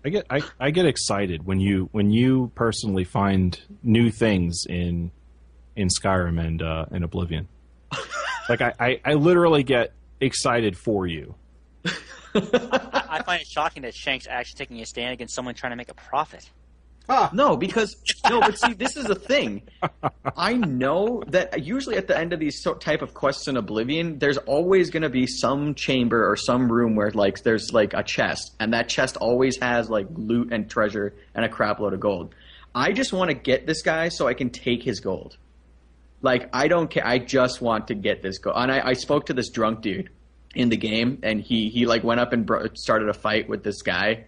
I 0.05 0.09
get 0.09 0.27
I, 0.31 0.43
I 0.59 0.71
get 0.71 0.87
excited 0.87 1.45
when 1.45 1.61
you 1.61 1.89
when 1.93 2.11
you 2.11 2.51
personally 2.55 3.05
find 3.05 3.59
new 3.83 4.11
things 4.11 4.65
in 4.69 5.11
in 5.77 5.89
Skyrim 5.89 6.43
and 6.43 6.63
uh, 6.63 6.87
in 6.91 7.03
Oblivion. 7.03 7.49
like 8.49 8.61
I, 8.61 8.73
I, 8.79 9.01
I 9.05 9.15
literally 9.15 9.63
get 9.63 9.93
excited 10.21 10.77
for 10.77 11.07
you. 11.07 11.35
I, 12.35 13.07
I 13.11 13.23
find 13.23 13.41
it 13.43 13.47
shocking 13.49 13.83
that 13.83 13.95
Shank's 13.95 14.27
actually 14.29 14.59
taking 14.59 14.81
a 14.81 14.87
stand 14.87 15.13
against 15.13 15.35
someone 15.35 15.55
trying 15.55 15.73
to 15.73 15.77
make 15.77 15.91
a 15.91 15.95
profit. 15.95 16.49
Ah, 17.09 17.29
No, 17.33 17.57
because 17.57 17.97
no, 18.29 18.41
but 18.41 18.57
see, 18.57 18.73
this 18.75 18.97
is 18.97 19.07
the 19.07 19.17
thing. 19.17 19.63
I 20.37 20.53
know 20.53 21.25
that 21.29 21.65
usually 21.65 21.97
at 21.97 22.07
the 22.07 22.17
end 22.17 22.33
of 22.33 22.39
these 22.39 22.63
so- 22.63 22.75
type 22.75 23.03
of 23.03 23.15
quests 23.15 23.49
in 23.49 23.57
Oblivion, 23.57 24.21
there's 24.21 24.37
always 24.37 24.91
going 24.91 25.03
to 25.03 25.09
be 25.09 25.27
some 25.27 25.75
chamber 25.75 26.31
or 26.31 26.37
some 26.37 26.71
room 26.71 26.95
where 26.95 27.11
like 27.11 27.43
there's 27.43 27.73
like 27.73 27.95
a 27.95 28.05
chest, 28.05 28.55
and 28.61 28.73
that 28.75 28.89
chest 28.89 29.17
always 29.17 29.59
has 29.61 29.91
like 29.91 30.07
loot 30.15 30.53
and 30.53 30.71
treasure 30.71 31.15
and 31.35 31.45
a 31.45 31.49
crap 31.49 31.81
load 31.81 31.95
of 31.95 32.01
gold. 32.01 32.33
I 32.77 32.93
just 32.93 33.13
want 33.13 33.31
to 33.31 33.35
get 33.35 33.67
this 33.67 33.83
guy 33.83 34.09
so 34.11 34.29
I 34.29 34.35
can 34.35 34.51
take 34.51 34.85
his 34.85 35.01
gold. 35.01 35.37
Like 36.23 36.49
I 36.53 36.69
don't 36.69 36.89
care. 36.89 37.05
I 37.05 37.19
just 37.19 37.61
want 37.61 37.89
to 37.89 37.95
get 37.95 38.23
this 38.23 38.39
gold. 38.39 38.55
And 38.57 38.71
I, 38.71 38.91
I 38.91 38.93
spoke 38.93 39.27
to 39.27 39.33
this 39.35 39.49
drunk 39.51 39.81
dude 39.81 40.11
in 40.55 40.69
the 40.69 40.77
game, 40.77 41.19
and 41.23 41.41
he 41.41 41.69
he 41.69 41.87
like 41.87 42.05
went 42.05 42.21
up 42.21 42.33
and 42.33 42.45
bro- 42.47 42.69
started 42.75 43.09
a 43.09 43.15
fight 43.15 43.49
with 43.49 43.63
this 43.63 43.83
guy 43.83 44.25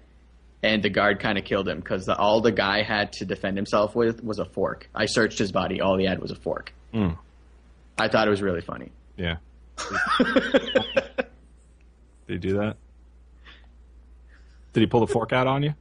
and 0.62 0.82
the 0.82 0.88
guard 0.88 1.18
kind 1.18 1.38
of 1.38 1.44
killed 1.44 1.68
him 1.68 1.80
because 1.80 2.08
all 2.08 2.40
the 2.40 2.52
guy 2.52 2.82
had 2.82 3.12
to 3.14 3.24
defend 3.24 3.56
himself 3.56 3.94
with 3.94 4.22
was 4.22 4.38
a 4.38 4.44
fork. 4.44 4.88
I 4.94 5.06
searched 5.06 5.38
his 5.38 5.50
body; 5.50 5.80
all 5.80 5.98
he 5.98 6.06
had 6.06 6.20
was 6.20 6.30
a 6.30 6.36
fork. 6.36 6.72
Mm. 6.94 7.18
I 7.98 8.08
thought 8.08 8.26
it 8.26 8.30
was 8.30 8.42
really 8.42 8.60
funny. 8.60 8.92
Yeah. 9.16 9.36
Did 10.18 11.26
he 12.28 12.38
do 12.38 12.58
that? 12.58 12.76
Did 14.72 14.80
he 14.80 14.86
pull 14.86 15.00
the 15.00 15.12
fork 15.12 15.32
out 15.32 15.46
on 15.46 15.62
you? 15.62 15.74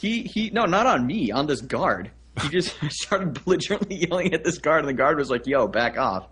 he 0.00 0.22
he 0.22 0.50
no, 0.50 0.64
not 0.64 0.86
on 0.86 1.06
me, 1.06 1.30
on 1.30 1.46
this 1.46 1.60
guard. 1.60 2.10
He 2.42 2.48
just 2.48 2.76
started 2.90 3.42
belligerently 3.44 3.96
yelling 4.08 4.34
at 4.34 4.44
this 4.44 4.58
guard, 4.58 4.80
and 4.80 4.88
the 4.88 4.92
guard 4.92 5.18
was 5.18 5.30
like, 5.30 5.46
"Yo, 5.46 5.66
back 5.68 5.96
off!" 5.98 6.28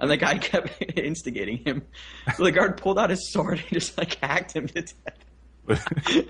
And 0.00 0.10
the 0.10 0.16
guy 0.16 0.38
kept 0.38 0.82
instigating 0.98 1.58
him. 1.58 1.82
So 2.36 2.44
the 2.44 2.52
guard 2.52 2.76
pulled 2.76 2.98
out 2.98 3.10
his 3.10 3.30
sword 3.32 3.58
and 3.60 3.68
just 3.72 3.96
like 3.98 4.14
hacked 4.22 4.54
him 4.54 4.66
to 4.68 4.82
death. 4.82 6.26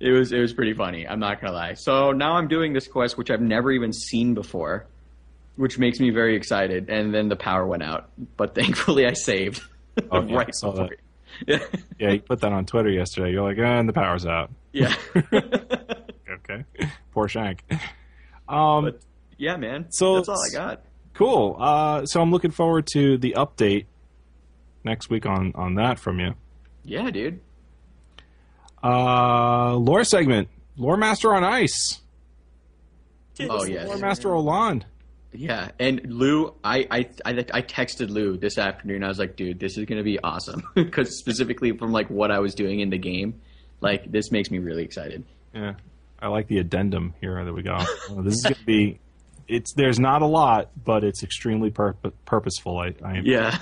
it 0.00 0.10
was 0.10 0.32
it 0.32 0.40
was 0.40 0.52
pretty 0.52 0.74
funny. 0.74 1.06
I'm 1.06 1.20
not 1.20 1.40
gonna 1.40 1.52
lie. 1.52 1.74
So 1.74 2.12
now 2.12 2.34
I'm 2.34 2.48
doing 2.48 2.72
this 2.72 2.88
quest, 2.88 3.16
which 3.16 3.30
I've 3.30 3.40
never 3.40 3.70
even 3.70 3.92
seen 3.92 4.34
before, 4.34 4.86
which 5.56 5.78
makes 5.78 6.00
me 6.00 6.10
very 6.10 6.36
excited. 6.36 6.88
And 6.90 7.14
then 7.14 7.28
the 7.28 7.36
power 7.36 7.66
went 7.66 7.82
out, 7.82 8.08
but 8.36 8.54
thankfully 8.54 9.06
I 9.06 9.12
saved. 9.12 9.62
Oh, 10.10 10.22
yeah, 10.22 10.36
right 10.36 10.54
saw 10.54 10.72
before. 10.72 10.88
that. 10.88 10.96
Yeah. 11.46 11.78
Yeah, 11.98 12.10
you 12.12 12.20
put 12.20 12.40
that 12.40 12.52
on 12.52 12.66
Twitter 12.66 12.90
yesterday. 12.90 13.32
You're 13.32 13.48
like, 13.48 13.58
eh, 13.58 13.62
and 13.78 13.88
the 13.88 13.92
power's 13.92 14.26
out. 14.26 14.50
Yeah. 14.74 14.94
Okay. 16.46 16.64
Poor 17.12 17.26
Shank. 17.28 17.64
Um, 18.48 18.84
But- 18.84 19.00
yeah, 19.38 19.56
man. 19.56 19.86
So- 19.90 20.16
that's 20.16 20.28
all 20.28 20.36
I 20.36 20.52
got. 20.52 20.84
cool. 21.14 21.56
Uh, 21.58 22.04
so 22.04 22.20
I'm 22.20 22.30
looking 22.30 22.50
forward 22.50 22.86
to 22.92 23.16
the 23.16 23.34
update 23.38 23.86
next 24.84 25.08
week 25.08 25.24
on, 25.24 25.52
on 25.54 25.76
that 25.76 25.98
from 25.98 26.20
you. 26.20 26.34
Yeah, 26.84 27.10
dude. 27.10 27.40
Uh, 28.82 29.74
lore 29.76 30.04
segment. 30.04 30.48
Lore 30.76 30.96
Master 30.96 31.34
on 31.34 31.44
Ice. 31.44 32.00
Oh 33.40 33.64
yeah. 33.64 33.84
Lore 33.84 33.96
Master 33.98 34.28
Olan. 34.28 34.82
Yeah, 35.32 35.70
and 35.80 36.00
Lou, 36.12 36.54
I, 36.62 36.86
I, 36.90 36.98
I, 37.24 37.30
I 37.52 37.62
texted 37.62 38.08
Lou 38.10 38.36
this 38.36 38.56
afternoon. 38.58 39.02
I 39.02 39.08
was 39.08 39.18
like, 39.18 39.34
dude, 39.36 39.58
this 39.58 39.76
is 39.76 39.84
gonna 39.86 40.04
be 40.04 40.18
awesome 40.20 40.62
because 40.74 41.18
specifically 41.18 41.72
from 41.76 41.90
like 41.92 42.08
what 42.10 42.30
I 42.30 42.38
was 42.40 42.54
doing 42.54 42.80
in 42.80 42.90
the 42.90 42.98
game, 42.98 43.40
like 43.84 44.10
this 44.10 44.32
makes 44.32 44.50
me 44.50 44.58
really 44.58 44.82
excited. 44.82 45.24
Yeah. 45.54 45.74
I 46.18 46.28
like 46.28 46.48
the 46.48 46.58
addendum 46.58 47.14
here 47.20 47.44
that 47.44 47.52
we 47.52 47.62
got. 47.62 47.86
Uh, 48.10 48.22
this 48.22 48.34
is 48.34 48.42
going 48.42 48.54
to 48.54 48.64
be. 48.64 49.00
It's 49.46 49.72
there's 49.74 49.98
not 49.98 50.22
a 50.22 50.26
lot, 50.26 50.70
but 50.84 51.04
it's 51.04 51.22
extremely 51.22 51.70
pur- 51.70 51.96
purposeful. 52.24 52.78
I, 52.78 52.94
I 53.04 53.18
am. 53.18 53.26
Yeah. 53.26 53.58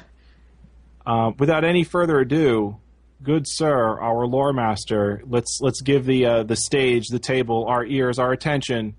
Uh, 1.04 1.32
without 1.38 1.64
any 1.64 1.84
further 1.84 2.20
ado, 2.20 2.76
good 3.22 3.46
sir, 3.46 4.00
our 4.00 4.26
lore 4.26 4.52
master, 4.52 5.22
let's 5.26 5.58
let's 5.60 5.80
give 5.80 6.06
the 6.06 6.24
uh, 6.24 6.42
the 6.44 6.56
stage, 6.56 7.08
the 7.08 7.18
table, 7.18 7.66
our 7.66 7.84
ears, 7.84 8.18
our 8.18 8.32
attention 8.32 8.94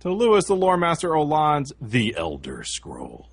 to 0.00 0.12
Lewis, 0.12 0.44
the 0.46 0.54
lore 0.56 0.76
master 0.76 1.16
Olan's 1.16 1.72
The 1.80 2.14
Elder 2.16 2.62
Scroll. 2.62 3.28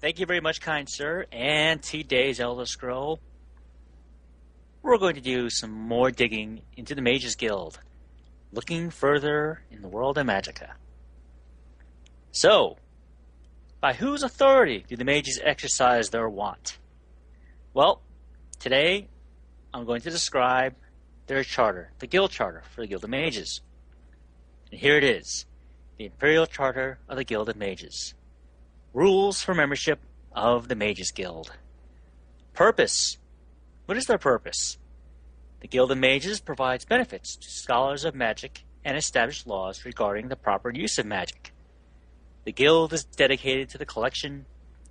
Thank 0.00 0.18
you 0.18 0.26
very 0.26 0.40
much, 0.40 0.60
kind 0.60 0.88
sir. 0.90 1.26
And 1.30 1.80
today's 1.80 2.40
Elder 2.40 2.66
Scroll, 2.66 3.20
we're 4.82 4.98
going 4.98 5.14
to 5.14 5.20
do 5.20 5.48
some 5.48 5.70
more 5.70 6.10
digging 6.10 6.62
into 6.76 6.94
the 6.94 7.02
Mages 7.02 7.36
Guild, 7.36 7.78
looking 8.52 8.90
further 8.90 9.62
in 9.70 9.82
the 9.82 9.88
world 9.88 10.18
of 10.18 10.26
Magicka. 10.26 10.70
So, 12.32 12.76
by 13.80 13.92
whose 13.92 14.22
authority 14.22 14.84
do 14.88 14.96
the 14.96 15.04
mages 15.04 15.40
exercise 15.42 16.10
their 16.10 16.28
want? 16.28 16.78
Well, 17.74 18.00
today 18.58 19.08
I'm 19.74 19.84
going 19.84 20.00
to 20.02 20.10
describe 20.10 20.74
their 21.26 21.42
charter, 21.44 21.92
the 21.98 22.06
guild 22.06 22.30
charter 22.30 22.62
for 22.74 22.80
the 22.80 22.86
Guild 22.86 23.04
of 23.04 23.10
Mages. 23.10 23.60
And 24.70 24.80
here 24.80 24.96
it 24.96 25.04
is 25.04 25.46
the 25.98 26.06
Imperial 26.06 26.46
Charter 26.46 26.98
of 27.08 27.16
the 27.16 27.24
Guild 27.24 27.48
of 27.48 27.56
Mages. 27.56 28.14
Rules 28.94 29.42
for 29.42 29.54
membership 29.54 30.00
of 30.32 30.68
the 30.68 30.74
Mages 30.74 31.10
Guild. 31.10 31.52
Purpose. 32.54 33.18
What 33.86 33.96
is 33.96 34.06
their 34.06 34.18
purpose? 34.18 34.78
The 35.60 35.68
Guild 35.68 35.92
of 35.92 35.98
Mages 35.98 36.40
provides 36.40 36.84
benefits 36.84 37.36
to 37.36 37.50
scholars 37.50 38.04
of 38.04 38.14
magic 38.14 38.64
and 38.84 38.96
established 38.96 39.46
laws 39.46 39.84
regarding 39.84 40.28
the 40.28 40.36
proper 40.36 40.70
use 40.70 40.98
of 40.98 41.06
magic. 41.06 41.52
The 42.44 42.52
Guild 42.52 42.92
is 42.92 43.04
dedicated 43.04 43.68
to 43.70 43.78
the 43.78 43.86
collection, 43.86 44.46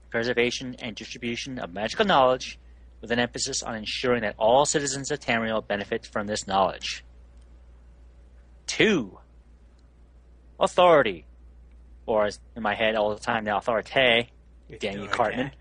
preservation, 0.09 0.75
and 0.79 0.95
distribution 0.95 1.59
of 1.59 1.73
magical 1.73 2.05
knowledge 2.05 2.57
with 3.01 3.11
an 3.11 3.19
emphasis 3.19 3.63
on 3.63 3.75
ensuring 3.75 4.21
that 4.21 4.35
all 4.37 4.65
citizens 4.65 5.11
of 5.11 5.19
Tamriel 5.19 5.65
benefit 5.67 6.05
from 6.05 6.27
this 6.27 6.47
knowledge. 6.47 7.03
2. 8.67 9.17
Authority 10.59 11.25
or 12.05 12.25
as 12.25 12.39
in 12.55 12.63
my 12.63 12.75
head 12.75 12.95
all 12.95 13.13
the 13.13 13.19
time 13.19 13.43
now, 13.43 13.59
authorite, 13.59 14.27
Daniel 14.79 15.07
Cartman. 15.07 15.51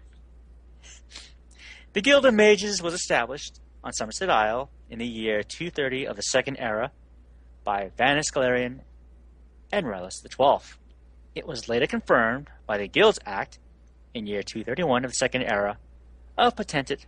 The 1.93 2.01
Guild 2.01 2.25
of 2.25 2.35
Mages 2.35 2.81
was 2.81 2.95
established 2.95 3.61
on 3.83 3.91
Summerset 3.91 4.31
Isle 4.31 4.71
in 4.89 5.01
the 5.01 5.07
year 5.07 5.43
230 5.43 6.07
of 6.07 6.15
the 6.15 6.23
Second 6.23 6.57
Era 6.59 6.93
by 7.65 7.91
Vanus 7.99 8.31
Galerion 8.31 8.83
and 9.73 9.87
Relius 9.87 10.23
XII. 10.23 10.77
It 11.35 11.49
was 11.49 11.69
later 11.69 11.89
confirmed 11.89 12.49
by 12.65 12.79
the 12.79 12.87
Guilds 12.87 13.19
Act 13.27 13.59
in 14.15 14.29
year 14.29 14.45
231 14.45 15.05
of 15.05 15.11
the 15.11 15.17
Second 15.17 15.43
Era 15.43 15.79
of 16.39 16.55
Potentate 16.55 17.07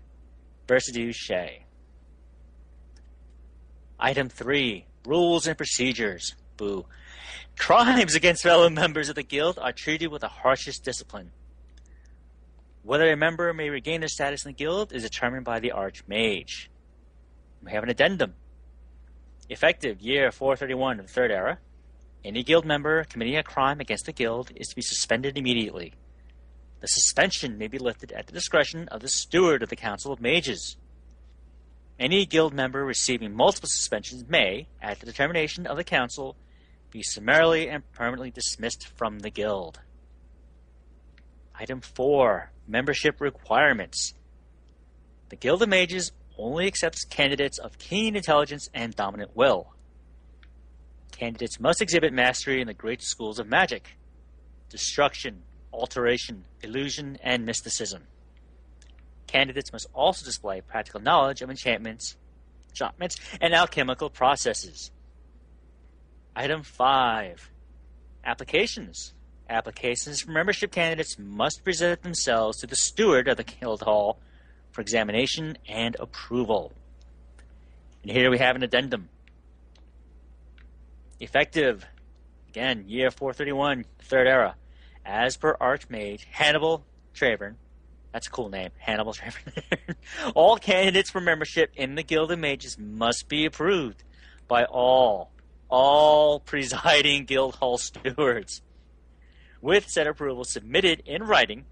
Versidue-Shaie. 0.66 1.62
Item 4.00 4.28
3 4.28 4.84
Rules 5.06 5.46
and 5.46 5.56
Procedures. 5.56 6.34
Boo. 6.56 6.86
Crimes 7.56 8.16
against 8.16 8.42
fellow 8.42 8.68
members 8.68 9.08
of 9.08 9.14
the 9.14 9.22
guild 9.22 9.60
are 9.60 9.72
treated 9.72 10.08
with 10.08 10.22
the 10.22 10.28
harshest 10.28 10.84
discipline. 10.84 11.30
Whether 12.84 13.12
a 13.12 13.16
member 13.16 13.52
may 13.54 13.70
regain 13.70 14.00
their 14.00 14.08
status 14.08 14.44
in 14.44 14.50
the 14.50 14.56
guild 14.56 14.92
is 14.92 15.04
determined 15.04 15.44
by 15.44 15.60
the 15.60 15.72
Archmage. 15.74 16.66
We 17.62 17.70
have 17.70 17.84
an 17.84 17.90
addendum. 17.90 18.34
Effective 19.48 20.00
year 20.00 20.32
431 20.32 20.98
of 20.98 21.06
the 21.06 21.12
Third 21.12 21.30
Era, 21.30 21.58
any 22.24 22.42
guild 22.42 22.64
member 22.64 23.04
committing 23.04 23.36
a 23.36 23.42
crime 23.44 23.80
against 23.80 24.06
the 24.06 24.12
guild 24.12 24.50
is 24.56 24.68
to 24.68 24.76
be 24.76 24.82
suspended 24.82 25.38
immediately. 25.38 25.92
The 26.80 26.88
suspension 26.88 27.56
may 27.56 27.68
be 27.68 27.78
lifted 27.78 28.10
at 28.12 28.26
the 28.26 28.32
discretion 28.32 28.88
of 28.88 29.00
the 29.00 29.08
steward 29.08 29.62
of 29.62 29.68
the 29.68 29.76
Council 29.76 30.12
of 30.12 30.20
Mages. 30.20 30.76
Any 32.00 32.26
guild 32.26 32.52
member 32.52 32.84
receiving 32.84 33.32
multiple 33.32 33.68
suspensions 33.68 34.24
may, 34.28 34.66
at 34.80 34.98
the 34.98 35.06
determination 35.06 35.66
of 35.66 35.76
the 35.76 35.84
council, 35.84 36.36
be 36.90 37.02
summarily 37.02 37.68
and 37.68 37.90
permanently 37.92 38.32
dismissed 38.32 38.88
from 38.88 39.20
the 39.20 39.30
guild. 39.30 39.80
Item 41.54 41.80
4 41.80 42.51
Membership 42.66 43.20
Requirements. 43.20 44.14
The 45.28 45.36
Guild 45.36 45.62
of 45.62 45.68
Mages 45.68 46.12
only 46.38 46.66
accepts 46.66 47.04
candidates 47.04 47.58
of 47.58 47.78
keen 47.78 48.16
intelligence 48.16 48.68
and 48.74 48.94
dominant 48.94 49.36
will. 49.36 49.74
Candidates 51.12 51.60
must 51.60 51.82
exhibit 51.82 52.12
mastery 52.12 52.60
in 52.60 52.66
the 52.66 52.74
great 52.74 53.02
schools 53.02 53.38
of 53.38 53.46
magic 53.46 53.96
destruction, 54.68 55.42
alteration, 55.70 56.44
illusion, 56.62 57.18
and 57.22 57.44
mysticism. 57.44 58.04
Candidates 59.26 59.72
must 59.72 59.86
also 59.92 60.24
display 60.24 60.62
practical 60.62 61.00
knowledge 61.00 61.42
of 61.42 61.50
enchantments, 61.50 62.16
enchantments 62.70 63.16
and 63.40 63.54
alchemical 63.54 64.08
processes. 64.08 64.90
Item 66.34 66.62
5 66.62 67.50
Applications. 68.24 69.12
Applications 69.52 70.22
for 70.22 70.30
membership 70.30 70.72
candidates 70.72 71.18
must 71.18 71.62
present 71.62 72.00
themselves 72.02 72.58
to 72.58 72.66
the 72.66 72.74
steward 72.74 73.28
of 73.28 73.36
the 73.36 73.44
guild 73.44 73.82
hall 73.82 74.18
for 74.70 74.80
examination 74.80 75.58
and 75.68 75.94
approval. 76.00 76.72
And 78.02 78.10
here 78.10 78.30
we 78.30 78.38
have 78.38 78.56
an 78.56 78.62
addendum. 78.62 79.10
Effective, 81.20 81.84
again, 82.48 82.86
year 82.88 83.10
431, 83.10 83.84
third 83.98 84.26
era. 84.26 84.54
As 85.04 85.36
per 85.36 85.54
Archmage 85.58 86.24
Hannibal 86.30 86.82
Traven, 87.14 87.56
that's 88.10 88.28
a 88.28 88.30
cool 88.30 88.48
name, 88.48 88.70
Hannibal 88.78 89.12
Traven. 89.12 89.96
all 90.34 90.56
candidates 90.56 91.10
for 91.10 91.20
membership 91.20 91.72
in 91.76 91.94
the 91.94 92.02
Guild 92.02 92.32
of 92.32 92.38
Mages 92.38 92.78
must 92.78 93.28
be 93.28 93.44
approved 93.44 94.02
by 94.48 94.64
all, 94.64 95.30
all 95.68 96.40
presiding 96.40 97.24
guild 97.26 97.56
hall 97.56 97.76
stewards, 97.76 98.62
with 99.62 99.88
said 99.88 100.06
approval 100.06 100.44
submitted 100.44 101.02
in 101.06 101.22
writing 101.22 101.64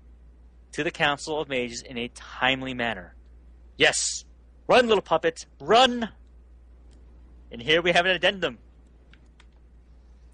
to 0.73 0.83
the 0.83 0.91
Council 0.91 1.39
of 1.39 1.49
Mages 1.49 1.83
in 1.83 1.99
a 1.99 2.09
timely 2.09 2.73
manner. 2.73 3.15
Yes, 3.77 4.25
run, 4.67 4.87
little 4.87 5.03
puppet, 5.03 5.45
run! 5.61 6.09
And 7.53 7.61
here 7.61 7.83
we 7.83 7.93
have 7.93 8.07
an 8.07 8.13
addendum. 8.13 8.59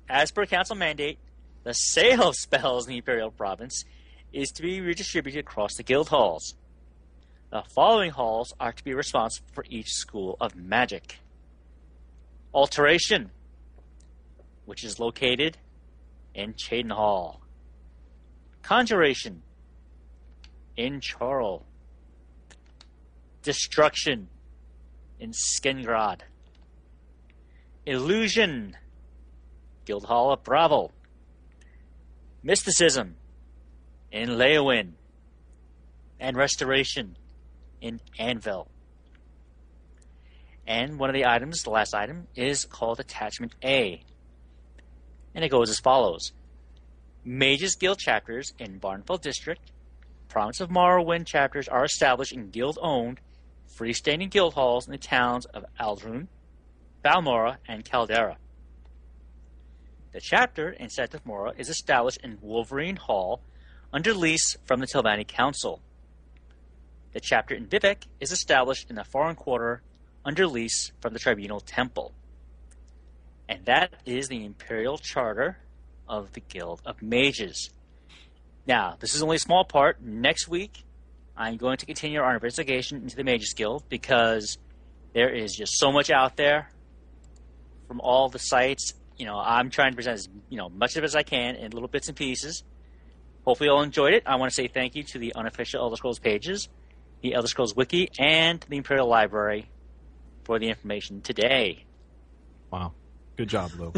As 0.09 0.31
per 0.31 0.47
council 0.47 0.77
mandate, 0.77 1.19
the 1.65 1.73
sale 1.73 2.29
of 2.29 2.37
spells 2.37 2.87
in 2.87 2.93
the 2.93 2.99
Imperial 2.99 3.33
Province 3.33 3.85
is 4.33 4.51
to 4.51 4.63
be 4.63 4.81
redistributed 4.81 5.41
across 5.41 5.75
the 5.75 5.83
guild 5.83 6.11
halls. 6.11 6.55
The 7.51 7.65
following 7.75 8.11
halls 8.11 8.53
are 8.61 8.73
to 8.73 8.85
be 8.85 8.95
responsible 8.95 9.49
for 9.53 9.65
each 9.69 9.89
school 9.89 10.37
of 10.41 10.55
magic 10.55 11.19
Alteration, 12.57 13.31
which 14.65 14.83
is 14.83 14.99
located 14.99 15.59
in 16.35 16.55
Cheydinhal. 16.55 17.41
Conjuration, 18.67 19.43
in 20.77 21.01
Chorrol. 21.01 21.63
Destruction, 23.43 24.27
in 25.21 25.31
Skingrad. 25.31 26.23
Illusion, 27.87 28.77
Guildhall 29.85 30.33
of 30.33 30.43
Bravil. 30.43 30.91
Mysticism 32.43 33.15
in 34.11 34.31
Leyawiin. 34.31 34.95
And 36.19 36.37
Restoration 36.37 37.17
in 37.81 38.01
Anvil. 38.19 38.67
And 40.67 40.99
one 40.99 41.09
of 41.09 41.15
the 41.15 41.27
items, 41.27 41.63
the 41.63 41.71
last 41.71 41.95
item, 41.95 42.27
is 42.35 42.65
called 42.65 42.99
Attachment 42.99 43.55
A. 43.63 44.03
And 45.37 45.45
it 45.45 45.51
goes 45.51 45.71
as 45.71 45.79
follows 45.79 46.33
Mages 47.29 47.75
Guild 47.75 47.99
chapters 47.99 48.55
in 48.57 48.79
Vvardenfell 48.79 49.21
District, 49.21 49.73
Province 50.29 50.61
of 50.61 50.71
Morrowind 50.71 51.27
chapters 51.27 51.67
are 51.67 51.85
established 51.85 52.33
in 52.33 52.51
guild 52.51 52.79
owned, 52.81 53.19
freestanding 53.77 54.31
guild 54.31 54.55
halls 54.55 54.87
in 54.87 54.93
the 54.93 54.99
towns 54.99 55.45
of 55.47 55.65
Ald'ruhn, 55.81 56.29
Balmora, 57.05 57.57
and 57.67 57.85
Caldera. 57.85 58.37
The 60.13 60.21
chapter 60.21 60.71
in 60.71 60.87
Sadrith 60.87 61.27
Mora 61.27 61.53
is 61.59 61.69
established 61.69 62.21
in 62.23 62.39
Wolverine 62.41 62.95
Hall 62.95 63.43
under 63.93 64.15
lease 64.15 64.57
from 64.65 64.79
the 64.79 64.87
Telvanni 64.87 65.27
Council. 65.27 65.83
The 67.13 67.19
chapter 67.19 67.57
in 67.57 67.67
Vivec 67.67 68.05
is 68.21 68.31
established 68.31 68.89
in 68.89 68.95
the 68.95 69.03
Foreign 69.03 69.35
Quarter 69.35 69.83
under 70.25 70.47
lease 70.47 70.93
from 71.01 71.13
the 71.13 71.19
Tribunal 71.19 71.59
Temple. 71.59 72.15
And 73.49 73.65
that 73.65 73.95
is 74.07 74.29
the 74.29 74.45
Imperial 74.45 74.97
Charter 74.97 75.59
of 76.09 76.33
the 76.33 76.41
Guild 76.41 76.83
of 76.85 77.03
Mages. 77.03 77.71
Now, 78.67 78.97
this 78.99 79.15
is 79.15 79.23
only 79.23 79.37
a 79.37 79.41
small 79.41 79.65
part. 79.65 80.03
Next 80.03 80.49
week, 80.49 80.85
I'm 81.37 81.57
going 81.57 81.77
to 81.79 81.87
continue 81.87 82.21
our 82.21 82.35
investigation 82.35 83.03
into 83.03 83.17
the 83.17 83.25
Mages 83.25 83.53
Guild 83.55 83.85
because 83.89 84.59
there 85.13 85.33
is 85.33 85.55
just 85.55 85.79
so 85.79 85.93
much 85.93 86.11
out 86.11 86.37
there 86.37 86.71
from 87.87 88.01
all 88.01 88.29
the 88.29 88.39
sites. 88.39 88.95
You 89.17 89.27
know, 89.27 89.39
I'm 89.39 89.71
trying 89.71 89.93
to 89.93 89.97
present 89.97 90.15
as 90.15 90.29
you 90.49 90.57
know 90.57 90.69
much 90.69 90.97
of 90.97 91.05
it 91.05 91.07
as 91.07 91.15
I 91.15 91.23
can 91.23 91.57
in 91.57 91.73
little 91.73 91.89
bits 91.89 92.09
and 92.09 92.17
pieces. 92.17 92.65
Hopefully, 93.45 93.69
you 93.69 93.73
all 93.73 93.83
enjoyed 93.83 94.15
it. 94.15 94.25
I 94.27 94.37
want 94.37 94.51
to 94.51 94.55
say 94.55 94.67
thank 94.67 94.97
you 94.97 95.05
to 95.05 95.19
the 95.19 95.35
unofficial 95.35 95.81
Elder 95.81 95.97
Scrolls 95.97 96.19
pages, 96.19 96.69
the 97.23 97.35
Elder 97.35 97.49
Scrolls 97.49 97.77
Wiki, 97.77 98.11
and 98.19 98.65
the 98.69 98.77
Imperial 98.77 99.07
Library 99.07 99.69
for 100.45 100.59
the 100.59 100.69
information 100.69 101.21
today. 101.21 101.85
Wow, 102.71 102.93
good 103.37 103.49
job, 103.49 103.71
Lou. 103.79 103.93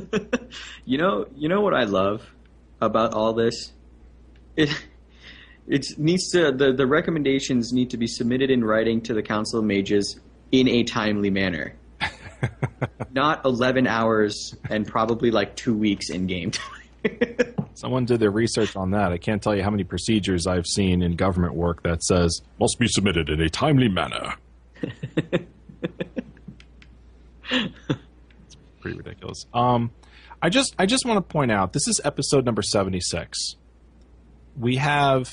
you 0.85 0.99
know, 0.99 1.27
you 1.37 1.49
know 1.49 1.61
what 1.61 1.75
I 1.75 1.85
love 1.85 2.27
about 2.81 3.15
all 3.15 3.33
this. 3.33 3.73
It 4.57 4.71
it 5.67 5.87
needs 5.99 6.31
to 6.31 6.53
the 6.53 6.73
the 6.73 6.87
recommendations 6.87 7.73
need 7.73 7.91
to 7.91 7.97
be 7.97 8.07
submitted 8.07 8.51
in 8.51 8.65
writing 8.65 9.01
to 9.03 9.15
the 9.15 9.23
Council 9.23 9.61
of 9.61 9.65
Mages 9.65 10.19
in 10.51 10.69
a 10.69 10.83
timely 10.85 11.31
manner. 11.31 11.75
Not 13.13 13.45
11 13.45 13.87
hours 13.87 14.55
and 14.71 14.87
probably 14.87 15.31
like 15.31 15.57
two 15.57 15.77
weeks 15.77 16.11
in 16.11 16.27
game 16.27 16.53
time. 16.53 16.79
Someone 17.75 18.05
did 18.05 18.21
their 18.21 18.31
research 18.31 18.77
on 18.77 18.93
that. 18.93 19.13
I 19.13 19.19
can't 19.19 19.43
tell 19.43 19.55
you 19.55 19.63
how 19.63 19.71
many 19.71 19.85
procedures 19.85 20.47
I've 20.47 20.67
seen 20.67 21.03
in 21.03 21.17
government 21.17 21.55
work 21.55 21.83
that 21.83 22.03
says 22.03 22.41
must 22.59 22.79
be 22.79 22.89
submitted 22.89 23.29
in 23.29 23.41
a 23.41 23.49
timely 23.49 23.89
manner. 23.89 24.35
Pretty 28.89 29.09
ridiculous. 29.09 29.47
Um, 29.53 29.91
I 30.41 30.49
just 30.49 30.75
I 30.79 30.87
just 30.87 31.05
want 31.05 31.17
to 31.19 31.33
point 31.33 31.51
out 31.51 31.73
this 31.73 31.89
is 31.89 32.01
episode 32.05 32.45
number 32.45 32.63
seventy 32.63 33.01
six. 33.01 33.57
We 34.59 34.77
have 34.77 35.31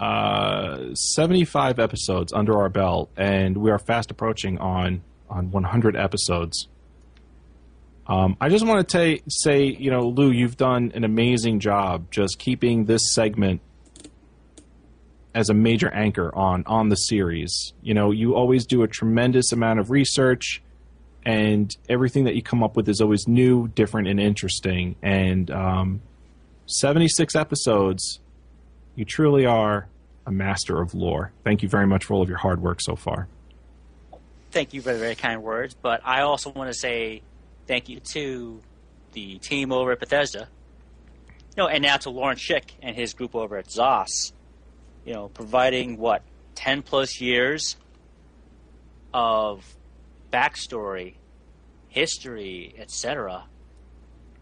uh, 0.00 0.94
seventy 0.94 1.44
five 1.44 1.78
episodes 1.78 2.32
under 2.32 2.58
our 2.58 2.68
belt, 2.68 3.10
and 3.16 3.56
we 3.56 3.70
are 3.70 3.78
fast 3.78 4.10
approaching 4.10 4.58
on 4.58 5.02
on 5.28 5.50
one 5.50 5.64
hundred 5.64 5.96
episodes. 5.96 6.68
Um, 8.06 8.36
I 8.38 8.50
just 8.50 8.66
want 8.66 8.86
to 8.86 9.16
ta- 9.16 9.22
say, 9.28 9.64
you 9.64 9.90
know, 9.90 10.08
Lou, 10.08 10.30
you've 10.30 10.58
done 10.58 10.92
an 10.94 11.04
amazing 11.04 11.60
job 11.60 12.10
just 12.10 12.38
keeping 12.38 12.84
this 12.84 13.14
segment 13.14 13.62
as 15.34 15.48
a 15.48 15.54
major 15.54 15.88
anchor 15.88 16.32
on 16.36 16.64
on 16.66 16.90
the 16.90 16.96
series. 16.96 17.72
You 17.82 17.94
know, 17.94 18.10
you 18.10 18.34
always 18.34 18.66
do 18.66 18.82
a 18.82 18.88
tremendous 18.88 19.52
amount 19.52 19.80
of 19.80 19.90
research, 19.90 20.62
and 21.24 21.70
everything 21.88 22.24
that 22.24 22.34
you 22.34 22.42
come 22.42 22.62
up 22.62 22.76
with 22.76 22.88
is 22.88 23.00
always 23.00 23.26
new, 23.26 23.68
different, 23.68 24.08
and 24.08 24.20
interesting. 24.20 24.96
And 25.02 25.50
um, 25.50 26.02
seventy 26.66 27.08
six 27.08 27.34
episodes, 27.34 28.20
you 28.94 29.04
truly 29.04 29.46
are 29.46 29.88
a 30.26 30.32
master 30.32 30.80
of 30.80 30.94
lore. 30.94 31.32
Thank 31.44 31.62
you 31.62 31.68
very 31.68 31.86
much 31.86 32.04
for 32.04 32.14
all 32.14 32.22
of 32.22 32.28
your 32.28 32.38
hard 32.38 32.62
work 32.62 32.80
so 32.80 32.96
far. 32.96 33.28
Thank 34.50 34.72
you 34.72 34.80
for 34.80 34.92
the 34.92 34.98
very 34.98 35.16
kind 35.16 35.42
words, 35.42 35.74
but 35.74 36.00
I 36.04 36.22
also 36.22 36.50
want 36.50 36.72
to 36.72 36.78
say 36.78 37.22
thank 37.66 37.88
you 37.88 38.00
to 38.12 38.60
the 39.12 39.38
team 39.38 39.72
over 39.72 39.92
at 39.92 40.00
Bethesda. 40.00 40.48
You 41.56 41.62
know, 41.62 41.68
and 41.68 41.82
now 41.82 41.96
to 41.98 42.10
Lawrence 42.10 42.40
Schick 42.40 42.70
and 42.82 42.96
his 42.96 43.14
group 43.14 43.34
over 43.34 43.56
at 43.56 43.68
ZOS. 43.68 44.32
You 45.04 45.14
know, 45.14 45.28
providing 45.28 45.98
what 45.98 46.22
ten 46.54 46.82
plus 46.82 47.20
years 47.20 47.76
of 49.12 49.64
backstory, 50.34 51.14
history, 51.88 52.74
etc. 52.78 53.44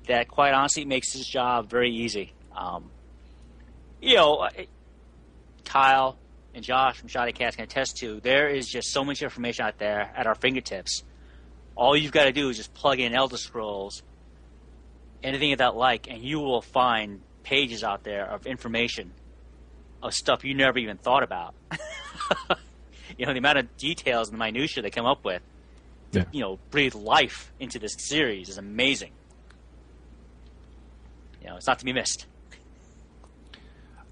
That 0.08 0.28
quite 0.28 0.54
honestly 0.54 0.84
makes 0.84 1.12
his 1.12 1.26
job 1.26 1.68
very 1.68 1.90
easy. 1.90 2.32
Um, 2.56 2.90
you 4.00 4.16
know, 4.16 4.48
Kyle 5.64 6.18
and 6.54 6.64
Josh 6.64 6.98
from 6.98 7.08
Shoddy 7.08 7.32
Cast 7.32 7.56
can 7.56 7.64
attest 7.64 7.98
to. 7.98 8.20
There 8.20 8.48
is 8.48 8.66
just 8.66 8.88
so 8.88 9.04
much 9.04 9.22
information 9.22 9.64
out 9.64 9.78
there 9.78 10.10
at 10.16 10.26
our 10.26 10.34
fingertips 10.34 11.02
all 11.74 11.96
you've 11.96 12.12
got 12.12 12.24
to 12.24 12.32
do 12.32 12.48
is 12.48 12.56
just 12.56 12.74
plug 12.74 13.00
in 13.00 13.14
Elder 13.14 13.36
Scrolls, 13.36 14.02
anything 15.22 15.52
of 15.52 15.58
that 15.58 15.74
like, 15.74 16.08
and 16.08 16.22
you 16.22 16.38
will 16.40 16.62
find 16.62 17.20
pages 17.42 17.82
out 17.82 18.04
there 18.04 18.26
of 18.26 18.46
information 18.46 19.12
of 20.02 20.14
stuff 20.14 20.44
you 20.44 20.54
never 20.54 20.78
even 20.78 20.96
thought 20.96 21.22
about. 21.22 21.54
you 23.18 23.26
know, 23.26 23.32
the 23.32 23.38
amount 23.38 23.58
of 23.58 23.76
details 23.76 24.28
and 24.28 24.34
the 24.34 24.38
minutia 24.38 24.82
they 24.82 24.90
come 24.90 25.06
up 25.06 25.24
with. 25.24 25.42
Yeah. 26.12 26.24
you 26.30 26.40
know 26.40 26.58
breathe 26.70 26.94
life 26.94 27.52
into 27.58 27.78
this 27.78 27.94
series 27.98 28.48
is 28.48 28.58
amazing. 28.58 29.12
You 31.40 31.48
know, 31.48 31.56
it's 31.56 31.66
not 31.66 31.78
to 31.80 31.84
be 31.84 31.92
missed. 31.92 32.26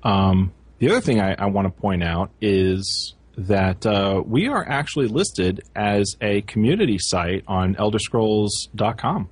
Um, 0.02 0.52
the 0.78 0.90
other 0.90 1.00
thing 1.00 1.20
I, 1.20 1.34
I 1.34 1.46
want 1.46 1.66
to 1.66 1.80
point 1.80 2.02
out 2.02 2.30
is 2.40 3.14
that 3.36 3.86
uh, 3.86 4.22
we 4.26 4.48
are 4.48 4.66
actually 4.66 5.08
listed 5.08 5.62
as 5.76 6.16
a 6.20 6.42
community 6.42 6.98
site 6.98 7.44
on 7.46 7.74
ElderScrolls.com. 7.76 9.28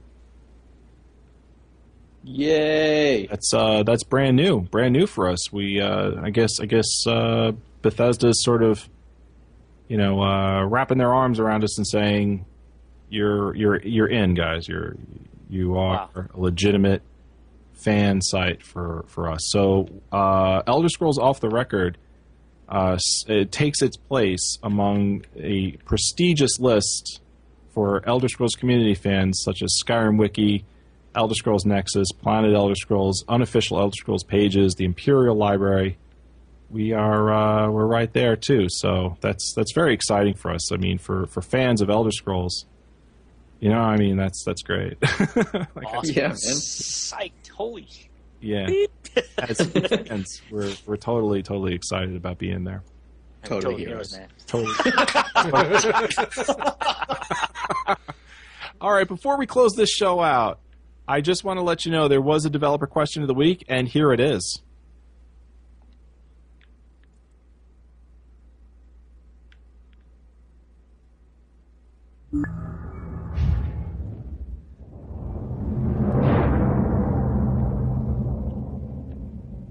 Yay! 2.25 3.27
That's 3.27 3.53
uh, 3.55 3.83
that's 3.85 4.05
brand 4.05 4.37
new, 4.37 4.61
brand 4.61 4.93
new 4.93 5.07
for 5.07 5.29
us. 5.29 5.51
We, 5.51 5.81
uh, 5.81 6.21
I 6.23 6.31
guess, 6.31 6.61
I 6.61 6.67
guess 6.67 7.07
uh, 7.07 7.53
Bethesda's 7.81 8.45
sort 8.45 8.63
of, 8.63 8.87
you 9.89 9.97
know, 9.97 10.23
uh, 10.23 10.65
wrapping 10.67 10.99
their 10.99 11.15
arms 11.15 11.39
around 11.39 11.65
us 11.65 11.79
and 11.79 11.87
saying, 11.87 12.45
"You're 13.11 13.55
you're 13.55 13.81
you're 13.83 14.07
in, 14.09 14.35
guys. 14.35 14.69
You're 14.69 14.97
you 15.49 15.77
are 15.77 16.09
Wow. 16.15 16.25
a 16.35 16.41
legitimate 16.41 17.03
fan 17.73 18.21
site 18.21 18.63
for 18.63 19.05
for 19.09 19.31
us." 19.31 19.41
So, 19.51 19.89
uh, 20.13 20.63
Elder 20.67 20.89
Scrolls 20.89 21.19
Off 21.19 21.41
the 21.41 21.49
Record, 21.49 21.99
uh, 22.69 22.99
it 23.27 23.53
takes 23.53 23.83
its 23.83 23.97
place 23.97 24.59
among 24.63 25.25
a 25.37 25.73
prestigious 25.85 26.59
list 26.61 27.21
for 27.75 28.03
Elder 28.07 28.29
Scrolls 28.29 28.55
community 28.55 28.95
fans, 28.95 29.41
such 29.45 29.63
as 29.63 29.75
Skyrim 29.85 30.19
Wiki. 30.19 30.65
Elder 31.15 31.35
Scrolls 31.35 31.65
Nexus, 31.65 32.13
Planet 32.13 32.55
Elder 32.55 32.77
Scrolls, 32.77 33.25
unofficial 33.29 33.79
Elder 33.81 33.95
Scrolls 33.97 34.23
pages, 34.23 34.75
the 34.75 34.85
Imperial 34.85 35.35
Library. 35.35 35.97
We 36.71 36.93
are 36.93 37.33
uh, 37.33 37.71
we're 37.71 37.87
right 37.87 38.13
there 38.13 38.37
too, 38.37 38.67
so 38.69 39.17
that's 39.21 39.55
that's 39.57 39.73
very 39.73 39.95
exciting 39.95 40.35
for 40.35 40.53
us. 40.53 40.71
I 40.71 40.77
mean, 40.77 40.99
for, 40.99 41.27
for 41.27 41.41
fans 41.41 41.81
of 41.81 41.89
Elder 41.89 42.11
Scrolls, 42.13 42.67
you 43.61 43.69
know, 43.71 43.81
I 43.81 43.97
mean 43.97 44.17
that's 44.17 44.45
that's 44.45 44.63
great. 44.63 44.97
Like, 45.45 45.85
Awesome. 45.87 46.15
Yeah, 46.15 46.29
man. 46.29 46.37
Psyched. 46.37 47.49
Holy. 47.55 47.87
yeah, 48.41 48.69
as 49.39 49.61
fans, 50.07 50.41
we're 50.51 50.73
we're 50.87 50.97
totally 50.97 51.43
totally 51.43 51.75
excited 51.75 52.15
about 52.15 52.39
being 52.39 52.65
there. 52.65 52.83
Totally 53.45 53.85
heroes, 53.85 54.15
heroes. 54.15 54.19
man. 54.19 54.29
Totally. 54.47 54.75
All 58.81 58.93
right, 58.93 59.09
before 59.09 59.39
we 59.39 59.47
close 59.47 59.75
this 59.75 59.91
show 59.91 60.21
out, 60.21 60.61
I 61.07 61.21
just 61.21 61.43
want 61.43 61.59
to 61.59 61.63
let 61.63 61.85
you 61.85 61.91
know 61.91 62.07
there 62.07 62.21
was 62.21 62.45
a 62.45 62.51
developer 62.51 62.87
question 62.87 63.23
of 63.23 63.29
the 63.29 63.35
week, 63.35 63.65
and 63.69 63.89
here 63.89 64.13
it 64.13 64.21
is. 64.21 64.63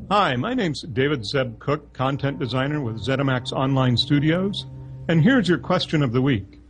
Hi, 0.09 0.37
my 0.37 0.53
name's 0.53 0.83
David 0.83 1.25
Zeb 1.25 1.59
Cook, 1.59 1.91
content 1.91 2.39
designer 2.39 2.79
with 2.79 3.05
ZeniMax 3.05 3.51
Online 3.51 3.97
Studios, 3.97 4.65
and 5.09 5.21
here's 5.21 5.49
your 5.49 5.57
question 5.57 6.01
of 6.01 6.13
the 6.13 6.21
week. 6.21 6.61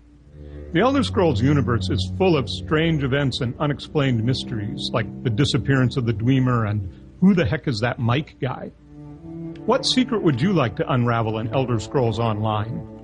The 0.74 0.80
Elder 0.80 1.04
Scrolls 1.04 1.40
universe 1.40 1.88
is 1.92 2.12
full 2.18 2.36
of 2.36 2.50
strange 2.50 3.04
events 3.04 3.42
and 3.42 3.54
unexplained 3.60 4.24
mysteries, 4.24 4.90
like 4.92 5.06
the 5.24 5.30
disappearance 5.30 5.98
of 5.98 6.08
the 6.08 6.14
Dwemer 6.14 6.68
and 6.68 6.92
who 7.22 7.36
the 7.36 7.46
heck 7.46 7.68
is 7.68 7.80
that 7.82 8.00
M'aiq 8.00 8.40
guy? 8.42 8.72
What 9.68 9.86
secret 9.86 10.24
would 10.24 10.42
you 10.42 10.52
like 10.52 10.76
to 10.78 10.92
unravel 10.92 11.38
in 11.38 11.54
Elder 11.54 11.80
Scrolls 11.80 12.18
Online? 12.18 12.97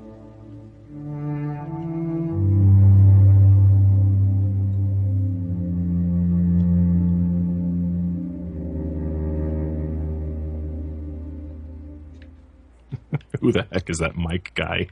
Who 13.43 13.51
the 13.51 13.67
heck 13.73 13.89
is 13.89 13.97
that 13.97 14.13
M'aiq 14.15 14.53
guy? 14.55 14.87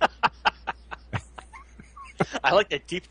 I 2.42 2.52
like 2.52 2.68
that 2.70 2.88
deep, 2.88 3.04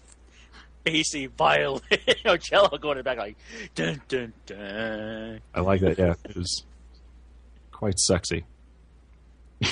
bassy 0.84 1.28
violin, 1.28 1.82
you 1.92 2.14
know, 2.26 2.36
cello 2.36 2.78
going 2.78 2.98
in 2.98 2.98
the 2.98 3.04
back 3.04 3.18
like 3.18 3.38
dun 3.76 4.02
dun 4.10 4.34
dun. 4.46 5.40
I 5.56 5.62
like 5.62 5.80
that. 5.82 5.98
Yeah, 5.98 6.16
it 6.26 6.36
was 6.36 6.66
quite 7.72 7.98
sexy. 7.98 8.44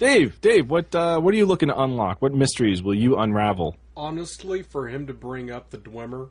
Dave, 0.00 0.40
Dave, 0.40 0.68
what 0.68 0.92
uh, 0.92 1.20
what 1.20 1.32
are 1.32 1.36
you 1.36 1.46
looking 1.46 1.68
to 1.68 1.80
unlock? 1.80 2.20
What 2.20 2.34
mysteries 2.34 2.82
will 2.82 2.94
you 2.96 3.16
unravel? 3.16 3.76
Honestly, 3.96 4.62
for 4.62 4.88
him 4.88 5.06
to 5.06 5.14
bring 5.14 5.52
up 5.52 5.70
the 5.70 5.78
Dwemer, 5.78 6.30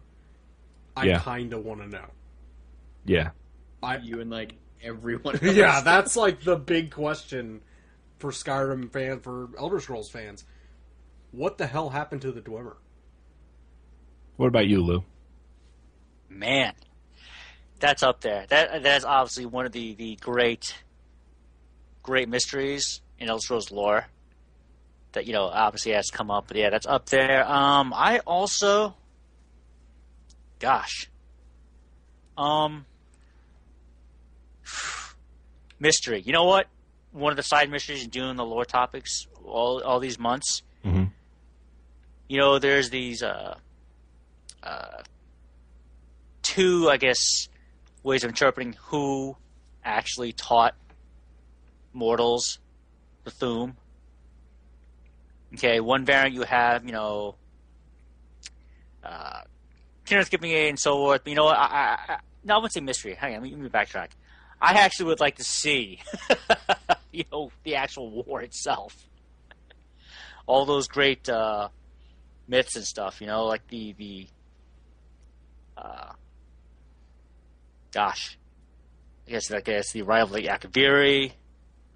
I 0.98 1.06
Yeah. 1.06 1.20
kind 1.20 1.54
of 1.54 1.64
want 1.64 1.80
to 1.82 1.88
know. 1.88 2.08
Yeah, 3.06 3.30
I 3.82 3.98
You 4.00 4.20
and 4.20 4.30
like 4.30 4.56
everyone. 4.84 5.36
Else. 5.42 5.56
yeah, 5.56 5.82
that's 5.82 6.16
like 6.16 6.42
the 6.42 6.56
big 6.56 6.92
question 6.92 7.62
for 8.20 8.32
Skyrim 8.32 8.92
fan 8.92 9.20
for 9.20 9.50
Elder 9.58 9.80
Scrolls 9.80 10.10
fans. 10.10 10.46
What 11.32 11.58
the 11.58 11.68
hell 11.68 11.90
happened 11.90 12.22
to 12.22 12.32
the 12.32 12.42
Dwemer? 12.42 12.76
What 14.38 14.48
about 14.48 14.68
you, 14.68 14.82
Lou? 14.82 15.04
Man, 16.30 16.74
that's 17.80 18.04
up 18.04 18.22
there. 18.22 18.46
That 18.50 18.84
that's 18.84 19.06
obviously 19.06 19.46
one 19.46 19.66
of 19.66 19.72
the 19.72 19.94
the 19.96 20.16
great, 20.22 20.76
great 22.02 22.30
mysteries 22.30 23.02
in 23.20 23.30
Elder 23.30 23.42
Scrolls 23.42 23.72
lore. 23.72 24.06
That 25.12 25.28
you 25.28 25.34
know 25.34 25.46
obviously 25.46 25.92
has 25.92 26.10
come 26.10 26.32
up, 26.32 26.48
but 26.48 26.58
yeah, 26.58 26.70
that's 26.70 26.88
up 26.88 27.08
there. 27.08 27.46
Um, 27.50 27.94
I 27.96 28.20
also, 28.20 28.96
gosh, 30.60 31.10
um, 32.38 32.86
mystery. 35.80 36.22
You 36.22 36.34
know 36.34 36.46
what? 36.46 36.68
One 37.12 37.32
of 37.32 37.38
the 37.38 37.44
side 37.44 37.70
mysteries 37.70 38.04
in 38.04 38.10
doing 38.10 38.36
the 38.36 38.46
lore 38.46 38.66
topics 38.66 39.28
all 39.46 39.82
all 39.84 40.00
these 40.00 40.18
months. 40.18 40.64
Mhm. 40.84 41.12
You 42.28 42.38
know, 42.40 42.58
there's 42.60 42.90
these 42.90 43.22
uh, 43.22 43.56
uh, 44.64 45.04
two, 46.42 46.90
I 46.90 46.98
guess, 46.98 47.48
ways 48.02 48.24
of 48.24 48.30
interpreting 48.30 48.76
who 48.86 49.36
actually 49.84 50.32
taught 50.34 50.76
mortals 51.92 52.60
the 53.24 53.32
Thu'um. 53.32 53.76
Okay, 55.54 55.80
one 55.80 56.04
variant 56.06 56.34
you 56.34 56.42
have, 56.42 56.84
you 56.86 56.92
know, 56.92 57.36
uh, 59.04 59.42
Kynareth 60.06 60.70
and 60.70 60.80
so 60.80 60.96
forth. 60.96 61.24
But 61.24 61.30
you 61.30 61.36
know 61.36 61.46
what? 61.46 61.58
I, 61.58 61.64
I, 61.66 62.14
I, 62.14 62.18
no, 62.44 62.56
I 62.56 62.58
wouldn't 62.58 62.74
say 62.74 62.80
mystery. 62.82 63.14
Hang 63.14 63.36
on, 63.36 63.42
let 63.42 63.44
me, 63.44 63.52
let 63.52 63.60
me 63.62 63.70
backtrack. 63.70 64.10
I 64.64 64.74
actually 64.76 65.08
would 65.08 65.20
like 65.20 65.36
to 65.36 65.44
see, 65.44 66.00
you 67.12 67.26
know, 67.32 67.52
the 67.64 67.76
actual 67.76 68.10
war 68.24 68.42
itself. 68.42 68.96
All 70.46 70.66
those 70.66 70.88
great 70.88 71.28
uh, 71.28 71.68
myths 72.48 72.76
and 72.78 72.86
stuff, 72.86 73.20
you 73.20 73.28
know, 73.28 73.46
like 73.46 73.68
the 73.68 73.94
the 73.98 74.28
uh, 75.78 76.14
gosh, 77.92 78.38
I 79.28 79.32
guess 79.32 79.52
I 79.52 79.60
guess 79.62 79.92
the 79.92 80.02
arrival 80.02 80.38
of 80.38 80.44
Akaviri, 80.44 81.34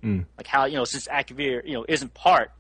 Mm. 0.04 0.26
like 0.38 0.46
how 0.46 0.66
you 0.66 0.76
know 0.76 0.84
since 0.86 1.08
Akavir 1.08 1.66
you 1.66 1.74
know 1.74 1.84
isn't 1.88 2.14
part 2.14 2.52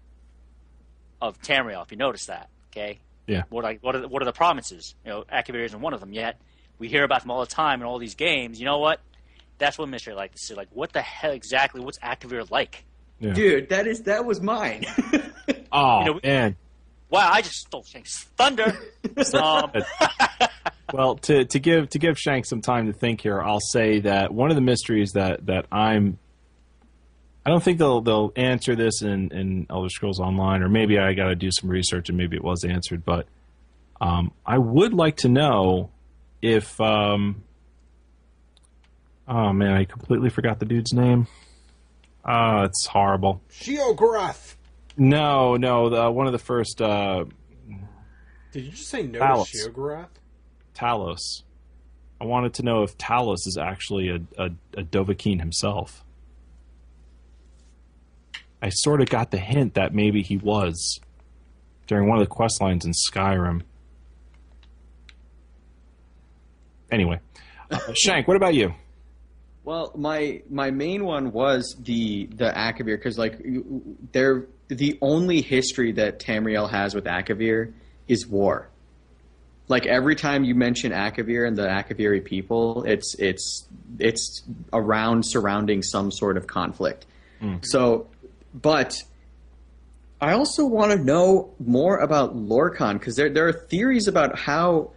of 1.22 1.40
Tamriel, 1.42 1.84
if 1.84 1.92
you 1.92 1.98
notice 1.98 2.26
that, 2.26 2.50
okay? 2.72 3.00
Yeah. 3.28 3.44
What 3.50 3.64
like 3.64 3.84
what 3.84 3.96
are 3.96 4.00
the, 4.02 4.08
what 4.08 4.22
are 4.22 4.26
the 4.26 4.32
provinces? 4.34 4.96
You 5.06 5.12
know, 5.12 5.24
Akavir 5.32 5.64
isn't 5.66 5.80
one 5.80 5.94
of 5.94 6.00
them 6.00 6.14
yet. 6.14 6.40
We 6.80 6.88
hear 6.88 7.04
about 7.04 7.22
them 7.22 7.30
all 7.32 7.42
the 7.42 7.46
time 7.52 7.82
in 7.82 7.88
all 7.88 8.00
these 8.00 8.16
games. 8.16 8.60
You 8.60 8.66
know 8.66 8.80
what? 8.80 9.02
That's 9.58 9.78
what 9.78 9.90
mystery 9.90 10.14
I 10.14 10.18
like 10.18 10.34
to 10.34 10.38
see. 10.38 10.54
Like, 10.54 10.70
what 10.72 10.94
the 10.94 11.02
hell 11.02 11.32
exactly? 11.32 11.82
What's 11.82 12.00
Akavir 12.00 12.50
like? 12.52 12.84
Yeah. 13.20 13.34
Dude, 13.34 13.70
that 13.70 13.88
is 13.88 14.04
that 14.04 14.26
was 14.26 14.42
mine. 14.42 14.86
Oh 15.72 16.00
You 16.06 16.14
know, 16.14 16.20
man. 16.24 16.56
Wow, 17.10 17.30
I 17.32 17.42
just 17.42 17.56
stole 17.56 17.84
Shank's 17.84 18.24
thunder. 18.38 18.78
um, 19.34 19.72
Well, 20.94 21.16
to, 21.18 21.44
to 21.44 21.60
give 21.60 21.90
to 21.90 22.00
give 22.00 22.18
Shank 22.18 22.46
some 22.46 22.62
time 22.62 22.88
to 22.88 22.94
think 22.94 23.20
here, 23.20 23.42
I'll 23.42 23.60
say 23.60 24.00
that 24.02 24.34
one 24.34 24.52
of 24.52 24.56
the 24.56 24.62
mysteries 24.62 25.12
that, 25.14 25.46
that 25.48 25.66
I'm 25.70 26.18
I 27.46 27.50
don't 27.50 27.64
think 27.64 27.78
they'll 27.78 28.02
they'll 28.02 28.32
answer 28.36 28.76
this 28.76 29.02
in, 29.02 29.32
in 29.32 29.68
Elder 29.70 29.90
Scrolls 29.90 30.20
Online, 30.20 30.64
or 30.64 30.70
maybe 30.70 30.98
I 30.98 31.14
got 31.14 31.28
to 31.28 31.36
do 31.36 31.50
some 31.52 31.70
research 31.70 32.10
and 32.10 32.18
maybe 32.18 32.36
it 32.36 32.44
was 32.44 32.64
answered. 32.64 33.04
But 33.06 33.26
um, 34.00 34.32
I 34.46 34.58
would 34.58 34.94
like 34.94 35.18
to 35.18 35.30
know 35.30 35.92
if 36.42 36.80
um, 36.80 37.44
oh 39.28 39.54
man, 39.54 39.74
I 39.74 39.86
completely 39.86 40.30
forgot 40.30 40.60
the 40.60 40.66
dude's 40.66 40.94
name. 40.94 41.28
Oh, 42.26 42.64
it's 42.64 42.86
horrible. 42.88 43.42
Sheogorath! 43.52 44.56
No, 44.98 45.56
no, 45.56 45.90
the, 45.90 46.12
one 46.12 46.26
of 46.28 46.34
the 46.34 46.40
first 46.40 46.82
uh, 46.82 47.26
Did 48.52 48.66
you 48.66 48.72
just 48.72 48.90
say 48.90 49.04
no 49.04 49.20
Talos. 49.20 49.52
to 49.52 49.70
Sheogorath? 49.70 50.08
Talos. 50.76 51.44
I 52.20 52.26
wanted 52.26 52.56
to 52.56 52.64
know 52.64 52.84
if 52.84 52.98
Talos 52.98 53.46
is 53.46 53.58
actually 53.62 54.10
a, 54.10 54.20
a, 54.38 54.46
a 54.76 54.84
Dovahkiin 54.84 55.40
himself. 55.40 56.04
I 58.62 58.70
sort 58.70 59.02
of 59.02 59.10
got 59.10 59.30
the 59.32 59.38
hint 59.38 59.76
that 59.76 59.94
maybe 59.94 60.24
he 60.24 60.38
was. 60.38 61.00
during 61.86 62.10
one 62.10 62.18
of 62.18 62.24
the 62.24 62.30
quest 62.30 62.60
lines 62.60 62.86
in 62.86 62.92
Skyrim. 62.92 63.62
Anyway, 66.92 67.20
uh, 67.70 67.80
Shank, 67.94 68.28
what 68.28 68.36
about 68.38 68.56
you? 68.56 68.74
Well, 69.68 69.92
my 69.98 70.44
my 70.50 70.72
main 70.72 71.04
one 71.04 71.34
was 71.34 71.76
the 71.78 72.28
the 72.28 72.50
Akavir 72.56 72.96
because 72.96 73.18
like 73.18 73.46
they're 74.14 74.46
the 74.70 74.98
only 75.02 75.42
history 75.42 75.92
that 75.92 76.20
Tamriel 76.20 76.70
has 76.70 76.96
with 76.96 77.04
Akavir 77.04 77.74
is 78.08 78.26
war. 78.26 78.70
Like 79.68 79.86
every 79.86 80.16
time 80.16 80.46
you 80.46 80.56
mention 80.56 80.94
Akavir 80.94 81.46
and 81.46 81.58
the 81.58 81.68
Akaviri 81.68 82.24
people, 82.24 82.86
it's 82.86 83.14
it's 83.20 83.68
it's 84.00 84.42
around 84.72 85.24
surrounding 85.26 85.84
some 85.84 86.14
sort 86.14 86.38
of 86.38 86.48
conflict. 86.48 87.06
Hmm. 87.42 87.58
So, 87.62 88.08
but 88.54 89.04
I 90.22 90.32
also 90.32 90.66
want 90.66 90.94
to 90.94 90.98
know 90.98 91.54
more 91.60 91.98
about 91.98 92.38
Lorkhan 92.38 92.94
because 92.94 93.18
there 93.18 93.30
there 93.30 93.50
are 93.50 93.68
theories 93.68 94.08
about 94.08 94.40
how 94.40 94.92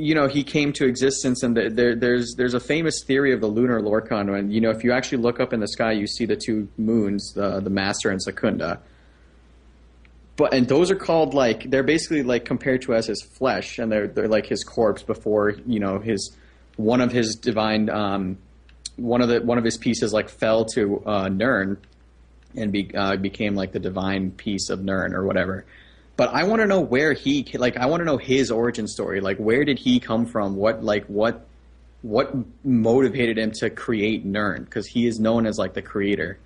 you 0.00 0.14
know 0.14 0.26
he 0.26 0.42
came 0.42 0.72
to 0.72 0.86
existence 0.86 1.42
and 1.42 1.56
the, 1.56 1.68
there, 1.68 1.94
there's 1.94 2.34
there's 2.36 2.54
a 2.54 2.60
famous 2.60 3.04
theory 3.06 3.32
of 3.32 3.40
the 3.40 3.46
lunar 3.46 3.80
Lorkhan 3.80 4.30
when 4.30 4.50
you 4.50 4.60
know 4.60 4.70
if 4.70 4.82
you 4.82 4.92
actually 4.92 5.18
look 5.18 5.40
up 5.40 5.52
in 5.52 5.60
the 5.60 5.68
sky 5.68 5.92
you 5.92 6.06
see 6.06 6.24
the 6.24 6.36
two 6.36 6.68
moons 6.78 7.32
the 7.34 7.60
the 7.60 7.70
Masser 7.70 8.10
and 8.10 8.20
secunda. 8.22 8.80
But 10.36 10.54
and 10.54 10.66
those 10.66 10.90
are 10.90 10.96
called 10.96 11.34
like 11.34 11.68
they're 11.70 11.82
basically 11.82 12.22
like 12.22 12.44
compared 12.46 12.82
to 12.82 12.94
as 12.94 13.06
his 13.06 13.22
flesh. 13.22 13.78
And 13.78 13.92
they're 13.92 14.08
they're 14.08 14.28
like 14.28 14.46
his 14.46 14.64
corpse 14.64 15.02
before 15.02 15.50
you 15.66 15.80
know 15.80 15.98
his 15.98 16.34
one 16.76 17.00
of 17.00 17.12
his 17.12 17.34
divine 17.34 17.90
um 17.90 18.38
one 18.96 19.20
of 19.20 19.28
the 19.28 19.40
one 19.42 19.58
of 19.58 19.64
his 19.64 19.76
pieces 19.76 20.12
like 20.12 20.30
fell 20.30 20.64
to 20.76 21.02
uh 21.04 21.28
Nirn 21.28 21.76
and 22.56 22.72
be, 22.72 22.90
uh, 22.94 23.16
became 23.16 23.54
like 23.54 23.72
the 23.72 23.78
divine 23.78 24.30
piece 24.32 24.70
of 24.70 24.82
Nirn 24.82 25.14
or 25.14 25.24
whatever 25.24 25.66
but 26.20 26.34
I 26.34 26.44
want 26.44 26.60
to 26.60 26.66
know 26.66 26.82
where 26.82 27.14
he 27.14 27.46
like 27.54 27.78
I 27.78 27.86
want 27.86 28.02
to 28.02 28.04
know 28.04 28.18
his 28.18 28.50
origin 28.50 28.86
story. 28.86 29.22
Like 29.22 29.38
where 29.38 29.64
did 29.64 29.78
he 29.78 30.00
come 30.00 30.26
from? 30.26 30.54
What 30.54 30.84
like 30.84 31.06
what 31.06 31.46
what 32.02 32.34
motivated 32.62 33.38
him 33.38 33.52
to 33.52 33.70
create 33.70 34.26
Nirn? 34.26 34.64
Because 34.64 34.86
he 34.86 35.06
is 35.06 35.18
known 35.18 35.46
as 35.46 35.56
like 35.56 35.72
the 35.72 35.80
creator, 35.80 36.38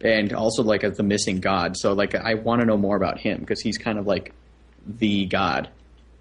and 0.00 0.32
also 0.32 0.64
like 0.64 0.82
as 0.82 0.96
the 0.96 1.04
missing 1.04 1.38
god. 1.38 1.76
So 1.76 1.92
like 1.92 2.16
I 2.16 2.34
want 2.34 2.58
to 2.62 2.66
know 2.66 2.76
more 2.76 2.96
about 2.96 3.20
him 3.20 3.38
because 3.38 3.60
he's 3.60 3.78
kind 3.78 4.00
of 4.00 4.06
like 4.08 4.32
the 4.84 5.26
god. 5.26 5.68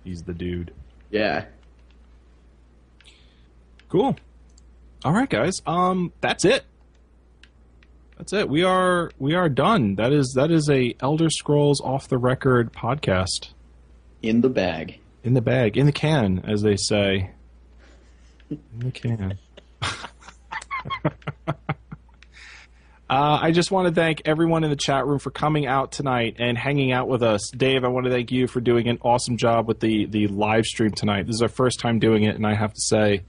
He's 0.03 0.21
the 0.21 0.35
dude. 0.35 0.71
Yeah. 1.09 1.45
Cool. 3.89 4.17
All 5.03 5.13
right, 5.13 5.27
guys. 5.27 5.63
Um, 5.65 6.13
that's 6.21 6.45
it. 6.45 6.63
That's 8.19 8.33
it. 8.33 8.47
We 8.49 8.63
are 8.63 9.11
we 9.17 9.33
are 9.33 9.49
done. 9.49 9.95
That 9.95 10.11
is 10.13 10.33
that 10.35 10.51
is 10.51 10.69
a 10.69 10.93
Elder 10.99 11.29
Scrolls 11.29 11.81
off 11.81 12.07
the 12.09 12.17
record 12.17 12.71
podcast 12.73 13.49
In 14.21 14.41
the 14.41 14.49
bag. 14.49 14.99
in 15.23 15.33
the 15.33 15.41
bag, 15.41 15.77
in 15.77 15.85
the 15.85 15.91
can, 15.91 16.43
as 16.45 16.61
they 16.61 16.75
say. 16.75 17.31
In 18.49 18.59
the 18.77 18.91
can. 18.91 19.39
Uh, 23.11 23.39
I 23.41 23.51
just 23.51 23.71
want 23.71 23.87
to 23.87 23.93
thank 23.93 24.21
everyone 24.25 24.63
in 24.63 24.69
the 24.69 24.75
chat 24.75 25.07
room 25.07 25.17
for 25.17 25.31
coming 25.31 25.65
out 25.65 25.91
tonight 25.91 26.35
and 26.37 26.55
hanging 26.55 26.91
out 26.91 27.07
with 27.07 27.23
us. 27.23 27.49
Dave, 27.49 27.83
I 27.83 27.87
want 27.87 28.05
to 28.05 28.11
thank 28.11 28.31
you 28.31 28.45
for 28.45 28.61
doing 28.61 28.87
an 28.87 28.99
awesome 29.01 29.35
job 29.35 29.67
with 29.67 29.79
the, 29.79 30.05
the 30.05 30.27
live 30.27 30.65
stream 30.65 30.91
tonight. 30.91 31.25
This 31.25 31.37
is 31.37 31.41
our 31.41 31.47
first 31.49 31.79
time 31.79 31.97
doing 31.97 32.21
it, 32.21 32.35
and 32.35 32.45
I 32.45 32.53
have 32.53 32.71
to 32.71 32.79
say, 32.81 33.23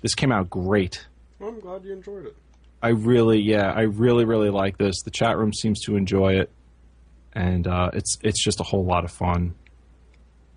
this 0.00 0.16
came 0.16 0.32
out 0.32 0.50
great. 0.50 1.06
I'm 1.40 1.60
glad 1.60 1.84
you 1.84 1.92
enjoyed 1.92 2.26
it. 2.26 2.36
I 2.82 2.88
really, 2.88 3.38
yeah, 3.40 3.72
I 3.72 3.82
really, 3.82 4.24
really 4.24 4.50
like 4.50 4.76
this. 4.78 5.02
The 5.02 5.10
chat 5.10 5.38
room 5.38 5.52
seems 5.52 5.80
to 5.84 5.96
enjoy 5.96 6.34
it, 6.40 6.50
and 7.32 7.66
uh, 7.66 7.90
it's 7.92 8.18
it's 8.22 8.42
just 8.42 8.60
a 8.60 8.64
whole 8.64 8.84
lot 8.84 9.04
of 9.04 9.10
fun. 9.12 9.54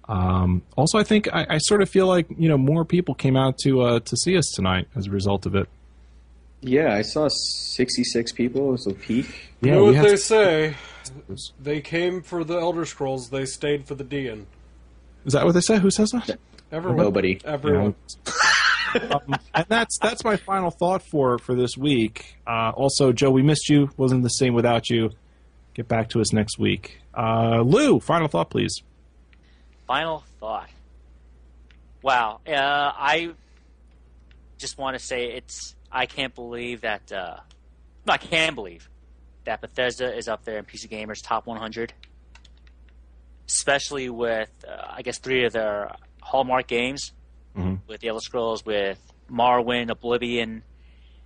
Um, 0.07 0.61
also, 0.76 0.97
I 0.97 1.03
think 1.03 1.27
I, 1.34 1.45
I 1.49 1.57
sort 1.60 1.81
of 1.81 1.89
feel 1.89 2.07
like 2.07 2.27
you 2.38 2.49
know 2.49 2.57
more 2.57 2.85
people 2.85 3.14
came 3.15 3.35
out 3.35 3.57
to 3.60 3.81
uh, 3.81 3.99
to 3.99 4.18
see 4.18 4.38
us 4.38 4.52
tonight 4.56 4.88
as 4.95 5.07
a 5.07 5.11
result 5.11 5.45
of 5.45 5.56
it. 5.56 5.68
Yeah, 6.61 6.95
I 6.95 7.03
saw 7.03 7.27
66 7.30 8.31
people 8.31 8.73
as 8.73 8.88
a 8.88 8.93
peak. 8.93 9.27
You 9.61 9.69
Yeah, 9.69 9.76
know 9.76 9.84
what 9.85 9.95
they 10.02 10.10
to- 10.11 10.18
say? 10.18 10.76
They 11.61 11.80
came 11.81 12.23
for 12.23 12.43
the 12.43 12.56
Elder 12.57 12.85
Scrolls. 12.85 13.30
They 13.30 13.45
stayed 13.45 13.85
for 13.85 13.93
the 13.93 14.03
Dean. 14.03 14.47
Is 15.26 15.34
that 15.34 15.45
what 15.45 15.52
they 15.53 15.61
say? 15.61 15.77
Who 15.77 15.91
says 15.91 16.10
that? 16.11 16.39
Everyone. 16.72 16.97
Nobody. 16.97 17.39
Everyone. 17.45 17.93
Um, 19.11 19.35
and 19.53 19.65
that's 19.67 19.97
that's 19.99 20.23
my 20.23 20.38
final 20.38 20.72
thought 20.72 21.01
for 21.01 21.38
for 21.38 21.55
this 21.55 21.77
week. 21.77 22.38
Uh, 22.47 22.72
also, 22.76 23.11
Joe, 23.11 23.31
we 23.31 23.41
missed 23.41 23.69
you. 23.69 23.89
Wasn't 23.97 24.23
the 24.23 24.30
same 24.30 24.53
without 24.53 24.89
you. 24.89 25.11
Get 25.73 25.88
back 25.88 26.09
to 26.09 26.22
us 26.22 26.31
next 26.31 26.57
week. 26.57 26.99
Uh, 27.13 27.61
Lou, 27.61 27.99
final 27.99 28.27
thought, 28.27 28.49
please. 28.49 28.81
Final 29.88 30.23
thought. 30.39 30.69
Wow. 32.01 32.39
Uh, 32.47 32.51
I 32.53 33.31
just 34.57 34.77
want 34.77 34.97
to 34.97 35.03
say 35.03 35.34
it's. 35.34 35.76
I 35.91 36.05
can't 36.05 36.34
believe 36.34 36.81
that. 36.81 37.11
Uh, 37.11 37.38
I 38.07 38.17
can 38.17 38.55
believe 38.55 38.89
that 39.45 39.61
Bethesda 39.61 40.15
is 40.15 40.27
up 40.27 40.43
there 40.43 40.57
in 40.57 40.65
PC 40.65 40.89
Gamer's 40.89 41.22
top 41.22 41.47
100, 41.47 41.93
especially 43.47 44.09
with 44.09 44.51
uh, 44.67 44.88
I 44.89 45.01
guess 45.01 45.19
three 45.19 45.45
of 45.45 45.53
their 45.53 45.95
hallmark 46.22 46.67
games, 46.67 47.11
Mhm. 47.57 47.80
with 47.88 48.02
the 48.02 48.07
Elder 48.10 48.22
Scrolls, 48.22 48.65
with 48.65 48.99
Morrowind, 49.32 49.90
Oblivion, 49.90 50.64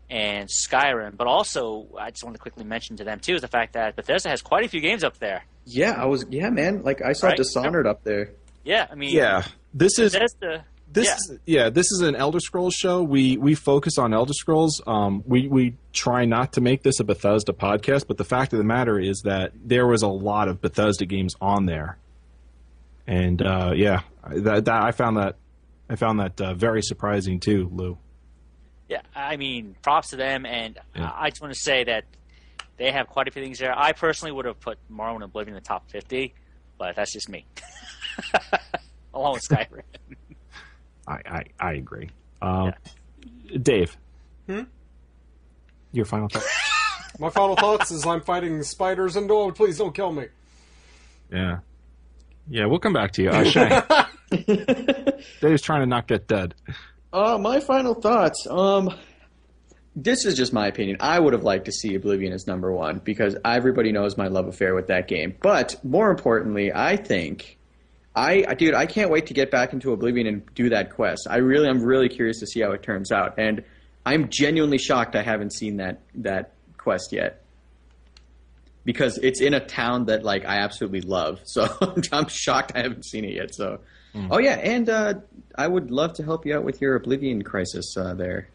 and 0.09 0.49
Skyrim. 0.49 1.17
But 1.17 1.27
also, 1.27 1.87
I 1.99 2.09
just 2.11 2.23
want 2.23 2.35
to 2.35 2.41
quickly 2.41 2.63
mention 2.63 2.97
to 2.97 3.03
them 3.03 3.19
too 3.19 3.35
is 3.35 3.41
the 3.41 3.47
fact 3.47 3.73
that 3.73 3.95
Bethesda 3.95 4.29
has 4.29 4.41
quite 4.41 4.65
a 4.65 4.67
few 4.67 4.81
games 4.81 5.03
up 5.03 5.17
there. 5.19 5.43
Yeah, 5.65 5.91
I 5.91 6.05
was. 6.05 6.25
Yeah, 6.29 6.49
man. 6.49 6.83
Like 6.83 7.01
I 7.01 7.13
saw 7.13 7.27
Right? 7.27 7.37
Dishonored 7.37 7.85
up 7.87 8.03
there. 8.03 8.31
Yeah, 8.63 8.87
I 8.91 8.95
mean, 8.95 9.15
Yeah, 9.15 9.43
this 9.73 9.99
is 9.99 10.13
Bethesda. 10.13 10.65
this 10.91 11.05
yeah. 11.07 11.13
is 11.15 11.39
yeah 11.45 11.69
this 11.69 11.91
is 11.91 12.01
an 12.01 12.15
Elder 12.15 12.39
Scrolls 12.39 12.73
show. 12.73 13.03
We 13.03 13.37
we 13.37 13.53
focus 13.55 13.97
on 13.99 14.13
Elder 14.13 14.33
Scrolls. 14.33 14.81
Um, 14.87 15.23
we 15.27 15.47
we 15.47 15.75
try 15.93 16.25
not 16.25 16.53
to 16.53 16.61
make 16.61 16.81
this 16.83 16.99
a 16.99 17.03
Bethesda 17.03 17.53
podcast, 17.53 18.07
but 18.07 18.17
the 18.17 18.23
fact 18.25 18.51
of 18.53 18.57
the 18.57 18.65
matter 18.65 18.99
is 18.99 19.21
that 19.25 19.51
there 19.63 19.85
was 19.85 20.01
a 20.01 20.07
lot 20.07 20.47
of 20.47 20.59
Bethesda 20.61 21.05
games 21.05 21.35
on 21.39 21.65
there, 21.67 21.97
and 23.07 23.41
uh, 23.41 23.73
yeah, 23.75 24.01
that, 24.27 24.65
that 24.65 24.83
I 24.83 24.91
found 24.91 25.17
that 25.17 25.35
I 25.89 25.95
found 25.95 26.19
that 26.19 26.39
uh, 26.39 26.53
very 26.53 26.81
surprising 26.83 27.39
too, 27.39 27.69
Lou. 27.73 27.97
Yeah, 28.87 29.01
I 29.15 29.37
mean, 29.37 29.75
props 29.81 30.09
to 30.09 30.15
them, 30.15 30.45
and 30.45 30.77
Yeah. 30.95 31.11
I 31.15 31.29
just 31.29 31.41
want 31.41 31.53
to 31.53 31.59
say 31.59 31.83
that 31.85 32.05
they 32.77 32.91
have 32.91 33.07
quite 33.07 33.27
a 33.27 33.31
few 33.31 33.41
things 33.43 33.59
there. 33.59 33.77
I 33.77 33.91
personally 33.91 34.31
would 34.31 34.45
have 34.45 34.59
put 34.59 34.77
Morrowind 34.91 35.15
and 35.15 35.23
Oblivion 35.25 35.55
in 35.55 35.61
the 35.61 35.67
top 35.67 35.89
50, 35.91 36.33
but 36.77 36.95
that's 36.95 37.11
just 37.13 37.27
me. 37.29 37.45
Along 39.13 39.33
with 39.33 39.43
Skyrim. 39.47 39.81
I 41.07 41.13
I, 41.25 41.43
I 41.59 41.73
agree. 41.73 42.09
Um, 42.41 42.73
Dave, 43.61 43.97
Hmm? 44.47 44.61
your 45.91 46.05
final 46.05 46.29
thought? 46.29 46.43
My 47.19 47.29
final 47.29 47.55
thoughts 47.55 47.91
is 47.91 48.05
I'm 48.05 48.21
fighting 48.21 48.61
spiders 48.63 49.15
and 49.17 49.29
oh, 49.29 49.51
please 49.51 49.77
don't 49.77 49.93
kill 49.93 50.11
me. 50.13 50.27
yeah, 51.31 51.59
yeah, 52.49 52.65
we'll 52.65 52.79
come 52.79 52.93
back 52.93 53.11
to 53.13 53.23
you. 53.23 53.29
Uh, 53.29 54.05
Shank. 54.47 55.23
Dave's 55.41 55.61
trying 55.61 55.81
to 55.81 55.85
not 55.85 56.07
get 56.07 56.27
dead. 56.27 56.55
Uh, 57.11 57.37
my 57.37 57.59
final 57.59 57.93
thoughts. 57.95 58.45
Um, 58.49 58.89
this 59.95 60.25
is 60.25 60.35
just 60.35 60.53
my 60.53 60.67
opinion. 60.67 60.97
I 60.99 61.19
would 61.19 61.33
have 61.33 61.43
liked 61.43 61.65
to 61.65 61.71
see 61.71 61.95
Oblivion 61.95 62.33
as 62.33 62.47
number 62.47 62.71
one 62.71 62.99
because 62.99 63.35
everybody 63.43 63.91
knows 63.91 64.17
my 64.17 64.27
love 64.27 64.47
affair 64.47 64.75
with 64.75 64.87
that 64.87 65.07
game. 65.07 65.35
But 65.41 65.83
more 65.83 66.09
importantly, 66.11 66.71
I 66.73 66.95
think, 66.95 67.57
I 68.15 68.53
dude, 68.53 68.73
I 68.73 68.85
can't 68.85 69.09
wait 69.09 69.27
to 69.27 69.33
get 69.33 69.51
back 69.51 69.73
into 69.73 69.91
Oblivion 69.91 70.27
and 70.27 70.53
do 70.53 70.69
that 70.69 70.93
quest. 70.93 71.27
I 71.29 71.37
really, 71.37 71.67
I'm 71.67 71.81
really 71.83 72.09
curious 72.09 72.39
to 72.39 72.47
see 72.47 72.61
how 72.61 72.71
it 72.71 72.83
turns 72.83 73.11
out, 73.11 73.35
and 73.37 73.63
I'm 74.05 74.29
genuinely 74.29 74.77
shocked 74.77 75.15
I 75.15 75.23
haven't 75.23 75.53
seen 75.53 75.77
that 75.77 76.01
that 76.15 76.53
quest 76.77 77.11
yet. 77.11 77.43
Because 78.85 79.17
it's 79.17 79.41
in 79.41 79.53
a 79.53 79.59
town 79.59 80.05
that 80.05 80.23
like 80.23 80.45
I 80.45 80.57
absolutely 80.59 81.01
love, 81.01 81.41
so 81.43 81.67
I'm 82.11 82.27
shocked 82.27 82.73
I 82.75 82.83
haven't 82.83 83.05
seen 83.05 83.25
it 83.25 83.33
yet. 83.33 83.55
So, 83.55 83.79
oh 84.15 84.39
yeah, 84.39 84.55
and 84.55 84.89
uh, 84.89 85.13
I 85.55 85.67
would 85.67 85.91
love 85.91 86.13
to 86.13 86.23
help 86.23 86.45
you 86.45 86.55
out 86.55 86.63
with 86.63 86.81
your 86.81 86.95
Oblivion 86.95 87.43
crisis 87.43 87.95
uh, 87.97 88.13
there, 88.13 88.47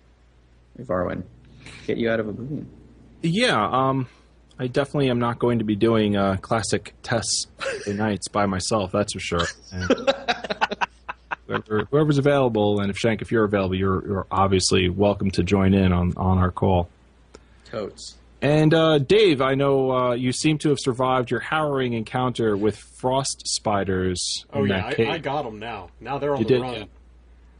Varwin. 0.81 1.23
Get 1.87 1.99
you 1.99 2.11
out 2.11 2.21
of 2.21 2.29
Oblivion. 2.29 2.69
Yeah, 3.23 3.67
um, 3.67 4.09
I 4.59 4.67
definitely 4.67 5.11
am 5.11 5.19
not 5.19 5.39
going 5.39 5.59
to 5.59 5.65
be 5.65 5.77
doing 5.77 6.17
uh, 6.17 6.37
classic 6.37 6.95
tests 7.03 7.47
nights 7.87 8.29
by 8.29 8.47
myself. 8.47 8.93
That's 8.93 9.13
for 9.13 9.21
sure. 9.21 9.47
Whoever, 11.47 11.85
whoever's 11.91 12.19
available, 12.19 12.81
and 12.81 12.91
if 12.91 12.97
Shank, 12.97 13.21
if 13.21 13.31
you're 13.31 13.45
available, 13.45 13.75
you're, 13.75 14.07
you're 14.07 14.27
obviously 14.31 14.89
welcome 14.89 15.31
to 15.33 15.43
join 15.43 15.75
in 15.75 15.93
on, 15.93 16.15
on 16.17 16.39
our 16.39 16.51
call. 16.51 16.89
Totes. 17.67 18.17
And 18.43 18.75
uh, 18.75 18.99
Dave, 18.99 19.41
I 19.41 19.55
know 19.55 19.91
uh, 19.91 20.13
you 20.15 20.33
seem 20.33 20.59
to 20.59 20.69
have 20.69 20.79
survived 20.81 21.31
your 21.31 21.41
harrowing 21.41 21.95
encounter 21.95 22.57
with 22.57 22.77
frost 22.77 23.43
spiders. 23.47 24.45
Oh 24.53 24.65
yeah. 24.65 24.93
I, 24.99 25.13
I 25.13 25.19
got 25.19 25.45
them 25.45 25.59
now. 25.59 25.89
Now 26.01 26.19
they're 26.19 26.33
on 26.35 26.39
You 26.41 26.45
the 26.45 26.49
did, 26.55 26.61
run. 26.63 26.89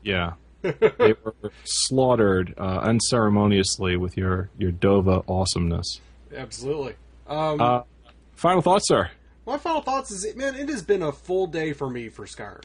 Yeah. 0.03 0.33
they 0.63 1.15
were 1.25 1.35
slaughtered 1.65 2.55
uh, 2.59 2.81
unceremoniously 2.83 3.97
with 3.97 4.17
your, 4.17 4.51
your 4.59 4.73
Dova 4.73 5.25
awesomeness. 5.29 6.01
Absolutely. 6.35 6.95
Um, 7.27 7.61
Uh, 7.61 7.83
final 8.35 8.61
thoughts, 8.63 8.87
sir. 8.89 9.11
My 9.47 9.59
final 9.59 9.83
thoughts 9.83 10.11
is, 10.11 10.35
man, 10.37 10.55
it 10.55 10.69
has 10.69 10.83
been 10.83 11.03
a 11.03 11.13
full 11.13 11.47
day 11.47 11.73
for 11.73 11.89
me 11.91 12.09
for 12.09 12.27
Skyrim. 12.27 12.65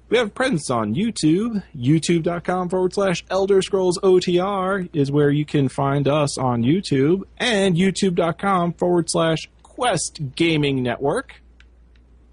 We 0.10 0.18
have 0.18 0.36
presence 0.36 0.70
on 0.70 0.94
YouTube. 0.94 1.64
YouTube.com 1.76 2.70
forward 2.70 2.94
slash 2.94 3.26
Elder 3.30 3.62
Scrolls 3.62 3.98
OTR 4.00 4.88
is 4.94 5.12
where 5.12 5.32
you 5.32 5.44
can 5.44 5.68
find 5.70 6.08
us 6.08 6.38
on 6.38 6.64
YouTube. 6.64 7.24
And 7.40 7.76
YouTube.com 7.76 8.74
forward 8.74 9.10
slash 9.10 9.50
Quest 9.64 10.36
Gaming 10.36 10.84
Network 10.84 11.42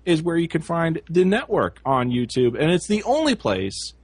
is 0.05 0.23
where 0.23 0.37
you 0.37 0.49
can 0.49 0.63
find 0.63 1.01
the 1.09 1.25
network 1.25 1.81
on 1.85 2.11
YouTube. 2.11 2.59
And 2.59 2.71
it's 2.71 2.87
the 2.87 3.03
only 3.05 3.35
place 3.35 3.95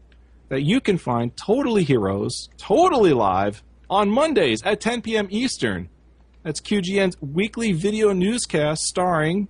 that 0.48 0.62
you 0.62 0.80
can 0.80 0.98
find 0.98 1.36
Totally 1.36 1.84
Heroes, 1.84 2.48
totally 2.56 3.12
live, 3.12 3.62
on 3.88 4.10
Mondays 4.10 4.62
at 4.64 4.80
10 4.80 5.02
p.m. 5.02 5.28
Eastern. 5.30 5.88
That's 6.42 6.60
QGN's 6.60 7.16
weekly 7.20 7.72
video 7.72 8.12
newscast 8.12 8.82
starring 8.82 9.48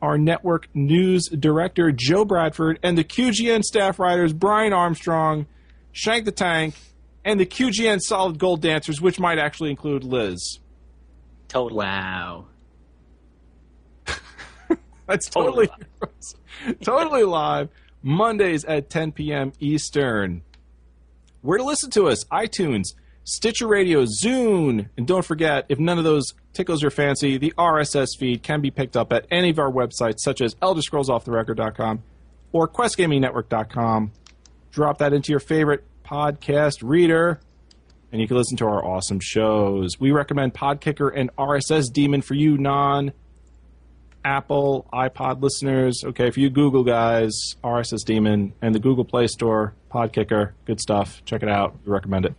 our 0.00 0.18
network 0.18 0.68
news 0.74 1.28
director, 1.28 1.92
Joe 1.92 2.24
Bradford, 2.24 2.78
and 2.82 2.98
the 2.98 3.04
QGN 3.04 3.62
staff 3.62 3.98
writers, 3.98 4.32
Brian 4.32 4.72
Armstrong, 4.72 5.46
Shank 5.92 6.24
the 6.24 6.32
Tank, 6.32 6.74
and 7.24 7.38
the 7.38 7.46
QGN 7.46 8.00
Solid 8.00 8.38
Gold 8.38 8.62
Dancers, 8.62 9.00
which 9.00 9.20
might 9.20 9.38
actually 9.38 9.70
include 9.70 10.02
Liz. 10.02 10.58
Totally. 11.48 11.84
Wow. 11.84 12.46
That's 15.06 15.28
Totally 15.28 15.68
totally 15.68 16.76
totally 16.82 17.22
live 17.24 17.68
Mondays 18.02 18.64
at 18.64 18.90
10 18.90 19.12
p.m. 19.12 19.52
Eastern. 19.60 20.42
Where 21.40 21.58
to 21.58 21.64
listen 21.64 21.90
to 21.90 22.08
us? 22.08 22.24
iTunes, 22.26 22.94
Stitcher 23.24 23.66
Radio, 23.66 24.04
Zune, 24.04 24.88
and 24.96 25.06
don't 25.06 25.24
forget, 25.24 25.66
if 25.68 25.78
none 25.78 25.98
of 25.98 26.04
those 26.04 26.34
tickles 26.52 26.82
your 26.82 26.90
fancy, 26.90 27.38
the 27.38 27.52
RSS 27.56 28.18
feed 28.18 28.42
can 28.42 28.60
be 28.60 28.70
picked 28.70 28.96
up 28.96 29.12
at 29.12 29.26
any 29.30 29.50
of 29.50 29.58
our 29.58 29.70
websites, 29.70 30.18
such 30.18 30.40
as 30.40 30.54
ElderScrollsOffTheRecord.com 30.56 32.02
or 32.52 32.68
QuestGamingNetwork.com. 32.68 34.12
Drop 34.70 34.98
that 34.98 35.12
into 35.12 35.32
your 35.32 35.40
favorite 35.40 35.84
podcast 36.04 36.82
reader, 36.82 37.40
and 38.10 38.20
you 38.20 38.28
can 38.28 38.36
listen 38.36 38.56
to 38.58 38.66
our 38.66 38.84
awesome 38.84 39.20
shows. 39.20 39.98
We 40.00 40.10
recommend 40.10 40.54
Podkicker 40.54 41.10
and 41.14 41.34
RSS 41.36 41.92
Demon 41.92 42.22
for 42.22 42.34
you 42.34 42.58
non 42.58 43.12
Apple 44.24 44.86
iPod 44.92 45.42
listeners. 45.42 46.02
Okay, 46.04 46.30
for 46.30 46.40
you 46.40 46.50
Google 46.50 46.84
guys, 46.84 47.32
RSS 47.62 48.04
Demon 48.04 48.52
and 48.62 48.74
the 48.74 48.78
Google 48.78 49.04
Play 49.04 49.26
Store, 49.26 49.74
Podkicker, 49.90 50.52
good 50.64 50.80
stuff. 50.80 51.22
Check 51.24 51.42
it 51.42 51.48
out. 51.48 51.76
We 51.84 51.92
recommend 51.92 52.26
it. 52.26 52.34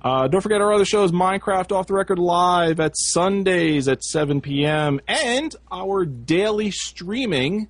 Uh, 0.00 0.28
don't 0.28 0.40
forget 0.42 0.60
our 0.60 0.72
other 0.72 0.84
shows, 0.84 1.10
Minecraft 1.10 1.72
Off 1.72 1.88
the 1.88 1.94
Record 1.94 2.20
Live 2.20 2.78
at 2.78 2.92
Sundays 2.96 3.88
at 3.88 4.04
7 4.04 4.40
p.m. 4.40 5.00
and 5.08 5.56
our 5.72 6.04
daily 6.04 6.70
streaming, 6.70 7.68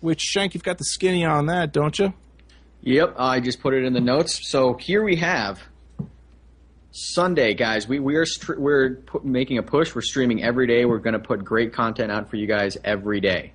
which 0.00 0.20
Shank, 0.20 0.54
you've 0.54 0.62
got 0.62 0.78
the 0.78 0.84
skinny 0.84 1.26
on 1.26 1.46
that, 1.46 1.72
don't 1.72 1.98
you? 1.98 2.14
Yep, 2.82 3.16
I 3.18 3.40
just 3.40 3.60
put 3.60 3.74
it 3.74 3.84
in 3.84 3.92
the 3.92 4.00
notes. 4.00 4.50
So 4.50 4.74
here 4.74 5.02
we 5.04 5.16
have 5.16 5.60
Sunday, 6.90 7.54
guys. 7.54 7.86
We 7.86 7.98
we 8.00 8.16
are 8.16 8.24
str- 8.26 8.58
we're 8.58 8.98
making 9.22 9.58
a 9.58 9.62
push. 9.62 9.94
We're 9.94 10.00
streaming 10.00 10.42
every 10.42 10.66
day. 10.66 10.84
We're 10.84 10.98
going 10.98 11.12
to 11.12 11.18
put 11.18 11.44
great 11.44 11.72
content 11.72 12.10
out 12.10 12.30
for 12.30 12.36
you 12.36 12.46
guys 12.46 12.76
every 12.84 13.20
day. 13.20 13.52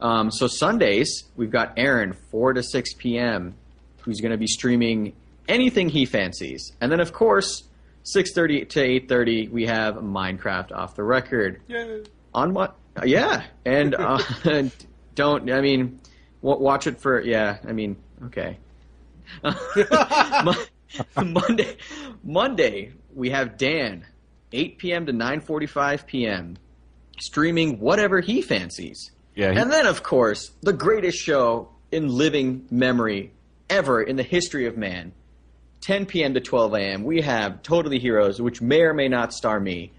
Um, 0.00 0.30
so 0.30 0.46
Sundays, 0.46 1.24
we've 1.36 1.50
got 1.50 1.72
Aaron 1.78 2.12
four 2.30 2.52
to 2.52 2.62
six 2.62 2.92
p.m. 2.94 3.54
who's 4.02 4.20
going 4.20 4.32
to 4.32 4.36
be 4.38 4.46
streaming 4.46 5.14
anything 5.48 5.88
he 5.88 6.04
fancies, 6.04 6.72
and 6.80 6.92
then 6.92 7.00
of 7.00 7.12
course 7.12 7.64
six 8.02 8.32
thirty 8.34 8.64
to 8.66 8.80
eight 8.80 9.08
thirty 9.08 9.48
we 9.48 9.64
have 9.66 9.94
Minecraft 9.96 10.70
off 10.72 10.94
the 10.96 11.02
record 11.02 11.60
Yeah. 11.68 11.98
on 12.34 12.52
what? 12.52 12.76
Yeah, 13.04 13.42
and 13.64 13.94
uh, 13.94 14.18
don't 15.14 15.50
I 15.50 15.60
mean 15.62 15.98
w- 16.42 16.62
watch 16.62 16.86
it 16.86 17.00
for 17.00 17.20
yeah. 17.22 17.56
I 17.66 17.72
mean 17.72 17.96
okay. 18.26 18.58
Mon- 21.16 21.32
Monday, 21.48 21.76
Monday 22.24 22.92
we 23.14 23.30
have 23.30 23.56
Dan, 23.56 24.04
8 24.52 24.78
p.m. 24.78 25.06
to 25.06 25.12
9:45 25.12 26.06
p.m. 26.06 26.56
streaming 27.20 27.78
whatever 27.80 28.20
he 28.20 28.42
fancies. 28.42 29.10
Yeah, 29.34 29.52
he- 29.52 29.58
and 29.58 29.70
then 29.72 29.86
of 29.86 30.02
course 30.02 30.50
the 30.62 30.72
greatest 30.72 31.18
show 31.18 31.68
in 31.92 32.08
living 32.08 32.66
memory 32.70 33.32
ever 33.70 34.02
in 34.02 34.16
the 34.16 34.22
history 34.22 34.66
of 34.66 34.76
man. 34.76 35.12
10 35.82 36.06
p.m. 36.06 36.34
to 36.34 36.40
12 36.40 36.74
a.m. 36.74 37.04
we 37.04 37.20
have 37.20 37.62
Totally 37.62 37.98
Heroes, 38.00 38.40
which 38.40 38.60
may 38.60 38.80
or 38.80 38.92
may 38.94 39.08
not 39.08 39.32
star 39.32 39.60
me, 39.60 39.92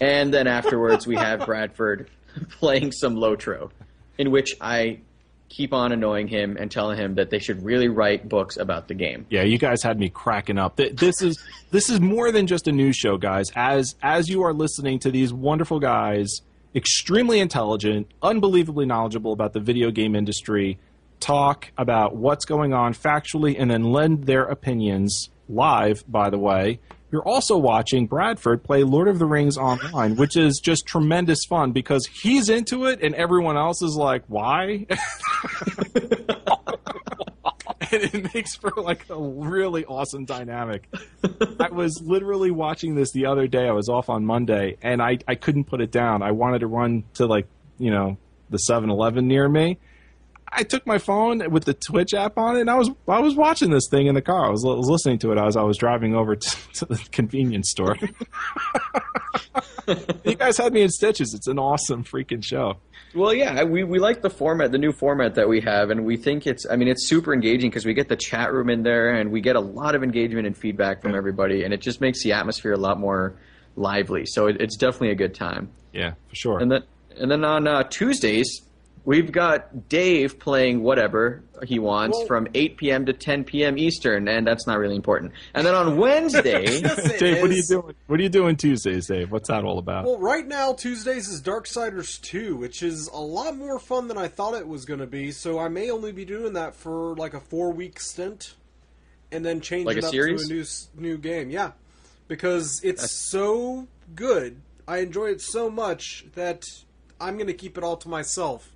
and 0.00 0.32
then 0.32 0.46
afterwards 0.46 1.06
we 1.06 1.16
have 1.16 1.40
Bradford 1.46 2.08
playing 2.52 2.92
some 2.92 3.14
Lotro, 3.16 3.70
in 4.16 4.30
which 4.30 4.54
I 4.60 5.00
keep 5.54 5.72
on 5.72 5.92
annoying 5.92 6.26
him 6.26 6.56
and 6.58 6.68
telling 6.68 6.98
him 6.98 7.14
that 7.14 7.30
they 7.30 7.38
should 7.38 7.62
really 7.64 7.86
write 7.86 8.28
books 8.28 8.56
about 8.56 8.88
the 8.88 8.94
game. 8.94 9.24
Yeah, 9.30 9.42
you 9.42 9.56
guys 9.56 9.82
had 9.84 10.00
me 10.00 10.08
cracking 10.08 10.58
up. 10.58 10.76
This 10.76 11.22
is 11.22 11.38
this 11.70 11.88
is 11.88 12.00
more 12.00 12.32
than 12.32 12.48
just 12.48 12.66
a 12.66 12.72
news 12.72 12.96
show, 12.96 13.16
guys. 13.16 13.52
As 13.54 13.94
as 14.02 14.28
you 14.28 14.42
are 14.42 14.52
listening 14.52 14.98
to 15.00 15.12
these 15.12 15.32
wonderful 15.32 15.78
guys, 15.78 16.40
extremely 16.74 17.38
intelligent, 17.38 18.10
unbelievably 18.20 18.86
knowledgeable 18.86 19.32
about 19.32 19.52
the 19.52 19.60
video 19.60 19.92
game 19.92 20.16
industry, 20.16 20.78
talk 21.20 21.70
about 21.78 22.16
what's 22.16 22.44
going 22.44 22.74
on 22.74 22.92
factually 22.92 23.54
and 23.56 23.70
then 23.70 23.92
lend 23.92 24.24
their 24.24 24.42
opinions 24.42 25.30
live, 25.48 26.02
by 26.08 26.30
the 26.30 26.38
way. 26.38 26.80
You're 27.14 27.22
also 27.28 27.56
watching 27.56 28.08
Bradford 28.08 28.64
play 28.64 28.82
Lord 28.82 29.06
of 29.06 29.20
the 29.20 29.24
Rings 29.24 29.56
online, 29.56 30.16
which 30.16 30.36
is 30.36 30.58
just 30.58 30.84
tremendous 30.84 31.44
fun 31.44 31.70
because 31.70 32.06
he's 32.06 32.48
into 32.48 32.86
it 32.86 33.04
and 33.04 33.14
everyone 33.14 33.56
else 33.56 33.82
is 33.82 33.94
like, 33.94 34.24
why? 34.26 34.84
and 37.92 38.02
it 38.02 38.34
makes 38.34 38.56
for 38.56 38.72
like 38.76 39.08
a 39.10 39.16
really 39.16 39.84
awesome 39.84 40.24
dynamic. 40.24 40.92
I 41.60 41.68
was 41.70 42.02
literally 42.04 42.50
watching 42.50 42.96
this 42.96 43.12
the 43.12 43.26
other 43.26 43.46
day. 43.46 43.68
I 43.68 43.72
was 43.72 43.88
off 43.88 44.10
on 44.10 44.26
Monday 44.26 44.76
and 44.82 45.00
I, 45.00 45.18
I 45.28 45.36
couldn't 45.36 45.66
put 45.66 45.80
it 45.80 45.92
down. 45.92 46.20
I 46.20 46.32
wanted 46.32 46.62
to 46.62 46.66
run 46.66 47.04
to 47.14 47.26
like, 47.26 47.46
you 47.78 47.92
know, 47.92 48.18
the 48.50 48.58
7 48.58 48.90
Eleven 48.90 49.28
near 49.28 49.48
me. 49.48 49.78
I 50.56 50.62
took 50.62 50.86
my 50.86 50.98
phone 50.98 51.50
with 51.50 51.64
the 51.64 51.74
Twitch 51.74 52.14
app 52.14 52.38
on 52.38 52.56
it, 52.56 52.60
and 52.60 52.70
I 52.70 52.76
was 52.76 52.90
I 53.08 53.20
was 53.20 53.34
watching 53.34 53.70
this 53.70 53.88
thing 53.90 54.06
in 54.06 54.14
the 54.14 54.22
car. 54.22 54.46
I 54.46 54.50
was, 54.50 54.62
was 54.64 54.88
listening 54.88 55.18
to 55.20 55.32
it 55.32 55.38
as 55.38 55.56
I 55.56 55.62
was 55.62 55.76
driving 55.76 56.14
over 56.14 56.36
to, 56.36 56.56
to 56.74 56.86
the 56.86 56.96
convenience 57.10 57.70
store. 57.70 57.96
you 60.24 60.34
guys 60.36 60.56
had 60.56 60.72
me 60.72 60.82
in 60.82 60.88
stitches. 60.88 61.34
It's 61.34 61.46
an 61.46 61.58
awesome 61.58 62.04
freaking 62.04 62.42
show. 62.42 62.76
Well, 63.14 63.32
yeah, 63.32 63.62
we, 63.62 63.84
we 63.84 64.00
like 64.00 64.22
the 64.22 64.30
format, 64.30 64.72
the 64.72 64.78
new 64.78 64.92
format 64.92 65.36
that 65.36 65.48
we 65.48 65.60
have, 65.60 65.90
and 65.90 66.04
we 66.04 66.16
think 66.16 66.48
it's, 66.48 66.66
I 66.68 66.74
mean, 66.74 66.88
it's 66.88 67.08
super 67.08 67.32
engaging 67.32 67.70
because 67.70 67.86
we 67.86 67.94
get 67.94 68.08
the 68.08 68.16
chat 68.16 68.52
room 68.52 68.68
in 68.68 68.82
there 68.82 69.14
and 69.14 69.30
we 69.30 69.40
get 69.40 69.54
a 69.54 69.60
lot 69.60 69.94
of 69.94 70.02
engagement 70.02 70.48
and 70.48 70.56
feedback 70.56 71.00
from 71.00 71.14
everybody, 71.14 71.62
and 71.62 71.72
it 71.72 71.80
just 71.80 72.00
makes 72.00 72.24
the 72.24 72.32
atmosphere 72.32 72.72
a 72.72 72.78
lot 72.78 72.98
more 72.98 73.36
lively. 73.76 74.26
So 74.26 74.48
it, 74.48 74.60
it's 74.60 74.76
definitely 74.76 75.10
a 75.10 75.14
good 75.14 75.34
time. 75.34 75.70
Yeah, 75.92 76.14
for 76.28 76.34
sure. 76.34 76.58
And 76.58 76.72
then, 76.72 76.82
and 77.16 77.30
then 77.30 77.44
on 77.44 77.68
uh, 77.68 77.84
Tuesdays, 77.84 78.62
We've 79.06 79.30
got 79.30 79.90
Dave 79.90 80.38
playing 80.38 80.82
whatever 80.82 81.42
he 81.62 81.78
wants 81.78 82.16
Well- 82.16 82.26
from 82.26 82.48
8 82.54 82.78
p.m. 82.78 83.04
to 83.06 83.12
10 83.12 83.44
p.m. 83.44 83.76
Eastern, 83.76 84.28
and 84.28 84.46
that's 84.46 84.66
not 84.66 84.78
really 84.78 84.96
important. 84.96 85.32
And 85.52 85.66
then 85.66 85.74
on 85.74 85.98
Wednesday, 85.98 86.64
Yes, 86.80 86.98
it 86.98 87.18
Dave, 87.20 87.42
what 87.42 87.50
are 87.50 87.54
you 87.54 87.62
doing? 87.68 87.94
What 88.06 88.18
are 88.18 88.22
you 88.22 88.28
doing 88.30 88.56
Tuesdays, 88.56 89.06
Dave? 89.06 89.30
What's 89.30 89.48
that 89.48 89.62
all 89.62 89.78
about? 89.78 90.06
Well, 90.06 90.18
right 90.18 90.46
now 90.46 90.72
Tuesdays 90.72 91.28
is 91.28 91.42
Darksiders 91.42 92.18
2, 92.22 92.56
which 92.56 92.82
is 92.82 93.08
a 93.08 93.20
lot 93.20 93.56
more 93.56 93.78
fun 93.78 94.08
than 94.08 94.16
I 94.16 94.28
thought 94.28 94.54
it 94.54 94.66
was 94.66 94.86
going 94.86 95.00
to 95.00 95.06
be. 95.06 95.32
So 95.32 95.58
I 95.58 95.68
may 95.68 95.90
only 95.90 96.12
be 96.12 96.24
doing 96.24 96.54
that 96.54 96.74
for 96.74 97.14
like 97.16 97.34
a 97.34 97.40
four 97.40 97.72
week 97.72 98.00
stint, 98.00 98.54
and 99.30 99.44
then 99.44 99.60
change 99.60 99.84
Like 99.84 99.98
it 99.98 100.04
up 100.04 100.12
series? 100.12 100.48
to 100.48 100.54
a 100.54 100.56
new 101.02 101.10
new 101.12 101.18
game. 101.18 101.50
Yeah, 101.50 101.72
because 102.26 102.80
it's 102.82 103.10
so 103.30 103.86
good. 104.14 104.62
I 104.88 104.98
enjoy 104.98 105.26
it 105.26 105.42
so 105.42 105.68
much 105.70 106.24
that 106.34 106.64
I'm 107.20 107.34
going 107.36 107.46
to 107.48 107.54
keep 107.54 107.76
it 107.76 107.84
all 107.84 107.96
to 107.98 108.08
myself. 108.08 108.70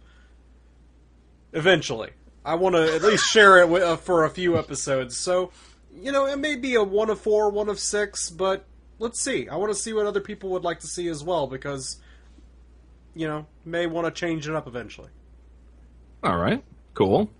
Eventually, 1.52 2.10
I 2.44 2.54
want 2.56 2.74
to 2.76 2.94
at 2.94 3.02
least 3.02 3.24
share 3.30 3.58
it 3.58 3.62
wi- 3.66 3.84
uh, 3.84 3.96
for 3.96 4.24
a 4.24 4.30
few 4.30 4.58
episodes. 4.58 5.16
So, 5.16 5.50
you 5.94 6.12
know, 6.12 6.26
it 6.26 6.38
may 6.38 6.56
be 6.56 6.74
a 6.74 6.82
one 6.82 7.10
of 7.10 7.20
four, 7.20 7.50
one 7.50 7.68
of 7.68 7.78
six, 7.80 8.28
but 8.30 8.64
let's 8.98 9.20
see. 9.22 9.48
I 9.48 9.56
want 9.56 9.72
to 9.72 9.78
see 9.78 9.92
what 9.92 10.06
other 10.06 10.20
people 10.20 10.50
would 10.50 10.64
like 10.64 10.80
to 10.80 10.86
see 10.86 11.08
as 11.08 11.24
well 11.24 11.46
because, 11.46 11.96
you 13.14 13.26
know, 13.26 13.46
may 13.64 13.86
want 13.86 14.06
to 14.06 14.10
change 14.10 14.48
it 14.48 14.54
up 14.54 14.66
eventually. 14.66 15.08
all 16.22 16.36
right, 16.36 16.62
cool. 16.94 17.30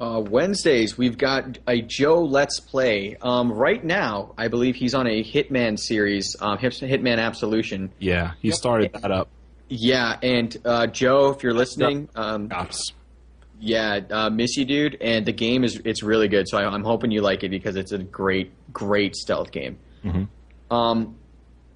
uh, 0.00 0.20
Wednesdays 0.20 0.98
we've 0.98 1.16
got 1.18 1.58
a 1.68 1.80
Joe 1.82 2.22
Let's 2.24 2.58
Play. 2.58 3.16
Um, 3.22 3.52
right 3.52 3.82
now, 3.84 4.34
I 4.36 4.48
believe 4.48 4.74
he's 4.74 4.94
on 4.94 5.06
a 5.06 5.22
Hitman 5.22 5.78
series, 5.78 6.34
um, 6.40 6.58
Hitman 6.58 7.18
Absolution. 7.18 7.92
Yeah, 8.00 8.32
he 8.40 8.50
started 8.50 8.92
that 8.94 9.10
up. 9.12 9.28
Yeah, 9.68 10.18
and 10.22 10.54
uh, 10.64 10.86
Joe, 10.88 11.30
if 11.30 11.42
you're 11.42 11.54
listening, 11.54 12.08
um, 12.14 12.48
Ops. 12.50 12.92
Yeah, 13.62 14.00
uh, 14.10 14.28
miss 14.28 14.56
you, 14.56 14.64
dude. 14.64 14.96
And 15.00 15.24
the 15.24 15.32
game 15.32 15.62
is 15.62 15.80
it's 15.84 16.02
really 16.02 16.26
good, 16.26 16.48
so 16.48 16.58
I, 16.58 16.64
I'm 16.64 16.82
hoping 16.82 17.12
you 17.12 17.22
like 17.22 17.44
it 17.44 17.50
because 17.50 17.76
it's 17.76 17.92
a 17.92 17.98
great, 17.98 18.50
great 18.72 19.14
stealth 19.14 19.52
game. 19.52 19.78
Um, 20.68 21.16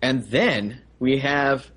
and 0.02 0.24
then 0.24 0.82
we 0.98 1.18
have, 1.18 1.70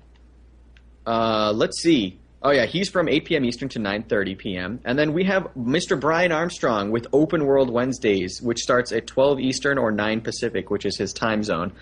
uh, 1.06 1.52
let's 1.54 1.80
see. 1.80 2.18
Oh 2.42 2.50
yeah, 2.50 2.66
he's 2.66 2.88
from 2.88 3.08
8 3.08 3.24
p.m. 3.24 3.44
Eastern 3.44 3.68
to 3.68 3.78
9:30 3.78 4.36
p.m. 4.36 4.80
And 4.84 4.98
then 4.98 5.12
we 5.12 5.24
have 5.24 5.44
Mr. 5.56 6.00
Brian 6.00 6.32
Armstrong 6.32 6.90
with 6.90 7.06
Open 7.12 7.46
World 7.46 7.70
Wednesdays, 7.70 8.42
which 8.42 8.58
starts 8.58 8.90
at 8.90 9.06
12 9.06 9.38
Eastern 9.38 9.78
or 9.78 9.92
9 9.92 10.22
Pacific, 10.22 10.70
which 10.70 10.86
is 10.86 10.96
his 10.96 11.12
time 11.12 11.44
zone. 11.44 11.72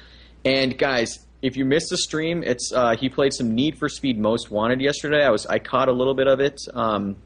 And 0.45 0.77
guys, 0.77 1.27
if 1.41 1.57
you 1.57 1.65
missed 1.65 1.89
the 1.89 1.97
stream, 1.97 2.43
it's 2.43 2.73
uh, 2.75 2.95
he 2.95 3.09
played 3.09 3.33
some 3.33 3.55
Need 3.55 3.79
for 3.79 3.89
Speed 3.89 4.19
Most 4.19 4.51
Wanted 4.51 4.83
yesterday. 4.83 5.25
I 5.25 5.31
was 5.31 5.47
I 5.47 5.61
caught 5.61 5.89
a 5.89 5.93
little 5.93 6.15
bit 6.15 6.27
of 6.27 6.41
it 6.41 6.61
um, 6.75 7.17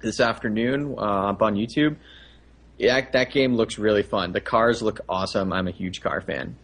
this 0.00 0.20
afternoon 0.20 0.94
uh, 0.98 1.30
up 1.30 1.42
on 1.42 1.54
YouTube. 1.54 1.96
Yeah, 2.78 3.00
that 3.12 3.30
game 3.30 3.54
looks 3.54 3.78
really 3.78 4.02
fun. 4.02 4.32
The 4.32 4.40
cars 4.40 4.80
look 4.80 5.00
awesome. 5.08 5.52
I'm 5.52 5.68
a 5.68 5.70
huge 5.70 6.00
car 6.00 6.20
fan. 6.20 6.56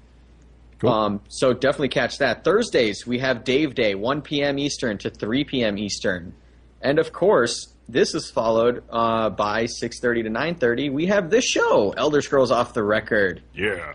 Cool. 0.79 0.91
Um, 0.91 1.21
so 1.29 1.53
definitely 1.53 1.89
catch 1.89 2.19
that. 2.19 2.45
Thursdays 2.45 3.07
we 3.07 3.19
have 3.19 3.45
Dave 3.45 3.75
Day, 3.75 3.95
1 3.95 4.23
p.m. 4.23 4.59
Eastern 4.59 4.99
to 4.99 5.11
3 5.11 5.45
p.m. 5.45 5.79
Eastern, 5.79 6.35
and 6.83 6.99
of 6.99 7.13
course 7.13 7.73
this 7.89 8.15
is 8.15 8.31
followed 8.31 8.83
uh, 8.91 9.31
by 9.31 9.65
6:30 9.65 10.25
to 10.25 10.31
9:30. 10.31 10.93
We 10.93 11.07
have 11.07 11.31
this 11.31 11.45
show, 11.45 11.95
Elder 11.97 12.21
Scrolls 12.21 12.51
Off 12.51 12.75
the 12.75 12.83
Record, 12.83 13.43
yeah. 13.55 13.95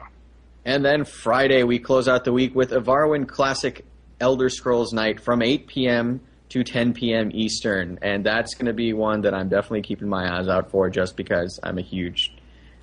and 0.65 0.83
then 0.83 1.05
Friday 1.05 1.63
we 1.63 1.77
close 1.77 2.07
out 2.07 2.23
the 2.23 2.33
week 2.33 2.55
with 2.55 2.71
a 2.71 2.79
Varwin 2.79 3.27
Classic 3.27 3.85
Elder 4.19 4.49
Scrolls 4.49 4.93
Night 4.93 5.19
from 5.19 5.41
8 5.41 5.67
p.m. 5.67 6.21
to 6.51 6.63
10 6.63 6.93
p.m. 6.93 7.31
Eastern, 7.33 7.97
and 8.01 8.25
that's 8.25 8.55
going 8.55 8.65
to 8.65 8.73
be 8.73 8.91
one 8.93 9.21
that 9.21 9.33
I'm 9.33 9.47
definitely 9.47 9.83
keeping 9.83 10.09
my 10.09 10.37
eyes 10.37 10.49
out 10.49 10.69
for, 10.69 10.89
just 10.89 11.15
because 11.15 11.59
I'm 11.63 11.77
a 11.77 11.81
huge, 11.81 12.33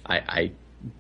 I, 0.07 0.17
I 0.17 0.53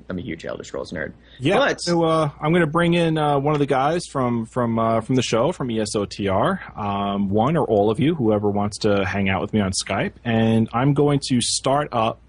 I'm 0.08 0.18
a 0.18 0.20
huge 0.20 0.44
Elder 0.44 0.64
Scrolls 0.64 0.92
nerd. 0.92 1.12
Yeah, 1.38 1.56
but 1.56 1.80
so 1.80 2.04
uh, 2.04 2.30
I'm 2.40 2.50
going 2.52 2.64
to 2.64 2.70
bring 2.70 2.94
in 2.94 3.16
uh, 3.16 3.38
one 3.38 3.54
of 3.54 3.60
the 3.60 3.66
guys 3.66 4.02
from 4.10 4.44
from 4.44 4.78
uh, 4.78 5.00
from 5.00 5.14
the 5.14 5.22
show 5.22 5.52
from 5.52 5.68
ESOTR, 5.68 6.76
um, 6.76 7.30
one 7.30 7.56
or 7.56 7.64
all 7.64 7.90
of 7.90 8.00
you, 8.00 8.14
whoever 8.14 8.50
wants 8.50 8.78
to 8.78 9.04
hang 9.04 9.28
out 9.28 9.40
with 9.40 9.52
me 9.52 9.60
on 9.60 9.72
Skype, 9.72 10.14
and 10.24 10.68
I'm 10.72 10.94
going 10.94 11.20
to 11.28 11.40
start 11.40 11.88
up 11.92 12.20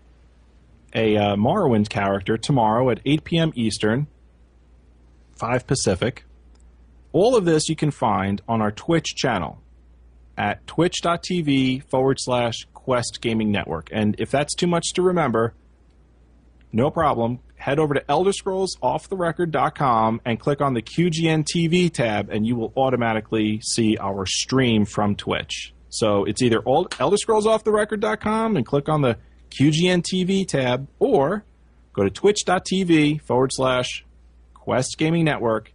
a 0.93 1.17
uh, 1.17 1.35
Morrowind 1.35 1.89
character 1.89 2.37
tomorrow 2.37 2.89
at 2.89 2.99
8 3.05 3.23
p.m. 3.23 3.53
Eastern, 3.55 4.07
5 5.37 5.67
Pacific. 5.67 6.23
All 7.11 7.35
of 7.35 7.45
this 7.45 7.67
you 7.69 7.75
can 7.75 7.91
find 7.91 8.41
on 8.47 8.61
our 8.61 8.71
Twitch 8.71 9.15
channel 9.15 9.61
at 10.39 10.65
twitch.tv 10.65 11.83
forward 11.83 12.17
slash 12.19 12.65
Quest 12.73 13.19
Gaming 13.21 13.51
Network. 13.51 13.89
And 13.91 14.15
if 14.17 14.31
that's 14.31 14.55
too 14.55 14.67
much 14.67 14.93
to 14.93 15.01
remember, 15.01 15.53
no 16.71 16.89
problem. 16.89 17.39
Head 17.55 17.77
over 17.77 17.93
to 17.93 18.09
Elder 18.09 18.31
Scrolls 18.31 18.77
elderscrollsofftherecord.com 18.81 20.21
and 20.25 20.39
click 20.39 20.61
on 20.61 20.73
the 20.73 20.81
QGN 20.81 21.45
TV 21.45 21.91
tab, 21.91 22.29
and 22.29 22.47
you 22.47 22.55
will 22.55 22.71
automatically 22.77 23.59
see 23.61 23.97
our 23.97 24.25
stream 24.25 24.85
from 24.85 25.17
Twitch. 25.17 25.73
So 25.89 26.23
it's 26.23 26.41
either 26.41 26.59
all- 26.59 26.85
elderscrollsofftherecord.com 26.85 28.55
and 28.55 28.65
click 28.65 28.87
on 28.87 29.01
the 29.01 29.17
QGN 29.49 30.03
TV 30.03 30.47
tab, 30.47 30.87
or 30.99 31.43
go 31.91 32.03
to 32.03 32.09
twitch.tv 32.09 33.21
forward 33.23 33.51
slash 33.51 34.05
Quest 34.53 34.97
Gaming 34.97 35.25
Network, 35.25 35.73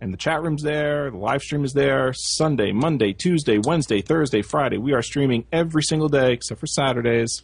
and 0.00 0.12
the 0.12 0.16
chat 0.16 0.42
room's 0.42 0.62
there, 0.62 1.10
the 1.10 1.16
live 1.18 1.42
stream 1.42 1.64
is 1.64 1.72
there. 1.72 2.12
Sunday, 2.14 2.72
Monday, 2.72 3.12
Tuesday, 3.12 3.58
Wednesday, 3.58 4.00
Thursday, 4.00 4.42
Friday. 4.42 4.78
We 4.78 4.92
are 4.92 5.02
streaming 5.02 5.46
every 5.52 5.82
single 5.82 6.08
day 6.08 6.32
except 6.32 6.58
for 6.58 6.66
Saturdays. 6.66 7.42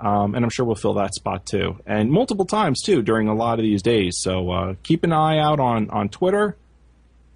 Um, 0.00 0.34
and 0.34 0.44
I'm 0.44 0.50
sure 0.50 0.66
we'll 0.66 0.74
fill 0.74 0.94
that 0.94 1.14
spot 1.14 1.46
too, 1.46 1.78
and 1.86 2.10
multiple 2.10 2.44
times 2.44 2.82
too 2.82 3.00
during 3.00 3.28
a 3.28 3.34
lot 3.34 3.58
of 3.58 3.62
these 3.62 3.80
days. 3.80 4.18
So 4.20 4.50
uh, 4.50 4.74
keep 4.82 5.04
an 5.04 5.12
eye 5.12 5.38
out 5.38 5.60
on 5.60 5.88
on 5.88 6.08
Twitter, 6.08 6.56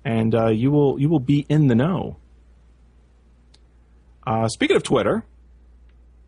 and 0.04 0.34
uh, 0.34 0.48
you 0.48 0.70
will 0.72 1.00
you 1.00 1.08
will 1.08 1.20
be 1.20 1.46
in 1.48 1.68
the 1.68 1.76
know. 1.76 2.16
Uh, 4.26 4.48
speaking 4.48 4.76
of 4.76 4.82
Twitter, 4.82 5.24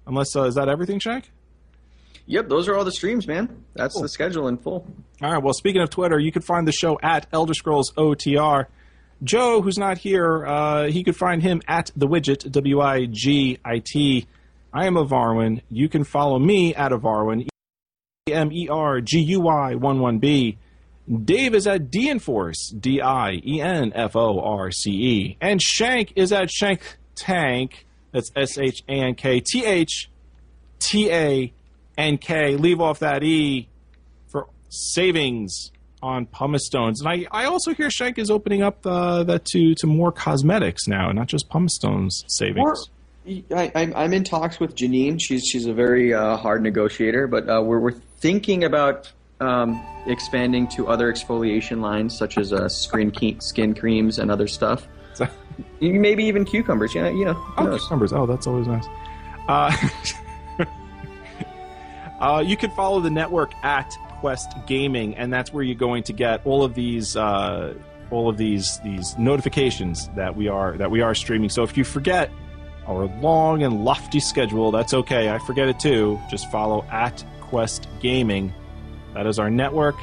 unless 0.07 0.35
uh, 0.35 0.45
is 0.45 0.55
that 0.55 0.69
everything, 0.69 1.01
Shank? 1.01 1.31
Yep, 2.31 2.49
those 2.49 2.69
are 2.69 2.77
all 2.77 2.85
the 2.85 2.93
streams, 2.93 3.27
man. 3.27 3.65
That's 3.75 4.01
the 4.01 4.09
schedule 4.09 4.47
in 4.47 4.57
full. 4.57 4.87
All 5.21 5.33
right. 5.33 5.43
Well, 5.43 5.53
speaking 5.53 5.83
of 5.83 5.91
Twitter, 5.91 6.17
you 6.17 6.31
can 6.31 6.43
find 6.43 6.67
the 6.67 6.71
show 6.71 6.97
at 7.03 7.27
Elder 7.33 7.55
Scrolls 7.55 7.93
OTR. 7.95 8.67
Joe, 9.25 9.63
who's 9.63 9.77
not 9.77 9.99
here, 9.99 10.47
uh, 10.47 10.87
he 10.87 11.03
could 11.03 11.17
find 11.17 11.43
him 11.43 11.61
at 11.67 11.91
the 11.97 12.07
Widget 12.07 12.49
W 12.53 12.81
I 12.81 13.07
G 13.07 13.59
I 13.65 13.83
T. 13.85 14.29
I 14.73 14.87
am 14.87 14.97
a 14.97 15.05
Varwin. 15.05 15.63
You 15.69 15.89
can 15.89 16.05
follow 16.05 16.39
me 16.39 16.73
at 16.73 16.93
a 16.93 16.99
Varwin. 16.99 17.49
E 18.29 18.33
M 18.33 18.53
E 18.53 18.69
R 18.69 19.01
G 19.01 19.19
U 19.19 19.41
Y 19.41 19.75
one 19.75 19.99
one 19.99 20.21
B. 20.21 20.57
Dave 21.25 21.57
is 21.57 21.67
at 21.67 21.91
D 21.91 22.09
Enforce 22.09 22.71
D 22.71 23.01
I 23.01 23.41
E 23.45 23.61
N 23.61 23.91
F 23.93 24.15
O 24.15 24.39
R 24.39 24.71
C 24.71 24.91
E, 24.93 25.37
and 25.41 25.61
Shank 25.61 26.13
is 26.15 26.33
at 26.33 26.49
Shank 26.49 26.97
Tank. 27.17 27.87
That's 28.13 28.31
S 28.37 28.57
H 28.57 28.85
A 28.89 28.93
N 28.93 29.17
K 29.17 29.41
T 29.41 29.65
H 29.65 30.09
T 30.79 31.11
A 31.11 31.53
N 32.01 32.19
K. 32.19 32.57
Leave 32.57 32.81
off 32.81 33.01
that 33.01 33.23
E 33.23 33.69
for 34.29 34.49
savings 34.69 35.71
on 36.03 36.27
pumice 36.27 36.65
stones. 36.65 37.01
And 37.01 37.09
I, 37.09 37.27
I 37.31 37.45
also 37.45 37.75
hear 37.75 37.91
Shank 37.91 38.19
is 38.19 38.31
opening 38.31 38.63
up 38.63 38.87
uh, 38.87 39.23
that 39.25 39.45
to, 39.47 39.75
to 39.77 39.87
more 39.87 40.11
cosmetics 40.11 40.87
now, 40.87 41.13
not 41.13 41.27
just 41.27 41.51
pumice 41.51 41.75
stones 41.75 42.25
savings. 42.27 42.89
I, 43.55 43.71
I'm, 43.75 43.95
I'm 43.95 44.13
in 44.15 44.25
talks 44.25 44.59
with 44.59 44.75
Janine. 44.75 45.21
She's 45.21 45.45
she's 45.45 45.67
a 45.67 45.75
very 45.75 46.15
uh, 46.15 46.39
hard 46.39 46.63
negotiator, 46.63 47.27
but 47.27 47.49
uh, 47.49 47.63
we're 47.63 47.79
we're 47.79 47.93
thinking 47.93 48.65
about 48.65 49.13
um, 49.41 49.85
expanding 50.07 50.69
to 50.69 50.89
other 50.89 51.13
exfoliation 51.13 51.83
lines 51.83 52.17
such 52.17 52.39
as 52.39 52.53
uh, 52.53 52.69
skin 52.69 53.11
ke- 53.11 53.43
skin 53.43 53.75
creams 53.75 54.19
and 54.19 54.31
other 54.31 54.49
stuff. 54.49 54.89
Maybe 55.81 56.25
even 56.25 56.47
cucumbers. 56.47 56.95
You 56.95 57.03
know, 57.03 57.11
you 57.11 57.25
know. 57.27 57.45
Oh, 57.59 57.65
knows? 57.65 57.91
numbers. 57.91 58.15
Oh, 58.15 58.25
that's 58.25 58.47
always 58.47 58.67
nice. 58.67 58.87
Uh, 62.21 62.43
you 62.47 62.57
can 62.57 62.71
follow 62.71 63.01
the 63.01 63.11
network 63.11 63.55
at 63.65 63.91
Quest 64.21 64.53
Gaming, 64.67 65.17
and 65.17 65.33
that's 65.33 65.53
where 65.53 65.63
you're 65.63 65.75
going 65.75 66.03
to 66.05 66.13
get 66.13 66.45
all 66.45 66.63
of 66.63 66.75
these 66.75 67.17
uh, 67.17 67.75
all 68.11 68.29
of 68.29 68.37
these 68.37 68.79
these 68.81 69.17
notifications 69.19 70.09
that 70.17 70.37
we 70.37 70.49
are 70.49 70.77
that 70.77 70.91
we 70.91 71.01
are 71.01 71.15
streaming. 71.15 71.49
So 71.49 71.63
if 71.63 71.77
you 71.77 71.85
forget 71.85 72.31
our 72.91 73.07
long 73.21 73.63
and 73.63 73.85
lofty 73.85 74.21
schedule. 74.21 74.71
That's 74.71 74.95
okay. 74.95 75.31
I 75.31 75.39
forget 75.39 75.69
it 75.69 75.79
too. 75.79 76.21
Just 76.29 76.51
follow 76.51 76.85
at 76.91 77.25
Quest 77.41 77.89
Gaming. 78.01 78.53
That 79.15 79.27
is 79.27 79.39
our 79.39 79.51
network. 79.51 79.97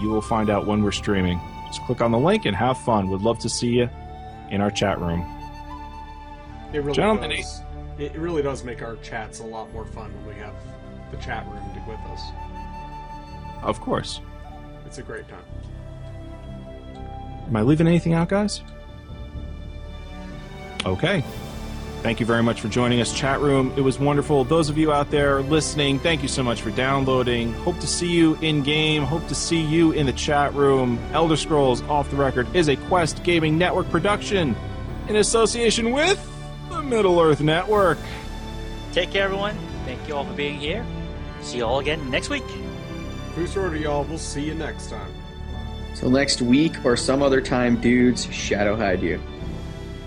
You 0.00 0.08
will 0.08 0.22
find 0.22 0.50
out 0.50 0.66
when 0.66 0.82
we're 0.82 0.92
streaming. 0.92 1.40
Just 1.66 1.82
click 1.82 2.00
on 2.00 2.10
the 2.10 2.18
link 2.18 2.44
and 2.44 2.56
have 2.56 2.78
fun. 2.78 3.08
We'd 3.08 3.20
love 3.20 3.38
to 3.40 3.48
see 3.48 3.68
you 3.68 3.88
in 4.50 4.60
our 4.60 4.70
chat 4.70 5.00
room. 5.00 5.20
It 6.72 6.78
really 6.78 6.94
Gentlemen, 6.94 7.30
does. 7.30 7.62
It 7.98 8.16
really 8.16 8.42
does 8.42 8.64
make 8.64 8.82
our 8.82 8.96
chats 8.96 9.38
a 9.38 9.44
lot 9.44 9.72
more 9.72 9.84
fun 9.84 10.12
when 10.16 10.34
we 10.34 10.42
have 10.42 10.54
the 11.14 11.22
chat 11.22 11.46
room 11.46 11.62
to- 11.74 11.90
with 11.90 12.00
us. 12.12 12.22
Of 13.62 13.80
course. 13.80 14.20
It's 14.86 14.98
a 14.98 15.02
great 15.02 15.24
time. 15.28 15.38
Am 17.46 17.56
I 17.56 17.62
leaving 17.62 17.86
anything 17.86 18.14
out, 18.14 18.28
guys? 18.28 18.62
Okay. 20.84 21.24
Thank 22.02 22.20
you 22.20 22.26
very 22.26 22.42
much 22.42 22.60
for 22.60 22.68
joining 22.68 23.00
us, 23.00 23.14
chat 23.14 23.40
room. 23.40 23.72
It 23.76 23.80
was 23.80 23.98
wonderful. 23.98 24.44
Those 24.44 24.68
of 24.68 24.76
you 24.76 24.92
out 24.92 25.10
there 25.10 25.40
listening, 25.40 25.98
thank 25.98 26.20
you 26.20 26.28
so 26.28 26.42
much 26.42 26.60
for 26.60 26.70
downloading. 26.70 27.54
Hope 27.54 27.78
to 27.80 27.86
see 27.86 28.08
you 28.08 28.36
in 28.42 28.62
game. 28.62 29.04
Hope 29.04 29.26
to 29.28 29.34
see 29.34 29.60
you 29.60 29.92
in 29.92 30.04
the 30.04 30.12
chat 30.12 30.52
room. 30.52 30.98
Elder 31.12 31.36
Scrolls 31.36 31.80
Off 31.82 32.10
the 32.10 32.16
Record 32.16 32.54
is 32.54 32.68
a 32.68 32.76
Quest 32.76 33.24
Gaming 33.24 33.56
Network 33.56 33.88
production 33.88 34.54
in 35.08 35.16
association 35.16 35.92
with 35.92 36.20
the 36.68 36.82
Middle 36.82 37.18
Earth 37.18 37.40
Network. 37.40 37.98
Take 38.92 39.10
care, 39.10 39.24
everyone. 39.24 39.56
Thank 39.86 40.06
you 40.06 40.14
all 40.14 40.26
for 40.26 40.34
being 40.34 40.58
here. 40.58 40.84
See 41.44 41.58
you 41.58 41.66
all 41.66 41.78
again 41.78 42.10
next 42.10 42.30
week. 42.30 42.42
Who's 43.34 43.54
order, 43.54 43.76
y'all? 43.76 44.04
We'll 44.04 44.16
see 44.16 44.42
you 44.42 44.54
next 44.54 44.88
time. 44.88 45.12
Till 45.94 46.10
next 46.10 46.40
week 46.40 46.84
or 46.84 46.96
some 46.96 47.22
other 47.22 47.40
time, 47.40 47.80
dudes, 47.80 48.24
shadow 48.32 48.76
hide 48.76 49.02
you. 49.02 49.20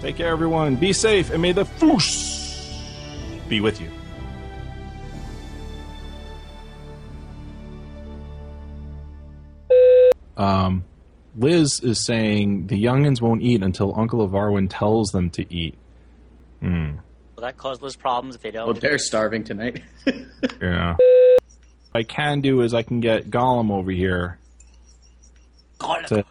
Take 0.01 0.17
care, 0.17 0.29
everyone. 0.29 0.75
Be 0.75 0.91
safe, 0.93 1.29
and 1.29 1.41
may 1.41 1.51
the 1.51 1.63
Force 1.63 2.83
be 3.47 3.61
with 3.61 3.79
you. 3.79 3.89
Um, 10.35 10.85
Liz 11.35 11.79
is 11.81 12.03
saying 12.03 12.67
the 12.67 12.83
youngins 12.83 13.21
won't 13.21 13.43
eat 13.43 13.61
until 13.61 13.97
Uncle 13.97 14.27
Avarwin 14.27 14.67
tells 14.69 15.11
them 15.11 15.29
to 15.31 15.53
eat. 15.53 15.75
Hmm. 16.61 16.95
Will 17.37 17.43
that 17.43 17.55
cause 17.55 17.83
Liz 17.83 17.95
problems 17.95 18.35
if 18.35 18.41
they 18.41 18.49
don't? 18.49 18.65
Well, 18.65 18.73
they're 18.73 18.97
starving 18.97 19.43
tonight. 19.43 19.83
Yeah. 20.61 20.95
What 21.91 21.99
I 21.99 22.03
can 22.03 22.41
do 22.41 22.61
is 22.61 22.73
I 22.73 22.81
can 22.81 22.99
get 22.99 23.29
Gollum 23.29 23.71
over 23.71 23.91
here 23.91 24.39
to 26.07 26.23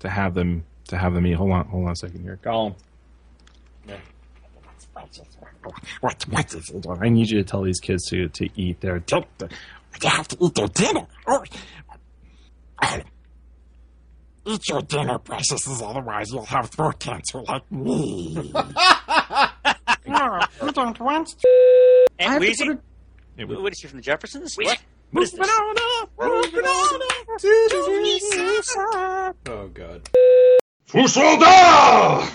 to 0.00 0.08
have 0.08 0.34
them 0.34 0.64
to 0.88 0.96
have 0.98 1.14
them 1.14 1.26
eat. 1.26 1.34
Hold 1.34 1.52
on, 1.52 1.66
hold 1.66 1.86
on 1.86 1.92
a 1.92 1.96
second 1.96 2.22
here, 2.22 2.38
Gollum. 2.42 2.74
What? 6.00 6.24
What 6.28 6.54
is 6.54 6.70
it? 6.70 6.86
I 6.88 7.08
need 7.08 7.28
you 7.30 7.42
to 7.42 7.44
tell 7.48 7.62
these 7.62 7.80
kids 7.80 8.08
to 8.10 8.28
to 8.28 8.48
eat 8.56 8.80
their. 8.80 9.00
They 9.00 10.08
have 10.08 10.28
to 10.28 10.36
eat 10.40 10.54
their 10.54 10.68
dinner. 10.68 11.06
Oh. 11.26 11.44
Eat 14.48 14.66
your 14.70 14.80
dinner, 14.80 15.18
preciouses, 15.18 15.82
otherwise 15.82 16.30
you'll 16.32 16.46
have 16.46 16.70
throat 16.70 16.98
cancer 16.98 17.42
like 17.42 17.70
me. 17.70 18.32
no, 20.06 20.40
you 20.62 20.72
don't 20.72 20.98
want 21.00 21.28
to. 21.28 21.48
And 22.18 22.32
have 22.32 22.40
to 22.40 22.48
Weezy? 22.48 22.66
put 22.66 22.80
It 23.36 23.46
What 23.46 23.72
is 23.72 23.78
she 23.78 23.88
from 23.88 23.98
the 23.98 24.02
Jeffersons? 24.02 24.56
What? 24.56 24.78
What 25.10 25.24
is 25.24 25.32
this? 25.32 25.40
on 25.40 25.76
up, 26.02 26.10
moving 26.18 26.64
on 26.64 27.02
up 27.02 27.38
to 27.40 27.68
the 27.70 29.32
Oh, 29.48 29.68
God. 29.68 30.08
Fus 30.86 31.16
Ro 31.18 31.38
Dah! 31.38 32.26